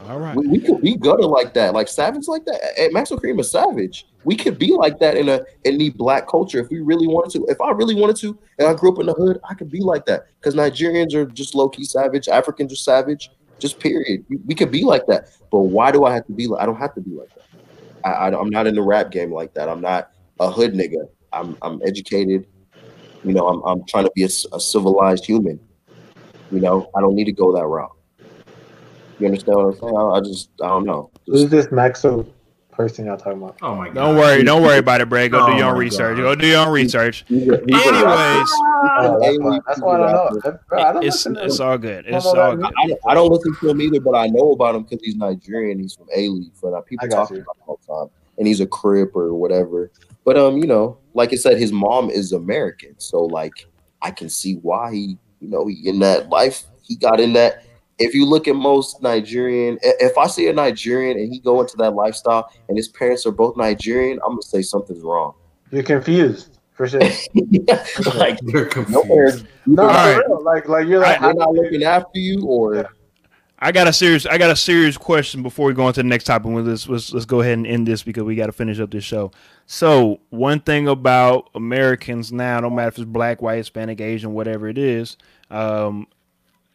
All 0.10 0.20
right. 0.20 0.36
We, 0.36 0.48
we 0.48 0.60
could 0.60 0.82
be 0.82 0.96
gutter 0.96 1.24
like 1.24 1.54
that, 1.54 1.74
like 1.74 1.88
savage 1.88 2.28
like 2.28 2.46
that. 2.46 2.60
Hey, 2.76 2.90
Maxwell 2.92 3.20
Kream 3.20 3.40
is 3.40 3.52
savage. 3.52 4.06
We 4.24 4.36
could 4.36 4.58
be 4.58 4.74
like 4.74 5.00
that 5.00 5.18
in 5.18 5.30
a 5.30 5.42
in 5.64 5.78
the 5.78 5.90
black 5.90 6.28
culture 6.28 6.60
if 6.60 6.70
we 6.70 6.80
really 6.80 7.08
wanted 7.08 7.32
to. 7.34 7.46
If 7.50 7.60
I 7.62 7.72
really 7.72 7.96
wanted 7.96 8.16
to, 8.18 8.38
and 8.60 8.68
I 8.68 8.74
grew 8.74 8.92
up 8.94 9.00
in 9.00 9.08
the 9.08 9.14
hood, 9.14 9.40
I 9.50 9.54
could 9.54 9.72
be 9.72 9.80
like 9.80 10.06
that. 10.06 10.26
Because 10.40 10.56
Nigerians 10.56 11.14
are 11.14 11.26
just 11.26 11.56
low 11.56 11.70
key 11.70 11.84
savage, 11.84 12.28
Africans 12.28 12.72
are 12.72 12.78
savage. 12.78 13.30
Just 13.60 13.80
period. 13.80 14.26
We, 14.28 14.38
we 14.46 14.56
could 14.56 14.72
be 14.72 14.84
like 14.84 15.06
that. 15.08 15.30
But 15.52 15.60
why 15.60 15.92
do 15.92 16.06
I 16.06 16.14
have 16.14 16.26
to 16.28 16.34
be 16.34 16.48
like? 16.48 16.62
I 16.62 16.66
don't 16.66 16.78
have 16.78 16.96
to 16.96 17.02
be 17.02 17.12
like 17.12 17.30
that. 17.36 18.08
I, 18.08 18.12
I 18.12 18.40
I'm 18.40 18.50
not 18.50 18.68
in 18.68 18.76
the 18.76 18.82
rap 18.82 19.12
game 19.12 19.32
like 19.32 19.54
that. 19.54 19.70
I'm 19.70 19.82
not 19.82 20.12
a 20.40 20.52
hood 20.52 20.74
nigga. 20.74 21.08
I'm 21.34 21.58
I'm 21.62 21.80
educated. 21.86 22.48
You 23.24 23.34
know, 23.34 23.48
I'm 23.48 23.62
I'm 23.64 23.86
trying 23.86 24.06
to 24.06 24.12
be 24.16 24.24
a 24.24 24.30
civilized 24.30 25.26
human. 25.26 25.60
You 26.52 26.60
know, 26.60 26.90
I 26.96 27.02
don't 27.02 27.16
need 27.16 27.26
to 27.26 27.32
go 27.32 27.56
that 27.56 27.66
route. 27.66 27.96
You 29.20 29.28
understand 29.28 29.58
what 29.58 29.66
I'm 29.66 29.80
saying? 29.80 29.96
I, 29.96 30.02
I 30.02 30.20
just 30.22 30.50
I 30.64 30.68
don't 30.68 30.86
know. 30.86 31.12
Who's 31.28 31.50
this 31.50 31.68
Maxo 31.68 32.28
person 32.72 33.06
y'all 33.06 33.18
talking 33.18 33.44
about? 33.44 33.58
Oh 33.62 33.76
my 33.76 33.88
god! 33.88 33.94
Don't 33.94 34.16
worry, 34.16 34.44
don't 34.44 34.64
worry 34.64 34.80
about 34.80 35.02
it, 35.02 35.10
Brad. 35.10 35.30
Go 35.32 35.46
do 35.46 35.54
Oh 35.54 35.58
your 35.58 35.68
own 35.68 35.78
research. 35.78 36.18
God. 36.18 36.24
Go 36.24 36.36
do 36.36 36.48
your 36.48 36.66
own 36.66 36.74
research. 36.74 37.24
he's 37.28 37.48
a- 37.48 37.62
he's 37.68 37.86
Anyways. 37.86 38.50
Oh, 38.94 39.20
that's, 39.22 39.38
why, 39.40 39.60
that's 39.68 39.82
why 39.82 39.96
I 39.96 40.12
don't 40.12 40.44
know. 40.44 40.60
Bro, 40.68 40.82
I 40.82 40.94
don't 40.94 41.04
it's 41.04 41.26
it's 41.28 41.60
all 41.60 41.78
good. 41.78 42.06
It's 42.08 42.26
all 42.26 42.56
good. 42.56 42.66
I, 42.66 42.88
don't- 42.88 43.00
I 43.08 43.14
don't 43.14 43.32
listen 43.32 43.56
to 43.62 43.70
him 43.70 43.82
either, 43.82 44.02
but 44.02 44.16
I 44.16 44.28
know 44.28 44.54
about 44.54 44.76
him 44.76 44.84
because 44.84 45.00
he's 45.04 45.16
Nigerian. 45.16 45.80
He's 45.80 45.94
from 45.94 46.08
Alief, 46.18 46.52
but 46.62 46.74
uh, 46.74 46.82
people 46.82 47.08
talk 47.08 47.30
you. 47.30 47.38
about 47.38 47.56
him 47.58 47.64
all 47.68 47.80
the 47.88 47.94
time, 47.94 48.08
and 48.40 48.48
he's 48.48 48.60
a 48.62 48.68
Crip 48.68 49.16
or 49.16 49.36
whatever. 49.36 49.92
But 50.24 50.38
um, 50.38 50.58
you 50.58 50.68
know, 50.68 50.98
like 51.14 51.34
I 51.34 51.36
said, 51.36 51.58
his 51.58 51.72
mom 51.72 52.10
is 52.10 52.32
American, 52.32 52.96
so 53.00 53.22
like 53.24 53.54
I 54.02 54.12
can 54.12 54.30
see 54.30 54.56
why 54.56 54.94
he, 54.94 55.18
you 55.40 55.50
know, 55.50 55.68
he 55.68 55.82
in 55.88 56.00
that 56.00 56.30
life. 56.30 56.64
He 56.84 56.96
got 56.96 57.20
in 57.20 57.34
that. 57.34 57.64
If 58.00 58.16
you 58.16 58.26
look 58.26 58.48
at 58.48 58.56
most 58.56 59.02
Nigerian, 59.04 59.78
if 59.84 60.18
I 60.18 60.26
see 60.26 60.48
a 60.48 60.54
Nigerian 60.54 61.20
and 61.20 61.32
he 61.32 61.40
go 61.40 61.62
into 61.62 61.78
that 61.78 61.94
lifestyle, 61.94 62.50
and 62.68 62.78
his 62.78 62.88
parents 62.88 63.26
are 63.26 63.32
both 63.32 63.58
Nigerian, 63.58 64.20
I'm 64.26 64.32
gonna 64.32 64.42
say 64.42 64.62
something's 64.62 65.04
wrong. 65.04 65.34
You're 65.72 65.84
confused 65.84 66.58
for 66.74 66.88
sure. 66.88 67.02
like 68.16 68.40
You're 68.42 68.66
confused. 68.66 69.08
parents, 69.08 69.44
No, 69.68 69.84
All 69.84 69.90
for 69.90 69.96
right. 69.96 70.18
real. 70.28 70.44
Like, 70.44 70.68
like 70.68 70.88
you're 70.88 71.00
like, 71.00 71.22
they're 71.22 71.34
not 71.34 71.54
looking 71.54 71.84
after 71.84 72.18
you, 72.20 72.44
or 72.46 72.76
Yeah. 72.76 72.84
I 73.64 73.72
got 73.72 73.88
a 73.88 73.94
serious 73.94 74.26
I 74.26 74.40
got 74.40 74.50
a 74.50 74.56
serious 74.56 74.98
question 74.98 75.44
before 75.44 75.68
we 75.68 75.74
go 75.74 75.86
on 75.86 75.94
to 75.94 76.02
the 76.02 76.08
next 76.08 76.24
topic. 76.24 76.52
Let's 76.52 76.90
let's, 76.90 77.14
let's 77.14 77.26
go 77.26 77.42
ahead 77.42 77.54
and 77.54 77.68
end 77.68 77.88
this 77.88 78.02
because 78.02 78.24
we 78.24 78.36
got 78.36 78.48
to 78.48 78.52
finish 78.52 78.80
up 78.80 78.90
this 78.90 79.04
show. 79.04 79.32
So 79.68 80.20
one 80.32 80.62
thing 80.62 80.88
about 80.88 81.52
Americans 81.54 82.34
now, 82.34 82.60
no 82.60 82.72
matter 82.72 82.88
if 82.88 82.98
it's 82.98 83.06
black, 83.06 83.40
white, 83.42 83.58
Hispanic, 83.58 84.02
Asian, 84.02 84.34
whatever 84.34 84.68
it 84.68 84.80
is, 84.80 85.16
um, 85.52 86.08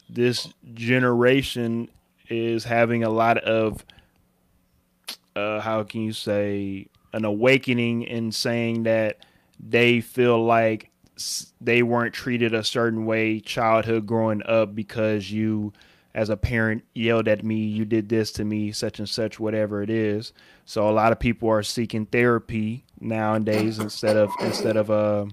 this 0.08 0.48
generation 0.74 1.88
is 2.28 2.62
having 2.62 3.02
a 3.02 3.10
lot 3.10 3.38
of 3.38 3.84
uh, 5.34 5.58
how 5.60 5.82
can 5.82 6.02
you 6.02 6.12
say 6.12 6.86
an 7.12 7.24
awakening 7.24 8.02
in 8.02 8.30
saying 8.30 8.84
that 8.84 9.18
they 9.58 10.00
feel 10.00 10.44
like 10.44 10.90
they 11.60 11.82
weren't 11.82 12.14
treated 12.14 12.54
a 12.54 12.62
certain 12.62 13.06
way 13.06 13.40
childhood 13.40 14.06
growing 14.06 14.42
up 14.44 14.74
because 14.74 15.32
you 15.32 15.72
as 16.16 16.30
a 16.30 16.36
parent 16.36 16.82
yelled 16.94 17.28
at 17.28 17.44
me 17.44 17.56
you 17.56 17.84
did 17.84 18.08
this 18.08 18.32
to 18.32 18.44
me 18.44 18.72
such 18.72 18.98
and 18.98 19.08
such 19.08 19.38
whatever 19.38 19.82
it 19.82 19.90
is. 19.90 20.32
So 20.64 20.88
a 20.88 20.90
lot 20.90 21.12
of 21.12 21.20
people 21.20 21.48
are 21.50 21.62
seeking 21.62 22.06
therapy 22.06 22.84
nowadays 22.98 23.78
instead 23.78 24.16
of 24.16 24.30
instead 24.40 24.78
of 24.78 24.90
uh 24.90 25.26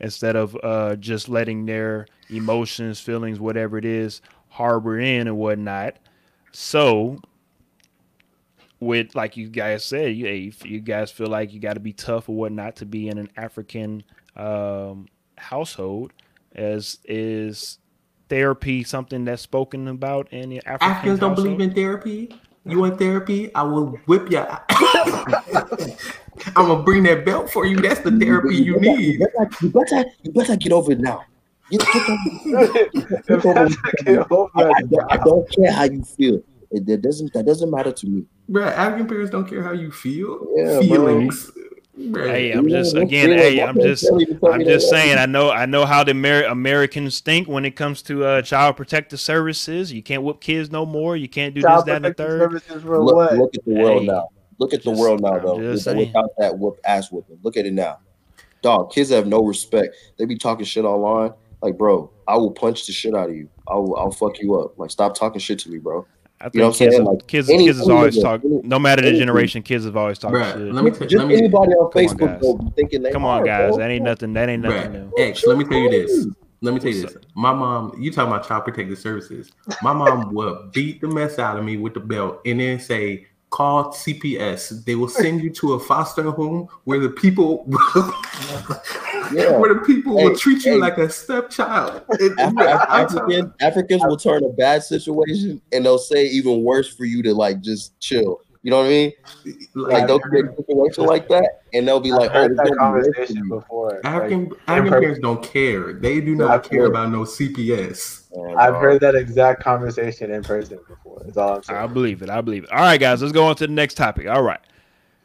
instead 0.00 0.36
of 0.36 0.56
uh 0.62 0.96
just 0.96 1.28
letting 1.28 1.66
their 1.66 2.06
emotions 2.30 2.98
feelings 2.98 3.38
whatever 3.38 3.76
it 3.76 3.84
is 3.84 4.22
harbor 4.48 4.98
in 4.98 5.28
and 5.28 5.36
whatnot. 5.36 5.98
So 6.52 7.20
with 8.80 9.14
like 9.14 9.36
you 9.36 9.48
guys 9.48 9.84
said, 9.84 10.16
you 10.16 10.52
you 10.64 10.80
guys 10.80 11.10
feel 11.10 11.28
like 11.28 11.52
you 11.52 11.60
got 11.60 11.74
to 11.74 11.80
be 11.80 11.92
tough 11.92 12.30
or 12.30 12.34
whatnot 12.34 12.76
to 12.76 12.86
be 12.86 13.08
in 13.08 13.18
an 13.18 13.28
African 13.36 14.02
um, 14.36 15.06
household, 15.36 16.14
as 16.54 16.98
is 17.04 17.78
therapy 18.30 18.82
something 18.84 19.26
that's 19.26 19.42
spoken 19.42 19.88
about 19.88 20.32
in 20.32 20.48
the 20.48 20.58
African 20.64 20.88
Africans 20.90 21.18
don't 21.20 21.30
household? 21.30 21.58
believe 21.58 21.68
in 21.68 21.74
therapy. 21.74 22.30
You 22.64 22.78
want 22.80 22.98
therapy? 22.98 23.54
I 23.54 23.62
will 23.62 23.88
whip 24.06 24.30
you. 24.30 24.38
I'm 26.56 26.66
gonna 26.66 26.82
bring 26.82 27.02
that 27.04 27.24
belt 27.24 27.50
for 27.50 27.66
you. 27.66 27.76
That's 27.76 28.00
the 28.00 28.10
therapy 28.12 28.56
you 28.56 28.74
better- 28.74 28.96
need. 28.96 29.14
You 29.20 29.26
better, 29.36 29.50
you 29.62 29.70
better, 29.70 30.04
you 30.22 30.32
better 30.32 30.56
get 30.56 30.72
over 30.72 30.92
it 30.92 31.00
now. 31.00 31.24
You 31.70 31.78
get 31.78 31.96
over 31.96 32.78
it. 32.78 32.90
If 32.94 33.42
that's 33.42 33.76
the 34.04 34.26
whole 34.28 34.50
I, 34.54 34.72
I 35.10 35.16
don't, 35.18 35.50
care 35.50 35.72
how 35.72 35.84
you 35.84 36.02
feel. 36.02 36.42
It, 36.70 36.86
that 36.86 37.02
doesn't 37.02 37.32
that 37.32 37.46
doesn't 37.46 37.70
matter 37.70 37.92
to 37.92 38.06
me. 38.06 38.24
Bruh, 38.50 38.66
African 38.72 39.06
parents 39.08 39.30
don't 39.30 39.48
care 39.48 39.62
how 39.62 39.72
you 39.72 39.90
feel. 39.90 40.46
Yeah. 40.56 40.80
Feelings. 40.80 41.50
Bruh. 41.50 41.69
Hey, 42.00 42.52
I'm 42.52 42.68
just 42.68 42.96
again. 42.96 43.30
Hey. 43.30 43.60
I'm 43.60 43.78
just. 43.78 44.04
can't 44.04 44.18
Kelly 44.28 44.38
tell 44.40 44.52
I'm 44.54 44.64
just 44.64 44.88
saying. 44.88 45.18
I 45.18 45.26
know. 45.26 45.50
I 45.50 45.66
know 45.66 45.84
how 45.84 46.02
the 46.02 46.12
Amer- 46.12 46.44
Americans 46.44 47.20
think 47.20 47.46
when 47.46 47.64
it 47.64 47.72
comes 47.76 48.00
to 48.02 48.24
uh, 48.24 48.42
child 48.42 48.76
protective 48.76 49.20
services. 49.20 49.92
You 49.92 50.02
can't 50.02 50.22
whoop 50.22 50.40
kids 50.40 50.70
no 50.70 50.86
more. 50.86 51.16
You 51.16 51.28
can't 51.28 51.54
do 51.54 51.60
Child 51.62 51.80
this, 51.80 51.92
that, 51.92 51.96
and 51.96 52.04
the 52.06 52.14
third. 52.14 52.52
Look, 52.52 53.32
look 53.32 53.54
at 53.54 53.64
the 53.64 53.74
world 53.74 54.00
Hey, 54.02 54.06
now. 54.06 54.28
Look 54.58 54.72
at 54.72 54.82
the 54.82 54.90
just- 54.90 55.00
world 55.00 55.20
now, 55.20 55.34
I'm 55.38 55.44
though. 55.44 55.60
just 55.60 55.84
saying. 55.84 55.98
Without 55.98 56.30
that 56.38 56.58
whoop 56.58 56.78
ass 56.84 57.12
whooping. 57.12 57.38
Look 57.42 57.56
at 57.56 57.66
it 57.66 57.74
now. 57.74 57.98
Dog, 58.62 58.92
kids 58.92 59.10
have 59.10 59.26
no 59.26 59.42
respect. 59.44 59.94
They 60.18 60.24
be 60.24 60.36
talking 60.36 60.64
shit 60.64 60.84
online. 60.84 61.32
Like, 61.62 61.76
bro, 61.76 62.10
I 62.26 62.36
will 62.36 62.50
punch 62.52 62.86
the 62.86 62.92
shit 62.92 63.14
out 63.14 63.28
of 63.30 63.36
you. 63.36 63.48
I'll 63.68 63.94
I'll 63.96 64.10
fuck 64.10 64.40
you 64.40 64.54
up. 64.58 64.78
Like, 64.78 64.90
stop 64.90 65.14
talking 65.14 65.40
shit 65.40 65.58
to 65.60 65.70
me, 65.70 65.78
bro. 65.78 66.06
I 66.40 66.44
think 66.44 66.54
You 66.54 66.60
know 66.60 66.66
what 66.68 66.72
I'm 66.74 66.78
kids, 66.78 66.94
saying? 66.96 67.04
Like, 67.06 67.26
kids, 67.26 67.50
any- 67.50 67.64
kids 67.66 67.78
has 67.78 67.88
any 67.88 67.96
always 67.98 68.16
nigga, 68.16 68.22
talked. 68.22 68.44
any- 68.46 68.60
No 68.64 68.78
matter 68.78 69.02
the 69.02 69.12
generation, 69.18 69.62
kids 69.62 69.84
have 69.84 69.96
always 69.96 70.18
talked 70.18 70.34
Bruh, 70.34 70.52
shit. 70.54 70.72
let 70.74 70.84
me 70.84 70.90
t- 70.90 70.98
Just 71.00 71.16
let 71.16 71.26
me 71.28 71.34
anybody 71.36 71.72
on 71.72 71.90
Come 71.92 72.06
on, 72.06 72.16
Facebook 72.16 72.40
guys. 72.68 72.74
thinking 72.76 73.02
they 73.02 73.10
Come 73.12 73.24
on, 73.26 73.30
hard, 73.38 73.46
guys. 73.46 73.68
bro. 73.72 73.78
That 73.78 73.90
ain't 73.90 74.04
nothing. 74.04 74.32
That 74.32 74.48
ain't 74.48 74.62
nothing 74.62 74.92
Bruh, 74.92 75.12
new. 75.16 75.22
X, 75.22 75.46
let 75.46 75.58
me 75.58 75.64
tell 75.64 75.78
you 75.78 75.90
this. 75.90 76.26
Let 76.62 76.74
me 76.74 76.80
tell 76.80 76.90
you 76.90 77.02
this. 77.02 77.16
My 77.34 77.52
mom, 77.52 77.94
you 78.00 78.10
talking 78.10 78.32
about 78.32 78.46
child 78.48 78.64
protective 78.64 78.98
services. 78.98 79.50
My 79.82 79.92
mom 79.92 80.32
would 80.34 80.72
beat 80.72 81.00
the 81.02 81.08
mess 81.08 81.38
out 81.38 81.58
of 81.58 81.64
me 81.64 81.76
with 81.76 81.92
the 81.94 82.00
belt 82.00 82.40
and 82.46 82.58
then 82.60 82.80
say, 82.80 83.26
call 83.50 83.92
CPS. 83.92 84.84
They 84.84 84.94
will 84.94 85.08
send 85.08 85.42
you 85.42 85.50
to 85.50 85.74
a 85.74 85.80
foster 85.80 86.30
home 86.30 86.68
where 86.84 86.98
the 87.00 87.08
people 87.10 87.64
Yeah. 89.32 89.56
where 89.58 89.74
the 89.74 89.80
people 89.86 90.14
will 90.16 90.36
treat 90.36 90.64
you 90.64 90.72
hey. 90.74 90.78
like 90.78 90.98
a 90.98 91.08
stepchild. 91.08 92.02
It- 92.10 92.32
Af- 92.38 92.52
bruh, 92.54 92.74
Af- 92.74 92.86
I'm 92.88 93.08
telling- 93.08 93.32
African, 93.32 93.54
Africans 93.60 94.02
will 94.04 94.16
turn 94.16 94.44
a 94.44 94.48
bad 94.48 94.82
situation 94.82 95.60
and 95.72 95.84
they'll 95.84 95.98
say 95.98 96.26
even 96.26 96.62
worse 96.64 96.92
for 96.94 97.04
you 97.04 97.22
to 97.22 97.34
like 97.34 97.60
just 97.60 97.98
chill. 98.00 98.40
You 98.62 98.70
know 98.70 98.78
what 98.78 98.86
I 98.86 98.88
mean? 98.90 99.12
Like 99.74 99.92
like, 99.92 100.06
they'll 100.06 100.20
create 100.20 100.44
a 100.44 100.54
situation 100.56 101.06
like 101.06 101.28
that 101.28 101.62
and 101.72 101.88
they'll 101.88 101.98
be 102.00 102.12
like, 102.12 102.30
I've 102.30 102.36
"Oh, 102.36 102.40
heard 102.42 102.50
it's 102.52 102.60
that 102.60 102.76
gonna 102.76 102.92
be 102.92 102.98
worse 102.98 103.06
for 103.06 103.12
conversation 103.14 103.48
before. 103.48 104.00
African 104.04 104.44
Like, 104.50 104.58
African 104.68 104.84
person- 104.90 105.00
parents 105.00 105.20
don't 105.20 105.42
care. 105.42 105.92
They 105.94 106.20
do 106.20 106.34
not 106.34 106.50
I've 106.50 106.62
care 106.64 106.80
heard. 106.82 106.90
about 106.90 107.10
no 107.10 107.20
CPS. 107.24 108.26
Man, 108.36 108.56
I've 108.58 108.74
dog. 108.74 108.82
heard 108.82 109.00
that 109.00 109.14
exact 109.14 109.62
conversation 109.62 110.30
in 110.30 110.42
person 110.42 110.78
before. 110.86 111.22
That's 111.24 111.36
all 111.38 111.56
I'm 111.56 111.62
saying. 111.62 111.78
I 111.80 111.86
believe 111.86 112.20
it. 112.22 112.28
I 112.28 112.42
believe 112.42 112.64
it. 112.64 112.70
All 112.72 112.80
right, 112.80 113.00
guys. 113.00 113.22
Let's 113.22 113.32
go 113.32 113.46
on 113.46 113.56
to 113.56 113.66
the 113.66 113.72
next 113.72 113.94
topic. 113.94 114.28
All 114.28 114.42
right. 114.42 114.60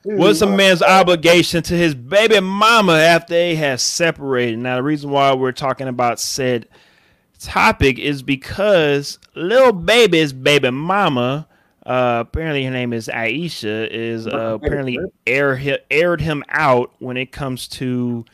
What's 0.04 0.40
a 0.42 0.48
man's 0.48 0.82
obligation 0.84 1.62
to 1.64 1.74
his 1.74 1.94
baby 1.96 2.40
mama 2.40 2.94
after 2.94 3.34
they 3.34 3.56
have 3.56 3.82
separated? 3.82 4.60
Now, 4.60 4.76
the 4.76 4.84
reason 4.84 5.10
why 5.10 5.34
we're 5.34 5.52
talking 5.52 5.88
about 5.88 6.20
said 6.20 6.68
topic 7.40 7.98
is 8.00 8.22
because 8.24 9.20
Lil 9.36 9.72
Baby's 9.74 10.32
baby 10.32 10.70
mama, 10.70 11.48
uh, 11.86 12.24
apparently 12.28 12.64
her 12.66 12.72
name 12.72 12.94
is 12.94 13.08
Aisha, 13.08 13.88
is 13.90 14.28
uh, 14.28 14.58
apparently 14.62 14.98
air 15.28 15.60
aired 15.92 16.22
him 16.22 16.44
out 16.50 16.94
when 17.00 17.18
it 17.18 17.32
comes 17.32 17.68
to 17.70 18.26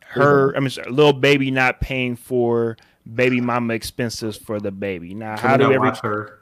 her. 0.00 0.54
I 0.56 0.60
mean, 0.60 0.70
Lil 0.88 1.12
Baby 1.12 1.50
not 1.50 1.80
paying 1.80 2.16
for 2.16 2.76
baby 3.14 3.40
mama 3.40 3.74
expenses 3.74 4.36
for 4.36 4.60
the 4.60 4.70
baby. 4.70 5.14
Now, 5.14 5.38
how 5.38 5.56
do 5.56 5.64
every 5.66 5.78
watch 5.78 6.00
her? 6.00 6.38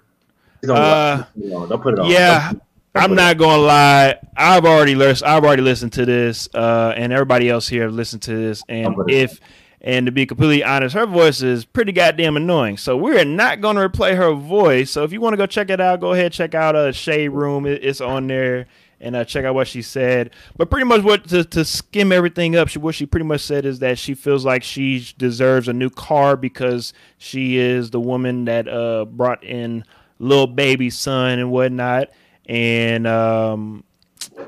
Don't, 0.63 0.77
Uh, 0.77 1.25
put 1.35 1.45
it 1.45 1.53
on. 1.53 1.69
don't 1.69 1.83
put 1.83 1.95
it 1.95 2.01
on. 2.01 2.11
yeah, 2.11 2.53
I'm 2.95 3.15
not 3.15 3.37
gonna 3.39 3.63
lie. 3.63 4.17
I've 4.37 4.65
already 4.65 4.95
listened. 4.95 5.31
I've 5.31 5.45
already 5.45 5.63
listened 5.63 5.93
to 5.95 6.05
this, 6.07 6.49
uh, 6.55 6.95
and 6.97 7.13
everybody 7.13 7.49
else 7.49 7.69
here 7.69 7.85
have 7.85 7.93
listened 7.93 8.23
to 8.23 8.35
this. 8.37 8.63
And 8.69 8.95
if 9.09 9.39
and 9.81 10.07
to 10.07 10.13
be 10.13 10.27
completely 10.27 10.65
honest, 10.65 10.95
her 10.95 11.07
voice 11.07 11.41
is 11.41 11.65
pretty 11.65 11.93
goddamn 11.93 12.37
annoying. 12.37 12.77
So 12.77 12.97
we're 12.97 13.25
not 13.25 13.61
gonna 13.61 13.89
replay 13.89 14.17
her 14.17 14.33
voice. 14.33 14.91
So 14.91 15.05
if 15.05 15.13
you 15.13 15.21
want 15.21 15.35
to 15.35 15.37
go 15.37 15.47
check 15.47 15.71
it 15.71 15.81
out, 15.81 16.01
go 16.01 16.13
ahead 16.13 16.33
check 16.33 16.55
out 16.55 16.75
uh, 16.75 16.93
Shade 16.93 17.29
Room. 17.29 17.67
It's 17.67 18.01
on 18.01 18.27
there. 18.27 18.67
And 19.01 19.15
uh, 19.15 19.25
check 19.25 19.45
out 19.45 19.55
what 19.55 19.69
she 19.69 19.81
said. 19.81 20.31
But 20.57 20.71
pretty 20.71 20.85
much 20.85 21.05
what 21.05 21.29
to, 21.29 21.45
to 21.45 21.65
skim 21.65 22.11
everything 22.11 22.57
up, 22.57 22.67
she, 22.67 22.81
what 22.81 22.97
she 22.97 23.07
pretty 23.07 23.27
much 23.27 23.43
said 23.43 23.65
is 23.65 23.79
that 23.79 23.97
she 23.97 24.15
feels 24.15 24.45
like 24.45 24.65
she 24.65 25.07
deserves 25.17 25.69
a 25.69 25.73
new 25.73 25.89
car 25.89 26.37
because 26.37 26.93
she 27.17 27.59
is 27.59 27.91
the 27.91 28.01
woman 28.01 28.47
that 28.47 28.67
uh, 28.67 29.05
brought 29.05 29.45
in 29.45 29.85
Lil 30.19 30.49
Baby 30.49 30.91
son 30.91 31.39
and 31.39 31.53
whatnot. 31.53 32.11
And 32.47 33.07
um, 33.07 33.85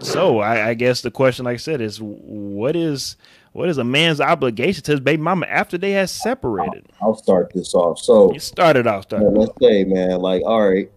so 0.00 0.40
I, 0.40 0.70
I 0.70 0.74
guess 0.74 1.02
the 1.02 1.12
question, 1.12 1.44
like 1.44 1.54
I 1.54 1.58
said, 1.58 1.80
is 1.80 2.00
what 2.00 2.74
is 2.74 3.16
what 3.52 3.68
is 3.68 3.78
a 3.78 3.84
man's 3.84 4.20
obligation 4.20 4.82
to 4.84 4.92
his 4.92 5.00
baby 5.00 5.22
mama 5.22 5.46
after 5.46 5.76
they 5.78 5.92
have 5.92 6.10
separated? 6.10 6.86
I'll 7.02 7.14
start 7.16 7.52
this 7.54 7.74
off. 7.74 7.98
So 7.98 8.32
You 8.32 8.40
started 8.40 8.86
off, 8.86 9.04
started. 9.04 9.30
let's 9.30 9.52
say, 9.60 9.84
man, 9.84 10.20
like, 10.20 10.42
all 10.44 10.68
right. 10.70 10.90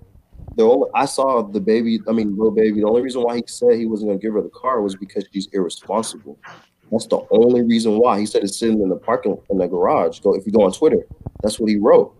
The 0.56 0.64
only, 0.64 0.88
I 0.94 1.06
saw 1.06 1.42
the 1.42 1.60
baby, 1.60 2.00
I 2.08 2.12
mean, 2.12 2.38
Lil 2.38 2.52
Baby. 2.52 2.82
The 2.82 2.88
only 2.88 3.02
reason 3.02 3.24
why 3.24 3.38
he 3.38 3.44
said 3.48 3.76
he 3.76 3.88
wasn't 3.88 4.10
gonna 4.12 4.20
give 4.20 4.34
her 4.34 4.42
the 4.42 4.50
car 4.50 4.82
was 4.82 4.96
because 4.96 5.26
she's 5.34 5.48
irresponsible. 5.52 6.38
That's 6.92 7.08
the 7.08 7.22
only 7.32 7.64
reason 7.64 7.98
why. 7.98 8.20
He 8.20 8.28
said 8.28 8.44
it's 8.44 8.60
sitting 8.60 8.80
in 8.80 8.90
the 8.90 8.96
parking 8.98 9.36
in 9.50 9.58
the 9.58 9.66
garage. 9.68 10.20
Go 10.20 10.36
if 10.36 10.46
you 10.46 10.52
go 10.52 10.62
on 10.62 10.72
Twitter, 10.72 11.08
that's 11.42 11.60
what 11.60 11.72
he 11.72 11.78
wrote. 11.78 12.16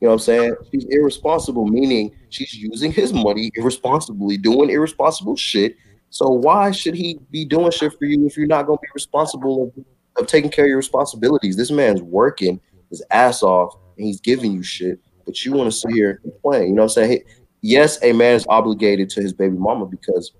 You 0.00 0.06
know 0.08 0.08
what 0.08 0.12
I'm 0.14 0.18
saying? 0.20 0.54
She's 0.72 0.86
irresponsible, 0.88 1.66
meaning 1.66 2.14
she's 2.30 2.54
using 2.54 2.90
his 2.90 3.12
money 3.12 3.50
irresponsibly, 3.54 4.38
doing 4.38 4.70
irresponsible 4.70 5.36
shit. 5.36 5.76
So 6.14 6.28
why 6.28 6.70
should 6.70 6.94
he 6.94 7.18
be 7.32 7.44
doing 7.44 7.72
shit 7.72 7.92
for 7.98 8.04
you 8.04 8.24
if 8.24 8.36
you're 8.36 8.46
not 8.46 8.68
gonna 8.68 8.78
be 8.80 8.86
responsible 8.94 9.64
of, 9.64 9.84
of 10.16 10.28
taking 10.28 10.48
care 10.48 10.64
of 10.64 10.68
your 10.68 10.76
responsibilities? 10.76 11.56
This 11.56 11.72
man's 11.72 12.02
working 12.02 12.60
his 12.88 13.02
ass 13.10 13.42
off 13.42 13.74
and 13.96 14.06
he's 14.06 14.20
giving 14.20 14.52
you 14.52 14.62
shit, 14.62 15.00
but 15.26 15.44
you 15.44 15.50
want 15.50 15.72
to 15.72 15.76
sit 15.76 15.90
here 15.90 16.10
and 16.10 16.20
complain. 16.20 16.68
You 16.68 16.74
know 16.74 16.82
what 16.82 16.96
I'm 16.96 17.04
saying? 17.04 17.24
Yes, 17.62 18.00
a 18.00 18.12
man 18.12 18.36
is 18.36 18.46
obligated 18.48 19.10
to 19.10 19.22
his 19.22 19.32
baby 19.32 19.56
mama 19.56 19.86
because 19.86 20.30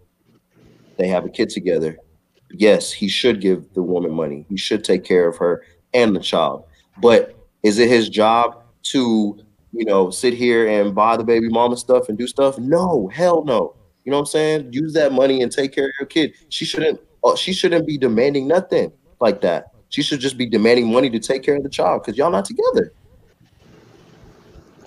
they 0.97 1.09
have 1.09 1.25
a 1.25 1.29
kid 1.29 1.51
together. 1.51 1.99
Yes, 2.53 2.93
he 2.93 3.09
should 3.09 3.41
give 3.41 3.75
the 3.75 3.83
woman 3.83 4.13
money. 4.13 4.47
He 4.49 4.57
should 4.57 4.85
take 4.85 5.03
care 5.03 5.27
of 5.27 5.37
her 5.39 5.65
and 5.93 6.15
the 6.15 6.21
child. 6.21 6.67
But 7.03 7.35
is 7.65 7.81
it 7.81 7.89
his 7.89 8.09
job 8.09 8.63
to, 8.93 9.41
you 9.73 9.85
know, 9.85 10.11
sit 10.11 10.35
here 10.35 10.69
and 10.69 10.95
buy 10.95 11.17
the 11.17 11.25
baby 11.25 11.49
mama 11.49 11.77
stuff 11.77 12.09
and 12.09 12.17
do 12.17 12.29
stuff? 12.29 12.61
No, 12.61 13.09
hell 13.13 13.43
no. 13.43 13.75
You 14.05 14.11
know 14.11 14.19
what 14.19 14.23
I'm 14.23 14.27
saying? 14.27 14.73
Use 14.73 14.93
that 14.95 15.13
money 15.13 15.43
and 15.43 15.51
take 15.51 15.75
care 15.75 15.87
of 15.87 15.93
your 15.99 16.07
kid. 16.07 16.35
She 16.51 16.65
shouldn't. 16.65 17.01
Uh, 17.23 17.35
she 17.37 17.53
shouldn't 17.53 17.87
be 17.87 17.97
demanding 17.97 18.47
nothing 18.47 18.93
like 19.21 19.41
that. 19.41 19.73
She 19.89 20.03
should 20.03 20.21
just 20.21 20.37
be 20.37 20.47
demanding 20.47 20.93
money 20.93 21.09
to 21.11 21.19
take 21.19 21.43
care 21.43 21.57
of 21.57 21.63
the 21.63 21.71
child 21.71 22.03
because 22.03 22.19
y'all 22.19 22.31
not 22.31 22.45
together. 22.45 22.93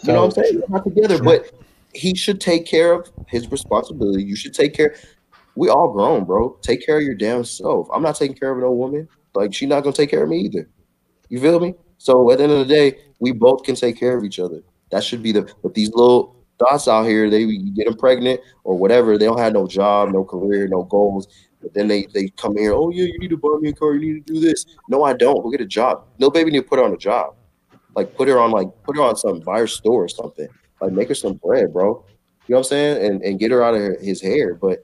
You 0.03 0.13
know 0.13 0.25
what 0.25 0.37
I'm 0.37 0.43
saying? 0.43 0.53
You're 0.53 0.69
not 0.69 0.83
together, 0.83 1.23
but 1.23 1.51
he 1.93 2.15
should 2.15 2.39
take 2.39 2.65
care 2.67 2.93
of 2.93 3.09
his 3.27 3.49
responsibility. 3.51 4.23
You 4.23 4.35
should 4.35 4.53
take 4.53 4.73
care. 4.73 4.95
We 5.55 5.69
all 5.69 5.91
grown, 5.91 6.23
bro. 6.25 6.57
Take 6.61 6.85
care 6.85 6.97
of 6.97 7.03
your 7.03 7.15
damn 7.15 7.43
self. 7.43 7.87
I'm 7.91 8.03
not 8.03 8.15
taking 8.15 8.37
care 8.37 8.51
of 8.51 8.59
no 8.59 8.71
woman. 8.71 9.07
Like 9.33 9.53
she's 9.53 9.67
not 9.67 9.81
gonna 9.81 9.95
take 9.95 10.11
care 10.11 10.23
of 10.23 10.29
me 10.29 10.39
either. 10.39 10.69
You 11.29 11.41
feel 11.41 11.59
me? 11.59 11.73
So 11.97 12.31
at 12.31 12.37
the 12.37 12.43
end 12.43 12.53
of 12.53 12.59
the 12.59 12.73
day, 12.73 12.99
we 13.19 13.31
both 13.31 13.63
can 13.63 13.75
take 13.75 13.99
care 13.99 14.15
of 14.15 14.23
each 14.23 14.39
other. 14.39 14.61
That 14.91 15.03
should 15.03 15.23
be 15.23 15.31
the. 15.31 15.51
But 15.63 15.73
these 15.73 15.91
little 15.93 16.35
dots 16.57 16.87
out 16.87 17.05
here, 17.05 17.29
they 17.29 17.45
get 17.45 17.85
them 17.85 17.97
pregnant 17.97 18.41
or 18.63 18.77
whatever. 18.77 19.17
They 19.17 19.25
don't 19.25 19.39
have 19.39 19.53
no 19.53 19.67
job, 19.67 20.11
no 20.11 20.23
career, 20.23 20.67
no 20.67 20.83
goals. 20.83 21.27
But 21.61 21.73
then 21.73 21.87
they 21.87 22.07
they 22.13 22.29
come 22.29 22.55
here. 22.55 22.73
Oh 22.73 22.89
yeah, 22.89 23.05
you 23.05 23.19
need 23.19 23.29
to 23.29 23.37
buy 23.37 23.57
me 23.59 23.69
a 23.69 23.73
car. 23.73 23.95
You 23.95 24.13
need 24.13 24.27
to 24.27 24.33
do 24.33 24.39
this. 24.39 24.65
No, 24.89 25.03
I 25.03 25.13
don't. 25.13 25.41
Go 25.41 25.49
get 25.49 25.61
a 25.61 25.65
job. 25.65 26.05
No 26.19 26.29
baby 26.29 26.51
need 26.51 26.59
to 26.59 26.67
put 26.67 26.79
her 26.79 26.85
on 26.85 26.93
a 26.93 26.97
job. 26.97 27.35
Like 27.95 28.15
put 28.15 28.27
her 28.27 28.39
on 28.39 28.51
like 28.51 28.67
put 28.83 28.95
her 28.95 29.03
on 29.03 29.15
some 29.15 29.39
buy 29.39 29.59
her 29.59 29.67
store 29.67 30.03
or 30.03 30.07
something. 30.07 30.47
Like 30.81 30.91
make 30.91 31.07
her 31.09 31.15
some 31.15 31.33
bread, 31.33 31.73
bro. 31.73 32.05
You 32.47 32.53
know 32.53 32.57
what 32.57 32.57
I'm 32.59 32.63
saying? 32.65 33.05
And 33.05 33.21
and 33.23 33.39
get 33.39 33.51
her 33.51 33.63
out 33.63 33.73
of 33.73 33.99
his 33.99 34.21
hair. 34.21 34.53
But 34.53 34.83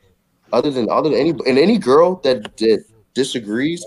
other 0.52 0.72
than 0.72 0.90
other 0.90 1.10
than 1.10 1.20
any 1.20 1.30
and 1.30 1.60
any 1.60 1.78
girl 1.78 2.16
that 2.24 2.58
that 2.58 2.84
disagrees, 3.14 3.86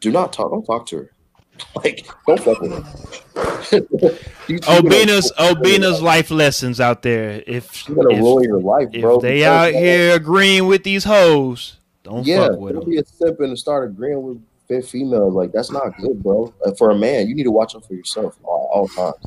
do 0.00 0.10
not 0.10 0.32
talk. 0.32 0.50
Don't 0.50 0.64
talk 0.64 0.86
to 0.86 0.96
her. 0.98 1.13
Like 1.84 2.06
don't 2.26 2.40
fuck 2.40 2.60
with 2.60 2.72
you 4.48 4.58
Obina's 4.68 5.32
Obina's 5.38 6.00
life 6.02 6.30
lessons 6.30 6.80
out 6.80 7.02
there. 7.02 7.42
If 7.46 7.88
You're 7.88 7.96
gonna 7.96 8.14
if, 8.14 8.20
ruin 8.20 8.44
your 8.44 8.60
life, 8.60 8.88
if 8.92 9.02
bro. 9.02 9.20
they 9.20 9.44
out 9.44 9.72
here 9.72 10.14
agreeing 10.16 10.66
with 10.66 10.82
these 10.84 11.04
hoes, 11.04 11.76
don't 12.02 12.26
yeah, 12.26 12.48
fuck 12.48 12.58
with 12.58 12.74
them. 12.74 12.84
be 12.88 12.98
a 12.98 13.04
simp 13.04 13.40
and 13.40 13.58
start 13.58 13.88
agreeing 13.88 14.22
with 14.22 14.42
fit 14.68 14.84
females. 14.84 15.34
Like 15.34 15.52
that's 15.52 15.70
not 15.70 15.96
good, 15.98 16.22
bro. 16.22 16.52
Uh, 16.64 16.72
for 16.74 16.90
a 16.90 16.96
man, 16.96 17.28
you 17.28 17.34
need 17.34 17.44
to 17.44 17.50
watch 17.52 17.74
out 17.74 17.86
for 17.86 17.94
yourself 17.94 18.36
all, 18.42 18.70
all 18.72 18.88
times. 18.88 19.24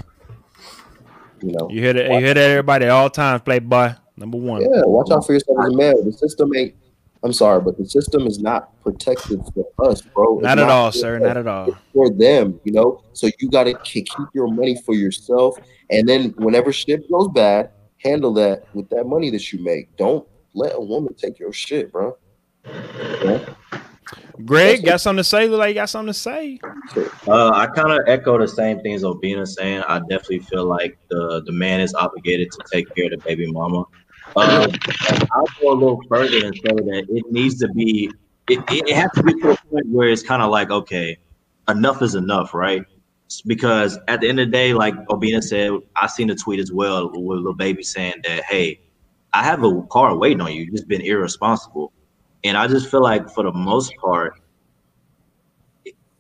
You 1.42 1.52
know, 1.54 1.70
You 1.70 1.82
hear 1.82 1.94
that? 1.94 2.12
You 2.12 2.20
hear 2.20 2.34
that? 2.34 2.50
Everybody, 2.50 2.86
at 2.86 2.92
all 2.92 3.10
times, 3.10 3.42
play 3.44 3.60
by 3.60 3.96
number 4.16 4.38
one. 4.38 4.62
yeah, 4.62 4.82
watch 4.86 5.12
out 5.12 5.26
for 5.26 5.34
yourself 5.34 5.58
as 5.62 5.74
a 5.74 5.78
man. 5.78 6.04
The 6.06 6.12
system 6.12 6.56
ain't. 6.56 6.76
I'm 7.28 7.34
sorry, 7.34 7.62
but 7.62 7.78
the 7.78 7.86
system 7.86 8.26
is 8.26 8.40
not 8.40 8.82
protected 8.82 9.42
for 9.54 9.90
us, 9.90 10.00
bro. 10.02 10.38
It's 10.38 10.46
Not 10.46 10.60
at 10.60 10.70
all, 10.70 10.94
sir. 10.94 11.18
us. 11.18 11.24
Not 11.24 11.36
at 11.36 11.46
all. 11.46 11.68
It's 11.68 11.78
for 11.94 12.10
them, 12.10 12.58
you 12.64 12.72
know. 12.72 13.04
So 13.12 13.30
you 13.38 13.50
got 13.50 13.66
to 13.66 13.74
keep 13.84 14.08
your 14.34 14.48
money 14.48 14.82
for 14.86 14.96
yourself, 14.96 15.58
and 15.90 16.08
then 16.08 16.30
whenever 16.38 16.72
shit 16.72 17.12
goes 17.12 17.28
bad, 17.36 17.72
handle 17.98 18.34
that 18.36 18.64
with 18.74 18.88
that 18.92 19.04
money 19.08 19.30
that 19.32 19.52
you 19.52 19.62
make. 19.62 19.94
Don't 19.98 20.26
let 20.54 20.74
a 20.74 20.80
woman 20.80 21.14
take 21.16 21.38
your 21.38 21.52
shit, 21.52 21.92
bro. 21.92 22.18
Yeah. 22.66 23.46
Greg 24.46 24.86
got 24.86 25.02
something 25.02 25.18
to 25.18 25.24
say. 25.26 25.50
Look 25.50 25.60
like 25.60 25.70
you 25.70 25.76
got 25.76 25.90
something 25.90 26.14
to 26.14 26.18
say. 26.18 26.62
Uh, 27.28 27.50
I 27.50 27.68
kind 27.68 27.92
of 27.92 28.08
echo 28.08 28.38
the 28.38 28.48
same 28.48 28.80
things 28.80 29.04
Obina 29.04 29.46
saying. 29.46 29.82
I 29.82 30.00
definitely 30.00 30.40
feel 30.40 30.64
like 30.64 30.98
the 31.10 31.44
the 31.46 31.52
man 31.52 31.82
is 31.82 31.94
obligated 31.94 32.52
to 32.52 32.60
take 32.72 32.86
care 32.96 33.06
of 33.06 33.12
the 33.12 33.18
baby 33.18 33.52
mama. 33.52 33.84
Um, 34.38 34.72
I'll 35.32 35.46
go 35.62 35.72
a 35.72 35.74
little 35.74 36.02
further 36.08 36.46
and 36.46 36.56
say 36.56 36.62
that 36.62 37.06
it 37.10 37.32
needs 37.32 37.58
to 37.60 37.68
be. 37.70 38.12
It, 38.50 38.60
it, 38.70 38.96
has 38.96 39.12
to 39.16 39.24
be 39.24 39.34
to 39.42 39.52
a 39.52 39.58
point 39.58 39.88
where 39.88 40.08
it's 40.10 40.24
kind 40.24 40.42
of 40.42 40.52
like 40.52 40.70
okay, 40.70 41.18
enough 41.68 42.02
is 42.02 42.16
enough, 42.16 42.54
right? 42.54 42.84
Because 43.46 44.00
at 44.08 44.22
the 44.22 44.30
end 44.30 44.40
of 44.40 44.48
the 44.48 44.52
day, 44.52 44.74
like 44.74 44.96
Obina 45.08 45.44
said, 45.44 45.72
I 45.96 46.08
seen 46.08 46.30
a 46.30 46.36
tweet 46.36 46.60
as 46.60 46.72
well 46.72 47.10
with 47.12 47.40
Lil 47.40 47.54
Baby 47.54 47.84
saying 47.84 48.14
that, 48.24 48.44
hey, 48.46 48.80
I 49.34 49.44
have 49.44 49.64
a 49.64 49.82
car 49.90 50.16
waiting 50.16 50.40
on 50.40 50.54
you. 50.54 50.64
You've 50.64 50.76
just 50.76 50.88
been 50.88 51.02
irresponsible. 51.02 51.92
And 52.44 52.56
I 52.56 52.68
just 52.68 52.90
feel 52.90 53.02
like 53.02 53.30
for 53.32 53.44
the 53.44 53.52
most 53.52 53.94
part, 53.98 54.40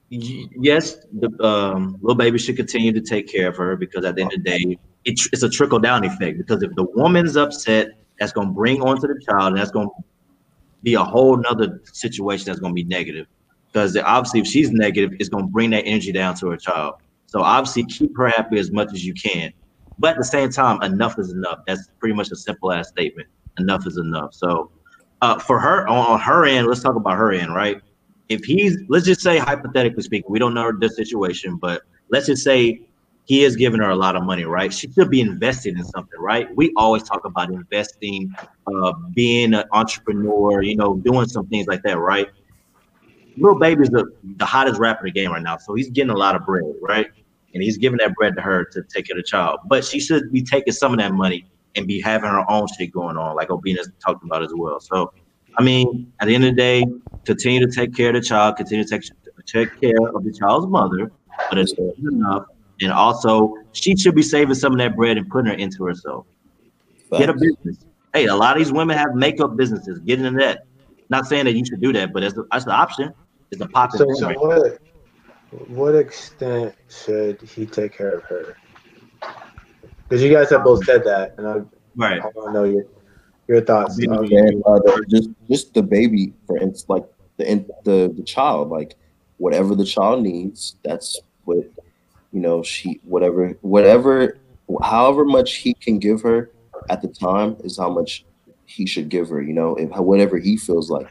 yes, 0.09 0.97
the 1.13 1.31
um, 1.45 1.97
Lil 2.01 2.15
Baby 2.15 2.39
should 2.39 2.57
continue 2.57 2.91
to 2.91 3.01
take 3.01 3.27
care 3.27 3.47
of 3.47 3.55
her 3.57 3.77
because 3.77 4.03
at 4.03 4.15
the 4.15 4.23
end 4.23 4.33
of 4.33 4.43
the 4.43 4.49
day, 4.49 4.77
it, 5.05 5.19
it's 5.31 5.43
a 5.43 5.49
trickle 5.49 5.79
down 5.79 6.03
effect. 6.03 6.37
Because 6.37 6.61
if 6.63 6.75
the 6.75 6.83
woman's 6.83 7.37
upset, 7.37 7.91
that's 8.19 8.31
going 8.31 8.47
to 8.49 8.53
bring 8.53 8.81
onto 8.81 9.07
the 9.07 9.19
child, 9.29 9.53
and 9.53 9.57
that's 9.57 9.71
going 9.71 9.87
to 9.87 10.03
be 10.83 10.93
a 10.93 11.03
whole 11.03 11.37
nother 11.37 11.81
situation 11.93 12.45
that's 12.45 12.59
going 12.59 12.71
to 12.71 12.75
be 12.75 12.83
negative. 12.83 13.27
Because 13.67 13.97
obviously, 13.97 14.39
if 14.41 14.47
she's 14.47 14.71
negative, 14.71 15.11
it's 15.19 15.29
going 15.29 15.45
to 15.45 15.51
bring 15.51 15.69
that 15.71 15.83
energy 15.85 16.11
down 16.11 16.35
to 16.35 16.49
her 16.49 16.57
child. 16.57 16.95
So 17.27 17.41
obviously, 17.41 17.85
keep 17.85 18.15
her 18.17 18.29
happy 18.29 18.57
as 18.57 18.71
much 18.71 18.93
as 18.93 19.05
you 19.05 19.13
can. 19.13 19.51
But 19.99 20.11
at 20.11 20.17
the 20.17 20.23
same 20.23 20.49
time, 20.49 20.81
enough 20.83 21.17
is 21.19 21.31
enough. 21.31 21.59
That's 21.67 21.89
pretty 21.99 22.15
much 22.15 22.31
a 22.31 22.35
simple 22.35 22.71
ass 22.71 22.89
statement. 22.89 23.27
Enough 23.59 23.87
is 23.87 23.97
enough. 23.97 24.33
So 24.33 24.71
uh, 25.21 25.39
for 25.39 25.59
her 25.59 25.87
on, 25.87 25.97
on 25.97 26.19
her 26.19 26.45
end, 26.45 26.67
let's 26.67 26.81
talk 26.81 26.95
about 26.95 27.17
her 27.17 27.31
end, 27.31 27.53
right? 27.53 27.81
If 28.29 28.43
he's 28.43 28.77
let's 28.89 29.05
just 29.05 29.21
say 29.21 29.37
hypothetically 29.37 30.03
speaking, 30.03 30.29
we 30.29 30.39
don't 30.39 30.53
know 30.53 30.71
the 30.77 30.89
situation, 30.89 31.57
but 31.57 31.83
let's 32.09 32.27
just 32.27 32.43
say 32.43 32.86
he 33.27 33.43
is 33.43 33.57
giving 33.57 33.81
her 33.81 33.89
a 33.89 33.95
lot 33.95 34.15
of 34.15 34.23
money, 34.23 34.45
right? 34.45 34.73
She 34.73 34.89
should 34.89 35.09
be 35.09 35.19
invested 35.19 35.77
in 35.77 35.83
something, 35.83 36.17
right? 36.17 36.47
We 36.55 36.71
always 36.77 37.03
talk 37.03 37.25
about 37.25 37.49
investing, 37.49 38.33
uh, 38.73 38.93
being 39.13 39.53
an 39.53 39.65
entrepreneur, 39.73 40.61
you 40.61 40.77
know, 40.77 40.95
doing 40.95 41.27
some 41.27 41.45
things 41.47 41.67
like 41.67 41.83
that, 41.83 41.97
right? 41.97 42.29
Lil 43.35 43.59
Baby's 43.59 43.89
the, 43.89 44.05
the 44.37 44.45
hottest 44.45 44.79
rapper 44.79 45.05
in 45.05 45.13
the 45.13 45.19
game 45.19 45.31
right 45.31 45.43
now, 45.43 45.57
so 45.57 45.73
he's 45.73 45.89
getting 45.89 46.09
a 46.09 46.17
lot 46.17 46.37
of 46.37 46.45
bread, 46.45 46.63
right? 46.81 47.07
And 47.53 47.61
he's 47.61 47.77
giving 47.77 47.99
that 47.99 48.15
bread 48.15 48.33
to 48.37 48.41
her 48.41 48.63
to 48.63 48.81
take 48.83 49.07
care 49.07 49.17
of 49.17 49.23
the 49.23 49.27
child. 49.27 49.59
But 49.67 49.83
she 49.83 49.99
should 49.99 50.31
be 50.31 50.41
taking 50.41 50.71
some 50.71 50.93
of 50.93 50.99
that 50.99 51.11
money 51.11 51.45
and 51.75 51.85
be 51.85 51.99
having 51.99 52.29
her 52.29 52.49
own 52.49 52.67
shit 52.77 52.93
going 52.93 53.17
on, 53.17 53.35
like 53.35 53.49
Obina's 53.49 53.91
talked 54.03 54.23
about 54.23 54.41
as 54.41 54.53
well. 54.55 54.79
So, 54.79 55.11
I 55.57 55.63
mean, 55.63 56.13
at 56.21 56.27
the 56.27 56.35
end 56.35 56.45
of 56.45 56.51
the 56.51 56.55
day, 56.55 56.85
continue 57.25 57.59
to 57.59 57.69
take 57.69 57.93
care 57.93 58.09
of 58.09 58.15
the 58.15 58.21
child, 58.21 58.55
continue 58.55 58.85
to 58.85 58.89
take 58.89 59.03
take 59.45 59.81
care 59.81 60.07
of 60.15 60.23
the 60.23 60.31
child's 60.31 60.67
mother, 60.67 61.11
but 61.49 61.57
it's 61.57 61.73
not 61.77 61.95
enough. 62.13 62.45
And 62.81 62.91
also, 62.91 63.55
she 63.71 63.95
should 63.95 64.15
be 64.15 64.21
saving 64.21 64.55
some 64.55 64.73
of 64.73 64.77
that 64.79 64.95
bread 64.95 65.17
and 65.17 65.27
putting 65.29 65.47
her 65.51 65.57
into 65.57 65.83
herself. 65.85 66.25
Get 67.11 67.29
a 67.29 67.33
business. 67.33 67.85
Hey, 68.13 68.25
a 68.25 68.35
lot 68.35 68.55
of 68.57 68.63
these 68.63 68.71
women 68.71 68.97
have 68.97 69.15
makeup 69.15 69.55
businesses. 69.55 69.99
Get 69.99 70.19
into 70.21 70.37
that. 70.39 70.65
Not 71.09 71.25
saying 71.25 71.45
that 71.45 71.53
you 71.53 71.65
should 71.65 71.81
do 71.81 71.93
that, 71.93 72.13
but 72.13 72.21
that's 72.21 72.33
the, 72.35 72.45
that's 72.51 72.65
the 72.65 72.71
option. 72.71 73.13
It's 73.51 73.61
a 73.61 73.65
So, 73.65 73.69
popular 73.71 74.15
so 74.15 74.27
thing. 74.27 74.39
what, 74.39 74.79
what 75.69 75.95
extent 75.95 76.75
should 76.89 77.41
he 77.41 77.65
take 77.65 77.93
care 77.97 78.11
of 78.11 78.23
her? 78.23 78.57
Because 80.03 80.23
you 80.23 80.31
guys 80.31 80.49
have 80.49 80.63
both 80.63 80.83
said 80.85 81.03
that, 81.05 81.35
and 81.37 81.47
I, 81.47 81.61
Right. 81.95 82.21
I 82.21 82.25
want 82.35 82.49
to 82.49 82.53
know 82.53 82.63
your 82.63 82.85
your 83.47 83.61
thoughts. 83.61 83.97
Yeah. 83.99 84.13
And 84.13 84.63
uh, 84.65 84.79
the, 84.79 85.05
just 85.09 85.29
just 85.49 85.73
the 85.73 85.81
baby, 85.81 86.33
for 86.45 86.57
instance, 86.57 86.85
like 86.89 87.05
the 87.37 87.65
the 87.85 88.13
the 88.15 88.23
child, 88.23 88.69
like 88.69 88.95
whatever 89.37 89.73
the 89.73 89.85
child 89.85 90.21
needs, 90.21 90.75
that's 90.83 91.19
what 91.45 91.57
you 92.31 92.39
know. 92.39 92.63
She 92.63 92.99
whatever 93.03 93.57
whatever 93.61 94.37
however 94.81 95.25
much 95.25 95.55
he 95.55 95.73
can 95.73 95.99
give 95.99 96.21
her 96.21 96.51
at 96.89 97.01
the 97.01 97.07
time 97.07 97.57
is 97.63 97.77
how 97.77 97.89
much 97.89 98.25
he 98.65 98.85
should 98.85 99.09
give 99.09 99.29
her. 99.29 99.41
You 99.41 99.53
know, 99.53 99.75
if 99.75 99.89
whatever 99.97 100.37
he 100.37 100.57
feels 100.57 100.89
like, 100.89 101.09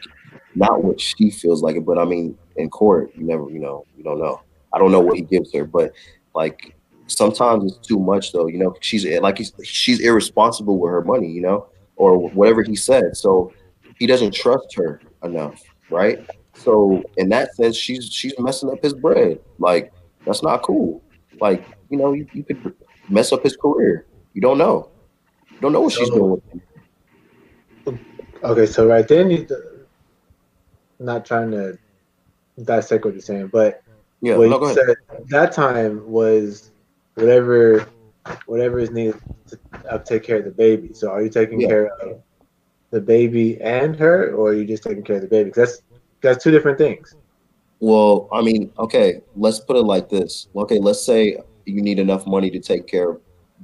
not 0.55 0.83
what 0.83 0.99
she 0.99 1.29
feels 1.29 1.61
like 1.61 1.75
it. 1.75 1.85
But 1.85 1.97
I 1.97 2.05
mean, 2.05 2.37
in 2.55 2.69
court, 2.69 3.11
you 3.15 3.23
never, 3.25 3.49
you 3.49 3.59
know, 3.59 3.85
you 3.97 4.03
don't 4.03 4.19
know. 4.19 4.41
I 4.73 4.79
don't 4.79 4.91
know 4.91 4.99
what 4.99 5.15
he 5.15 5.21
gives 5.21 5.53
her, 5.53 5.65
but 5.65 5.91
like 6.35 6.75
sometimes 7.07 7.71
it's 7.71 7.87
too 7.87 7.99
much 7.99 8.31
though. 8.31 8.47
You 8.47 8.59
know, 8.59 8.75
she's 8.81 9.05
like 9.05 9.37
he's, 9.37 9.53
she's 9.63 9.99
irresponsible 9.99 10.77
with 10.77 10.91
her 10.91 11.03
money. 11.03 11.31
You 11.31 11.41
know, 11.41 11.67
or 11.95 12.29
whatever 12.29 12.63
he 12.63 12.75
said. 12.75 13.15
So 13.15 13.53
he 13.97 14.07
doesn't 14.07 14.33
trust 14.33 14.75
her 14.75 15.01
enough, 15.23 15.61
right? 15.89 16.25
So 16.53 17.03
in 17.17 17.29
that 17.29 17.55
sense, 17.55 17.75
she's 17.75 18.05
she's 18.11 18.33
messing 18.39 18.69
up 18.69 18.81
his 18.83 18.93
bread. 18.93 19.39
Like 19.59 19.91
that's 20.25 20.43
not 20.43 20.63
cool. 20.63 21.01
Like 21.39 21.65
you 21.89 21.97
know, 21.97 22.13
you, 22.13 22.27
you 22.33 22.43
could 22.43 22.73
mess 23.09 23.31
up 23.31 23.43
his 23.43 23.55
career. 23.55 24.07
You 24.33 24.41
don't 24.41 24.57
know. 24.57 24.91
You 25.49 25.59
don't 25.61 25.73
know 25.73 25.81
what 25.81 25.93
she's 25.93 26.09
doing. 26.09 26.41
Okay, 28.43 28.65
so 28.65 28.87
right 28.87 29.07
then, 29.07 29.31
you, 29.31 29.47
not 30.99 31.25
trying 31.25 31.51
to 31.51 31.77
dissect 32.63 33.05
what 33.05 33.13
you're 33.13 33.21
saying, 33.21 33.47
but 33.47 33.81
Yeah, 34.21 34.37
what 34.37 34.49
no, 34.49 34.61
you 34.61 34.73
said 34.73 34.95
that 35.29 35.51
time 35.51 36.09
was 36.09 36.71
whatever 37.15 37.87
whatever 38.45 38.79
is 38.79 38.91
needed 38.91 39.19
to 39.47 39.59
uh, 39.89 39.97
take 39.99 40.23
care 40.23 40.37
of 40.37 40.45
the 40.45 40.51
baby. 40.51 40.93
So 40.93 41.09
are 41.09 41.21
you 41.21 41.29
taking 41.29 41.61
Yeah. 41.61 41.67
care 41.67 41.91
of 42.01 42.21
the 42.91 43.01
baby 43.01 43.59
and 43.61 43.95
her, 43.95 44.33
or 44.33 44.49
are 44.49 44.53
you 44.53 44.65
just 44.65 44.83
taking 44.83 45.03
care 45.03 45.17
of 45.17 45.21
the 45.21 45.27
baby? 45.27 45.51
that's 45.55 45.81
that's 46.21 46.43
two 46.43 46.51
different 46.51 46.77
things. 46.77 47.15
Well, 47.79 48.27
I 48.31 48.41
mean, 48.41 48.71
okay, 48.79 49.21
let's 49.35 49.59
put 49.59 49.75
it 49.75 49.83
like 49.83 50.09
this. 50.09 50.47
Okay, 50.55 50.79
let's 50.79 51.03
say 51.05 51.37
you 51.65 51.81
need 51.81 51.99
enough 51.99 52.25
money 52.25 52.49
to 52.49 52.59
take 52.59 52.87
care 52.87 53.11
of 53.11 53.21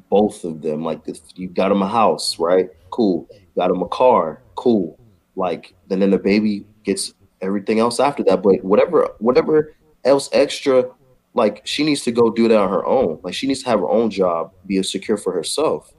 both 0.09 0.43
of 0.43 0.61
them. 0.61 0.83
Like 0.83 1.01
if 1.07 1.19
you 1.35 1.47
got 1.47 1.69
them 1.69 1.81
a 1.81 1.87
house, 1.87 2.37
right? 2.39 2.69
Cool. 2.91 3.27
Got 3.55 3.69
them 3.69 3.81
a 3.81 3.87
car, 3.87 4.41
cool. 4.55 4.99
Like 5.35 5.73
then 5.87 5.99
then 5.99 6.11
the 6.11 6.19
baby 6.19 6.65
gets 6.83 7.13
everything 7.41 7.79
else 7.79 7.99
after 7.99 8.23
that. 8.25 8.43
But 8.43 8.63
whatever 8.63 9.09
whatever 9.19 9.73
else 10.03 10.29
extra, 10.31 10.85
like 11.33 11.61
she 11.65 11.83
needs 11.83 12.03
to 12.03 12.11
go 12.11 12.29
do 12.29 12.47
that 12.47 12.57
on 12.57 12.69
her 12.69 12.85
own. 12.85 13.19
Like 13.23 13.33
she 13.33 13.47
needs 13.47 13.63
to 13.63 13.69
have 13.69 13.79
her 13.79 13.89
own 13.89 14.09
job, 14.09 14.51
be 14.67 14.81
secure 14.83 15.17
for 15.17 15.33
herself. 15.33 15.93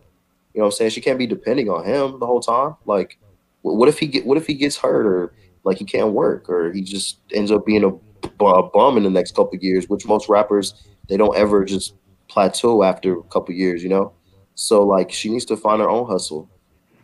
You 0.55 0.61
know 0.61 0.67
what 0.67 0.75
I'm 0.75 0.77
saying? 0.77 0.91
She 0.91 1.01
can't 1.01 1.19
be 1.19 1.27
depending 1.27 1.69
on 1.69 1.85
him 1.85 2.21
the 2.21 2.27
whole 2.27 2.41
time. 2.41 2.77
Like, 2.85 3.19
what 3.63 3.89
if 3.89 3.99
he 3.99 4.07
get 4.07 4.25
what 4.25 4.37
if 4.37 4.47
he 4.47 4.55
gets 4.55 4.77
hurt 4.77 5.07
or 5.07 5.33
like 5.65 5.79
he 5.79 5.85
can't 5.85 6.13
work 6.13 6.49
or 6.49 6.73
he 6.73 6.83
just 6.83 7.21
ends 7.33 7.51
up 7.51 7.67
being 7.67 7.85
a, 7.85 8.45
a 8.45 8.63
bum 8.63 8.97
in 8.97 9.03
the 9.03 9.11
next 9.11 9.35
couple 9.35 9.59
years, 9.59 9.89
which 9.89 10.07
most 10.07 10.29
rappers 10.29 10.75
they 11.09 11.17
don't 11.17 11.37
ever 11.37 11.65
just 11.65 11.95
plateau 12.29 12.83
after 12.83 13.19
a 13.19 13.23
couple 13.25 13.55
years, 13.55 13.83
you 13.83 13.89
know. 13.89 14.13
So 14.55 14.83
like 14.85 15.11
she 15.11 15.31
needs 15.31 15.45
to 15.47 15.57
find 15.57 15.81
her 15.81 15.89
own 15.89 16.07
hustle. 16.07 16.49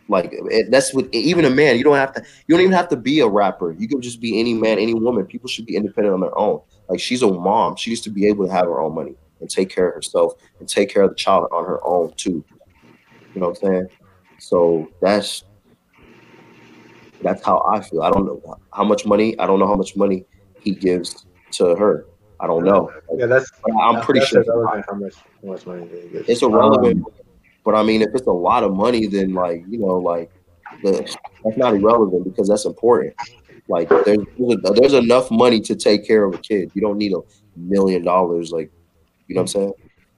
Like 0.07 0.33
that's 0.69 0.93
with 0.93 1.13
even 1.13 1.45
a 1.45 1.49
man. 1.49 1.77
You 1.77 1.83
don't 1.83 1.95
have 1.95 2.13
to. 2.13 2.23
You 2.47 2.55
don't 2.55 2.61
even 2.61 2.73
have 2.73 2.89
to 2.89 2.97
be 2.97 3.21
a 3.21 3.27
rapper. 3.27 3.71
You 3.71 3.87
can 3.87 4.01
just 4.01 4.19
be 4.19 4.39
any 4.39 4.53
man, 4.53 4.77
any 4.77 4.93
woman. 4.93 5.25
People 5.25 5.47
should 5.47 5.65
be 5.65 5.75
independent 5.75 6.13
on 6.13 6.21
their 6.21 6.37
own. 6.37 6.61
Like 6.89 6.99
she's 6.99 7.21
a 7.21 7.31
mom. 7.31 7.77
She 7.77 7.91
needs 7.91 8.01
to 8.01 8.09
be 8.09 8.27
able 8.27 8.45
to 8.45 8.51
have 8.51 8.65
her 8.65 8.81
own 8.81 8.93
money 8.93 9.15
and 9.39 9.49
take 9.49 9.69
care 9.69 9.87
of 9.87 9.95
herself 9.95 10.33
and 10.59 10.67
take 10.67 10.89
care 10.89 11.03
of 11.03 11.11
the 11.11 11.15
child 11.15 11.47
on 11.51 11.65
her 11.65 11.79
own 11.85 12.13
too. 12.15 12.43
You 13.33 13.41
know 13.41 13.49
what 13.49 13.63
I'm 13.63 13.69
saying? 13.69 13.87
So 14.39 14.89
that's 15.01 15.45
that's 17.21 17.43
how 17.43 17.63
I 17.71 17.81
feel. 17.81 18.01
I 18.01 18.11
don't 18.11 18.25
know 18.25 18.57
how 18.73 18.83
much 18.83 19.05
money. 19.05 19.37
I 19.39 19.45
don't 19.45 19.59
know 19.59 19.67
how 19.67 19.75
much 19.75 19.95
money 19.95 20.25
he 20.59 20.71
gives 20.71 21.25
to 21.51 21.75
her. 21.75 22.05
I 22.39 22.47
don't 22.47 22.63
know. 22.63 22.91
Yeah, 23.15 23.27
that's. 23.27 23.51
I'm 23.67 23.93
that's- 23.93 24.05
pretty 24.05 24.19
that's 24.21 24.31
sure 24.31 24.43
irrelevant 24.43 24.85
how 24.89 24.95
much 24.95 25.15
how 25.15 25.51
much 25.51 25.65
money 25.65 25.87
they 25.87 26.07
get. 26.07 26.29
it's 26.29 26.41
irrelevant. 26.41 27.05
But 27.63 27.75
I 27.75 27.83
mean, 27.83 28.01
if 28.01 28.09
it's 28.15 28.27
a 28.27 28.31
lot 28.31 28.63
of 28.63 28.73
money, 28.73 29.05
then 29.05 29.33
like 29.33 29.63
you 29.69 29.77
know, 29.77 29.97
like 29.97 30.31
the, 30.83 31.15
that's 31.43 31.57
not 31.57 31.75
irrelevant 31.75 32.23
because 32.23 32.49
that's 32.49 32.65
important. 32.65 33.13
Like 33.67 33.89
there's 33.89 34.17
there's, 34.37 34.57
there's 34.75 34.93
enough 34.93 35.29
money 35.29 35.61
to 35.61 35.75
take 35.75 36.05
care 36.05 36.25
of 36.25 36.33
a 36.33 36.37
kid. 36.39 36.71
You 36.73 36.81
don't 36.81 36.97
need 36.97 37.13
a 37.13 37.21
million 37.55 38.03
dollars. 38.03 38.51
Like 38.51 38.71
you 39.27 39.35
know 39.35 39.41
what 39.41 39.55
I'm 39.55 39.61
saying? 39.61 39.73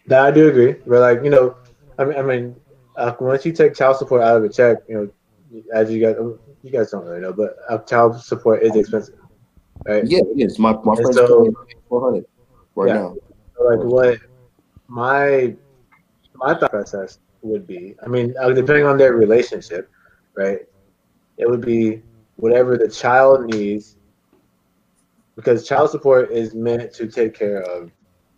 That 0.08 0.26
I 0.26 0.32
do 0.32 0.48
agree. 0.48 0.74
But 0.88 1.00
like 1.02 1.24
you 1.24 1.30
know, 1.30 1.56
I 2.00 2.06
mean, 2.06 2.18
I 2.18 2.22
mean, 2.22 2.56
uh, 2.96 3.14
once 3.20 3.46
you 3.46 3.52
take 3.52 3.76
child 3.76 3.98
support 3.98 4.22
out 4.22 4.38
of 4.38 4.44
a 4.44 4.50
check, 4.50 4.78
you 4.88 4.96
know, 4.96 5.62
as 5.74 5.92
you 5.92 6.00
guys, 6.00 6.16
you 6.64 6.72
guys 6.72 6.92
don't 6.92 7.06
really 7.06 7.22
know, 7.22 7.34
but 7.34 7.56
uh, 7.70 7.80
child 7.80 8.22
support 8.22 8.64
is 8.64 8.76
expensive, 8.76 9.16
right? 9.88 10.06
Yeah, 10.06 10.20
it 10.20 10.42
is. 10.42 10.60
My 10.60 10.74
my 10.84 10.96
friend's 11.02 11.22
so- 11.28 11.28
paying 11.38 11.56
four 11.90 12.02
hundred 12.04 12.26
right 12.76 12.94
Yeah. 12.94 12.94
now. 12.94 13.16
So, 13.58 13.64
like 13.66 13.84
what 13.84 14.18
my 14.88 15.56
my 16.36 16.54
thought 16.56 16.72
process 16.72 17.20
would 17.42 17.68
be. 17.68 17.96
I 18.04 18.08
mean, 18.08 18.34
uh, 18.42 18.52
depending 18.52 18.86
on 18.86 18.98
their 18.98 19.14
relationship, 19.14 19.90
right? 20.36 20.60
It 21.38 21.50
would 21.50 21.62
be 21.62 22.04
whatever 22.38 22.78
the 22.78 22.90
child 22.90 23.46
needs, 23.46 23.98
because 25.36 25.68
child 25.68 25.90
support 25.90 26.32
is 26.32 26.54
meant 26.56 26.94
to 26.94 27.08
take 27.08 27.34
care 27.34 27.62
of 27.62 27.92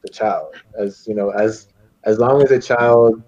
the 0.03 0.10
child. 0.11 0.53
As 0.80 1.03
you 1.07 1.15
know, 1.15 1.30
as 1.31 1.68
as 2.06 2.19
long 2.19 2.41
as 2.41 2.49
the 2.49 2.60
child 2.60 3.22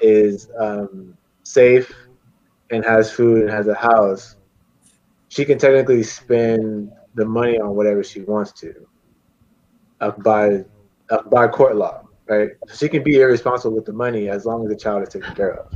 is 0.00 0.48
um, 0.58 1.16
safe 1.44 1.92
and 2.74 2.84
has 2.84 3.10
food 3.12 3.42
and 3.42 3.50
has 3.50 3.68
a 3.68 3.74
house, 3.74 4.36
she 5.28 5.44
can 5.44 5.58
technically 5.58 6.02
spend 6.02 6.90
the 7.14 7.24
money 7.24 7.58
on 7.58 7.74
whatever 7.76 8.02
she 8.02 8.20
wants 8.22 8.52
to, 8.52 8.74
uh, 10.00 10.10
by 10.18 10.64
uh, 11.10 11.22
by 11.30 11.46
court 11.46 11.76
law, 11.76 12.02
right? 12.28 12.50
So 12.66 12.74
she 12.74 12.88
can 12.88 13.04
be 13.04 13.20
irresponsible 13.20 13.76
with 13.76 13.84
the 13.84 13.92
money 13.92 14.28
as 14.28 14.44
long 14.44 14.64
as 14.64 14.70
the 14.70 14.76
child 14.76 15.02
is 15.04 15.10
taken 15.10 15.34
care 15.34 15.54
of. 15.54 15.72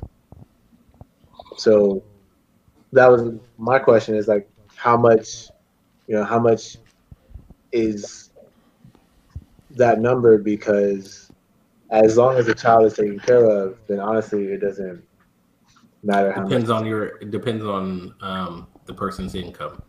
So 1.57 2.03
that 2.93 3.09
was 3.11 3.33
my 3.57 3.79
question: 3.79 4.17
is 4.17 4.27
like 4.27 4.49
how 4.75 4.97
much, 4.97 5.49
you 6.09 6.17
know, 6.17 6.25
how 6.25 6.41
much 6.41 6.79
is 7.73 8.31
that 9.71 10.01
number? 10.01 10.39
Because 10.39 11.31
as 11.91 12.17
long 12.17 12.37
as 12.37 12.47
the 12.47 12.55
child 12.55 12.87
is 12.87 12.95
taken 12.95 13.21
care 13.21 13.45
of, 13.45 13.79
then 13.87 14.01
honestly, 14.01 14.47
it 14.47 14.61
doesn't 14.61 15.08
matter 16.03 16.33
how 16.33 16.45
Depends 16.45 16.69
much. 16.69 16.81
on 16.81 16.87
your. 16.87 17.05
It 17.19 17.31
depends 17.31 17.65
on 17.65 18.15
um, 18.21 18.67
the 18.87 18.95
person's 18.95 19.35
income. 19.35 19.83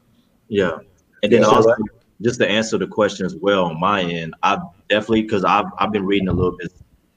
Yeah, 0.47 0.77
and 1.23 1.31
then 1.31 1.41
Yeah, 1.41 1.47
also 1.47 1.69
what- 1.69 1.79
just 2.21 2.39
to 2.39 2.49
answer 2.49 2.77
the 2.77 2.87
question 2.87 3.25
as 3.25 3.35
well 3.35 3.65
on 3.65 3.79
my 3.79 4.01
end, 4.01 4.35
I 4.43 4.57
definitely 4.89 5.23
because 5.23 5.45
I've 5.45 5.67
I've 5.77 5.91
been 5.91 6.05
reading 6.05 6.27
a 6.27 6.33
little 6.33 6.57
bit 6.57 6.71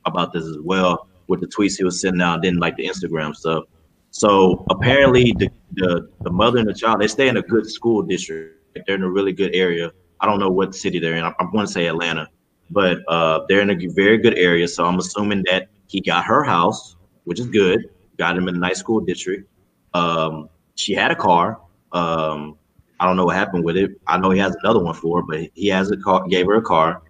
about 0.05 0.32
this 0.32 0.44
as 0.44 0.59
well 0.60 1.09
with 1.28 1.40
the 1.40 1.47
tweets 1.47 1.77
he 1.77 1.85
was 1.85 2.01
sending 2.01 2.20
out, 2.23 2.43
then 2.43 2.59
like 2.59 2.77
the 2.77 2.86
Instagram 2.86 3.35
stuff. 3.35 3.64
So 4.10 4.64
apparently 4.70 5.32
the, 5.32 5.48
the 5.74 6.09
the 6.20 6.31
mother 6.31 6.59
and 6.59 6.69
the 6.69 6.74
child 6.74 7.01
they 7.01 7.09
stay 7.09 7.28
in 7.28 7.36
a 7.39 7.43
good 7.43 7.66
school 7.66 8.02
district. 8.02 8.59
They're 8.86 8.97
in 8.97 9.02
a 9.02 9.10
really 9.10 9.32
good 9.32 9.55
area. 9.55 9.90
I 10.20 10.27
don't 10.27 10.39
know 10.39 10.51
what 10.51 10.74
city 10.74 10.98
they're 10.98 11.16
in. 11.16 11.24
I, 11.24 11.32
am 11.40 11.51
going 11.51 11.66
to 11.66 11.73
say 11.73 11.86
Atlanta, 11.86 12.28
but 12.70 12.98
uh, 13.09 13.40
they're 13.48 13.60
in 13.60 13.70
a 13.70 13.86
very 13.89 14.19
good 14.19 14.39
area. 14.39 14.69
So 14.69 14.85
I'm 14.85 14.98
assuming 14.98 15.43
that 15.51 15.69
he 15.89 16.01
got 16.01 16.24
her 16.24 16.43
house, 16.43 16.97
which 17.24 17.40
is 17.40 17.48
good. 17.48 17.90
Got 18.18 18.36
him 18.36 18.48
in 18.48 18.56
a 18.56 18.59
nice 18.59 18.78
school 18.78 19.01
district. 19.01 19.48
Um, 19.94 20.48
she 20.74 20.94
had 20.94 21.10
a 21.10 21.16
car. 21.16 21.60
Um, 21.93 22.56
I 23.01 23.06
don't 23.06 23.16
know 23.16 23.24
what 23.24 23.36
happened 23.36 23.64
with 23.64 23.76
it. 23.76 23.90
I 24.06 24.16
know 24.18 24.30
he 24.30 24.39
has 24.39 24.55
another 24.62 24.78
one 24.78 24.94
for 24.94 25.18
her, 25.18 25.22
but 25.26 25.51
he 25.55 25.66
has 25.68 25.90
a 25.90 25.97
car. 25.97 26.26
Gave 26.28 26.47
her 26.47 26.55
a 26.55 26.62
car, 26.62 27.02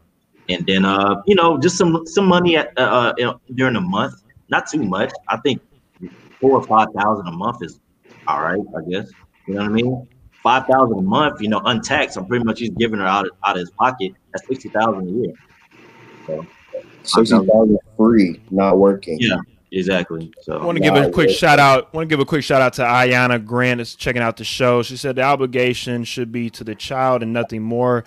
and 0.49 0.66
then 0.66 0.85
uh, 0.85 1.20
you 1.27 1.35
know, 1.35 1.59
just 1.59 1.77
some 1.77 2.07
some 2.07 2.27
money 2.27 2.57
at 2.57 2.73
uh, 2.79 3.12
uh 3.23 3.35
during 3.55 3.74
the 3.74 3.81
month. 3.81 4.23
Not 4.49 4.69
too 4.70 4.83
much. 4.83 5.12
I 5.29 5.37
think 5.39 5.61
four 6.41 6.53
or 6.53 6.62
five 6.62 6.89
thousand 6.97 7.27
a 7.29 7.33
month 7.33 7.59
is 7.62 7.79
all 8.27 8.41
right. 8.43 8.61
I 8.77 8.91
guess 8.91 9.11
you 9.47 9.55
know 9.55 9.61
what 9.61 9.70
I 9.70 9.73
mean. 9.73 10.09
Five 10.43 10.66
thousand 10.66 10.99
a 10.99 11.03
month, 11.03 11.41
you 11.41 11.49
know, 11.49 11.61
untaxed. 11.66 12.16
I'm 12.16 12.27
pretty 12.27 12.45
much 12.45 12.59
he's 12.59 12.70
giving 12.70 12.99
her 12.99 13.07
out 13.07 13.29
out 13.45 13.57
of 13.57 13.61
his 13.61 13.70
pocket. 13.70 14.12
That's 14.33 14.47
sixty 14.49 14.70
thousand 14.70 15.09
a 15.09 15.11
year. 15.11 16.47
Sixty 17.03 17.37
thousand 17.37 17.79
free, 17.97 18.41
not 18.51 18.79
working. 18.79 19.19
Yeah, 19.20 19.37
exactly. 19.73 20.32
I 20.49 20.65
want 20.65 20.77
to 20.77 20.82
give 20.82 20.94
a 20.94 21.03
Wow. 21.03 21.11
quick 21.11 21.31
shout 21.31 21.59
out. 21.59 21.93
Want 21.94 22.09
to 22.09 22.12
give 22.12 22.20
a 22.20 22.24
quick 22.24 22.44
shout 22.44 22.62
out 22.62 22.74
to 22.74 22.82
Ayana 22.82 23.44
Grant 23.44 23.81
is 23.81 23.94
checking 23.97 24.23
out 24.23 24.36
the 24.36 24.44
show. 24.44 24.82
She 24.82 24.97
said 24.97 25.16
the 25.16 25.23
obligation 25.23 26.05
should 26.05 26.31
be 26.31 26.49
to 26.51 26.62
the 26.65 26.74
child 26.74 27.23
and 27.23 27.32
nothing 27.32 27.62
more, 27.62 28.05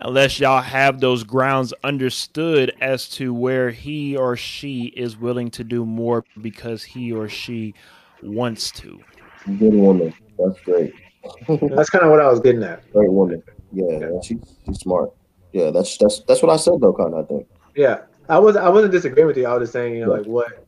unless 0.00 0.40
y'all 0.40 0.62
have 0.62 1.00
those 1.00 1.24
grounds 1.24 1.74
understood 1.84 2.72
as 2.80 3.08
to 3.10 3.34
where 3.34 3.70
he 3.70 4.16
or 4.16 4.36
she 4.36 4.86
is 4.96 5.16
willing 5.16 5.50
to 5.50 5.64
do 5.64 5.84
more 5.84 6.24
because 6.40 6.82
he 6.82 7.12
or 7.12 7.28
she 7.28 7.74
wants 8.22 8.70
to. 8.72 8.98
Good 9.58 9.74
woman. 9.74 10.14
That's 10.38 10.60
great. 10.60 10.94
That's 11.48 11.90
kind 11.90 12.04
of 12.04 12.10
what 12.10 12.20
I 12.20 12.28
was 12.28 12.40
getting 12.40 12.62
at. 12.62 12.90
Great 12.92 13.10
woman. 13.12 13.42
Yeah, 13.72 14.08
she's 14.22 14.38
she's 14.64 14.78
smart. 14.78 15.10
Yeah, 15.52 15.70
that's 15.70 15.96
that's 15.98 16.20
that's 16.20 16.42
what 16.42 16.50
I 16.50 16.56
said 16.56 16.74
though, 16.80 16.92
kind 16.92 17.12
of. 17.12 17.24
I 17.24 17.28
think. 17.28 17.46
Yeah, 17.74 18.02
I 18.28 18.38
was 18.38 18.56
I 18.56 18.68
wasn't 18.68 18.92
disagreeing 18.92 19.26
with 19.26 19.36
you. 19.36 19.46
I 19.46 19.54
was 19.54 19.64
just 19.64 19.72
saying, 19.72 19.94
you 19.94 20.06
know, 20.06 20.12
like 20.12 20.26
what, 20.26 20.46
like, 20.48 20.66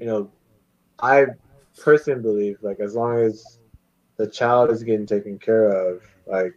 you 0.00 0.06
know, 0.06 0.30
I 0.98 1.26
personally 1.78 2.22
believe 2.22 2.56
like 2.62 2.80
as 2.80 2.94
long 2.94 3.18
as 3.18 3.58
the 4.16 4.26
child 4.26 4.70
is 4.70 4.82
getting 4.82 5.06
taken 5.06 5.38
care 5.38 5.68
of, 5.68 6.02
like, 6.26 6.54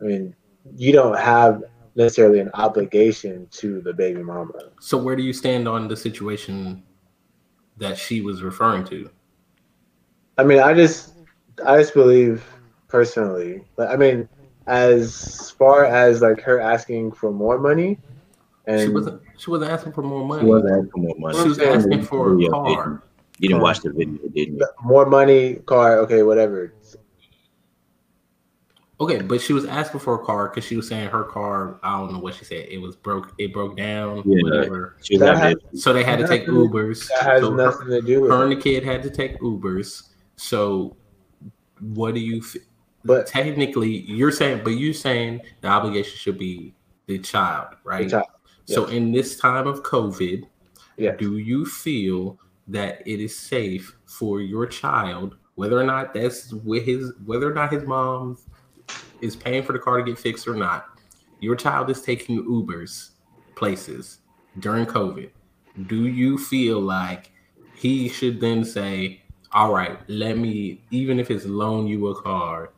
I 0.00 0.04
mean, 0.04 0.34
you 0.76 0.92
don't 0.92 1.18
have 1.18 1.62
necessarily 1.94 2.40
an 2.40 2.50
obligation 2.54 3.46
to 3.50 3.80
the 3.82 3.92
baby 3.92 4.22
mama. 4.22 4.70
So 4.80 4.96
where 4.96 5.14
do 5.14 5.22
you 5.22 5.32
stand 5.34 5.68
on 5.68 5.86
the 5.86 5.96
situation 5.96 6.82
that 7.76 7.98
she 7.98 8.22
was 8.22 8.42
referring 8.42 8.84
to? 8.84 9.10
I 10.38 10.44
mean, 10.44 10.60
I 10.60 10.72
just 10.72 11.14
I 11.64 11.78
just 11.78 11.92
believe 11.92 12.42
personally, 12.88 13.64
like, 13.76 13.90
I 13.90 13.96
mean, 13.96 14.28
as 14.66 15.50
far 15.50 15.84
as 15.84 16.22
like 16.22 16.40
her 16.40 16.58
asking 16.58 17.12
for 17.12 17.30
more 17.32 17.58
money, 17.58 17.98
and 18.66 18.80
She 18.80 18.88
wasn't. 18.88 19.22
She 19.38 19.50
wasn't 19.50 19.70
asking 19.72 19.92
for 19.92 20.02
more 20.02 20.24
money. 20.26 20.42
She 20.42 20.46
wasn't 20.46 20.70
asking 20.72 20.90
for 20.90 20.98
more 20.98 21.14
money. 21.18 21.38
She 21.42 21.48
was 21.48 21.58
asking 21.58 22.02
for 22.02 22.34
a 22.34 22.40
Yeah, 22.40 22.48
car. 22.50 23.02
You 23.38 23.48
didn't 23.48 23.62
watch 23.62 23.80
the 23.80 23.90
video, 23.90 24.18
didn't 24.28 24.58
you? 24.58 24.66
more 24.84 25.06
money, 25.06 25.56
car, 25.66 25.98
okay, 26.00 26.22
whatever. 26.22 26.72
Okay, 29.00 29.20
but 29.20 29.40
she 29.40 29.52
was 29.52 29.64
asking 29.64 29.98
for 29.98 30.14
a 30.14 30.24
car 30.24 30.48
because 30.48 30.64
she 30.64 30.76
was 30.76 30.86
saying 30.86 31.08
her 31.08 31.24
car. 31.24 31.80
I 31.82 31.98
don't 31.98 32.12
know 32.12 32.20
what 32.20 32.34
she 32.36 32.44
said. 32.44 32.66
It 32.70 32.78
was 32.78 32.94
broke. 32.94 33.32
It 33.38 33.52
broke 33.52 33.76
down. 33.76 34.22
Yeah. 34.24 34.42
Whatever. 34.42 34.96
She 35.02 35.16
was 35.18 35.20
That 35.26 35.56
So 35.74 35.92
they 35.92 36.04
had 36.04 36.20
to 36.20 36.28
take 36.28 36.46
Nothing- 36.46 36.68
Ubers. 36.70 37.08
That 37.08 37.22
has 37.24 37.40
So 37.40 37.50
her- 37.50 37.56
nothing 37.56 37.88
to 37.88 38.00
do 38.00 38.20
with 38.20 38.30
her 38.30 38.42
it. 38.42 38.42
and 38.44 38.52
the 38.52 38.56
kid 38.62 38.84
had 38.84 39.02
to 39.02 39.10
take 39.10 39.40
Ubers. 39.40 40.10
So, 40.36 40.94
what 41.80 42.14
do 42.14 42.20
you? 42.20 42.38
F- 42.38 42.56
But- 43.04 43.26
technically, 43.26 44.02
you're 44.02 44.30
saying, 44.30 44.60
but 44.62 44.74
you're 44.74 44.94
saying 44.94 45.40
the 45.62 45.68
obligation 45.68 46.16
should 46.16 46.38
be 46.38 46.72
the 47.06 47.18
child, 47.18 47.74
right? 47.82 48.04
The 48.04 48.10
child, 48.10 48.26
So, 48.66 48.86
in 48.86 49.12
this 49.12 49.36
time 49.38 49.66
of 49.66 49.82
COVID, 49.82 50.44
Yes. 50.96 51.16
do 51.18 51.38
you 51.38 51.64
feel 51.66 52.38
that 52.68 53.02
it 53.06 53.20
is 53.20 53.36
safe 53.36 53.96
for 54.06 54.40
your 54.40 54.66
child, 54.66 55.36
whether 55.54 55.78
or 55.78 55.84
not 55.84 56.14
that's 56.14 56.52
with 56.52 56.84
his, 56.84 57.12
whether 57.24 57.50
or 57.50 57.54
not 57.54 57.72
his 57.72 57.84
mom 57.84 58.38
is 59.20 59.34
paying 59.36 59.62
for 59.62 59.72
the 59.72 59.78
car 59.78 59.98
to 59.98 60.04
get 60.04 60.18
fixed 60.18 60.46
or 60.46 60.54
not, 60.54 60.86
your 61.40 61.56
child 61.56 61.90
is 61.90 62.02
taking 62.02 62.44
Ubers 62.44 63.10
places 63.56 64.18
during 64.60 64.86
COVID. 64.86 65.30
Do 65.86 66.06
you 66.06 66.38
feel 66.38 66.80
like 66.80 67.32
he 67.74 68.08
should 68.08 68.40
then 68.40 68.64
say, 68.64 69.22
"All 69.52 69.72
right, 69.74 69.98
let 70.08 70.38
me, 70.38 70.84
even 70.90 71.18
if 71.18 71.30
it's 71.30 71.46
loan 71.46 71.86
you 71.86 72.08
a 72.08 72.22
car, 72.22 72.70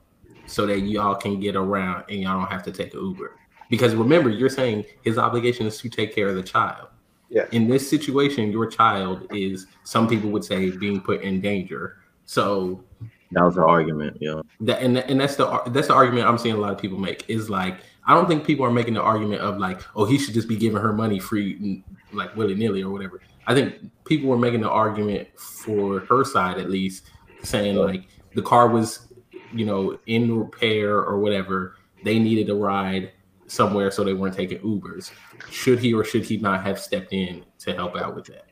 so 0.47 0.67
that 0.67 0.81
y'all 0.81 1.15
can 1.15 1.41
get 1.41 1.57
around 1.57 2.05
and 2.09 2.21
y'all 2.21 2.39
don't 2.39 2.51
have 2.51 2.63
to 2.65 2.73
take 2.73 2.95
an 2.95 3.01
Uber"? 3.01 3.33
Because 3.71 3.95
remember, 3.95 4.31
you're 4.31 4.49
saying 4.49 4.85
his 5.03 5.19
obligation 5.19 5.67
is 5.67 5.79
to 5.79 5.89
take 5.89 6.15
care 6.15 6.29
of 6.29 6.37
the 6.37 6.43
child. 6.43 6.89
Yeah. 7.31 7.47
In 7.53 7.69
this 7.69 7.89
situation, 7.89 8.53
your 8.53 8.67
child 8.67 9.27
is, 9.31 9.67
some 9.83 10.07
people 10.09 10.31
would 10.31 10.45
say, 10.45 10.71
being 10.71 11.01
put 11.01 11.23
in 11.23 11.41
danger. 11.41 11.97
So 12.27 12.85
That 13.33 13.45
was 13.45 13.57
the 13.57 13.65
argument. 13.65 14.19
Yeah. 14.21 14.43
that 14.61 14.81
and 14.81 14.99
and 14.99 15.21
that's 15.21 15.37
the 15.37 15.63
that's 15.69 15.89
the 15.89 15.95
argument 15.95 16.29
I'm 16.29 16.39
seeing 16.39 16.55
a 16.55 16.59
lot 16.59 16.73
of 16.73 16.79
people 16.79 16.99
make 16.99 17.25
is 17.29 17.51
like 17.51 17.79
I 18.07 18.15
don't 18.15 18.29
think 18.29 18.47
people 18.47 18.65
are 18.65 18.71
making 18.71 18.95
the 18.95 19.03
argument 19.03 19.41
of 19.41 19.59
like 19.59 19.81
oh 19.97 20.05
he 20.05 20.19
should 20.19 20.35
just 20.35 20.49
be 20.49 20.57
giving 20.57 20.81
her 20.81 20.93
money 20.93 21.19
free 21.19 21.83
like 22.13 22.35
willy 22.37 22.55
nilly 22.55 22.83
or 22.83 22.91
whatever. 22.91 23.21
I 23.47 23.55
think 23.55 23.75
people 24.05 24.29
were 24.29 24.39
making 24.39 24.61
the 24.61 24.71
argument 24.71 25.29
for 25.37 26.01
her 26.01 26.25
side 26.25 26.59
at 26.59 26.71
least, 26.71 27.11
saying 27.43 27.77
like 27.77 28.05
the 28.35 28.43
car 28.43 28.69
was 28.69 29.09
you 29.53 29.67
know 29.67 29.99
in 30.07 30.39
repair 30.39 30.99
or 30.99 31.19
whatever. 31.19 31.77
They 32.05 32.19
needed 32.19 32.51
a 32.51 32.55
ride 32.55 33.13
somewhere, 33.47 33.91
so 33.91 34.05
they 34.05 34.13
weren't 34.15 34.35
taking 34.35 34.59
Ubers. 34.59 35.11
Should 35.51 35.79
he 35.79 35.93
or 35.95 36.05
should 36.05 36.25
he 36.25 36.37
not 36.39 36.63
have 36.65 36.79
stepped 36.79 37.13
in 37.13 37.45
to 37.61 37.73
help 37.75 37.97
out 37.97 38.15
with 38.15 38.27
that? 38.27 38.45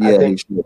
I 0.00 0.12
Yeah, 0.12 0.18
think- 0.18 0.40
he 0.48 0.56
should. 0.56 0.64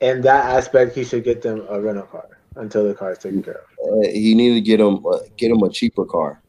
In 0.00 0.20
that 0.22 0.44
aspect, 0.54 0.94
he 0.94 1.04
should 1.04 1.24
get 1.24 1.40
them 1.40 1.64
a 1.70 1.80
rental 1.80 2.04
car 2.04 2.28
until 2.56 2.86
the 2.86 2.92
car 2.94 3.12
is 3.12 3.18
taken 3.18 3.42
care 3.42 3.62
of. 3.82 4.04
Uh, 4.04 4.08
he 4.08 4.34
needed 4.34 4.54
to 4.56 4.60
get 4.60 4.78
him 4.80 5.04
uh, 5.06 5.18
get 5.38 5.50
him 5.50 5.62
a 5.62 5.70
cheaper 5.70 6.04
car. 6.04 6.42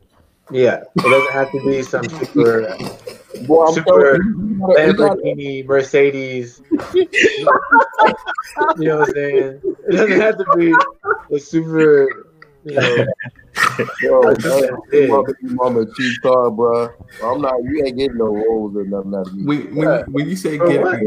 Yeah, 0.52 0.84
it 0.96 1.02
doesn't 1.02 1.32
have 1.34 1.52
to 1.52 1.66
be 1.66 1.82
some 1.82 2.08
super 2.10 2.76
Boy, 3.48 3.66
I'm 3.66 3.74
Super 3.74 4.18
telling 4.18 4.22
you, 4.24 4.48
he 4.48 4.60
gotta- 4.60 4.88
he 4.88 4.94
gotta- 4.94 5.22
Lamborghini, 5.22 5.66
Mercedes. 5.66 6.62
you 6.94 7.08
know 8.80 8.98
what 9.00 9.10
I'm 9.10 9.14
saying? 9.14 9.62
It 9.88 9.92
doesn't 9.92 10.20
have 10.22 10.38
to 10.40 10.46
be 10.58 10.74
a 11.36 11.40
super, 11.40 12.27
you. 12.72 13.08
Yo, 14.02 14.22
That's 14.24 14.44
man, 14.46 14.62
just 14.62 14.72
big. 14.92 15.10
mama, 15.10 15.28
you 15.42 15.50
mama 15.56 15.86
cheap 15.96 16.22
car, 16.22 16.52
bro. 16.52 16.90
I'm 17.24 17.42
not. 17.42 17.54
You 17.64 17.84
ain't 17.86 17.98
getting 17.98 18.18
no 18.18 18.26
rolls 18.26 18.76
or 18.76 18.84
nothing 18.86 19.14
out 19.16 19.28
of 19.28 19.34
me. 19.36 19.46
When 19.46 19.76
when, 19.76 20.12
when 20.12 20.30
you 20.30 20.36
say 20.36 20.58
get 20.58 20.82
what? 20.82 21.00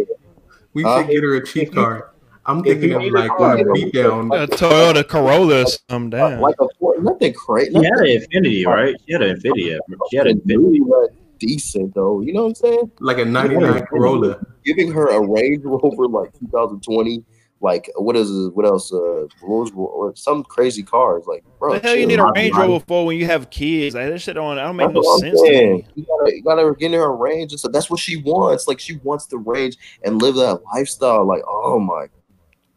when 0.72 0.84
you 0.84 0.84
say 0.84 1.06
get 1.12 1.22
her 1.22 1.34
a 1.36 1.44
cheap 1.46 1.68
If 1.68 1.74
you- 1.74 1.80
car, 1.82 2.12
I'm 2.46 2.62
thinking 2.62 2.90
you 2.90 2.96
of 2.96 3.02
need 3.02 3.12
a 3.12 3.18
like 3.18 3.30
car, 3.36 3.56
when 3.56 3.72
beat 3.72 3.92
down. 3.94 4.26
A 4.32 4.46
Toyota 4.46 5.06
Corolla, 5.06 5.62
or 5.62 5.66
something 5.88 6.10
down. 6.10 6.40
like 6.40 6.56
a 6.60 6.66
Ford, 6.78 7.04
nothing 7.04 7.32
crazy. 7.34 7.70
She 7.70 7.76
had 7.84 7.92
an 7.92 8.06
Infiniti, 8.06 8.66
right? 8.66 8.96
She 9.06 9.12
had 9.12 9.22
an 9.22 9.36
Infiniti. 9.36 9.78
She 10.10 10.16
had 10.16 10.26
an 10.26 10.40
Infiniti. 10.40 10.80
really 10.80 11.08
decent 11.38 11.94
though. 11.94 12.20
You 12.20 12.32
know 12.32 12.42
what 12.42 12.48
I'm 12.48 12.54
saying? 12.56 12.90
like 13.00 13.18
a 13.18 13.24
99 13.24 13.86
Corolla. 13.86 14.40
Giving 14.64 14.90
her 14.92 15.06
a 15.08 15.20
Range 15.26 15.62
Rover 15.64 16.06
like 16.08 16.32
2020 16.40 17.24
Like 17.62 17.90
what 17.96 18.16
is 18.16 18.30
what 18.54 18.64
else? 18.64 18.90
Uh, 18.92 19.26
Rolls 19.42 19.70
or 19.74 20.16
some 20.16 20.42
crazy 20.42 20.82
cars. 20.82 21.24
Like 21.26 21.44
bro, 21.58 21.74
the 21.74 21.80
hell 21.80 21.94
you 21.94 22.06
need 22.06 22.18
a 22.18 22.32
Range 22.34 22.56
Rover 22.56 22.82
for 22.86 23.04
when 23.04 23.18
you 23.18 23.26
have 23.26 23.50
kids? 23.50 23.94
Like 23.94 24.08
that 24.08 24.18
shit 24.18 24.34
don't. 24.34 24.58
I 24.58 24.64
don't 24.64 24.76
make 24.76 24.88
That's 24.88 25.06
no 25.06 25.18
sense 25.18 25.42
to 25.42 25.50
me. 25.50 25.86
You 25.94 26.06
gotta, 26.06 26.36
you 26.36 26.42
gotta 26.42 26.74
get 26.78 26.86
in 26.86 26.98
her 26.98 27.14
range, 27.14 27.52
and 27.52 27.60
so 27.60 27.68
that's 27.68 27.90
what 27.90 28.00
she 28.00 28.16
wants. 28.16 28.66
Like 28.66 28.80
she 28.80 28.96
wants 29.02 29.26
the 29.26 29.36
range 29.36 29.76
and 30.02 30.22
live 30.22 30.36
that 30.36 30.62
lifestyle. 30.74 31.26
Like 31.26 31.42
oh 31.46 31.78
my, 31.78 32.06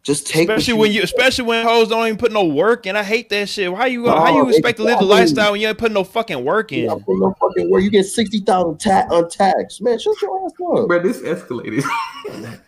just 0.04 0.28
take. 0.28 0.50
what 0.50 0.58
Especially 0.58 0.80
when 0.80 0.92
you, 0.92 1.02
especially 1.02 1.46
when 1.46 1.66
hoes 1.66 1.88
don't 1.88 2.06
even 2.06 2.18
put 2.18 2.32
no 2.32 2.44
work 2.46 2.86
in. 2.86 2.96
I 2.96 3.04
hate 3.04 3.30
that 3.30 3.48
shit. 3.50 3.74
How 3.74 3.86
you, 3.86 4.06
how 4.08 4.36
you 4.36 4.50
expect 4.50 4.78
to 4.78 4.84
live 4.84 5.00
the 5.00 5.06
lifestyle 5.06 5.54
when 5.54 5.62
you 5.62 5.68
ain't 5.70 5.78
putting 5.78 5.94
no 5.94 6.04
fucking 6.04 6.44
work 6.44 6.72
in? 6.74 6.88
not 6.88 7.06
put 7.06 7.18
no 7.20 7.34
fucking 7.40 7.70
where 7.72 7.80
you 7.82 7.90
get 7.90 8.04
sixty 8.06 8.40
thousand 8.40 8.80
ta- 8.80 9.08
untaxed. 9.12 9.82
Man, 9.82 9.98
shut 9.98 10.22
your 10.22 10.46
ass 10.46 10.52
up. 10.82 10.88
Bro, 10.88 11.00
this 11.04 11.20
escalated. 11.22 11.84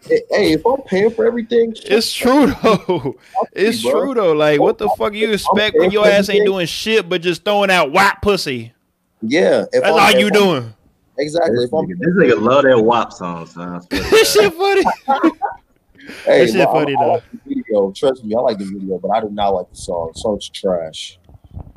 Hey, 0.08 0.22
hey, 0.30 0.52
if 0.54 0.66
I'm 0.66 0.82
paying 0.84 1.10
for 1.12 1.26
everything, 1.26 1.74
It's 1.86 2.14
true 2.14 2.48
though. 2.62 3.16
It's 3.54 3.82
bro. 3.82 3.92
true 4.06 4.14
though. 4.14 4.34
Like, 4.34 4.60
what 4.60 4.78
the 4.78 4.90
fuck 4.98 5.14
you 5.14 5.32
expect 5.32 5.78
when 5.78 5.92
your 5.92 6.06
ass 6.08 6.30
ain't 6.30 6.46
doing 6.46 6.68
shit 6.68 7.08
but 7.10 7.22
just 7.22 7.44
throwing 7.44 7.72
out 7.72 7.92
white 7.92 8.18
pussy? 8.22 8.74
Yeah, 9.22 9.62
if 9.74 9.82
That's 9.82 9.86
I'm- 9.86 9.94
all 9.94 10.10
if 10.10 10.20
you 10.20 10.26
I'm- 10.26 10.34
doing. 10.34 10.74
Exactly. 11.18 11.56
This 11.56 11.70
nigga, 11.72 11.98
this 11.98 12.14
nigga 12.16 12.42
love 12.42 12.64
that 12.66 12.80
WAP 12.82 13.14
song, 13.14 13.46
son. 13.46 13.82
this 13.90 14.34
shit 14.34 14.54
funny. 14.54 14.84
Hey, 16.26 16.40
that 16.46 16.48
shit 16.48 16.56
well, 16.58 16.70
I- 16.70 16.74
funny, 16.74 16.96
I, 16.96 17.04
though. 17.04 17.12
like 17.14 17.24
the 17.32 17.40
video. 17.56 17.92
Trust 17.92 18.24
me, 18.24 18.36
I 18.36 18.40
like 18.40 18.58
the 18.58 18.66
video, 18.66 18.98
but 19.00 19.10
I 19.10 19.22
do 19.22 19.30
not 19.30 19.50
like 19.50 19.70
the 19.70 19.76
song. 19.76 20.12
The 20.14 20.20
song's 20.20 20.50
trash. 20.50 21.20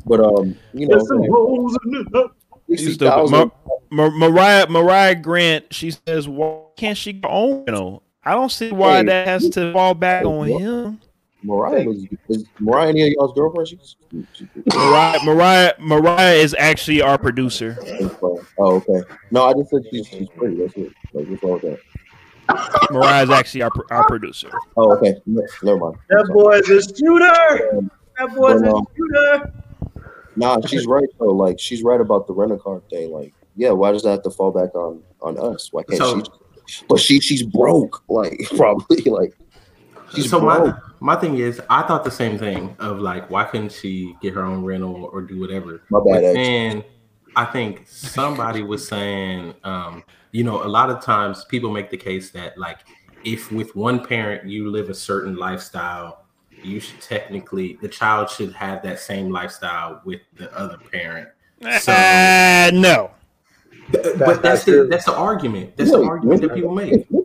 But 0.06 0.20
um, 0.20 0.56
you 0.72 0.86
know, 0.88 0.96
There's 0.96 1.08
some 1.08 1.22
holes 1.28 1.78
in 1.86 1.94
it. 2.14 2.30
You 2.66 2.76
stupid. 2.76 3.30
Mar- 3.30 3.52
Mar- 3.90 4.10
Mariah 4.10 4.66
Mariah 4.68 5.14
Grant. 5.14 5.72
She 5.72 5.90
says, 5.90 6.28
"Why 6.28 6.60
can't 6.76 6.96
she 6.98 7.12
go 7.14 7.28
on?" 7.28 7.64
You 7.66 7.72
know, 7.72 8.02
I 8.24 8.32
don't 8.32 8.50
see 8.52 8.70
why 8.72 8.98
Hey. 8.98 9.04
that 9.04 9.26
has 9.26 9.48
to 9.50 9.72
fall 9.72 9.94
back 9.94 10.24
on 10.24 10.46
Hey, 10.48 10.52
him. 10.58 11.00
Mariah 11.42 11.84
was 11.84 12.04
is 12.28 12.44
Mariah 12.58 12.88
any 12.88 13.02
of 13.06 13.12
y'all's 13.12 13.32
girlfriend? 13.32 13.68
She's, 13.68 13.96
she, 14.34 14.48
Mariah 14.74 15.20
Mariah 15.24 15.72
Mariah 15.78 16.34
is 16.34 16.54
actually 16.58 17.00
our 17.00 17.16
producer. 17.16 17.78
oh, 18.22 18.42
okay. 18.58 19.00
No, 19.30 19.44
I 19.46 19.52
just 19.54 19.70
said 19.70 19.82
she's, 19.90 20.06
she's 20.08 20.28
pretty. 20.36 20.56
That's 20.56 20.74
it. 20.76 20.92
Like, 21.14 21.26
what's 21.28 21.42
wrong 21.42 21.52
with 21.52 21.62
that? 21.62 21.78
Mariah 22.90 23.24
is 23.24 23.30
actually 23.30 23.62
our 23.62 23.70
our 23.90 24.06
producer. 24.06 24.50
Oh, 24.76 24.96
okay. 24.96 25.16
Ne- 25.26 25.42
Never 25.62 25.78
mind. 25.78 25.96
That 26.08 26.28
boy's 26.32 26.68
a 26.70 26.82
shooter. 26.96 27.88
That 28.18 28.34
boy's 28.34 28.60
But, 28.62 28.68
a 28.70 28.74
um, 28.74 28.86
shooter. 28.96 29.52
Nah, 30.36 30.60
she's 30.66 30.86
right 30.86 31.08
though. 31.18 31.26
Like 31.26 31.58
she's 31.60 31.82
right 31.82 32.00
about 32.00 32.26
the 32.26 32.32
rental 32.34 32.58
car 32.58 32.80
thing. 32.90 33.10
Like, 33.12 33.34
yeah, 33.56 33.70
why 33.70 33.92
does 33.92 34.02
that 34.04 34.10
have 34.10 34.22
to 34.22 34.30
fall 34.30 34.50
back 34.50 34.74
on 34.74 35.02
on 35.20 35.38
us? 35.38 35.72
Why 35.72 35.82
can't 35.82 35.98
So- 35.98 36.22
she? 36.66 36.84
But 36.88 37.00
she 37.00 37.18
she's 37.20 37.42
broke. 37.42 38.02
Like 38.08 38.40
probably 38.56 39.02
like 39.04 39.32
she's 40.14 40.28
so 40.30 40.38
broke. 40.40 40.66
my 41.00 41.14
my 41.14 41.16
thing 41.20 41.38
is, 41.38 41.60
I 41.70 41.82
thought 41.82 42.04
the 42.04 42.10
same 42.10 42.38
thing 42.38 42.76
of 42.78 42.98
like, 42.98 43.30
why 43.30 43.44
couldn't 43.44 43.72
she 43.72 44.14
get 44.20 44.34
her 44.34 44.44
own 44.44 44.64
rental 44.64 45.08
or 45.12 45.22
do 45.22 45.40
whatever? 45.40 45.80
My 45.90 45.98
bad, 46.00 46.04
But 46.06 46.24
X. 46.24 46.34
then 46.34 46.84
I 47.36 47.44
think 47.46 47.86
somebody 47.88 48.62
was 48.62 48.86
saying, 48.86 49.54
um, 49.64 50.02
you 50.32 50.44
know, 50.44 50.62
a 50.64 50.68
lot 50.68 50.90
of 50.90 51.02
times 51.02 51.44
people 51.44 51.70
make 51.70 51.90
the 51.90 51.96
case 51.96 52.30
that 52.30 52.58
like, 52.58 52.78
if 53.24 53.50
with 53.50 53.74
one 53.74 54.04
parent 54.04 54.48
you 54.48 54.70
live 54.70 54.88
a 54.90 54.94
certain 54.94 55.36
lifestyle, 55.36 56.24
you 56.62 56.80
should 56.80 57.00
technically 57.00 57.78
the 57.82 57.88
child 57.88 58.28
should 58.30 58.52
have 58.52 58.82
that 58.82 58.98
same 59.00 59.30
lifestyle 59.30 60.00
with 60.04 60.20
the 60.36 60.52
other 60.56 60.78
parent. 60.92 61.28
So- 61.80 61.92
Uh, 61.92 62.70
no. 62.72 63.10
but 63.90 64.18
not 64.18 64.42
that's 64.42 64.64
true. 64.64 64.82
the, 64.84 64.88
that's 64.88 65.06
the 65.06 65.14
argument. 65.14 65.76
That's 65.76 65.90
the 65.90 66.02
argument 66.04 66.42
that 66.42 66.54
people 66.54 66.74
make. 66.74 67.06
What? 67.08 67.24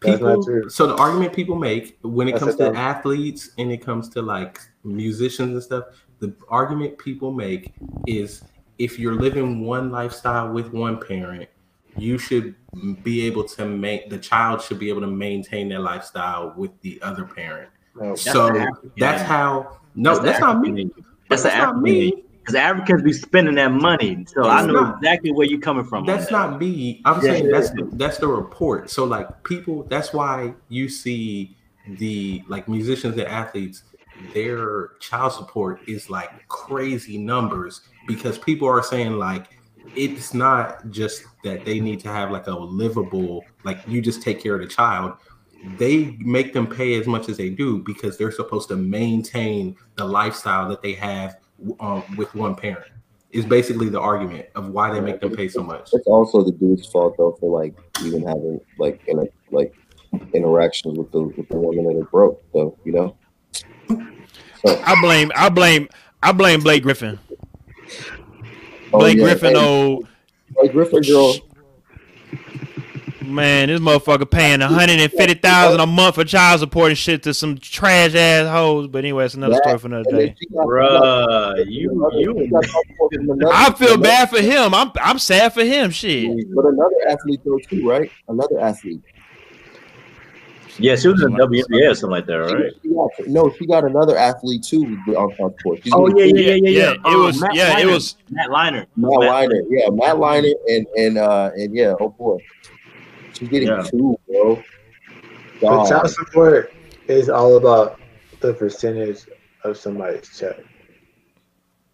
That's 0.00 0.20
not 0.20 0.28
People, 0.30 0.44
true. 0.44 0.68
so 0.68 0.86
the 0.88 0.96
argument 0.96 1.32
people 1.32 1.54
make 1.56 1.96
when 2.02 2.26
it 2.28 2.32
That's 2.32 2.44
comes 2.44 2.56
to 2.56 2.64
dumb- 2.66 2.76
athletes 2.76 3.50
and 3.58 3.70
it 3.70 3.78
comes 3.84 4.08
to 4.10 4.22
like 4.22 4.58
musicians 4.84 5.52
and 5.52 5.62
stuff, 5.62 5.84
the 6.18 6.34
argument 6.48 6.98
people 6.98 7.30
make 7.32 7.72
is 8.06 8.42
if 8.78 8.98
you're 8.98 9.14
living 9.14 9.64
one 9.64 9.90
lifestyle 9.92 10.52
with 10.52 10.72
one 10.72 10.98
parent, 10.98 11.48
you 11.96 12.18
should 12.18 12.54
be 13.02 13.26
able 13.26 13.44
to 13.44 13.66
make 13.66 14.08
the 14.08 14.18
child 14.18 14.62
should 14.62 14.78
be 14.78 14.88
able 14.88 15.00
to 15.02 15.06
maintain 15.06 15.68
their 15.68 15.80
lifestyle 15.80 16.54
with 16.56 16.70
the 16.80 17.00
other 17.02 17.24
parent. 17.24 17.70
No. 17.94 18.14
so 18.14 18.48
that's 18.96 19.22
how 19.22 19.78
no, 19.94 20.18
that's, 20.18 20.38
the 20.38 20.46
not 20.46 20.60
me. 20.60 20.90
That's 21.28 21.42
the 21.42 21.48
That's 21.48 21.58
not 21.58 21.80
me. 21.80 22.24
Because 22.40 22.54
Africans 22.56 23.02
be 23.02 23.12
spending 23.12 23.54
that 23.54 23.70
money. 23.70 24.24
So 24.26 24.48
I 24.48 24.66
know 24.66 24.72
not. 24.72 24.96
exactly 24.96 25.30
where 25.30 25.46
you're 25.46 25.60
coming 25.60 25.84
from. 25.84 26.04
That's 26.06 26.26
that. 26.26 26.32
not 26.32 26.58
me. 26.58 27.00
I'm 27.04 27.16
Yeah, 27.16 27.32
saying 27.32 27.48
that's 27.50 27.70
the, 27.70 27.88
that's 27.92 28.18
the 28.18 28.26
report. 28.26 28.90
So 28.90 29.04
like 29.04 29.44
people, 29.44 29.84
that's 29.84 30.12
why 30.12 30.54
you 30.68 30.88
see 30.88 31.56
the 31.86 32.42
like 32.48 32.68
musicians 32.68 33.16
and 33.16 33.28
athletes, 33.28 33.84
their 34.34 34.88
child 34.98 35.32
support 35.32 35.80
is 35.86 36.10
like 36.10 36.48
crazy 36.48 37.16
numbers 37.16 37.82
because 38.08 38.38
people 38.38 38.66
are 38.66 38.82
saying 38.82 39.12
like 39.12 39.56
it's 39.94 40.34
not 40.34 40.88
just 40.90 41.24
that 41.44 41.64
they 41.64 41.80
need 41.80 42.00
to 42.00 42.08
have 42.08 42.30
like 42.30 42.46
a 42.46 42.52
livable 42.52 43.44
like 43.64 43.78
you 43.86 44.00
just 44.00 44.22
take 44.22 44.42
care 44.42 44.54
of 44.54 44.60
the 44.60 44.66
child. 44.66 45.14
They 45.76 46.16
make 46.18 46.52
them 46.52 46.66
pay 46.66 46.98
as 46.98 47.06
much 47.06 47.28
as 47.28 47.36
they 47.36 47.48
do 47.48 47.78
because 47.78 48.18
they're 48.18 48.32
supposed 48.32 48.68
to 48.68 48.76
maintain 48.76 49.76
the 49.96 50.04
lifestyle 50.04 50.68
that 50.68 50.82
they 50.82 50.94
have 50.94 51.36
um, 51.78 52.02
with 52.16 52.34
one 52.34 52.54
parent. 52.54 52.90
Is 53.30 53.46
basically 53.46 53.88
the 53.88 54.00
argument 54.00 54.46
of 54.54 54.68
why 54.68 54.92
they 54.92 55.00
make 55.00 55.20
them 55.20 55.34
pay 55.34 55.48
so 55.48 55.62
much. 55.62 55.88
It's 55.94 56.06
also 56.06 56.42
the 56.42 56.52
dude's 56.52 56.86
fault 56.88 57.16
though 57.16 57.36
for 57.40 57.60
like 57.62 57.74
even 58.04 58.26
having 58.26 58.60
like 58.78 59.00
in 59.06 59.20
a 59.20 59.24
like 59.50 59.74
interactions 60.34 60.98
with 60.98 61.10
the 61.12 61.22
with 61.22 61.48
the 61.48 61.56
women 61.56 61.84
that 61.86 62.02
are 62.02 62.04
broke 62.04 62.42
though, 62.52 62.76
you 62.84 62.92
know? 62.92 63.16
So, 64.66 64.82
I 64.84 65.00
blame 65.00 65.32
I 65.34 65.48
blame 65.48 65.88
I 66.22 66.32
blame 66.32 66.60
Blake 66.60 66.82
Griffin. 66.82 67.18
Oh, 68.92 68.98
Blake 68.98 69.18
yeah, 69.18 69.24
Griffin, 69.24 69.54
hey, 69.54 69.60
oh 69.60 70.02
Blake 70.54 70.72
Griffin 70.72 71.02
girl. 71.02 71.34
man, 73.22 73.68
this 73.68 73.80
motherfucker 73.80 74.30
paying 74.30 74.60
one 74.60 74.72
hundred 74.72 75.00
and 75.00 75.10
fifty 75.12 75.34
thousand 75.34 75.80
a 75.80 75.86
month 75.86 76.16
for 76.16 76.24
child 76.24 76.60
support 76.60 76.90
and 76.90 76.98
shit 76.98 77.22
to 77.22 77.32
some 77.34 77.56
trash 77.58 78.14
ass 78.14 78.48
hoes. 78.48 78.88
But 78.88 78.98
anyway, 78.98 79.24
it's 79.24 79.34
another 79.34 79.54
that- 79.54 79.62
story 79.62 79.78
for 79.78 79.86
another 79.88 80.10
day. 80.10 80.34
she 80.38 80.46
Bruh, 80.48 81.64
you 81.66 82.10
you 82.14 82.34
she 82.38 82.46
got 82.48 82.64
support 82.64 83.14
from 83.14 83.30
another- 83.30 83.52
I 83.54 83.72
feel 83.72 83.96
bad 83.96 84.28
for 84.30 84.40
him. 84.40 84.74
I'm 84.74 84.90
I'm 85.00 85.18
sad 85.18 85.54
for 85.54 85.64
him. 85.64 85.90
Shit. 85.90 86.28
But 86.54 86.66
another 86.66 86.94
athlete 87.08 87.40
though 87.44 87.58
too, 87.68 87.88
right? 87.88 88.10
Another 88.28 88.60
athlete. 88.60 89.00
Yeah, 90.78 90.96
she 90.96 91.08
was 91.08 91.22
in 91.22 91.32
WNBA 91.32 91.90
or 91.90 91.94
something 91.94 92.10
like 92.10 92.26
that, 92.26 92.34
right? 92.38 92.72
She 92.82 92.88
got, 92.88 93.10
no, 93.26 93.52
she 93.58 93.66
got 93.66 93.84
another 93.84 94.16
athlete 94.16 94.62
too 94.62 94.84
on 95.08 95.30
on 95.38 95.52
court. 95.62 95.80
Oh 95.92 96.08
getting 96.08 96.36
yeah, 96.36 96.42
yeah, 96.42 96.54
yeah, 96.54 96.54
yeah, 96.54 96.70
Yeah, 96.70 96.94
yeah. 97.04 97.12
it 97.12 97.16
was- 97.18 97.40
Matt 97.40 97.54
yeah, 97.54 97.78
it 97.80 97.86
was- 97.86 98.16
Matt 98.30 98.48
Leinart. 98.48 98.86
Matt 98.96 99.10
Leinart, 99.10 99.62
yeah, 99.68 99.88
Matt 99.90 100.16
Leinart, 100.16 100.54
and 100.68 100.86
and 100.96 101.18
uh 101.18 101.50
and 101.54 101.74
yeah, 101.74 101.94
oh 102.00 102.08
boy, 102.08 102.38
she's 103.34 103.48
getting 103.48 103.68
Yeah. 103.68 103.82
two, 103.82 104.16
bro. 104.28 104.62
But 105.60 105.68
God. 105.68 105.88
child 105.88 106.10
support 106.10 106.72
is 107.06 107.28
all 107.28 107.56
about 107.56 108.00
the 108.40 108.54
percentage 108.54 109.20
of 109.64 109.76
somebody's 109.76 110.28
check. 110.38 110.56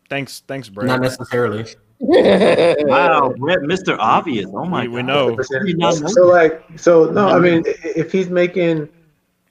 Thanks, 0.09 0.43
thanks, 0.47 0.69
bro. 0.69 0.87
Not 0.87 1.01
necessarily. 1.01 1.67
Wow, 2.01 3.35
Brett, 3.39 3.59
Mr. 3.61 3.97
Obvious. 3.99 4.47
Oh 4.53 4.65
my 4.65 4.83
We- 4.83 4.89
we 4.89 5.03
know. 5.03 5.31
The 5.31 5.37
percentage- 5.37 5.69
You 5.69 5.77
not 5.77 6.01
know 6.01 6.09
So 6.09 6.27
like, 6.27 6.63
so 6.77 7.07
no, 7.07 7.29
I 7.29 7.39
mean, 7.39 7.63
if 7.67 8.13
he's 8.13 8.29
making 8.31 8.89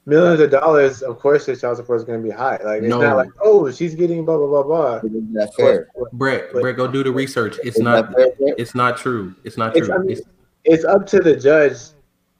millions 0.06 0.40
of 0.40 0.50
dollars, 0.52 1.02
of 1.02 1.20
course 1.20 1.46
his 1.46 1.60
child 1.60 1.78
support 1.78 2.00
is 2.00 2.06
going 2.06 2.22
to 2.22 2.28
be 2.28 2.34
high. 2.34 2.60
Like 2.64 2.84
it's 2.84 2.90
No. 2.90 3.02
not 3.02 3.18
like, 3.18 3.30
oh, 3.44 3.70
she's 3.72 3.96
getting 3.96 4.24
blah 4.26 4.38
blah 4.38 4.48
blah 4.48 4.64
blah. 4.64 4.96
Isn't 5.04 5.54
fair? 5.58 5.88
Brett, 6.14 6.46
But- 6.54 6.62
Brett, 6.62 6.78
go 6.78 6.88
do 6.88 7.04
the 7.04 7.12
research. 7.12 7.58
It's 7.64 7.78
Isn't 7.78 7.86
fair, 8.16 8.32
It's 8.40 8.74
not 8.76 8.98
true. 8.98 9.34
It's 9.44 9.58
not 9.58 9.76
It's- 9.76 9.88
true. 9.88 9.96
I 9.96 10.00
mean, 10.00 10.12
It's, 10.12 10.22
It's 10.66 10.84
up 10.86 11.06
to 11.08 11.20
the 11.20 11.36
judge 11.36 11.78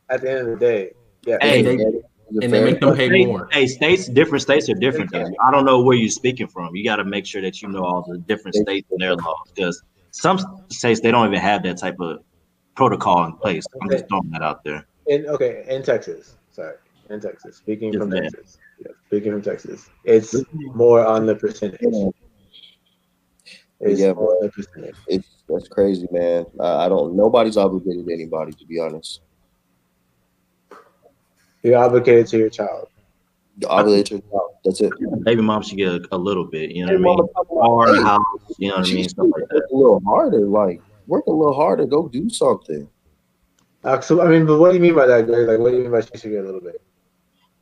at 0.10 0.22
the 0.22 0.30
end 0.32 0.40
of 0.40 0.48
the 0.48 0.66
day. 0.66 0.92
Yeah. 1.26 1.38
Hey, 1.42 1.62
they- 1.62 1.78
fair? 1.78 1.90
Is 2.30 2.40
it 2.40 2.44
and 2.44 2.52
they 2.54 2.62
make 2.62 2.82
them 2.82 2.94
pay 2.94 3.08
States- 3.08 3.26
more. 3.28 3.48
Hey, 3.54 3.68
states, 3.68 4.08
different 4.08 4.42
states 4.42 4.70
are 4.70 4.74
different. 4.74 5.12
Though. 5.14 5.32
I 5.42 5.50
don't 5.50 5.64
know 5.64 5.82
where 5.82 5.96
you're 5.96 6.10
speaking 6.10 6.48
from. 6.48 6.76
You 6.76 6.84
got 6.84 6.98
to 6.98 7.06
make 7.06 7.26
sure 7.26 7.42
that 7.42 7.62
you 7.62 7.70
know 7.70 7.86
all 7.86 8.02
the 8.06 8.18
different 8.18 8.56
states 8.56 8.86
and 8.92 9.00
their 9.00 9.16
laws 9.16 9.48
because 9.56 9.82
some 10.12 10.40
states 10.70 11.02
they 11.02 11.12
don't 11.12 11.28
even 11.28 11.40
have 11.40 11.64
that 11.64 11.78
type 11.78 11.96
of 12.00 12.20
protocol 12.76 13.26
in 13.26 13.34
place. 13.38 13.66
I'm 13.82 13.90
just 13.90 14.08
throwing 14.08 14.30
that 14.32 14.42
out 14.42 14.64
there. 14.64 14.88
In 15.08 15.28
okay, 15.28 15.66
in 15.68 15.84
Texas. 15.84 16.36
Sorry, 16.52 16.76
in 17.10 17.20
Texas. 17.20 17.58
Speaking 17.58 17.94
Yes, 17.94 18.00
from 18.00 18.10
ma'am. 18.10 18.24
Texas. 18.24 18.58
Yeah, 18.80 18.92
speaking 19.08 19.32
from 19.32 19.42
Texas, 19.42 19.90
it's 20.04 20.36
more 20.54 21.06
on 21.06 21.26
the 21.26 21.36
percentage. 21.36 21.80
Yeah. 21.82 22.10
It's 23.80 24.00
Yeah, 24.00 24.14
more 24.14 24.36
on 24.36 24.44
the 24.44 24.52
percentage. 24.52 24.96
It's 25.08 25.28
that's 25.48 25.68
crazy, 25.70 26.08
man. 26.12 26.46
I, 26.60 26.86
I 26.86 26.90
don't. 26.90 27.16
Nobody's 27.16 27.58
obligated 27.58 28.06
to 28.06 28.14
anybody, 28.14 28.52
to 28.52 28.66
be 28.66 28.80
honest. 28.80 29.22
You're 31.64 31.78
obligated 31.78 32.28
to 32.28 32.38
your 32.38 32.50
child. 32.50 32.88
You're 33.60 33.72
obligated 33.72 34.06
to 34.08 34.14
your 34.16 34.22
child. 34.22 34.52
That's 34.64 34.82
it. 34.82 34.94
Baby 35.24 35.42
mom 35.42 35.62
should 35.64 35.78
get 35.78 35.88
a, 35.90 36.08
a 36.12 36.18
little 36.18 36.46
bit. 36.46 36.72
You 36.72 36.86
know 36.86 36.92
Hey, 36.94 36.98
what 36.98 37.10
I 37.12 37.16
mean? 37.16 37.18
mama, 37.18 37.28
talk 37.34 37.48
about- 37.52 37.70
Or 37.70 37.96
hey, 37.96 38.02
house. 38.04 38.56
You 38.60 38.70
know 38.70 38.76
what 38.78 38.90
I 38.90 38.94
mean? 38.94 39.10
Stuff 39.10 39.28
like 39.32 39.50
that. 39.50 39.68
a 39.72 39.76
little 39.76 40.02
harder. 40.06 40.40
Like 40.46 40.82
work 41.08 41.26
a 41.28 41.32
little 41.32 41.54
harder. 41.56 41.86
Go 41.86 42.08
do 42.08 42.30
something. 42.30 42.88
Uh, 43.84 44.00
so 44.02 44.22
I 44.22 44.28
mean, 44.28 44.46
but 44.46 44.60
what 44.60 44.70
do 44.70 44.76
you 44.76 44.82
mean 44.82 44.96
by 44.96 45.08
that, 45.08 45.26
Greg? 45.26 45.48
Like, 45.48 45.60
what 45.60 45.72
do 45.72 45.78
you 45.78 45.84
mean 45.84 45.92
by 45.92 46.02
she 46.02 46.10
should 46.18 46.32
get 46.32 46.44
a 46.44 46.46
little 46.46 46.62
bit? 46.62 46.82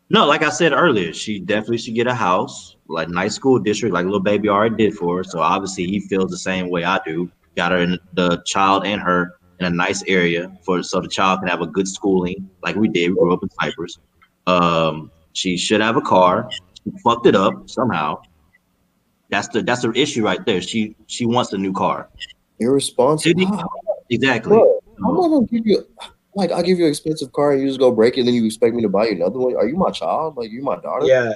No, 0.09 0.25
like 0.25 0.43
I 0.43 0.49
said 0.49 0.71
earlier, 0.71 1.13
she 1.13 1.39
definitely 1.39 1.77
should 1.79 1.95
get 1.95 2.07
a 2.07 2.13
house, 2.13 2.75
like 2.87 3.09
nice 3.09 3.33
school 3.35 3.57
district, 3.59 3.93
like 3.93 4.05
Lil 4.05 4.19
Baby 4.19 4.49
already 4.49 4.75
did 4.75 4.93
for 4.95 5.17
her. 5.17 5.23
So 5.23 5.39
obviously 5.39 5.85
he 5.85 5.99
feels 6.01 6.29
the 6.29 6.37
same 6.37 6.69
way 6.69 6.83
I 6.83 6.99
do. 7.05 7.31
Got 7.55 7.71
her 7.71 7.79
in 7.79 7.97
the 8.13 8.41
child 8.45 8.85
and 8.85 9.01
her 9.01 9.33
in 9.59 9.65
a 9.65 9.69
nice 9.69 10.03
area 10.07 10.51
for 10.63 10.83
so 10.83 10.99
the 10.99 11.07
child 11.07 11.39
can 11.39 11.47
have 11.47 11.61
a 11.61 11.67
good 11.67 11.87
schooling, 11.87 12.49
like 12.63 12.75
we 12.75 12.87
did. 12.87 13.09
We 13.11 13.15
grew 13.15 13.33
up 13.33 13.41
in 13.43 13.49
Cypress. 13.51 13.97
Um, 14.45 15.09
she 15.35 15.57
should 15.57 15.81
have 15.81 15.97
a 15.97 16.01
car. 16.01 16.49
She 16.83 16.91
fucked 17.03 17.27
it 17.27 17.35
up 17.35 17.69
somehow. 17.69 18.21
That's 19.29 19.49
the 19.49 19.61
that's 19.61 19.81
the 19.81 19.91
issue 19.91 20.23
right 20.23 20.43
there. 20.45 20.61
She 20.61 20.95
she 21.07 21.25
wants 21.25 21.51
a 21.51 21.57
new 21.57 21.73
car. 21.73 22.09
Irresponsible. 22.59 23.63
Exactly. 24.09 24.49
Bro, 24.55 24.79
I'm 24.97 25.15
not 25.15 25.27
gonna 25.27 25.45
give 25.47 25.67
you 25.67 25.85
like 26.35 26.51
I 26.51 26.61
give 26.61 26.79
you 26.79 26.85
an 26.85 26.89
expensive 26.89 27.33
car 27.33 27.51
and 27.51 27.61
you 27.61 27.67
just 27.67 27.79
go 27.79 27.91
break 27.91 28.17
it, 28.17 28.21
and 28.21 28.27
then 28.27 28.35
you 28.35 28.45
expect 28.45 28.75
me 28.75 28.81
to 28.83 28.89
buy 28.89 29.07
you 29.07 29.15
another 29.15 29.39
one. 29.39 29.55
Are 29.55 29.67
you 29.67 29.75
my 29.75 29.91
child? 29.91 30.37
Like 30.37 30.51
you 30.51 30.63
my 30.63 30.77
daughter? 30.77 31.05
Yeah. 31.05 31.33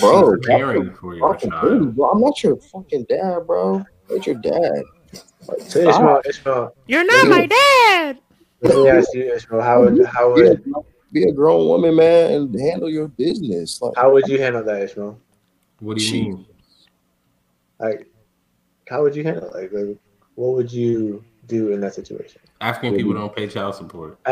bro. 0.00 0.32
Preparing 0.32 0.92
for 0.94 1.14
your 1.14 1.36
child. 1.36 1.62
dude, 1.62 1.96
bro. 1.96 2.10
I'm 2.10 2.20
not 2.20 2.42
your 2.42 2.56
fucking 2.56 3.06
dad, 3.08 3.46
bro. 3.46 3.84
It's 4.10 4.26
your 4.26 4.36
dad. 4.36 4.82
Like, 5.46 5.60
Ishmael, 5.60 6.22
Ishmael, 6.28 6.74
You're 6.86 7.04
not 7.04 7.28
my 7.28 7.46
dad. 7.46 8.18
let 8.60 8.76
me 8.76 8.88
ask 8.88 9.14
you, 9.14 9.32
Ishmael, 9.34 9.62
how 9.62 9.84
would 9.84 10.04
how 10.06 10.32
would 10.32 10.46
a, 10.46 10.58
be 11.12 11.24
a 11.24 11.32
grown 11.32 11.66
woman, 11.68 11.96
man, 11.96 12.32
and 12.32 12.60
handle 12.60 12.90
your 12.90 13.08
business. 13.08 13.80
Like, 13.80 13.94
how 13.96 14.12
would 14.12 14.28
you 14.28 14.38
handle 14.40 14.62
that, 14.64 14.82
Ishmael? 14.82 15.18
What 15.80 15.96
do 15.96 16.02
you 16.02 16.08
She- 16.08 16.22
mean? 16.22 16.46
Like, 17.80 18.06
how 18.88 19.02
would 19.02 19.14
you 19.14 19.22
handle 19.24 19.44
it? 19.50 19.54
Like, 19.54 19.72
like, 19.72 19.96
what 20.34 20.54
would 20.54 20.72
you 20.72 21.24
do 21.46 21.72
in 21.72 21.80
that 21.80 21.94
situation? 21.94 22.40
African 22.60 22.96
people 22.96 23.14
don't 23.14 23.34
pay 23.34 23.46
child 23.46 23.74
support. 23.76 24.18
Uh, 24.26 24.30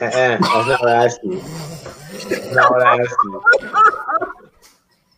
uh, 0.00 0.04
uh, 0.04 0.38
that's 0.38 0.40
not 0.50 0.80
what 0.80 0.88
I 0.88 1.04
asked 1.06 1.20
you. 1.24 1.40
That's 1.40 2.54
not 2.54 2.70
what 2.70 2.82
I 2.82 3.00
asked 3.00 3.16
you. 3.24 3.42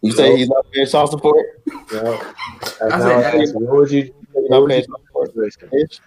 you 0.03 0.13
say 0.13 0.37
he's 0.37 0.49
not 0.49 0.65
paying 0.73 0.87
child 0.87 1.11
support? 1.11 1.45
No, 1.67 1.77
that's 1.93 2.81
I 2.83 2.89
not 2.89 3.01
said, 3.01 3.17
what 3.17 3.27
I. 3.27 3.53
What 3.53 3.77
would 3.77 3.91
you? 3.91 4.15
What 4.33 4.51
not 4.51 4.63
would 4.63 4.73
you 4.73 4.81
do 4.83 4.87
child 4.87 5.01
in 5.01 5.07
support? 5.07 5.35
that 5.35 5.53
situation? 5.53 6.05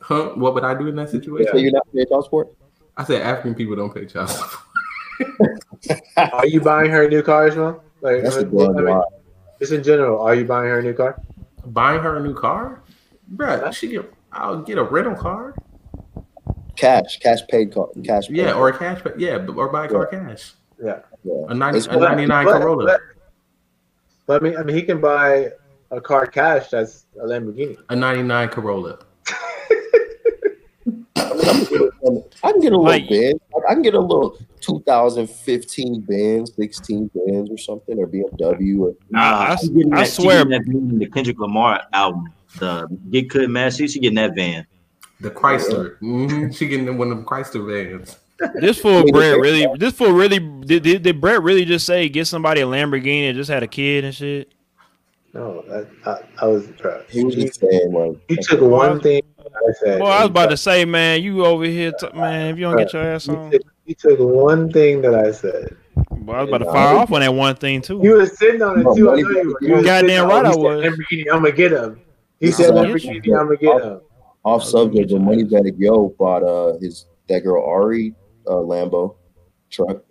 Huh? 0.00 0.30
What 0.36 0.54
would 0.54 0.64
I 0.64 0.74
do 0.74 0.86
in 0.88 0.96
that 0.96 1.12
You 1.12 1.20
situation? 1.20 1.52
say 1.52 1.60
you're 1.60 1.72
not 1.72 1.86
paying 1.92 2.06
child 2.06 2.24
support? 2.24 2.48
I 2.96 3.04
said 3.04 3.22
African 3.22 3.54
people 3.54 3.76
don't 3.76 3.94
pay 3.94 4.06
child 4.06 4.28
support. 4.30 4.62
Are 6.32 6.46
you 6.46 6.60
buying 6.60 6.90
her 6.90 7.04
a 7.04 7.08
new 7.08 7.22
car, 7.22 7.48
Ishmael? 7.48 7.82
Like, 8.00 8.22
That's 8.22 8.36
I 8.36 8.40
a 8.40 8.44
mean, 8.46 8.74
damn 8.74 8.86
I 8.88 8.92
mean, 8.94 9.02
just 9.60 9.72
in 9.72 9.82
general, 9.82 10.20
are 10.22 10.34
you 10.34 10.44
buying 10.44 10.68
her 10.68 10.80
a 10.80 10.82
new 10.82 10.92
car? 10.92 11.20
Buying 11.66 12.02
her 12.02 12.16
a 12.16 12.20
new 12.20 12.34
car, 12.34 12.82
Bruh, 13.36 13.72
She 13.72 13.88
get. 13.88 14.12
I'll 14.32 14.62
get 14.62 14.78
a 14.78 14.82
rental 14.82 15.14
car. 15.14 15.54
Cash, 16.76 17.18
cash 17.20 17.40
paid 17.48 17.72
car, 17.72 17.88
cash. 18.04 18.26
Paid 18.28 18.36
Yeah, 18.36 18.54
or 18.54 18.68
a 18.70 18.76
cash. 18.78 19.02
pay- 19.04 19.12
Yeah, 19.18 19.46
or 19.46 19.68
buy 19.68 19.84
a 19.86 19.88
car 19.88 20.06
cash. 20.06 20.54
Yeah. 20.82 21.00
Yeah. 21.22 21.32
A 21.48 21.54
ninety, 21.54 21.80
a 21.88 21.96
ninety 21.96 22.26
nine 22.26 22.46
But- 22.46 22.60
Corolla. 22.60 22.84
But, 22.86 23.00
but 24.26 24.42
I 24.42 24.44
mean, 24.44 24.56
I 24.58 24.62
mean, 24.64 24.74
he 24.76 24.82
can 24.82 25.00
buy 25.00 25.50
a 25.90 26.00
car 26.00 26.26
cash 26.26 26.70
that's 26.70 27.06
a 27.20 27.24
Lamborghini. 27.26 27.76
A 27.90 27.94
ninety 27.96 28.22
nine 28.22 28.48
Corolla. 28.48 28.98
I 31.16 32.52
can 32.52 32.60
get 32.60 32.72
a 32.72 32.76
little 32.76 32.82
Like- 32.84 33.08
Benz. 33.08 33.40
I 33.68 33.74
can 33.74 33.82
get 33.82 33.94
a 33.94 34.00
little 34.00 34.36
2015 34.60 36.00
Benz, 36.02 36.52
16 36.56 37.10
Benz 37.14 37.50
or 37.50 37.58
something, 37.58 37.98
or 37.98 38.06
BMW. 38.06 38.80
Or, 38.80 38.94
I- 39.14 39.52
I- 39.52 39.56
she 39.56 39.68
getting 39.68 39.92
I 39.92 40.00
that- 40.00 40.08
swear- 40.08 40.44
getting 40.44 40.50
that 40.50 40.62
van 40.66 40.90
in 40.90 40.98
the 40.98 41.06
Kendrick 41.06 41.38
Lamar 41.38 41.82
album, 41.92 42.32
the 42.58 42.86
Get 43.10 43.28
Good 43.28 43.50
Man. 43.50 43.70
She 43.70 43.88
she 43.88 44.00
getting 44.00 44.16
that 44.16 44.34
van. 44.34 44.66
The 45.20 45.30
Chrysler. 45.30 45.98
hmm 45.98 46.50
She 46.50 46.66
getting 46.66 46.98
one 46.98 47.10
of 47.12 47.16
them 47.18 47.26
Chrysler 47.26 47.66
vans. 47.92 48.18
This 48.60 48.78
fool 48.80 49.04
Brett 49.12 49.38
really. 49.38 49.66
This 49.78 49.94
fool 49.94 50.12
really. 50.12 50.38
Did, 50.40 50.82
did, 50.82 51.02
did 51.02 51.20
Brett 51.20 51.42
really 51.42 51.64
just 51.64 51.86
say 51.86 52.08
get 52.08 52.26
somebody 52.26 52.60
a 52.60 52.66
Lamborghini 52.66 53.28
and 53.28 53.36
just 53.36 53.50
had 53.50 53.62
a 53.62 53.68
kid 53.68 54.04
and 54.04 54.14
shit? 54.14 54.52
No, 55.34 55.64
I, 55.72 56.10
I, 56.10 56.22
I 56.42 56.46
was. 56.46 56.66
Bro, 56.66 57.04
he 57.08 57.24
was 57.24 57.36
you, 57.36 57.44
just 57.44 57.60
saying, 57.60 57.92
like, 57.92 58.18
you 58.28 58.36
took 58.36 58.60
one 58.60 59.00
thing 59.00 59.22
I 59.38 59.72
said. 59.80 59.98
Boy, 60.00 60.06
I 60.06 60.20
was 60.20 60.30
about 60.30 60.50
to 60.50 60.56
say, 60.56 60.84
man, 60.84 61.22
you 61.22 61.44
over 61.44 61.64
here, 61.64 61.92
t- 61.92 62.08
man. 62.14 62.52
If 62.52 62.58
you 62.58 62.64
don't 62.64 62.76
get 62.76 62.92
your 62.92 63.02
ass 63.02 63.26
You 63.26 63.34
on, 63.34 63.50
took, 63.50 63.62
you 63.86 63.94
took 63.94 64.18
one 64.18 64.70
thing 64.72 65.00
that 65.02 65.14
I 65.14 65.30
said. 65.30 65.76
boy, 66.10 66.32
I 66.32 66.42
was 66.42 66.48
about 66.48 66.58
to 66.58 66.64
fire 66.66 66.96
off 66.96 67.12
on 67.12 67.20
that 67.20 67.34
one 67.34 67.56
thing 67.56 67.80
too. 67.80 68.00
You 68.02 68.14
were 68.14 68.26
sitting 68.26 68.62
on 68.62 68.80
it 68.80 68.94
too. 68.94 69.10
I 69.10 69.14
money 69.14 69.22
know 69.22 69.30
you 69.30 69.48
were. 69.48 69.58
You 69.68 69.74
was 69.74 69.84
Goddamn 69.84 70.28
right 70.28 70.46
I 70.46 70.54
was. 70.54 70.84
Lamborghini, 70.84 71.24
I'm 71.32 71.42
gonna 71.42 71.52
get 71.52 71.72
him. 71.72 72.00
He 72.40 72.50
said 72.50 72.70
I'm 72.70 72.86
Lamborghini, 72.86 73.26
I'm 73.26 73.46
gonna 73.46 73.56
get 73.56 73.82
him. 73.82 74.00
off 74.44 74.64
subject, 74.64 75.12
money 75.12 75.44
Moneybagg 75.44 75.74
Yo 75.78 76.08
bought 76.18 76.42
uh 76.42 76.78
his 76.78 77.06
that 77.28 77.40
girl 77.40 77.64
Ari 77.64 78.14
uh, 78.46 78.52
Lambo 78.52 79.16
truck. 79.70 80.02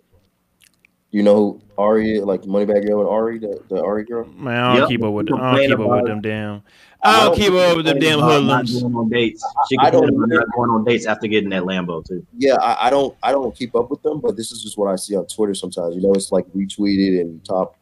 You 1.12 1.22
know 1.22 1.34
who 1.36 1.60
Ari 1.78 2.12
is? 2.18 2.24
Like 2.24 2.42
Moneybagg 2.42 2.88
Yo 2.88 3.00
and 3.00 3.08
Ari, 3.08 3.38
the, 3.38 3.60
the 3.68 3.82
Ari 3.82 4.04
girl. 4.04 4.26
Man, 4.36 4.56
I 4.56 4.72
don't 4.72 4.80
Yep. 4.80 4.88
keep 4.88 5.02
up 5.04 5.12
with. 5.12 5.28
You 5.28 5.36
I 5.36 5.56
don't 5.56 5.68
keep 5.68 5.78
up 5.78 5.90
with 5.90 6.06
them 6.06 6.20
damn. 6.22 6.62
I 7.04 7.24
don't 7.24 7.36
keep 7.36 7.52
up 7.52 7.76
with 7.76 7.84
them 7.86 7.98
damn 7.98 8.18
hoodlums. 8.20 8.80
Going 8.80 8.94
on 8.94 9.08
dates. 9.10 9.44
She 9.68 9.76
I 9.78 9.90
don't- 9.90 10.08
about 10.08 10.28
not 10.28 10.46
going 10.56 10.70
on 10.70 10.84
dates 10.84 11.04
after 11.06 11.26
getting 11.26 11.50
that 11.50 11.64
Lambo 11.64 12.02
too. 12.06 12.24
Yeah, 12.38 12.54
I, 12.54 12.86
I 12.86 12.90
don't 12.90 13.14
I 13.22 13.30
don't 13.32 13.54
keep 13.54 13.74
up 13.76 13.90
with 13.90 14.02
them, 14.02 14.20
but 14.20 14.36
this 14.36 14.52
is 14.52 14.62
just 14.62 14.78
what 14.78 14.86
I 14.90 14.96
see 14.96 15.14
on 15.14 15.26
Twitter 15.26 15.54
sometimes. 15.54 15.94
You 15.94 16.00
know, 16.02 16.12
it's 16.14 16.32
like 16.32 16.46
retweeted 16.54 17.20
and 17.20 17.44
top 17.44 17.76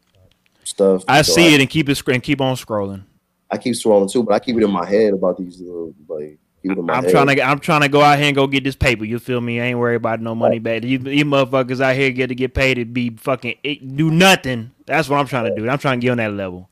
stuff. 0.65 1.03
I 1.07 1.21
So 1.21 1.31
see 1.33 1.55
it 1.55 1.61
and 1.61 1.69
keep 1.69 1.87
it 1.87 2.01
and 2.07 2.21
keep 2.21 2.41
on 2.41 2.55
scrolling. 2.55 3.03
I 3.49 3.57
keep 3.57 3.75
scrolling 3.75 4.11
too, 4.11 4.23
but 4.23 4.33
I 4.33 4.39
keep 4.39 4.57
it 4.57 4.63
in 4.63 4.71
my 4.71 4.85
head 4.85 5.13
about 5.13 5.37
these 5.37 5.59
little 5.61 5.93
like 6.09 6.37
keep 6.61 6.71
it 6.71 6.77
in 6.77 6.85
my 6.85 6.95
I'm 6.95 7.03
head. 7.03 7.11
trying 7.11 7.27
to. 7.27 7.41
I'm 7.41 7.59
trying 7.59 7.81
to 7.81 7.89
go 7.89 8.01
out 8.01 8.17
here 8.17 8.27
and 8.27 8.35
go 8.35 8.47
get 8.47 8.63
this 8.63 8.75
paper. 8.75 9.05
You 9.05 9.19
feel 9.19 9.41
me? 9.41 9.59
I 9.59 9.65
ain't 9.65 9.79
worried 9.79 9.95
about 9.95 10.21
no 10.21 10.35
money 10.35 10.59
back. 10.59 10.83
You, 10.83 10.99
you 10.99 11.25
motherfuckers 11.25 11.81
out 11.81 11.95
here 11.95 12.11
get 12.11 12.27
to 12.27 12.35
get 12.35 12.53
paid 12.53 12.75
to 12.75 12.85
be 12.85 13.11
fucking 13.11 13.55
it, 13.63 13.95
do 13.95 14.11
nothing. 14.11 14.71
That's 14.85 15.09
what 15.09 15.19
I'm 15.19 15.27
trying 15.27 15.53
to 15.53 15.55
do. 15.55 15.69
I'm 15.69 15.77
trying 15.77 15.99
to 15.99 16.05
get 16.05 16.11
on 16.11 16.17
that 16.17 16.33
level. 16.33 16.69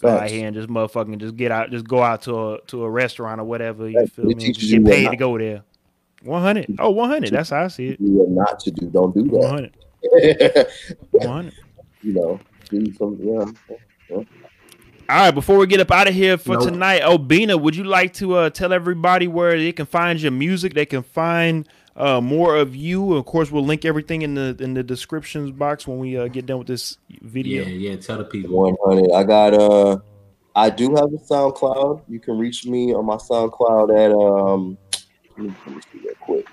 Go 0.00 0.08
out 0.08 0.30
here 0.30 0.46
and 0.46 0.56
just 0.56 0.68
motherfucking 0.68 1.18
just 1.18 1.36
get 1.36 1.52
out, 1.52 1.70
just 1.70 1.86
go 1.86 2.02
out 2.02 2.22
to 2.22 2.54
a 2.54 2.60
to 2.68 2.84
a 2.84 2.90
restaurant 2.90 3.40
or 3.40 3.44
whatever. 3.44 3.88
You 3.88 4.06
feel 4.06 4.30
It 4.30 4.36
me? 4.38 4.52
Just 4.52 4.70
get 4.70 4.84
paid 4.84 5.10
to 5.10 5.16
go 5.16 5.38
there. 5.38 5.62
One 6.22 6.42
hundred. 6.42 6.66
Oh, 6.78 6.90
100. 6.90 7.30
That's 7.30 7.50
how 7.50 7.64
I 7.64 7.68
see 7.68 7.88
it. 7.88 8.00
You 8.00 8.22
are 8.22 8.28
not 8.28 8.60
to 8.60 8.70
do. 8.70 8.86
Don't 8.86 9.14
do 9.14 9.24
that. 9.24 9.48
hundred. 9.48 9.76
One 11.10 11.26
hundred. 11.28 11.54
you 12.02 12.14
know, 12.14 12.40
do 12.70 12.92
some 12.94 13.18
yeah. 13.20 14.22
All 15.12 15.18
right, 15.18 15.30
before 15.30 15.58
we 15.58 15.66
get 15.66 15.78
up 15.78 15.90
out 15.90 16.08
of 16.08 16.14
here 16.14 16.38
for 16.38 16.54
Nope. 16.54 16.64
tonight, 16.64 17.02
Obina, 17.02 17.60
would 17.60 17.76
you 17.76 17.84
like 17.84 18.14
to 18.14 18.34
uh, 18.36 18.48
tell 18.48 18.72
everybody 18.72 19.28
where 19.28 19.58
they 19.58 19.70
can 19.72 19.84
find 19.84 20.18
your 20.18 20.32
music? 20.32 20.72
They 20.72 20.86
can 20.86 21.02
find 21.02 21.68
uh, 21.96 22.22
more 22.22 22.56
of 22.56 22.74
you. 22.74 23.12
Of 23.12 23.26
course, 23.26 23.50
we'll 23.50 23.62
link 23.66 23.84
everything 23.84 24.22
in 24.22 24.34
the 24.34 24.56
in 24.58 24.72
the 24.72 24.82
descriptions 24.82 25.50
box 25.50 25.86
when 25.86 25.98
we 25.98 26.16
uh, 26.16 26.28
get 26.28 26.46
done 26.46 26.56
with 26.60 26.66
this 26.66 26.96
video. 27.20 27.62
Yeah, 27.64 27.90
yeah. 27.90 27.96
Tell 27.96 28.16
the 28.16 28.24
people. 28.24 28.56
One 28.58 28.74
hundred. 28.86 29.12
I 29.12 29.22
got 29.24 29.52
uh 29.52 29.98
I 30.56 30.70
do 30.70 30.94
have 30.94 31.12
a 31.12 31.18
SoundCloud. 31.18 32.04
You 32.08 32.18
can 32.18 32.38
reach 32.38 32.64
me 32.64 32.94
on 32.94 33.04
my 33.04 33.16
SoundCloud 33.16 33.90
at 33.94 34.12
um 34.12 34.78
let 35.36 35.46
me, 35.46 35.54
let 35.66 35.76
me 35.76 35.82
see 35.92 35.98
real 35.98 36.14
quick. 36.22 36.46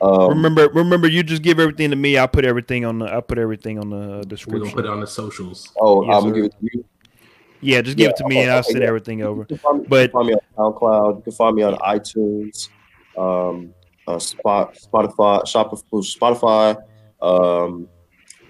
Um, 0.00 0.28
remember, 0.30 0.68
remember, 0.70 1.06
you 1.06 1.22
just 1.22 1.42
give 1.42 1.60
everything 1.60 1.90
to 1.90 1.96
me. 1.96 2.18
I'll 2.18 2.26
put 2.26 2.44
everything 2.44 2.84
on 2.84 2.98
the. 2.98 3.06
I'll 3.06 3.22
put 3.22 3.38
everything 3.38 3.78
on 3.78 3.90
the 3.90 3.96
uh, 3.96 4.00
We're 4.00 4.10
gonna 4.10 4.24
description. 4.26 4.74
put 4.74 4.84
it 4.86 4.90
on 4.90 4.98
the 4.98 5.06
socials. 5.06 5.72
oh, 5.80 6.04
Yes, 6.04 6.16
I'm 6.16 6.22
sir. 6.22 6.28
gonna 6.30 6.34
give 6.42 6.44
it 6.46 6.52
to 6.60 6.78
you. 6.78 6.84
Yeah, 7.64 7.80
just 7.80 7.96
give 7.96 8.10
it 8.10 8.16
to 8.16 8.28
me, 8.28 8.40
and 8.42 8.50
I'll 8.50 8.62
send 8.62 8.80
yeah. 8.80 8.88
everything 8.88 9.22
over. 9.22 9.46
You 9.48 9.56
me, 9.56 9.86
But- 9.88 10.02
you 10.02 10.08
can 10.08 10.12
find 10.12 10.26
me 10.28 10.34
on 10.34 10.72
SoundCloud. 10.72 11.16
You 11.16 11.22
can 11.22 11.32
find 11.32 11.56
me 11.56 11.62
on 11.62 11.74
iTunes, 11.78 12.68
um, 13.16 13.74
uh, 14.06 14.18
Spot, 14.18 14.74
Spotify, 14.74 15.46
Shop, 15.46 15.72
Spotify, 15.72 16.76
um, 17.22 17.88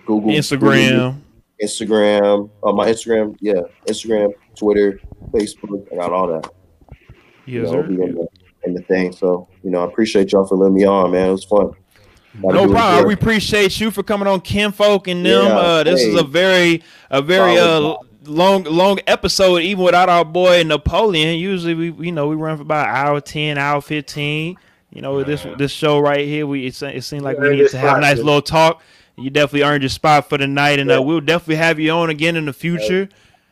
Google, 0.07 0.31
Instagram. 0.32 1.20
Instagram. 1.62 2.51
Uh, 2.62 2.73
my 2.73 2.89
Instagram, 2.89 3.36
yeah, 3.41 3.61
Instagram, 3.89 4.32
Twitter, 4.57 5.01
Facebook. 5.31 5.86
I 5.93 5.97
got 5.97 6.12
all 6.12 6.27
that. 6.28 6.51
you 7.47 7.62
Yes, 7.62 7.70
know, 7.70 7.82
sir. 7.82 7.89
be 7.89 7.95
in 7.95 8.15
the, 8.15 8.27
the 8.74 8.82
thing. 8.82 9.12
So, 9.12 9.49
you 9.62 9.70
know, 9.70 9.82
I 9.82 9.86
appreciate 9.86 10.32
y'all 10.32 10.47
for 10.47 10.57
letting 10.57 10.74
me 10.74 10.85
on, 10.85 11.12
man. 11.12 11.28
It 11.28 11.32
was 11.32 11.45
fun. 11.45 11.70
No 12.43 12.69
problem. 12.69 13.07
We 13.07 13.15
appreciate 13.15 13.78
you 13.81 13.91
for 13.91 14.03
coming 14.03 14.27
on 14.27 14.41
Kinfolk 14.41 15.07
and 15.07 15.24
them. 15.24 15.47
Yeah, 15.47 15.57
uh, 15.57 15.82
this 15.85 16.03
is 16.03 16.20
a 16.20 16.24
very, 16.24 16.82
a 17.11 17.23
very 17.23 17.57
uh. 17.59 17.95
Long, 18.27 18.65
long 18.65 18.99
episode. 19.07 19.59
Even 19.63 19.85
without 19.85 20.09
our 20.09 20.25
boy 20.25 20.63
Napoleon, 20.65 21.39
usually 21.39 21.75
we, 21.75 22.07
you 22.07 22.13
know, 22.13 22.27
we 22.29 22.37
run 22.37 22.57
for 22.57 22.63
about 22.63 22.89
hour 22.89 23.21
ten, 23.21 23.59
hour 23.59 23.81
fifteen. 23.81 24.57
You 24.91 25.03
know, 25.03 25.23
this 25.25 25.45
Yeah. 25.45 25.55
this 25.57 25.73
show 25.73 25.99
right 25.99 26.27
here, 26.27 26.47
we 26.47 26.67
it, 26.67 26.75
se- 26.75 26.95
it 26.97 27.03
seemed 27.03 27.23
like 27.23 27.37
You 27.39 27.43
we 27.45 27.57
need 27.57 27.69
to 27.71 27.79
have 27.79 27.99
a 27.99 28.01
nice 28.01 28.19
little 28.19 28.43
talk. 28.43 28.81
You 29.17 29.31
definitely 29.31 29.63
earned 29.63 29.83
your 29.83 29.91
spot 29.91 30.29
for 30.29 30.39
the 30.39 30.47
night, 30.47 30.79
and 30.79 30.91
Yeah. 30.91 30.97
uh, 30.99 31.03
we'll 31.03 31.21
definitely 31.21 31.57
have 31.57 31.79
you 31.79 31.91
on 31.93 32.11
again 32.11 32.37
in 32.37 32.47
the 32.47 32.53
future. 32.53 33.09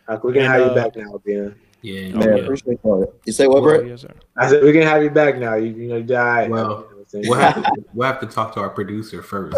Like, 0.09 0.25
we 0.25 0.33
can 0.33 0.43
And, 0.43 0.53
have 0.53 0.63
uh, 0.63 0.69
you 0.71 0.75
back 0.75 0.97
now, 0.97 1.21
Ben. 1.25 1.55
Yeah. 1.83 2.13
Oh, 2.15 2.19
Man, 2.19 2.37
yeah. 2.37 2.43
appreciate 2.45 2.79
y'all. 2.85 3.13
You 3.25 3.33
say 3.33 3.47
what, 3.49 3.63
Brett? 3.63 3.87
Yes, 3.87 4.03
sir. 4.03 4.11
I 4.37 4.49
said 4.49 4.63
we 4.63 4.73
can 4.73 4.83
have 4.83 5.03
you 5.03 5.11
back 5.11 5.37
now. 5.39 5.55
You, 5.57 5.67
you 5.73 5.89
know, 5.89 5.97
you 5.97 6.03
died. 6.05 6.51
Well, 6.51 6.87
You 7.13 7.23
know 7.23 7.31
what 7.31 7.39
I'm 7.39 7.53
saying? 7.53 7.65
We'll 7.65 7.65
have, 7.65 7.75
to, 7.75 7.85
we'll 7.95 8.07
have 8.09 8.21
to 8.21 8.27
talk 8.27 8.55
to 8.55 8.61
our 8.61 8.71
producer 8.71 9.23
first. 9.23 9.57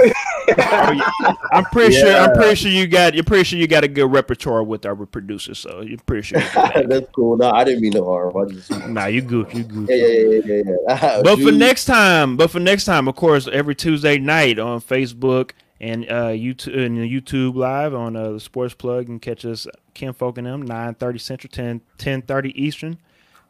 I'm 1.53 1.65
pretty 1.67 1.95
sure. 1.95 2.15
I'm 2.15 2.33
pretty 2.35 2.55
sure 2.57 2.71
you 2.71 2.87
got. 2.87 3.15
You're 3.15 3.25
pretty 3.25 3.45
sure 3.45 3.59
you 3.59 3.67
got 3.67 3.85
a 3.85 3.89
good 3.89 4.11
repertoire 4.13 4.63
with 4.63 4.85
our 4.87 4.95
producer. 5.07 5.55
So 5.55 5.81
you're 5.83 5.99
pretty 5.99 6.23
sure. 6.23 6.41
you'll 6.41 6.49
be 6.49 6.55
back. 6.55 6.87
That's 6.89 7.07
cool. 7.15 7.37
No, 7.37 7.51
I 7.51 7.65
didn't 7.65 7.83
mean 7.83 7.93
no 7.93 8.05
harm. 8.05 8.37
I 8.37 8.53
just 8.53 8.71
nah, 8.89 9.07
you 9.07 9.23
goof. 9.23 9.55
You 9.55 9.65
goof. 9.65 9.89
yeah, 9.89 9.97
yeah, 9.97 10.41
yeah, 10.45 10.63
yeah. 10.67 10.73
yeah. 10.89 11.21
But 11.25 11.39
for 11.41 11.53
next 11.53 11.85
time, 11.87 12.37
but 12.37 12.51
for 12.51 12.61
next 12.61 12.85
time, 12.85 13.09
of 13.09 13.17
course, 13.17 13.49
every 13.51 13.75
Tuesday 13.75 14.19
night 14.19 14.59
on 14.59 14.81
Facebook 14.81 15.53
and 15.81 16.05
uh, 16.11 16.29
YouTube 16.29 16.85
and 16.87 16.99
YouTube 16.99 17.55
live 17.57 17.95
on 17.95 18.17
uh, 18.17 18.33
the 18.33 18.41
Sports 18.41 18.75
Plug 18.75 19.09
and 19.09 19.21
catch 19.21 19.45
us 19.45 19.67
Kinfolk 19.95 20.39
and 20.39 20.47
them 20.47 20.67
9:30 20.67 21.21
Central, 21.21 21.51
10 21.51 21.81
10:30 21.99 22.53
Eastern. 22.55 22.99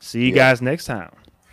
See 0.01 0.21
you 0.23 0.29
Yeah. 0.29 0.35
guys 0.51 0.63
next 0.63 0.85
time. 0.85 1.11